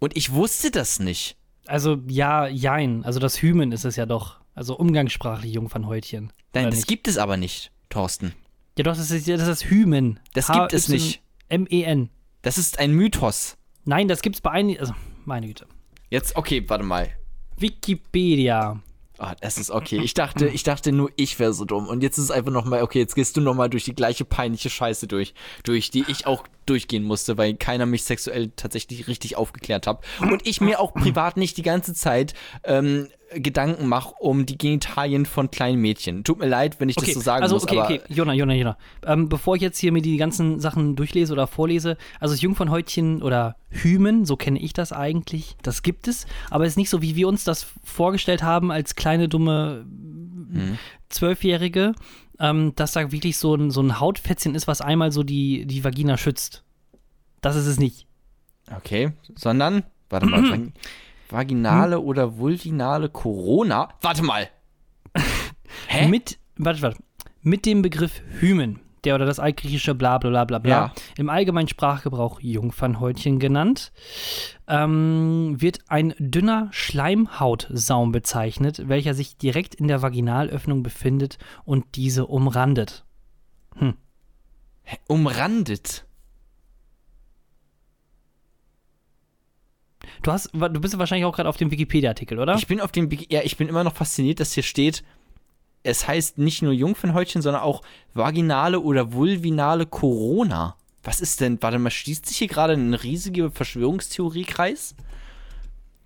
Und 0.00 0.16
ich 0.18 0.32
wusste 0.32 0.70
das 0.70 1.00
nicht. 1.00 1.36
Also 1.66 1.98
ja, 2.06 2.46
jein. 2.46 3.04
Also 3.04 3.20
das 3.20 3.40
Hymen 3.40 3.72
ist 3.72 3.84
es 3.84 3.96
ja 3.96 4.06
doch. 4.06 4.40
Also 4.54 4.76
umgangssprachlich 4.76 5.52
Jungfernhäutchen. 5.52 6.32
Nein, 6.52 6.66
das 6.66 6.76
nicht? 6.76 6.88
gibt 6.88 7.08
es 7.08 7.18
aber 7.18 7.36
nicht, 7.36 7.72
Thorsten. 7.88 8.34
Ja 8.78 8.84
doch, 8.84 8.96
das 8.96 9.10
ist, 9.10 9.28
das 9.28 9.40
ist 9.40 9.48
das 9.48 9.70
Hymen. 9.70 10.20
Das 10.32 10.48
gibt 10.48 10.72
es 10.72 10.88
nicht. 10.88 11.22
M-E-N. 11.48 12.10
Das 12.42 12.58
ist 12.58 12.78
ein 12.78 12.92
Mythos. 12.92 13.56
Nein, 13.84 14.08
das 14.08 14.22
gibt's 14.22 14.40
bei 14.40 14.50
einigen. 14.50 14.80
Also, 14.80 14.94
meine 15.24 15.46
Güte. 15.46 15.66
Jetzt, 16.10 16.36
okay, 16.36 16.62
warte 16.68 16.84
mal. 16.84 17.10
Wikipedia. 17.56 18.80
Ah, 19.18 19.36
das 19.40 19.58
ist 19.58 19.70
okay. 19.70 20.00
Ich 20.02 20.14
dachte, 20.14 20.48
ich 20.48 20.64
dachte 20.64 20.90
nur, 20.90 21.10
ich 21.14 21.38
wäre 21.38 21.52
so 21.52 21.64
dumm. 21.64 21.86
Und 21.86 22.02
jetzt 22.02 22.18
ist 22.18 22.24
es 22.24 22.30
einfach 22.32 22.50
nochmal, 22.50 22.82
okay, 22.82 22.98
jetzt 22.98 23.14
gehst 23.14 23.36
du 23.36 23.40
nochmal 23.40 23.70
durch 23.70 23.84
die 23.84 23.94
gleiche 23.94 24.24
peinliche 24.24 24.70
Scheiße 24.70 25.06
durch, 25.06 25.34
durch 25.62 25.90
die 25.90 26.04
ich 26.08 26.26
auch 26.26 26.44
durchgehen 26.66 27.04
musste, 27.04 27.38
weil 27.38 27.54
keiner 27.54 27.86
mich 27.86 28.02
sexuell 28.04 28.50
tatsächlich 28.56 29.06
richtig 29.06 29.36
aufgeklärt 29.36 29.86
hat. 29.86 30.04
Und 30.20 30.46
ich 30.46 30.60
mir 30.60 30.80
auch 30.80 30.94
privat 30.94 31.36
nicht 31.36 31.56
die 31.56 31.62
ganze 31.62 31.94
Zeit 31.94 32.34
ähm, 32.64 33.08
Gedanken 33.40 33.86
mache 33.86 34.14
um 34.18 34.46
die 34.46 34.58
Genitalien 34.58 35.26
von 35.26 35.50
kleinen 35.50 35.80
Mädchen. 35.80 36.24
Tut 36.24 36.38
mir 36.38 36.46
leid, 36.46 36.80
wenn 36.80 36.88
ich 36.88 36.96
Okay, 36.96 37.06
das 37.06 37.14
so 37.14 37.20
sagen 37.20 37.42
also 37.42 37.56
muss, 37.56 37.64
okay, 37.64 37.78
aber 37.78 37.84
okay, 37.84 38.00
Jona, 38.08 38.32
Jona, 38.32 38.54
Jona. 38.54 38.76
Ähm, 39.04 39.28
bevor 39.28 39.56
ich 39.56 39.62
jetzt 39.62 39.78
hier 39.78 39.92
mir 39.92 40.02
die 40.02 40.16
ganzen 40.16 40.60
Sachen 40.60 40.96
durchlese 40.96 41.32
oder 41.32 41.46
vorlese, 41.46 41.96
also 42.20 42.34
das 42.34 42.40
Jungfernhäutchen 42.42 43.22
oder 43.22 43.56
Hymen, 43.70 44.24
so 44.24 44.36
kenne 44.36 44.58
ich 44.60 44.72
das 44.72 44.92
eigentlich, 44.92 45.56
das 45.62 45.82
gibt 45.82 46.08
es, 46.08 46.26
aber 46.50 46.64
es 46.64 46.70
ist 46.70 46.76
nicht 46.76 46.90
so, 46.90 47.02
wie 47.02 47.16
wir 47.16 47.28
uns 47.28 47.44
das 47.44 47.66
vorgestellt 47.82 48.42
haben 48.42 48.70
als 48.70 48.94
kleine, 48.94 49.28
dumme 49.28 49.84
Zwölfjährige, 51.08 51.94
ähm, 52.40 52.72
dass 52.76 52.92
da 52.92 53.12
wirklich 53.12 53.38
so 53.38 53.54
ein, 53.54 53.70
so 53.70 53.80
ein 53.80 54.00
Hautfetzchen 54.00 54.54
ist, 54.54 54.66
was 54.66 54.80
einmal 54.80 55.12
so 55.12 55.22
die, 55.22 55.66
die 55.66 55.84
Vagina 55.84 56.16
schützt. 56.16 56.64
Das 57.40 57.56
ist 57.56 57.66
es 57.66 57.78
nicht. 57.78 58.06
Okay, 58.74 59.12
sondern, 59.34 59.84
warte 60.08 60.26
mal, 60.26 60.42
vag 61.34 61.46
vaginale 61.48 62.00
oder 62.00 62.38
vulvinale 62.38 63.08
Corona. 63.08 63.88
Warte 64.00 64.22
mal. 64.22 64.48
Hä? 65.88 66.08
Mit, 66.08 66.38
warte, 66.56 66.82
warte, 66.82 66.98
mit 67.42 67.66
dem 67.66 67.82
Begriff 67.82 68.22
Hymen, 68.40 68.80
der 69.04 69.14
oder 69.16 69.26
das 69.26 69.38
altgriechische 69.38 69.94
bla 69.94 70.18
bla 70.18 70.30
bla 70.30 70.44
bla 70.44 70.58
bla, 70.58 70.70
Ja. 70.70 70.92
im 71.18 71.28
allgemeinen 71.28 71.68
Sprachgebrauch 71.68 72.40
Jungfernhäutchen 72.40 73.38
genannt, 73.38 73.92
ähm, 74.66 75.56
wird 75.58 75.80
ein 75.88 76.14
dünner 76.18 76.68
Schleimhautsaum 76.70 78.12
bezeichnet, 78.12 78.88
welcher 78.88 79.12
sich 79.14 79.36
direkt 79.36 79.74
in 79.74 79.88
der 79.88 80.00
Vaginalöffnung 80.02 80.82
befindet 80.82 81.38
und 81.64 81.84
diese 81.96 82.26
umrandet. 82.26 83.04
Umrandet. 85.06 86.04
Du 90.22 90.32
hast, 90.32 90.50
du 90.52 90.80
bist 90.80 90.98
wahrscheinlich 90.98 91.24
auch 91.24 91.34
gerade 91.34 91.48
auf 91.48 91.56
dem 91.56 91.70
Wikipedia-Artikel, 91.70 92.38
oder? 92.38 92.54
Ich 92.56 92.66
bin 92.66 92.80
auf 92.80 92.92
dem, 92.92 93.08
ja, 93.28 93.42
ich 93.42 93.56
bin 93.56 93.68
immer 93.68 93.84
noch 93.84 93.94
fasziniert, 93.94 94.40
dass 94.40 94.52
hier 94.52 94.62
steht, 94.62 95.04
es 95.84 96.08
heißt 96.08 96.38
nicht 96.38 96.62
nur 96.62 96.72
Jungfernhäutchen, 96.72 97.42
sondern 97.42 97.62
auch 97.62 97.82
vaginale 98.14 98.80
oder 98.80 99.12
vulvinale 99.12 99.86
Corona. 99.86 100.76
Was 101.02 101.20
ist 101.20 101.40
denn, 101.42 101.58
warte 101.60 101.78
mal, 101.78 101.90
schließt 101.90 102.26
sich 102.26 102.38
hier 102.38 102.48
gerade 102.48 102.72
ein 102.72 102.94
riesiger 102.94 103.50
Verschwörungstheoriekreis? 103.50 104.96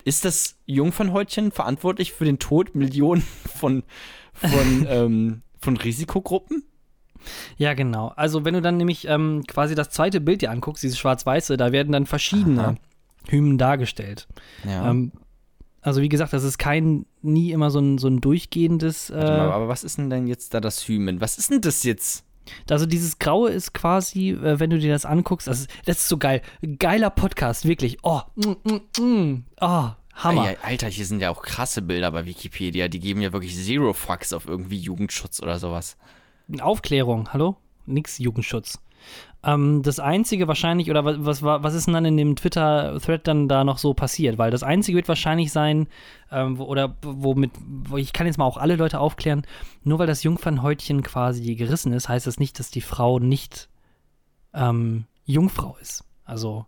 Ist 0.05 0.25
das 0.25 0.57
Jungfernhäutchen 0.67 1.53
verantwortlich 1.53 2.13
für 2.13 2.25
den 2.25 2.41
Tod 2.41 2.75
Millionen 2.75 3.23
von, 3.57 3.85
von, 4.33 4.87
ähm, 4.89 5.43
von 5.61 5.77
Risikogruppen? 5.77 6.65
Ja, 7.57 7.75
genau. 7.75 8.13
Also 8.17 8.45
wenn 8.45 8.55
du 8.55 8.63
dann 8.63 8.77
nämlich 8.77 9.07
ähm, 9.07 9.45
quasi 9.47 9.75
das 9.75 9.91
zweite 9.91 10.21
Bild 10.21 10.43
dir 10.43 10.51
anguckst, 10.51 10.83
dieses 10.83 10.99
schwarz-weiße, 10.99 11.57
da 11.57 11.73
werden 11.73 11.93
dann 11.93 12.07
verschiedene 12.07 12.63
Aha. 12.63 12.75
Hymen 13.29 13.59
dargestellt. 13.59 14.29
Ja. 14.65 14.91
Ähm, 14.91 15.13
also 15.81 16.03
wie 16.03 16.09
gesagt, 16.09 16.33
das 16.33 16.45
ist 16.45 16.59
kein, 16.59 17.07
nie 17.23 17.53
immer 17.53 17.71
so 17.71 17.79
ein, 17.79 17.99
so 17.99 18.09
ein 18.09 18.21
durchgehendes, 18.21 19.11
Warte 19.11 19.27
mal, 19.27 19.49
äh, 19.49 19.53
aber 19.53 19.69
was 19.69 19.85
ist 19.85 19.99
denn 19.99 20.11
denn 20.11 20.27
jetzt 20.27 20.55
da 20.55 20.61
das 20.61 20.87
Hymen? 20.87 21.21
Was 21.21 21.39
ist 21.39 21.51
denn 21.51 21.61
das 21.61 21.83
jetzt? 21.85 22.25
also 22.71 22.87
dieses 22.87 23.19
Graue 23.19 23.51
ist 23.51 23.75
quasi, 23.75 24.31
äh, 24.31 24.59
wenn 24.59 24.71
du 24.71 24.79
dir 24.79 24.93
das 24.93 25.05
anguckst, 25.05 25.49
das 25.49 25.61
ist, 25.61 25.71
das 25.85 25.99
ist 25.99 26.09
so 26.09 26.17
geil. 26.17 26.43
Geiler 26.79 27.11
Podcast, 27.11 27.67
wirklich. 27.67 27.99
Oh, 28.03 28.21
mm, 28.37 28.57
mm, 28.65 29.03
mm. 29.03 29.45
oh 29.61 29.91
Hammer. 30.15 30.57
Alter, 30.63 30.89
hier 30.89 31.07
sind 31.07 31.21
ja 31.21 31.31
auch 31.31 31.43
krasse 31.43 31.81
Bilder 31.81 32.11
bei 32.11 32.27
Wikipedia. 32.27 32.89
Die 32.89 32.99
geben 32.99 33.21
ja 33.21 33.33
wirklich 33.33 33.57
Zero 33.57 33.93
Fucks 33.93 34.33
auf 34.33 34.49
irgendwie 34.49 34.79
Jugendschutz 34.79 35.41
oder 35.41 35.59
sowas. 35.59 35.97
Aufklärung, 36.61 37.33
hallo? 37.33 37.57
Nix 37.87 38.19
Jugendschutz. 38.19 38.81
Ähm, 39.45 39.83
das 39.83 40.01
Einzige 40.01 40.49
wahrscheinlich, 40.49 40.91
oder 40.91 41.05
was, 41.05 41.43
was, 41.43 41.43
was 41.43 41.75
ist 41.75 41.87
denn 41.87 41.95
dann 41.95 42.05
in 42.05 42.17
dem 42.17 42.35
Twitter-Thread 42.37 43.27
dann 43.27 43.49
da 43.49 43.63
noch 43.65 43.79
so 43.79 43.95
passiert? 43.95 44.39
Weil 44.39 44.51
das 44.51 44.63
Einzige 44.63 44.97
wird 44.97 45.09
wahrscheinlich 45.09 45.53
sein, 45.53 45.87
ähm, 46.33 46.59
wo, 46.59 46.65
oder 46.65 46.97
womit, 47.03 47.53
wo 47.89 47.97
ich 47.97 48.13
kann 48.13 48.27
jetzt 48.27 48.39
mal 48.39 48.45
auch 48.47 48.57
alle 48.57 48.77
Leute 48.77 48.99
aufklären, 48.99 49.47
nur 49.85 49.99
weil 49.99 50.07
das 50.09 50.25
Jungfernhäutchen 50.25 51.03
quasi 51.03 51.55
gerissen 51.55 51.93
ist, 51.93 52.09
heißt 52.09 52.27
das 52.27 52.41
nicht, 52.41 52.59
dass 52.59 52.71
die 52.71 52.81
Frau 52.81 53.19
nicht 53.21 53.69
ähm, 54.55 55.05
Jungfrau 55.25 55.77
ist. 55.81 56.05
Also, 56.25 56.67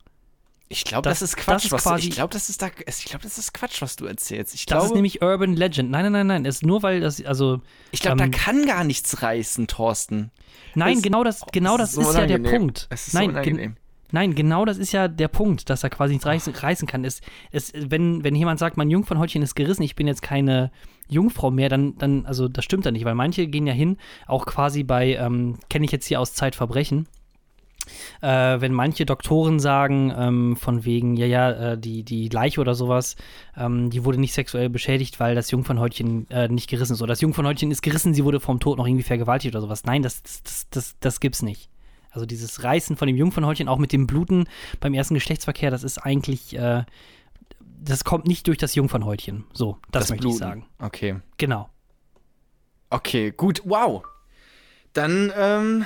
Ich 0.73 0.85
glaube, 0.85 1.09
Das- 1.09 1.19
das, 1.19 1.31
ist 1.31 1.37
Quatsch, 1.37 1.55
das 1.57 1.65
ist 1.65 1.73
was 1.73 1.83
du, 1.83 1.89
quasi- 1.91 2.09
ich 2.09 2.15
glaube, 2.15 2.33
das 2.33 2.49
ist 2.49 2.63
da, 2.63 2.69
ich 2.87 3.05
glaube, 3.05 3.25
das 3.25 3.39
ist 3.39 3.53
Quatsch, 3.53 3.83
was 3.83 3.97
du 3.97 4.07
erzählst. 4.07 4.55
Ich 4.55 4.67
das 4.67 4.75
glaube, 4.77 4.87
ist 4.87 4.95
nämlich 4.95 5.21
Urban 5.21 5.55
Legend. 5.57 5.91
Nein, 5.91 6.05
nein, 6.05 6.13
nein, 6.13 6.27
nein. 6.29 6.45
Ist 6.45 6.65
nur 6.65 6.83
weil 6.85 7.01
das, 7.01 7.21
also, 7.25 7.61
ich 7.91 7.99
glaube, 8.01 8.23
ähm, 8.23 8.31
da 8.31 8.39
kann 8.39 8.65
gar 8.67 8.85
nichts 8.85 9.21
reißen, 9.21 9.67
Thorsten. 9.67 10.31
nein, 10.77 10.99
Es- 10.99 11.03
genau 11.03 11.25
das, 11.25 11.43
genau 11.53 11.73
es 11.75 11.79
das 11.79 11.89
ist 11.91 11.95
so 11.97 12.11
ist 12.11 12.17
ja 12.17 12.27
der. 12.27 12.39
Punkt. 12.39 12.87
Es 12.91 13.09
ist 13.09 13.15
nein, 13.15 13.31
so 13.31 13.33
gen- 13.33 13.43
unangenehm. 13.55 13.77
Nein, 14.13 14.35
genau 14.35 14.65
das 14.65 14.79
ist 14.79 14.91
ja 14.93 15.07
der 15.09 15.29
Punkt, 15.29 15.71
dass 15.71 15.83
er 15.85 15.91
quasi 15.91 16.15
nicht 16.15 16.27
reißen, 16.27 16.87
kann. 16.87 17.05
Es, 17.05 17.21
es, 17.53 17.73
wenn, 17.75 18.23
wenn 18.25 18.35
jemand 18.35 18.59
sagt, 18.59 18.77
mein 18.77 18.91
Jungfernhäutchen 18.91 19.41
ist 19.43 19.55
gerissen, 19.55 19.83
ich 19.85 19.95
bin 19.95 20.07
jetzt 20.09 20.21
keine 20.23 20.73
Jungfrau 21.09 21.51
mehr, 21.53 21.69
dann, 21.69 21.97
dann 21.99 22.27
also 22.27 22.49
das 22.49 22.65
stimmt 22.65 22.87
dann 22.87 22.95
nicht, 22.95 23.05
weil 23.05 23.15
manche 23.15 23.47
gehen 23.47 23.67
ja 23.69 23.73
hin, 23.73 23.99
auch 24.27 24.47
quasi 24.47 24.83
bei, 24.83 25.15
ähm, 25.15 25.59
kenne 25.69 25.85
ich 25.85 25.93
jetzt 25.93 26.07
hier 26.07 26.19
aus 26.21 26.35
Zeitverbrechen, 26.35 27.07
äh, 28.21 28.61
wenn 28.61 28.73
manche 28.73 29.07
Doktoren 29.07 29.61
sagen, 29.61 30.13
ähm, 30.17 30.57
von 30.57 30.85
wegen, 30.85 31.17
ja, 31.17 31.27
ja, 31.27 31.51
äh, 31.51 31.79
die, 31.79 32.03
die 32.03 32.29
Leiche 32.29 32.61
oder 32.61 32.75
sowas, 32.75 33.17
ähm, 33.57 33.91
die 33.91 34.05
wurde 34.05 34.19
nicht 34.19 34.35
sexuell 34.35 34.69
beschädigt, 34.69 35.21
weil 35.21 35.35
das 35.35 35.51
Jungfernhäutchen 35.51 36.29
äh, 36.31 36.49
nicht 36.49 36.69
gerissen 36.69 36.95
ist. 36.95 37.03
Oder 37.03 37.13
das 37.13 37.21
Jungfernhäutchen 37.21 37.71
ist 37.71 37.83
gerissen, 37.83 38.15
sie 38.15 38.25
wurde 38.25 38.41
vom 38.41 38.61
Tod 38.61 38.79
noch 38.79 38.87
irgendwie 38.87 39.05
vergewaltigt 39.05 39.55
oder 39.55 39.63
sowas. 39.63 39.85
Nein, 39.85 40.03
das, 40.03 40.23
das, 40.23 40.43
das, 40.43 40.67
das, 40.71 40.97
das 41.01 41.21
gibt's 41.21 41.43
nicht. 41.43 41.71
Also 42.11 42.27
dieses 42.27 42.65
Reißen 42.65 42.97
von 42.97 43.07
dem 43.07 43.17
Jungfernhäutchen, 43.17 43.69
auch 43.69 43.79
mit 43.79 43.93
dem 43.93 44.07
Bluten 44.07 44.47
beim 44.81 44.95
ersten 44.95 45.15
Geschlechtsverkehr, 45.15 45.71
das 45.71 45.85
ist 45.85 45.99
eigentlich, 45.99 46.57
äh, 46.57 46.85
das 47.61 48.05
kommt 48.05 48.27
nicht 48.27 48.47
durch 48.49 48.59
das 48.59 48.75
Jungfernhäutchen. 48.75 49.45
So, 49.53 49.79
das, 49.91 50.11
möchte 50.11 50.23
Bluten. 50.23 50.37
ich 50.37 50.41
sagen. 50.41 50.67
Okay. 50.81 51.17
Genau. 51.37 51.71
Okay, 52.91 53.31
gut. 53.31 53.63
Wow. 53.65 54.03
Dann, 54.93 55.33
ähm, 55.37 55.85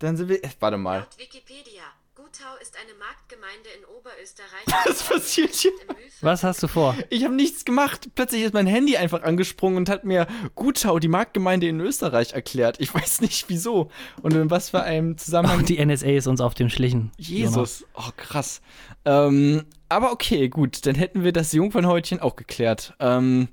dann 0.00 0.16
sind 0.16 0.28
wir. 0.28 0.42
äh, 0.44 0.48
Warte 0.58 0.76
mal. 0.76 0.98
Laut 0.98 1.18
Wikipedia. 1.18 1.82
Gutau 2.16 2.54
ist 2.60 2.76
eine 2.76 2.92
Marktgemeinde 2.98 3.70
in 3.78 3.84
Oberösterreich. 3.86 4.66
Was 4.86 5.02
passiert 5.04 5.54
hier? 5.54 5.72
Was 6.20 6.44
hast 6.44 6.62
du 6.62 6.68
vor? 6.68 6.94
Ich 7.08 7.24
habe 7.24 7.34
nichts 7.34 7.64
gemacht. 7.64 8.10
Plötzlich 8.14 8.42
ist 8.42 8.52
mein 8.52 8.66
Handy 8.66 8.98
einfach 8.98 9.22
angesprungen 9.22 9.78
und 9.78 9.88
hat 9.88 10.04
mir 10.04 10.26
Gutau, 10.54 10.98
die 10.98 11.08
Marktgemeinde 11.08 11.66
in 11.66 11.80
Österreich, 11.80 12.32
erklärt. 12.34 12.76
Ich 12.78 12.92
weiß 12.94 13.22
nicht 13.22 13.48
wieso. 13.48 13.90
Und 14.20 14.34
in 14.34 14.50
was 14.50 14.68
für 14.70 14.82
einem 14.82 15.16
Zusammenhang. 15.16 15.60
Ach, 15.62 15.66
die 15.66 15.82
NSA 15.84 16.08
ist 16.08 16.26
uns 16.26 16.42
auf 16.42 16.52
dem 16.54 16.68
Schlichen. 16.68 17.10
Jesus. 17.16 17.86
Oh, 17.94 18.10
krass. 18.16 18.60
Ähm, 19.06 19.64
aber 19.88 20.12
okay, 20.12 20.50
gut. 20.50 20.84
Dann 20.84 20.96
hätten 20.96 21.24
wir 21.24 21.32
das 21.32 21.52
Jungfernhäutchen 21.52 22.20
auch 22.20 22.36
geklärt. 22.36 22.92
Ähm, 23.00 23.48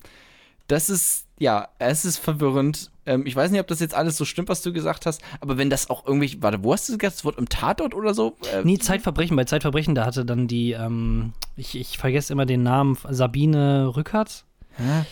das 0.67 0.89
ist, 0.89 1.26
ja, 1.39 1.67
es 1.79 2.03
ist 2.05 2.17
verwirrend. 2.17 2.91
Ähm, 3.05 3.25
ich 3.25 3.35
weiß 3.35 3.51
nicht, 3.51 3.59
ob 3.61 3.67
das 3.67 3.79
jetzt 3.79 3.93
alles 3.95 4.17
so 4.17 4.25
stimmt, 4.25 4.49
was 4.49 4.61
du 4.61 4.73
gesagt 4.73 5.05
hast, 5.05 5.21
aber 5.39 5.57
wenn 5.57 5.69
das 5.69 5.89
auch 5.89 6.05
irgendwie, 6.05 6.41
warte, 6.41 6.63
wo 6.63 6.73
hast 6.73 6.89
du 6.89 6.97
das 6.97 7.23
Wort 7.25 7.37
im 7.37 7.47
Tatort 7.47 7.93
oder 7.93 8.13
so? 8.13 8.35
Äh, 8.53 8.63
Nee, 8.63 8.77
Zeitverbrechen. 8.79 9.35
Bei 9.37 9.43
Zeitverbrechen, 9.45 9.95
da 9.95 10.05
hatte 10.05 10.25
dann 10.25 10.47
die, 10.47 10.71
ähm, 10.71 11.33
ich, 11.55 11.77
ich 11.79 11.97
vergesse 11.97 12.33
immer 12.33 12.45
den 12.45 12.63
Namen, 12.63 12.97
Sabine 13.09 13.95
Rückert. 13.95 14.45
Hä? 14.77 15.05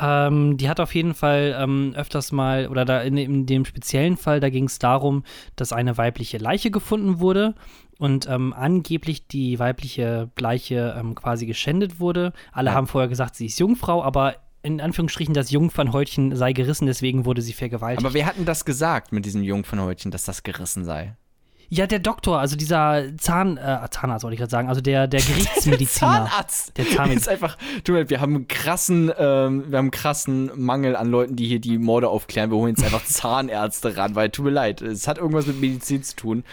Ähm, 0.00 0.56
die 0.56 0.68
hat 0.68 0.78
auf 0.78 0.94
jeden 0.94 1.14
Fall 1.14 1.56
ähm, 1.58 1.94
öfters 1.96 2.30
mal, 2.30 2.68
oder 2.68 2.84
da 2.84 3.00
in, 3.02 3.16
in 3.16 3.46
dem 3.46 3.64
speziellen 3.64 4.16
Fall, 4.16 4.38
da 4.38 4.48
ging 4.48 4.64
es 4.66 4.78
darum, 4.78 5.24
dass 5.56 5.72
eine 5.72 5.98
weibliche 5.98 6.38
Leiche 6.38 6.70
gefunden 6.70 7.18
wurde 7.18 7.56
und 7.98 8.28
ähm, 8.28 8.52
angeblich 8.56 9.26
die 9.26 9.58
weibliche 9.58 10.30
Leiche 10.38 10.94
ähm, 10.96 11.16
quasi 11.16 11.44
geschändet 11.46 11.98
wurde. 11.98 12.32
Alle 12.52 12.70
Ja. 12.70 12.76
haben 12.76 12.86
vorher 12.86 13.08
gesagt, 13.08 13.34
sie 13.34 13.46
ist 13.46 13.58
Jungfrau, 13.58 14.02
aber 14.04 14.36
in 14.62 14.80
Anführungsstrichen 14.80 15.34
das 15.34 15.50
Jungfernhäutchen 15.50 16.36
sei 16.36 16.52
gerissen, 16.52 16.86
deswegen 16.86 17.24
wurde 17.24 17.42
sie 17.42 17.52
vergewaltigt. 17.52 18.04
Aber 18.04 18.14
wer 18.14 18.26
hat 18.26 18.36
denn 18.36 18.44
das 18.44 18.64
gesagt 18.64 19.12
mit 19.12 19.24
diesem 19.24 19.42
Jungfernhäutchen, 19.42 20.10
dass 20.10 20.24
das 20.24 20.42
gerissen 20.42 20.84
sei? 20.84 21.16
Ja, 21.72 21.86
der 21.86 22.00
Doktor, 22.00 22.40
also 22.40 22.56
dieser 22.56 23.04
Zahn, 23.16 23.56
äh, 23.56 23.78
Zahnarzt 23.90 24.24
wollte 24.24 24.34
ich 24.34 24.40
gerade 24.40 24.50
sagen, 24.50 24.68
also 24.68 24.80
der, 24.80 25.06
der 25.06 25.20
Gerichtsmediziner. 25.26 26.26
Zahnarzt. 26.26 26.76
Der 26.76 26.84
Zahnmediziner. 26.84 27.14
ist 27.20 27.28
einfach, 27.28 27.56
du, 27.84 27.94
wir 27.94 28.20
haben 28.20 28.34
einen 28.34 28.48
krassen, 28.48 29.12
ähm, 29.16 29.64
wir 29.70 29.78
haben 29.78 29.84
einen 29.84 29.90
krassen 29.92 30.50
Mangel 30.56 30.96
an 30.96 31.08
Leuten, 31.08 31.36
die 31.36 31.46
hier 31.46 31.60
die 31.60 31.78
Morde 31.78 32.08
aufklären. 32.08 32.50
Wir 32.50 32.56
holen 32.56 32.74
jetzt 32.76 32.82
einfach 32.84 33.04
Zahnärzte 33.06 33.96
ran, 33.96 34.16
weil 34.16 34.30
tut 34.30 34.46
mir 34.46 34.50
leid, 34.50 34.82
es 34.82 35.06
hat 35.06 35.18
irgendwas 35.18 35.46
mit 35.46 35.60
Medizin 35.60 36.02
zu 36.02 36.16
tun. 36.16 36.44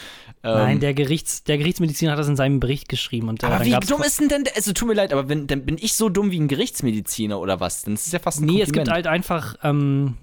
Ähm, 0.43 0.53
Nein, 0.53 0.79
der, 0.81 0.93
Gerichts, 0.93 1.43
der 1.43 1.57
Gerichtsmediziner 1.57 2.11
hat 2.11 2.19
das 2.19 2.27
in 2.27 2.35
seinem 2.35 2.59
Bericht 2.59 2.87
geschrieben. 2.87 3.27
Und, 3.27 3.41
äh, 3.41 3.47
aber 3.47 3.65
wie 3.65 3.71
dumm 3.71 4.03
ist 4.03 4.19
denn 4.19 4.29
denn, 4.29 4.43
der- 4.43 4.55
also 4.55 4.71
tut 4.71 4.87
mir 4.87 4.93
leid, 4.93 5.13
aber 5.13 5.27
wenn, 5.29 5.47
dann 5.47 5.65
bin 5.65 5.77
ich 5.79 5.95
so 5.95 6.09
dumm 6.09 6.29
wie 6.29 6.39
ein 6.39 6.47
Gerichtsmediziner 6.47 7.39
oder 7.39 7.59
was? 7.59 7.81
Dann 7.81 7.95
ist 7.95 8.05
es 8.05 8.13
ja 8.13 8.19
fast 8.19 8.39
ein 8.41 8.45
Nee, 8.45 8.61
es 8.61 8.67
gibt 8.71 8.85
Kompliment. 8.87 8.91
halt 8.93 9.07
einfach, 9.07 9.55
ähm, 9.63 10.13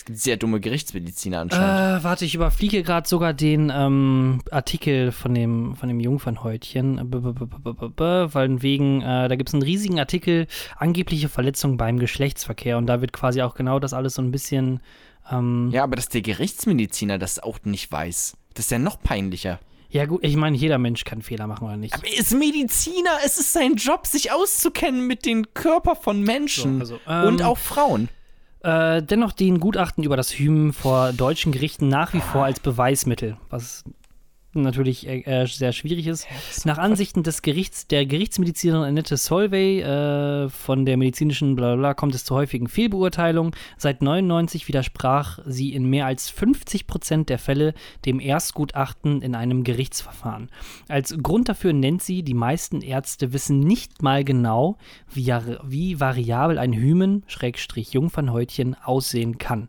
es 0.00 0.06
gibt 0.06 0.18
sehr 0.18 0.38
dumme 0.38 0.60
Gerichtsmediziner 0.60 1.40
anscheinend. 1.40 2.00
Äh, 2.00 2.04
warte, 2.04 2.24
ich 2.24 2.34
überfliege 2.34 2.82
gerade 2.82 3.06
sogar 3.06 3.34
den 3.34 3.70
ähm, 3.74 4.40
Artikel 4.50 5.12
von 5.12 5.34
dem, 5.34 5.76
von 5.76 5.90
dem 5.90 6.00
Jungfernhäutchen. 6.00 6.96
Äh, 6.96 7.04
Weil 7.04 8.62
wegen, 8.62 9.02
äh, 9.02 9.28
da 9.28 9.36
gibt 9.36 9.50
es 9.50 9.54
einen 9.54 9.62
riesigen 9.62 9.98
Artikel, 9.98 10.46
angebliche 10.78 11.28
Verletzungen 11.28 11.76
beim 11.76 11.98
Geschlechtsverkehr. 11.98 12.78
Und 12.78 12.86
da 12.86 13.02
wird 13.02 13.12
quasi 13.12 13.42
auch 13.42 13.54
genau 13.54 13.78
das 13.78 13.92
alles 13.92 14.14
so 14.14 14.22
ein 14.22 14.30
bisschen. 14.30 14.80
Ähm, 15.30 15.68
ja. 15.70 15.78
ja, 15.78 15.84
aber 15.84 15.96
dass 15.96 16.08
der 16.08 16.22
Gerichtsmediziner 16.22 17.18
das 17.18 17.38
auch 17.38 17.58
nicht 17.64 17.92
weiß, 17.92 18.38
das 18.54 18.64
ist 18.64 18.70
ja 18.70 18.78
noch 18.78 19.02
peinlicher. 19.02 19.60
gut, 20.06 20.24
ich 20.24 20.36
meine, 20.36 20.56
jeder 20.56 20.78
Mensch 20.78 21.04
kann 21.04 21.20
Fehler 21.20 21.46
machen, 21.46 21.66
oder 21.66 21.76
nicht? 21.76 21.92
Aber 21.92 22.06
er 22.06 22.20
ist 22.20 22.32
Mediziner, 22.32 23.18
es 23.26 23.38
ist 23.38 23.52
sein 23.52 23.74
Job, 23.74 24.06
sich 24.06 24.32
auszukennen 24.32 25.06
mit 25.06 25.26
den 25.26 25.52
Körper 25.52 25.94
von 25.94 26.22
Menschen 26.22 26.82
So, 26.86 26.98
also, 27.04 27.28
und 27.28 27.40
ähm, 27.40 27.46
auch 27.46 27.58
Frauen. 27.58 28.08
Äh, 28.62 29.02
dennoch 29.02 29.32
dienen 29.32 29.58
Gutachten 29.58 30.04
über 30.04 30.16
das 30.16 30.38
Hymen 30.38 30.72
vor 30.72 31.12
deutschen 31.12 31.50
Gerichten 31.52 31.88
nach 31.88 32.12
wie 32.12 32.20
vor 32.20 32.44
als 32.44 32.60
Beweismittel, 32.60 33.38
was 33.48 33.84
natürlich 34.52 35.06
äh, 35.06 35.20
äh, 35.20 35.46
sehr 35.46 35.72
schwierig 35.72 36.06
ist. 36.06 36.26
Nach 36.64 36.78
Ansichten 36.78 37.22
des 37.22 37.42
Gerichts, 37.42 37.86
der 37.86 38.06
Gerichtsmedizinerin 38.06 38.82
Annette 38.82 39.16
Solvay 39.16 39.80
äh, 39.80 40.48
von 40.48 40.84
der 40.84 40.96
medizinischen 40.96 41.54
Blablabla 41.56 41.94
kommt 41.94 42.14
es 42.14 42.24
zu 42.24 42.34
häufigen 42.34 42.68
Fehlbeurteilungen. 42.68 43.52
Seit 43.76 44.02
99 44.02 44.68
widersprach 44.68 45.38
sie 45.46 45.72
in 45.72 45.84
mehr 45.84 46.06
als 46.06 46.30
50 46.30 46.86
Prozent 46.86 47.28
der 47.28 47.38
Fälle 47.38 47.74
dem 48.04 48.20
Erstgutachten 48.20 49.22
in 49.22 49.34
einem 49.34 49.64
Gerichtsverfahren. 49.64 50.50
Als 50.88 51.16
Grund 51.22 51.48
dafür 51.48 51.72
nennt 51.72 52.02
sie, 52.02 52.22
die 52.22 52.34
meisten 52.34 52.80
Ärzte 52.80 53.32
wissen 53.32 53.60
nicht 53.60 54.02
mal 54.02 54.24
genau, 54.24 54.76
wie, 55.12 55.32
wie 55.64 56.00
variabel 56.00 56.58
ein 56.58 56.72
Hymen, 56.72 57.22
Schrägstrich 57.26 57.92
Jungfernhäutchen, 57.92 58.74
aussehen 58.74 59.38
kann. 59.38 59.68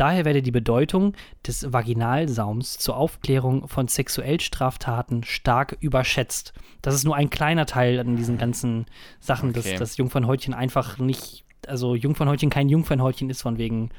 Daher 0.00 0.24
werde 0.24 0.40
die 0.40 0.50
Bedeutung 0.50 1.12
des 1.46 1.70
Vaginalsaums 1.70 2.78
zur 2.78 2.96
Aufklärung 2.96 3.68
von 3.68 3.86
Sexuellstraftaten 3.86 5.24
stark 5.24 5.76
überschätzt. 5.80 6.54
Das 6.80 6.94
ist 6.94 7.04
nur 7.04 7.16
ein 7.16 7.28
kleiner 7.28 7.66
Teil 7.66 8.00
an 8.00 8.16
diesen 8.16 8.38
ganzen 8.38 8.86
Sachen, 9.20 9.50
Okay. 9.50 9.72
dass 9.72 9.78
das 9.78 9.96
Jungfernhäutchen 9.98 10.54
einfach 10.54 10.96
nicht, 10.96 11.44
also 11.66 11.94
Jungfernhäutchen 11.94 12.48
kein 12.48 12.70
Jungfernhäutchen 12.70 13.28
ist, 13.28 13.42
von 13.42 13.58
wegen 13.58 13.90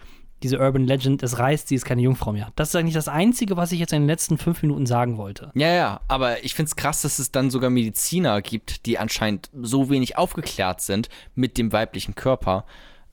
diese 0.41 0.58
Urban 0.58 0.86
Legend, 0.86 1.22
es 1.22 1.38
reißt, 1.38 1.68
sie 1.68 1.76
ist 1.76 1.86
keine 1.86 2.02
Jungfrau 2.02 2.32
mehr. 2.32 2.52
Das 2.56 2.70
ist 2.70 2.76
eigentlich 2.76 2.95
das 2.95 3.08
Einzige, 3.08 3.56
was 3.56 3.72
ich 3.72 3.80
jetzt 3.80 3.93
in 3.93 4.02
den 4.02 4.08
letzten 4.08 4.39
fünf 4.39 4.64
Minuten 4.64 4.88
sagen 4.88 5.18
wollte. 5.18 5.52
Ja, 5.54 5.72
ja, 5.72 6.02
aber 6.08 6.43
ich 6.43 6.56
finde 6.56 6.70
es 6.70 6.76
krass, 6.76 7.04
dass 7.04 7.20
es 7.20 7.32
dann 7.32 7.52
sogar 7.52 7.70
Mediziner 7.70 8.41
gibt, 8.41 8.88
die 8.88 8.97
anscheinend 8.97 9.52
so 9.54 9.91
wenig 9.91 10.18
aufgeklärt 10.18 10.82
sind 10.82 11.10
mit 11.36 11.60
dem 11.60 11.72
weiblichen 11.72 12.16
Körper, 12.16 12.66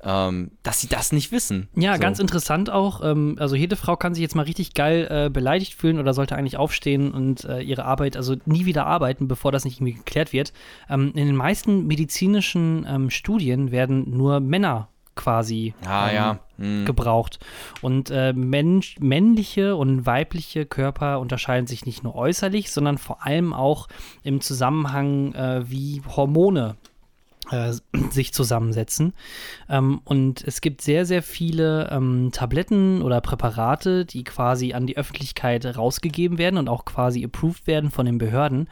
ähm, 0.02 0.52
dass 0.62 0.80
sie 0.80 0.88
das 0.88 1.12
nicht 1.12 1.32
wissen. 1.32 1.68
Ja, 1.74 1.94
so. 1.94 2.00
ganz 2.00 2.18
interessant 2.18 2.70
auch. 2.70 3.02
Ähm, 3.02 3.36
also 3.38 3.56
jede 3.56 3.76
Frau 3.76 3.96
kann 3.96 4.14
sich 4.14 4.22
jetzt 4.22 4.36
mal 4.36 4.42
richtig 4.42 4.74
geil 4.74 5.08
äh, 5.10 5.30
beleidigt 5.30 5.74
fühlen 5.74 5.98
oder 5.98 6.14
sollte 6.14 6.36
eigentlich 6.36 6.56
aufstehen 6.56 7.12
und 7.12 7.44
äh, 7.44 7.60
ihre 7.60 7.84
Arbeit, 7.84 8.16
also 8.16 8.36
nie 8.44 8.64
wieder 8.64 8.86
arbeiten, 8.86 9.26
bevor 9.28 9.50
das 9.50 9.64
nicht 9.64 9.80
irgendwie 9.80 9.94
geklärt 9.94 10.32
wird. 10.32 10.52
Ähm, 10.88 11.12
in 11.14 11.26
den 11.26 11.36
meisten 11.36 11.86
medizinischen 11.86 12.86
ähm, 12.88 13.10
Studien 13.10 13.72
werden 13.72 14.16
nur 14.16 14.40
Männer 14.40 14.88
quasi 15.16 15.74
Ah, 15.84 16.08
ähm, 16.08 16.14
ja. 16.14 16.38
Hm. 16.58 16.84
gebraucht. 16.84 17.40
Und 17.82 18.10
äh, 18.10 18.32
Mensch, 18.32 18.96
männliche 19.00 19.74
und 19.74 20.06
weibliche 20.06 20.64
Körper 20.64 21.18
unterscheiden 21.18 21.66
sich 21.66 21.84
nicht 21.86 22.04
nur 22.04 22.14
äußerlich, 22.14 22.70
sondern 22.70 22.98
vor 22.98 23.26
allem 23.26 23.52
auch 23.52 23.88
im 24.22 24.40
Zusammenhang, 24.40 25.34
äh, 25.34 25.68
wie 25.68 26.02
Hormone 26.06 26.76
sich 28.10 28.32
zusammensetzen. 28.32 29.14
Ähm, 29.68 30.00
und 30.04 30.42
es 30.46 30.60
gibt 30.60 30.82
sehr, 30.82 31.06
sehr 31.06 31.22
viele 31.22 31.88
ähm, 31.90 32.30
Tabletten 32.32 33.02
oder 33.02 33.20
Präparate, 33.20 34.04
die 34.04 34.24
quasi 34.24 34.72
an 34.72 34.86
die 34.86 34.96
Öffentlichkeit 34.96 35.64
rausgegeben 35.64 36.38
werden 36.38 36.58
und 36.58 36.68
auch 36.68 36.84
quasi 36.84 37.24
approved 37.24 37.66
werden 37.66 37.90
von 37.90 38.06
den 38.06 38.18
Behörden, 38.18 38.68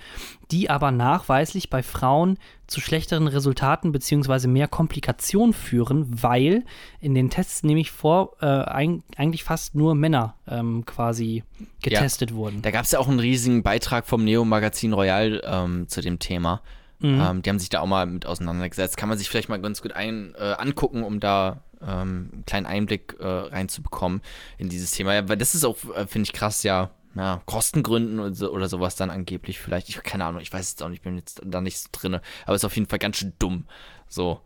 die 0.51 0.71
aber 0.71 0.91
nachweislich 0.91 1.71
bei 1.71 1.83
Frauen 1.83 2.39
zu 2.67 2.81
schlechteren 2.81 3.29
Resultaten 3.29 3.93
bzw. 3.93 4.49
mehr 4.49 4.69
Komplikationen 4.69 5.53
führen, 5.53 6.07
weil 6.23 6.65
in 7.01 7.15
den 7.15 7.31
Tests 7.31 7.63
nämlich 7.63 7.91
vor 7.91 8.37
äh, 8.41 8.47
eigentlich 8.47 9.45
fast 9.45 9.75
nur 9.75 9.95
Männer 9.95 10.35
ähm, 10.49 10.85
quasi 10.85 11.45
getestet 11.83 12.35
wurden. 12.35 12.63
Da 12.63 12.71
gab 12.71 12.85
es 12.85 12.91
ja 12.91 12.99
auch 12.99 13.09
einen 13.09 13.21
riesigen 13.21 13.63
Beitrag 13.63 14.07
vom 14.07 14.25
Neo-Magazin 14.25 14.93
Royal 14.93 15.43
ähm, 15.45 15.89
zu 15.89 16.01
dem 16.01 16.19
Thema. 16.19 16.61
Mhm. 16.99 17.21
Ähm, 17.21 17.43
die 17.43 17.51
haben 17.51 17.59
sich 17.59 17.69
da 17.69 17.81
auch 17.81 17.87
mal 17.87 18.07
mit 18.07 18.27
auseinandergesetzt. 18.27 18.97
Kann 18.97 19.09
man 19.09 19.19
sich 19.19 19.29
vielleicht 19.29 19.49
mal 19.49 19.61
ganz 19.61 19.83
gut 19.83 19.93
ein, 19.93 20.35
äh, 20.39 20.55
angucken, 20.59 21.03
um 21.03 21.21
da 21.21 21.63
ähm, 21.83 22.31
einen 22.33 22.45
kleinen 22.47 22.67
Einblick 22.67 23.17
äh, 23.21 23.27
reinzubekommen 23.27 24.23
in 24.59 24.69
dieses 24.69 24.93
Thema. 24.93 25.15
Ja, 25.15 25.29
weil 25.29 25.37
das 25.37 25.55
ist 25.55 25.65
auch, 25.65 25.77
äh, 25.95 26.07
finde 26.07 26.27
ich, 26.27 26.33
krass, 26.33 26.63
ja, 26.63 26.91
ja, 27.15 27.41
Kostengründen 27.47 28.21
oder, 28.21 28.35
so, 28.35 28.53
oder 28.53 28.69
sowas 28.69 28.97
dann 28.97 29.11
angeblich 29.11 29.59
vielleicht. 29.59 29.89
Ich 29.89 30.03
keine 30.03 30.25
Ahnung, 30.25 30.41
ich 30.41 30.53
weiß 30.53 30.75
es 30.75 30.83
auch 30.83 30.89
nicht, 30.89 30.99
ich 30.99 31.05
bin 31.05 31.17
jetzt 31.17 31.41
da 31.45 31.61
nicht 31.61 31.79
so 31.79 31.89
drinne. 31.93 32.21
Aber 32.45 32.55
ist 32.55 32.65
auf 32.65 32.77
jeden 32.77 32.89
Fall 32.89 32.99
ganz 32.99 33.17
schön 33.17 33.33
dumm. 33.39 33.65
So. 34.09 34.41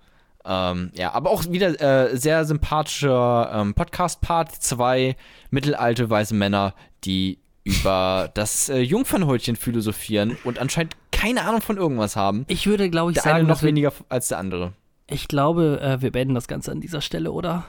Ähm, 0.44 0.90
ja, 0.94 1.12
aber 1.12 1.30
auch 1.30 1.44
wieder 1.51 1.80
äh, 1.80 2.16
sehr 2.16 2.44
sympathischer 2.44 3.51
ähm, 3.53 3.74
Podcast-Part. 3.74 4.55
Zwei 4.55 5.16
mittelalte 5.51 6.09
weiße 6.09 6.34
Männer, 6.34 6.74
die 7.05 7.38
über 7.64 8.30
das 8.34 8.68
äh, 8.68 8.78
Jungfernhäutchen 8.78 9.57
philosophieren 9.57 10.38
und 10.44 10.59
anscheinend 10.59 10.96
keine 11.21 11.45
Ahnung 11.45 11.61
von 11.61 11.77
irgendwas 11.77 12.16
haben. 12.16 12.45
Ich 12.49 12.66
würde, 12.66 12.89
glaube 12.91 13.11
ich, 13.12 13.14
Der 13.16 13.25
sagen, 13.25 13.39
eine 13.41 13.49
noch 13.49 13.62
weniger 13.62 13.93
als 14.09 14.29
der 14.29 14.39
andere. 14.39 14.73
ich 15.07 15.29
glaube, 15.29 15.81
äh, 15.83 16.01
wir 16.01 16.11
beenden 16.12 16.35
das 16.35 16.49
Ganze 16.49 16.73
an 16.73 16.81
dieser 16.81 17.01
Stelle, 17.01 17.33
oder? 17.33 17.64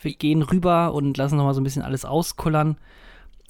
Wir 0.00 0.14
gehen 0.14 0.42
rüber 0.42 0.92
und 0.94 1.16
lassen 1.16 1.36
noch 1.36 1.44
mal 1.44 1.54
so 1.54 1.60
ein 1.60 1.64
bisschen 1.64 1.82
alles 1.82 2.04
auskullern. 2.04 2.76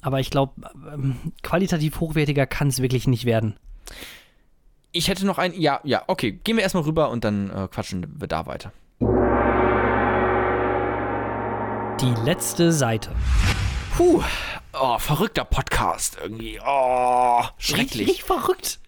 Aber 0.01 0.19
ich 0.19 0.29
glaube, 0.29 0.53
ähm, 0.93 1.15
qualitativ 1.41 1.99
hochwertiger 1.99 2.45
kann 2.45 2.67
es 2.67 2.81
wirklich 2.81 3.07
nicht 3.07 3.25
werden. 3.25 3.55
Ich 4.91 5.07
hätte 5.07 5.25
noch 5.25 5.37
ein. 5.37 5.53
Ja, 5.59 5.79
ja, 5.83 6.03
okay. 6.07 6.31
Gehen 6.43 6.55
wir 6.57 6.63
erstmal 6.63 6.83
rüber 6.83 7.09
und 7.09 7.23
dann 7.23 7.49
äh, 7.49 7.67
quatschen 7.69 8.05
wir 8.19 8.27
da 8.27 8.45
weiter. 8.45 8.71
Die 12.01 12.13
letzte 12.25 12.71
Seite. 12.71 13.11
Puh. 13.95 14.21
Oh, 14.73 14.97
verrückter 14.99 15.45
Podcast 15.45 16.17
irgendwie. 16.21 16.59
Oh, 16.65 17.41
schrecklich. 17.57 18.07
Richtig 18.07 18.23
verrückt. 18.23 18.79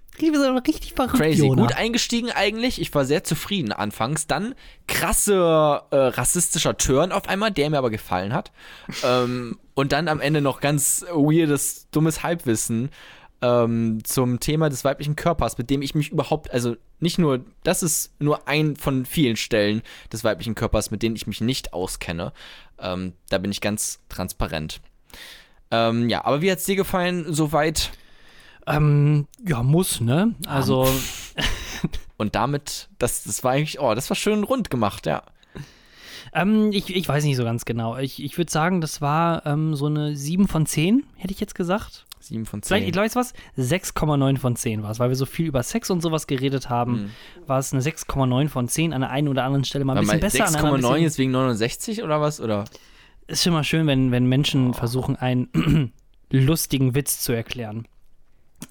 Richtig 0.68 0.93
verrückt, 0.93 1.15
Crazy. 1.15 1.45
Jona. 1.45 1.61
Gut 1.61 1.76
eingestiegen 1.76 2.32
eigentlich. 2.32 2.82
Ich 2.82 2.93
war 2.93 3.05
sehr 3.05 3.24
zufrieden 3.24 3.72
anfangs. 3.72 4.28
Dann 4.28 4.55
krasse 4.88 5.82
äh, 5.91 5.95
rassistischer 5.95 6.78
Turn 6.78 7.11
auf 7.11 7.28
einmal, 7.28 7.51
der 7.51 7.70
mir 7.70 7.78
aber 7.78 7.89
gefallen 7.89 8.34
hat. 8.34 8.51
ähm, 9.03 9.57
und 9.74 9.91
dann 9.91 10.07
am 10.07 10.20
Ende 10.20 10.41
noch 10.41 10.59
ganz 10.59 11.05
weirdes, 11.11 11.88
dummes 11.91 12.24
Halbwissen 12.24 12.89
ähm, 13.41 13.99
zum 14.03 14.39
Thema 14.39 14.70
des 14.70 14.84
weiblichen 14.84 15.15
Körpers, 15.15 15.57
mit 15.57 15.70
dem 15.70 15.82
ich 15.82 15.93
mich 15.93 16.11
überhaupt, 16.11 16.51
also 16.51 16.76
nicht 16.99 17.20
nur, 17.20 17.45
das 17.63 17.84
ist 17.84 18.11
nur 18.20 18.47
ein 18.47 18.76
von 18.76 19.05
vielen 19.05 19.36
Stellen 19.36 19.84
des 20.11 20.24
weiblichen 20.24 20.55
Körpers, 20.55 20.89
mit 20.91 21.03
denen 21.03 21.15
ich 21.15 21.28
mich 21.28 21.41
nicht 21.41 21.74
auskenne. 21.74 22.34
Ähm, 22.80 23.13
da 23.30 23.38
bin 23.38 23.51
ich 23.51 23.61
ganz 23.61 23.99
transparent. 24.09 24.82
Ähm, 25.70 26.09
ja, 26.09 26.26
aber 26.26 26.41
wie 26.41 26.51
hat 26.51 26.59
es 26.59 26.65
dir 26.65 26.76
gefallen, 26.76 27.26
soweit? 27.34 27.91
Ähm, 28.68 29.28
ja, 29.47 29.63
muss, 29.63 30.01
ne? 30.01 30.36
Also, 30.45 30.88
Und 32.18 32.34
damit, 32.34 32.89
das, 32.97 33.24
das 33.24 33.43
war 33.43 33.51
eigentlich, 33.51 33.80
oh, 33.80 33.93
das 33.93 34.09
war 34.09 34.15
schön 34.15 34.43
rund 34.43 34.70
gemacht, 34.70 35.05
ja. 35.05 35.22
ähm, 36.34 36.72
ich, 36.72 36.93
ich 36.95 37.07
weiß 37.07 37.24
nicht 37.24 37.38
so 37.38 37.43
ganz 37.43 37.63
genau. 37.63 37.95
Ich, 37.97 38.22
ich 38.24 38.38
würde 38.38 38.51
sagen, 38.51 38.82
das 38.82 39.01
war 39.01 39.45
ähm, 39.45 39.76
so 39.76 39.86
eine 39.86 40.15
7 40.15 40.47
von 40.47 40.65
10, 40.65 41.03
hätte 41.15 41.34
ich 41.34 41.39
jetzt 41.39 41.53
gesagt. 41.55 42.05
7 42.20 42.45
von 42.47 42.61
10. 42.63 42.68
Vielleicht, 42.68 42.89
ich 42.89 42.95
weiß 42.95 43.15
was, 43.15 43.34
6,9 43.57 44.38
von 44.38 44.55
10 44.55 44.82
war 44.84 44.89
es, 44.91 44.99
weil 44.99 45.09
wir 45.09 45.15
so 45.15 45.28
viel 45.28 45.45
über 45.45 45.61
Sex 45.61 45.89
und 45.91 46.01
sowas 46.01 46.26
geredet 46.28 46.70
haben, 46.70 47.11
war 47.45 47.59
es 47.59 47.72
eine 47.72 47.82
6,9 47.82 48.49
von 48.49 48.68
10 48.68 48.91
an 48.93 49.01
der 49.01 49.11
einen 49.11 49.28
oder 49.28 49.43
anderen 49.43 49.63
Stelle 49.63 49.86
mal 49.86 49.95
ein 49.95 50.01
bisschen 50.01 50.20
besser. 50.20 50.45
an 50.47 50.53
der 50.53 50.63
anderen 50.63 50.82
6,9 50.82 50.89
bisschen- 50.89 51.03
jetzt 51.03 51.18
wegen 51.20 51.32
69 51.32 52.03
oder 52.03 52.20
was? 52.20 52.41
Oder? 52.41 52.65
Ist 53.28 53.43
schon 53.43 53.53
mal 53.53 53.63
schön, 53.63 53.86
wenn, 53.88 54.11
wenn 54.11 54.26
Menschen 54.26 54.74
versuchen, 54.74 55.15
einen 55.15 55.93
lustigen 56.32 56.95
Witz 56.95 57.22
zu 57.22 57.32
erklären. 57.32 57.88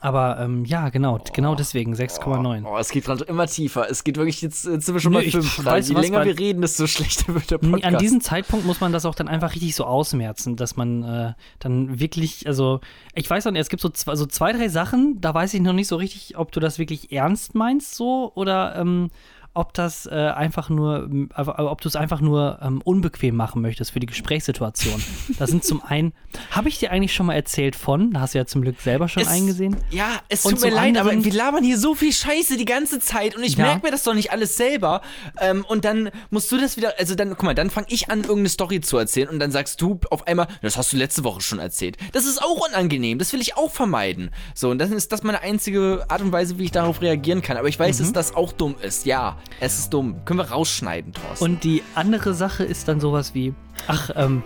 Aber 0.01 0.39
ähm, 0.41 0.65
ja, 0.65 0.89
genau, 0.89 1.21
genau 1.33 1.55
deswegen 1.55 1.95
6,9. 1.95 2.65
Oh, 2.67 2.77
es 2.77 2.91
geht 2.91 3.05
gerade 3.05 3.25
immer 3.25 3.47
tiefer. 3.47 3.89
Es 3.89 4.03
geht 4.05 4.17
wirklich, 4.17 4.43
jetzt, 4.43 4.65
jetzt 4.67 4.87
sind 4.87 4.95
wir 4.95 5.01
schon 5.01 5.13
Nö, 5.13 5.19
bei 5.21 5.25
ich- 5.25 5.33
5 5.33 5.65
weißt 5.65 5.89
Je 5.89 5.95
was, 5.95 6.03
länger 6.03 6.25
wir 6.25 6.39
reden, 6.39 6.61
desto 6.61 6.87
schlechter 6.89 7.35
wird 7.35 7.51
der 7.51 7.59
Podcast. 7.59 7.85
An 7.85 7.99
diesem 7.99 8.21
Zeitpunkt 8.21 8.67
muss 8.67 8.81
man 8.81 8.93
das 8.93 9.07
auch 9.07 9.15
dann 9.15 9.29
einfach 9.29 9.55
richtig 9.55 9.75
so 9.77 9.85
ausmerzen, 9.85 10.57
dass 10.57 10.77
man 10.77 11.03
äh, 11.05 11.33
dann 11.61 12.01
wirklich, 12.01 12.47
also 12.47 12.81
ich 13.15 13.31
weiß 13.31 13.45
noch 13.45 13.53
nicht, 13.53 13.61
es 13.63 13.69
gibt 13.69 13.81
so 13.81 13.89
zwei, 13.89 14.17
so 14.17 14.27
zwei, 14.27 14.53
drei 14.53 14.69
Sachen, 14.69 15.21
da 15.21 15.33
weiß 15.33 15.55
ich 15.55 15.61
noch 15.61 15.73
nicht 15.73 15.89
so 15.89 15.97
richtig, 15.97 16.37
ob 16.37 16.51
du 16.53 16.59
das 16.61 16.79
wirklich 16.79 17.13
ernst 17.13 17.55
meinst 17.55 17.95
so 17.95 18.33
oder 18.35 18.75
ähm, 18.77 19.11
ob 19.57 19.73
das 19.75 20.07
äh, 20.07 20.11
einfach 20.15 20.69
nur, 20.69 21.09
aber- 21.35 21.59
aber 21.59 21.71
ob 21.71 21.81
du 21.81 21.89
es 21.89 21.97
einfach 21.97 22.21
nur 22.21 22.59
ähm, 22.63 22.81
unbequem 22.85 23.35
machen 23.37 23.63
möchtest 23.63 23.91
für 23.93 24.01
die 24.01 24.07
Gesprächssituation. 24.07 25.03
Das 25.39 25.51
sind 25.51 25.65
zum 25.65 25.83
einen, 25.83 26.13
habe 26.51 26.69
ich 26.69 26.79
dir 26.79 26.91
eigentlich 26.93 27.15
schon 27.15 27.27
mal 27.27 27.35
erzählt 27.35 27.75
von, 27.77 28.13
da 28.13 28.21
hast 28.21 28.35
du 28.35 28.39
ja 28.39 28.47
zum 28.47 28.63
Glück 28.63 28.81
selber 28.81 29.09
schon 29.09 29.23
Es- 29.23 29.29
eingesehen. 29.29 29.77
Ja, 29.91 30.09
es 30.29 30.45
Und 30.45 30.53
tut 30.55 30.63
mir 30.65 30.71
leid, 30.71 30.97
aber 30.99 31.11
anderen- 31.11 31.25
wir 31.25 31.33
labern 31.33 31.65
hier 31.65 31.79
so 31.79 31.95
viel 31.95 32.13
Scheiße 32.13 32.57
die 32.57 32.65
ganze 32.65 32.99
Zeit 33.01 33.35
und 33.37 33.43
ich 33.43 33.57
Ja. 33.57 33.65
merke 33.65 33.87
mir 33.87 33.91
das 33.93 34.03
doch 34.03 34.15
nicht 34.15 34.31
alles 34.33 34.57
selber. 34.57 35.01
Ähm, 35.41 35.65
und 35.69 35.85
dann 35.85 36.11
musst 36.31 36.51
du 36.53 36.59
das 36.59 36.77
wieder, 36.77 36.95
also 36.99 37.15
dann, 37.15 37.31
guck 37.31 37.43
mal, 37.43 37.55
dann 37.55 37.71
fange 37.71 37.87
ich 37.91 38.11
an, 38.11 38.21
irgendeine 38.21 38.49
Story 38.51 38.81
zu 38.81 38.99
erzählen 38.99 39.29
und 39.29 39.39
dann 39.39 39.51
sagst 39.51 39.81
du 39.81 39.99
auf 40.11 40.27
einmal, 40.27 40.47
das 40.63 40.77
hast 40.77 40.93
du 40.93 40.97
letzte 40.97 41.25
Woche 41.25 41.41
schon 41.41 41.59
erzählt. 41.59 41.97
Das 42.13 42.27
ist 42.27 42.43
auch 42.43 42.69
unangenehm, 42.69 43.19
das 43.19 43.33
will 43.33 43.41
ich 43.41 43.57
auch 43.57 43.71
vermeiden. 43.73 44.31
So, 44.55 44.71
und 44.71 44.79
dann 44.79 44.93
ist 44.93 45.13
das 45.13 45.23
meine 45.23 45.41
einzige 45.41 46.05
Art 46.09 46.21
und 46.21 46.33
Weise, 46.33 46.59
wie 46.59 46.65
ich 46.65 46.73
darauf 46.73 47.01
reagieren 47.01 47.43
kann. 47.43 47.57
Aber 47.57 47.69
ich 47.69 47.79
weiß, 47.79 47.99
Mhm. 47.99 48.05
dass 48.05 48.13
das 48.13 48.35
auch 48.37 48.53
dumm 48.53 48.75
ist. 48.83 49.07
Ja, 49.07 49.37
es 49.61 49.79
ist 49.79 49.95
dumm. 49.95 50.25
Können 50.25 50.39
wir 50.39 50.51
rausschneiden, 50.51 51.13
Thorsten. 51.13 51.45
Und 51.45 51.65
die 51.65 51.83
andere 51.95 52.35
Sache 52.35 52.65
ist 52.65 52.89
dann 52.89 53.01
sowas 53.01 53.35
wie, 53.35 53.55
ach, 53.87 54.11
ähm, 54.15 54.43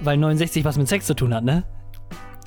weil 0.00 0.16
69 0.16 0.64
was 0.64 0.76
mit 0.76 0.88
Sex 0.88 1.06
zu 1.06 1.14
tun 1.14 1.34
hat, 1.34 1.44
ne? 1.44 1.64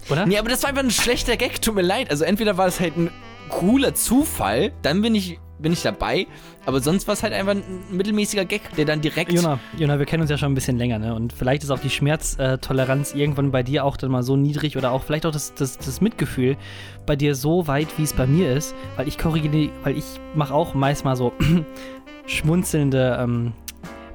Oder? 0.10 0.26
Nee, 0.26 0.38
aber 0.38 0.50
das 0.50 0.64
war 0.64 0.70
einfach 0.70 0.84
ein 0.84 0.92
schlechter 0.92 1.38
Gag, 1.38 1.62
tut 1.62 1.76
mir 1.76 1.82
leid. 1.82 2.10
Also 2.10 2.24
entweder 2.24 2.58
war 2.58 2.66
das 2.66 2.80
halt 2.80 2.98
ein 2.98 3.12
cooler 3.50 3.94
Zufall, 3.94 4.72
dann 4.82 5.02
bin 5.02 5.16
ich, 5.16 5.40
bin 5.60 5.74
ich 5.74 5.82
dabei, 5.82 6.28
aber 6.66 6.80
sonst 6.80 7.08
war 7.08 7.14
es 7.14 7.24
halt 7.24 7.34
einfach 7.34 7.54
ein 7.54 7.64
mittelmäßiger 7.92 8.46
Gag, 8.46 8.62
der 8.76 8.86
dann 8.86 9.02
direkt. 9.02 9.32
Jona, 9.32 9.60
Jona, 9.78 10.00
wir 10.00 10.06
kennen 10.06 10.22
uns 10.22 10.32
ja 10.32 10.38
schon 10.38 10.52
ein 10.52 10.56
bisschen 10.56 10.78
länger, 10.78 11.00
ne? 11.00 11.14
Und 11.14 11.34
vielleicht 11.34 11.64
ist 11.64 11.70
auch 11.70 11.80
die 11.80 11.90
Schmerztoleranz 11.90 13.14
irgendwann 13.14 13.52
bei 13.52 13.64
dir 13.64 13.86
auch 13.86 13.98
dann 13.98 14.12
mal 14.12 14.24
so 14.24 14.36
niedrig 14.36 14.78
oder 14.78 14.92
auch 14.92 15.04
vielleicht 15.04 15.26
auch 15.26 15.32
das, 15.32 15.54
das, 15.54 15.78
das 15.78 16.02
Mitgefühl 16.02 16.58
bei 17.06 17.16
dir 17.16 17.36
so 17.36 17.68
weit, 17.68 17.88
wie 17.98 18.04
es 18.04 18.14
bei 18.14 18.28
mir 18.28 18.54
ist, 18.54 18.74
weil 18.96 19.08
ich 19.08 19.18
korrigiere, 19.18 19.72
weil 19.84 19.98
ich 19.98 20.06
mache 20.36 20.54
auch 20.54 20.74
meist 20.74 21.06
mal 21.06 21.16
so 21.16 21.34
schmunzelnde 22.26 23.18
ähm, 23.20 23.54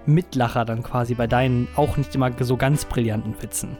Mitlacher 0.06 0.64
dann 0.64 0.82
quasi 0.82 1.14
bei 1.14 1.26
deinen 1.26 1.68
auch 1.76 1.96
nicht 1.96 2.14
immer 2.14 2.30
so 2.40 2.56
ganz 2.56 2.84
brillanten 2.84 3.34
Witzen. 3.40 3.76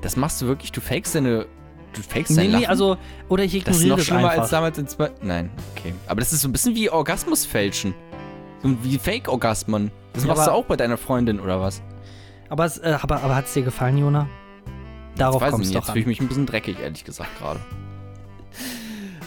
Das 0.00 0.16
machst 0.16 0.42
du 0.42 0.46
wirklich, 0.46 0.72
du 0.72 0.80
fakest 0.80 1.14
deine. 1.14 1.46
Du 1.94 2.02
fakest 2.02 2.30
Nee, 2.30 2.36
dein 2.36 2.46
nee, 2.46 2.52
Lachen? 2.58 2.66
also, 2.66 2.96
oder 3.28 3.44
ich 3.44 3.52
das 3.64 3.76
ist 3.76 3.82
ignoriere 3.82 3.88
noch 3.90 3.96
das 3.98 4.06
schlimmer 4.06 4.28
einfach. 4.30 4.42
als 4.42 4.50
damals 4.50 4.78
in 4.78 4.86
zwei. 4.88 5.10
Nein, 5.22 5.50
okay. 5.76 5.94
Aber 6.06 6.20
das 6.20 6.32
ist 6.32 6.40
so 6.42 6.48
ein 6.48 6.52
bisschen 6.52 6.74
wie 6.74 6.90
Orgasmusfälschen. 6.90 7.94
So 8.62 8.76
wie 8.82 8.98
Fake-Orgasmen. 8.98 9.90
Das 10.12 10.24
machst 10.24 10.46
du 10.46 10.50
aber- 10.50 10.54
auch 10.54 10.64
bei 10.64 10.76
deiner 10.76 10.96
Freundin 10.96 11.40
oder 11.40 11.60
was? 11.60 11.82
aber 12.50 12.64
es, 12.66 12.78
äh, 12.78 12.96
aber, 13.00 13.22
aber 13.22 13.34
hat 13.34 13.46
es 13.46 13.54
dir 13.54 13.62
gefallen, 13.62 13.98
Jona? 13.98 14.28
Darauf 15.16 15.42
nicht, 15.58 15.68
es 15.68 15.72
jetzt 15.72 15.86
fühle 15.86 16.00
ich 16.00 16.06
mich 16.06 16.20
ein 16.20 16.28
bisschen 16.28 16.46
dreckig, 16.46 16.76
ehrlich 16.80 17.04
gesagt, 17.04 17.30
gerade. 17.38 17.60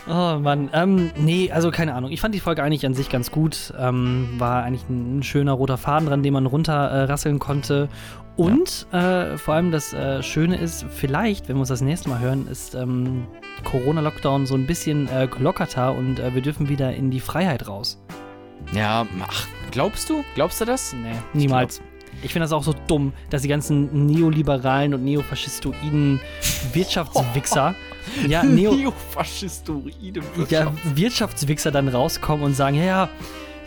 Oh 0.10 0.40
Mann, 0.40 0.70
ähm, 0.72 1.12
nee, 1.18 1.52
also 1.52 1.70
keine 1.70 1.94
Ahnung. 1.94 2.12
Ich 2.12 2.22
fand 2.22 2.34
die 2.34 2.40
Folge 2.40 2.64
eigentlich 2.64 2.86
an 2.86 2.94
sich 2.94 3.10
ganz 3.10 3.30
gut. 3.32 3.74
Ähm, 3.78 4.30
war 4.38 4.64
eigentlich 4.64 4.88
ein, 4.90 5.20
ein 5.20 5.24
schöner 5.24 5.52
roter 5.52 5.78
Faden 5.78 6.08
dran, 6.08 6.24
den 6.24 6.34
man 6.34 6.46
runterrasseln 6.46 7.36
äh, 7.36 7.40
konnte. 7.40 7.90
Und 8.38 8.86
äh, 8.94 9.36
vor 9.38 9.56
allem 9.56 9.72
das 9.72 9.94
äh, 9.94 10.22
Schöne 10.22 10.58
ist, 10.58 10.86
vielleicht, 10.90 11.50
wenn 11.50 11.56
wir 11.56 11.62
uns 11.62 11.70
das 11.70 11.82
nächste 11.82 12.08
Mal 12.10 12.20
hören, 12.20 12.48
ist 12.48 12.76
ähm, 12.76 13.26
Corona-Lockdown 13.64 14.46
so 14.46 14.54
ein 14.54 14.68
bisschen 14.68 15.10
äh, 15.10 15.28
gelockerter 15.28 15.96
und 15.96 16.20
äh, 16.20 16.34
wir 16.36 16.44
dürfen 16.44 16.70
wieder 16.70 16.94
in 16.94 17.10
die 17.10 17.20
Freiheit 17.20 17.68
raus. 17.68 18.00
Ja, 18.74 19.08
ach, 19.28 19.48
glaubst 19.72 20.10
du? 20.10 20.24
Glaubst 20.36 20.62
du 20.62 20.66
das? 20.66 20.94
Nee, 20.94 21.16
niemals. 21.34 21.82
Ich 22.22 22.34
finde 22.34 22.46
das 22.46 22.54
auch 22.54 22.64
so 22.64 22.74
dumm, 22.88 23.14
dass 23.30 23.42
die 23.42 23.48
ganzen 23.48 24.06
neoliberalen 24.06 24.94
und 24.94 25.04
neofaschistoiden 25.04 26.20
Wirtschaftswichser, 26.74 27.74
ja, 28.28 28.44
Neo, 28.44 28.74
Neofaschistoide 28.74 30.22
ja, 30.50 30.72
Wirtschaftswichser 30.96 31.72
dann 31.72 31.88
rauskommen 31.88 32.46
und 32.46 32.54
sagen, 32.56 32.78
ja, 32.78 32.84
ja, 32.84 33.10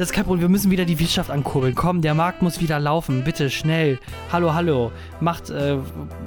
das 0.00 0.08
ist 0.08 0.14
kein 0.14 0.24
Problem, 0.24 0.40
wir 0.40 0.48
müssen 0.48 0.70
wieder 0.70 0.86
die 0.86 0.98
Wirtschaft 0.98 1.28
ankurbeln. 1.28 1.74
Komm, 1.74 2.00
der 2.00 2.14
Markt 2.14 2.40
muss 2.40 2.58
wieder 2.58 2.80
laufen, 2.80 3.22
bitte, 3.22 3.50
schnell. 3.50 3.98
Hallo, 4.32 4.54
hallo. 4.54 4.92
Macht 5.20 5.50
äh, 5.50 5.76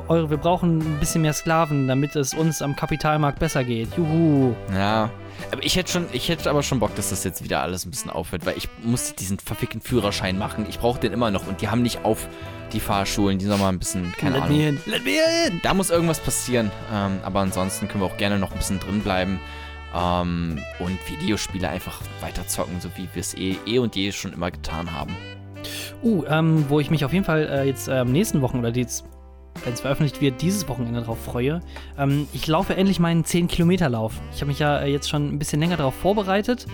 eure, 0.08 0.30
wir 0.30 0.38
brauchen 0.38 0.78
ein 0.78 1.00
bisschen 1.00 1.24
mehr 1.24 1.34
Sklaven, 1.34 1.88
damit 1.88 2.16
es 2.16 2.36
uns 2.36 2.62
am 2.62 2.76
Kapitalmarkt 2.76 3.40
besser 3.40 3.64
geht. 3.64 3.98
Juhu. 3.98 4.54
Ja. 4.72 5.10
Aber 5.52 5.64
ich 5.64 5.76
hätte 5.76 5.92
schon, 5.92 6.06
ich 6.12 6.30
hätte 6.30 6.52
aber 6.52 6.62
schon 6.62 6.80
Bock, 6.80 6.94
dass 6.94 7.10
das 7.10 7.24
jetzt 7.24 7.44
wieder 7.44 7.64
alles 7.64 7.84
ein 7.88 7.90
bisschen 7.90 8.12
aufhört, 8.12 8.46
weil 8.46 8.56
ich 8.58 8.70
musste 8.84 9.16
diesen 9.16 9.40
verfickten 9.40 9.82
Führerschein 9.82 10.38
machen. 10.38 10.68
Ich 10.70 10.78
brauche 10.78 11.00
den 11.00 11.12
immer 11.12 11.32
noch 11.32 11.48
und 11.48 11.62
die 11.62 11.70
haben 11.70 11.82
nicht 11.82 12.06
auf 12.06 12.28
die 12.74 12.80
Fahrschulen, 12.80 13.40
die 13.40 13.46
sollen 13.46 13.60
mal 13.60 13.70
ein 13.70 13.80
bisschen, 13.80 14.14
keine 14.20 14.36
Let 14.36 14.44
Ahnung. 14.44 14.58
me 14.58 14.70
in. 14.70 14.80
Let 14.86 15.04
me 15.04 15.14
in. 15.48 15.62
Da 15.64 15.74
muss 15.74 15.90
irgendwas 15.90 16.20
passieren. 16.20 16.70
Ähm, 16.94 17.18
aber 17.24 17.40
ansonsten 17.40 17.88
können 17.88 18.04
wir 18.04 18.08
auch 18.08 18.18
gerne 18.18 18.38
noch 18.38 18.52
ein 18.52 18.58
bisschen 18.60 18.80
drin 18.80 19.00
bleiben. 19.00 19.40
Ähm, 19.96 20.60
und 20.80 20.98
Videospiele 21.10 21.70
einfach 21.70 22.02
weiter 22.22 22.48
zocken, 22.48 22.80
so 22.80 22.90
wie 22.96 23.08
wir 23.14 23.20
es 23.22 23.34
eh, 23.36 23.56
eh 23.66 23.80
und 23.80 23.96
je 23.96 24.12
schon 24.12 24.34
immer 24.34 24.52
getan 24.52 24.92
haben. 24.92 25.16
Uh, 26.04 26.24
ähm, 26.28 26.66
wo 26.68 26.80
ich 26.80 26.90
mich 26.92 27.06
auf 27.06 27.14
jeden 27.14 27.24
Fall 27.26 27.48
äh, 27.48 27.64
jetzt 27.66 27.88
äh, 27.88 27.94
am 28.00 28.12
nächsten 28.12 28.42
Wochen 28.42 28.60
oder 28.60 28.76
jetzt, 28.76 29.06
wenn 29.64 29.72
es 29.74 29.80
veröffentlicht 29.82 30.20
wird, 30.20 30.42
dieses 30.42 30.68
Wochenende 30.68 31.02
drauf 31.02 31.24
freue. 31.24 31.62
Ähm, 31.98 32.28
ich 32.34 32.46
laufe 32.48 32.76
endlich 32.76 33.00
meinen 33.00 33.24
10-Kilometer-Lauf. 33.24 34.14
Ich 34.34 34.42
habe 34.42 34.48
mich 34.48 34.60
ja 34.60 34.80
äh, 34.80 34.92
jetzt 34.92 35.10
schon 35.10 35.30
ein 35.30 35.40
bisschen 35.40 35.62
länger 35.62 35.78
darauf 35.78 35.94
vorbereitet. 35.96 36.66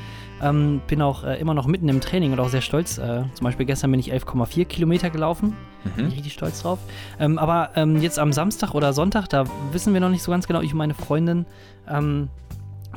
Ähm, 0.42 0.82
bin 0.88 1.02
auch 1.04 1.24
äh, 1.26 1.38
immer 1.40 1.54
noch 1.54 1.68
mitten 1.68 1.88
im 1.90 2.02
Training 2.02 2.32
und 2.32 2.40
auch 2.40 2.50
sehr 2.50 2.62
stolz. 2.62 2.98
Äh, 2.98 3.24
zum 3.36 3.44
Beispiel 3.44 3.66
gestern 3.68 3.92
bin 3.92 4.00
ich 4.00 4.12
11,4 4.12 4.66
Kilometer 4.66 5.10
gelaufen. 5.12 5.56
Bin 5.96 6.06
Mhm. 6.06 6.10
ich 6.10 6.16
richtig 6.18 6.34
stolz 6.34 6.64
drauf. 6.64 6.80
Ähm, 7.20 7.38
aber 7.38 7.72
ähm, 7.76 8.02
jetzt 8.02 8.18
am 8.18 8.34
Samstag 8.34 8.74
oder 8.74 8.94
Sonntag, 8.94 9.28
da 9.30 9.44
wissen 9.72 9.94
wir 9.94 10.00
noch 10.02 10.10
nicht 10.10 10.24
so 10.24 10.32
ganz 10.32 10.48
genau, 10.48 10.62
ich 10.62 10.72
und 10.72 10.78
meine 10.78 10.94
Freundin, 10.96 11.46
ähm, 11.88 12.30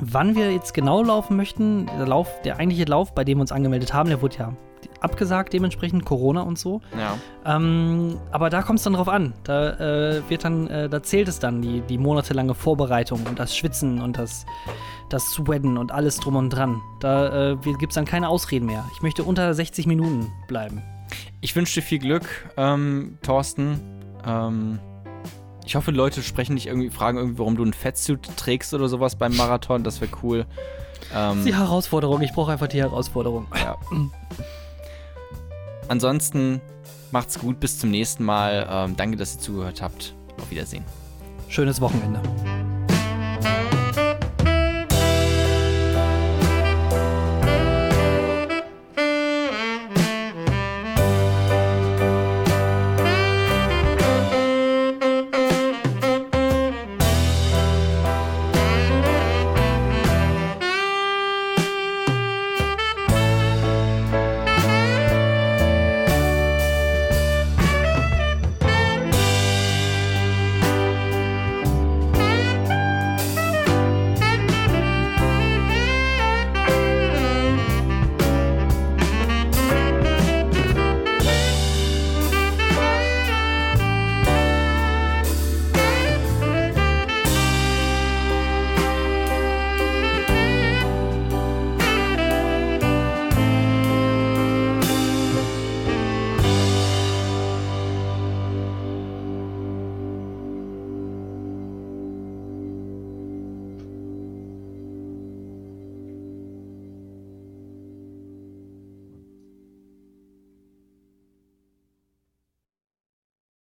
wann 0.02 0.34
wir 0.34 0.52
jetzt 0.52 0.74
genau 0.74 1.02
laufen 1.02 1.36
möchten. 1.36 1.86
Der 1.86 2.06
Lauf, 2.06 2.28
der 2.42 2.58
eigentliche 2.58 2.84
Lauf, 2.84 3.14
bei 3.14 3.24
dem 3.24 3.38
wir 3.38 3.42
uns 3.42 3.52
angemeldet 3.52 3.94
haben, 3.94 4.08
der 4.08 4.20
wurde 4.20 4.36
ja 4.38 4.52
abgesagt, 5.00 5.52
dementsprechend 5.52 6.04
Corona 6.04 6.42
und 6.42 6.58
so. 6.58 6.80
Ja. 6.96 7.16
Ähm, 7.44 8.18
aber 8.30 8.50
da 8.50 8.62
kommt 8.62 8.78
es 8.78 8.84
dann 8.84 8.94
drauf 8.94 9.08
an. 9.08 9.32
Da 9.44 9.70
äh, 9.78 10.22
wird 10.28 10.44
dann, 10.44 10.66
äh, 10.68 10.88
da 10.88 11.02
zählt 11.02 11.28
es 11.28 11.38
dann, 11.38 11.62
die, 11.62 11.80
die 11.82 11.98
monatelange 11.98 12.54
Vorbereitung 12.54 13.24
und 13.26 13.38
das 13.38 13.56
Schwitzen 13.56 14.00
und 14.00 14.18
das, 14.18 14.44
das 15.08 15.30
Sweaten 15.30 15.76
und 15.78 15.92
alles 15.92 16.16
drum 16.16 16.36
und 16.36 16.50
dran. 16.50 16.80
Da 17.00 17.52
äh, 17.52 17.56
gibt 17.78 17.92
es 17.92 17.94
dann 17.94 18.04
keine 18.04 18.28
Ausreden 18.28 18.66
mehr. 18.66 18.84
Ich 18.94 19.02
möchte 19.02 19.24
unter 19.24 19.52
60 19.54 19.86
Minuten 19.86 20.32
bleiben. 20.48 20.82
Ich 21.40 21.54
wünsche 21.54 21.74
dir 21.74 21.82
viel 21.82 21.98
Glück, 21.98 22.26
ähm, 22.56 23.18
Thorsten. 23.22 23.80
Ähm, 24.26 24.78
ich 25.64 25.76
hoffe, 25.76 25.90
Leute 25.90 26.22
sprechen 26.22 26.56
dich 26.56 26.66
irgendwie, 26.66 26.90
fragen 26.90 27.18
irgendwie, 27.18 27.38
warum 27.38 27.56
du 27.56 27.62
einen 27.62 27.72
Fettsuit 27.72 28.36
trägst 28.36 28.74
oder 28.74 28.88
sowas 28.88 29.16
beim 29.16 29.36
Marathon. 29.36 29.84
Das 29.84 30.00
wäre 30.00 30.10
cool. 30.22 30.46
Ähm, 31.14 31.44
Die 31.44 31.54
Herausforderung, 31.54 32.22
ich 32.22 32.32
brauche 32.32 32.52
einfach 32.52 32.68
die 32.68 32.80
Herausforderung. 32.80 33.46
Ja. 33.54 33.76
Ansonsten 35.88 36.60
macht's 37.10 37.38
gut, 37.38 37.60
bis 37.60 37.78
zum 37.78 37.90
nächsten 37.90 38.24
Mal. 38.24 38.66
Ähm, 38.70 38.96
danke, 38.96 39.16
dass 39.16 39.34
ihr 39.36 39.40
zugehört 39.40 39.82
habt. 39.82 40.14
Auf 40.40 40.50
Wiedersehen. 40.50 40.84
Schönes 41.48 41.80
Wochenende. 41.80 42.20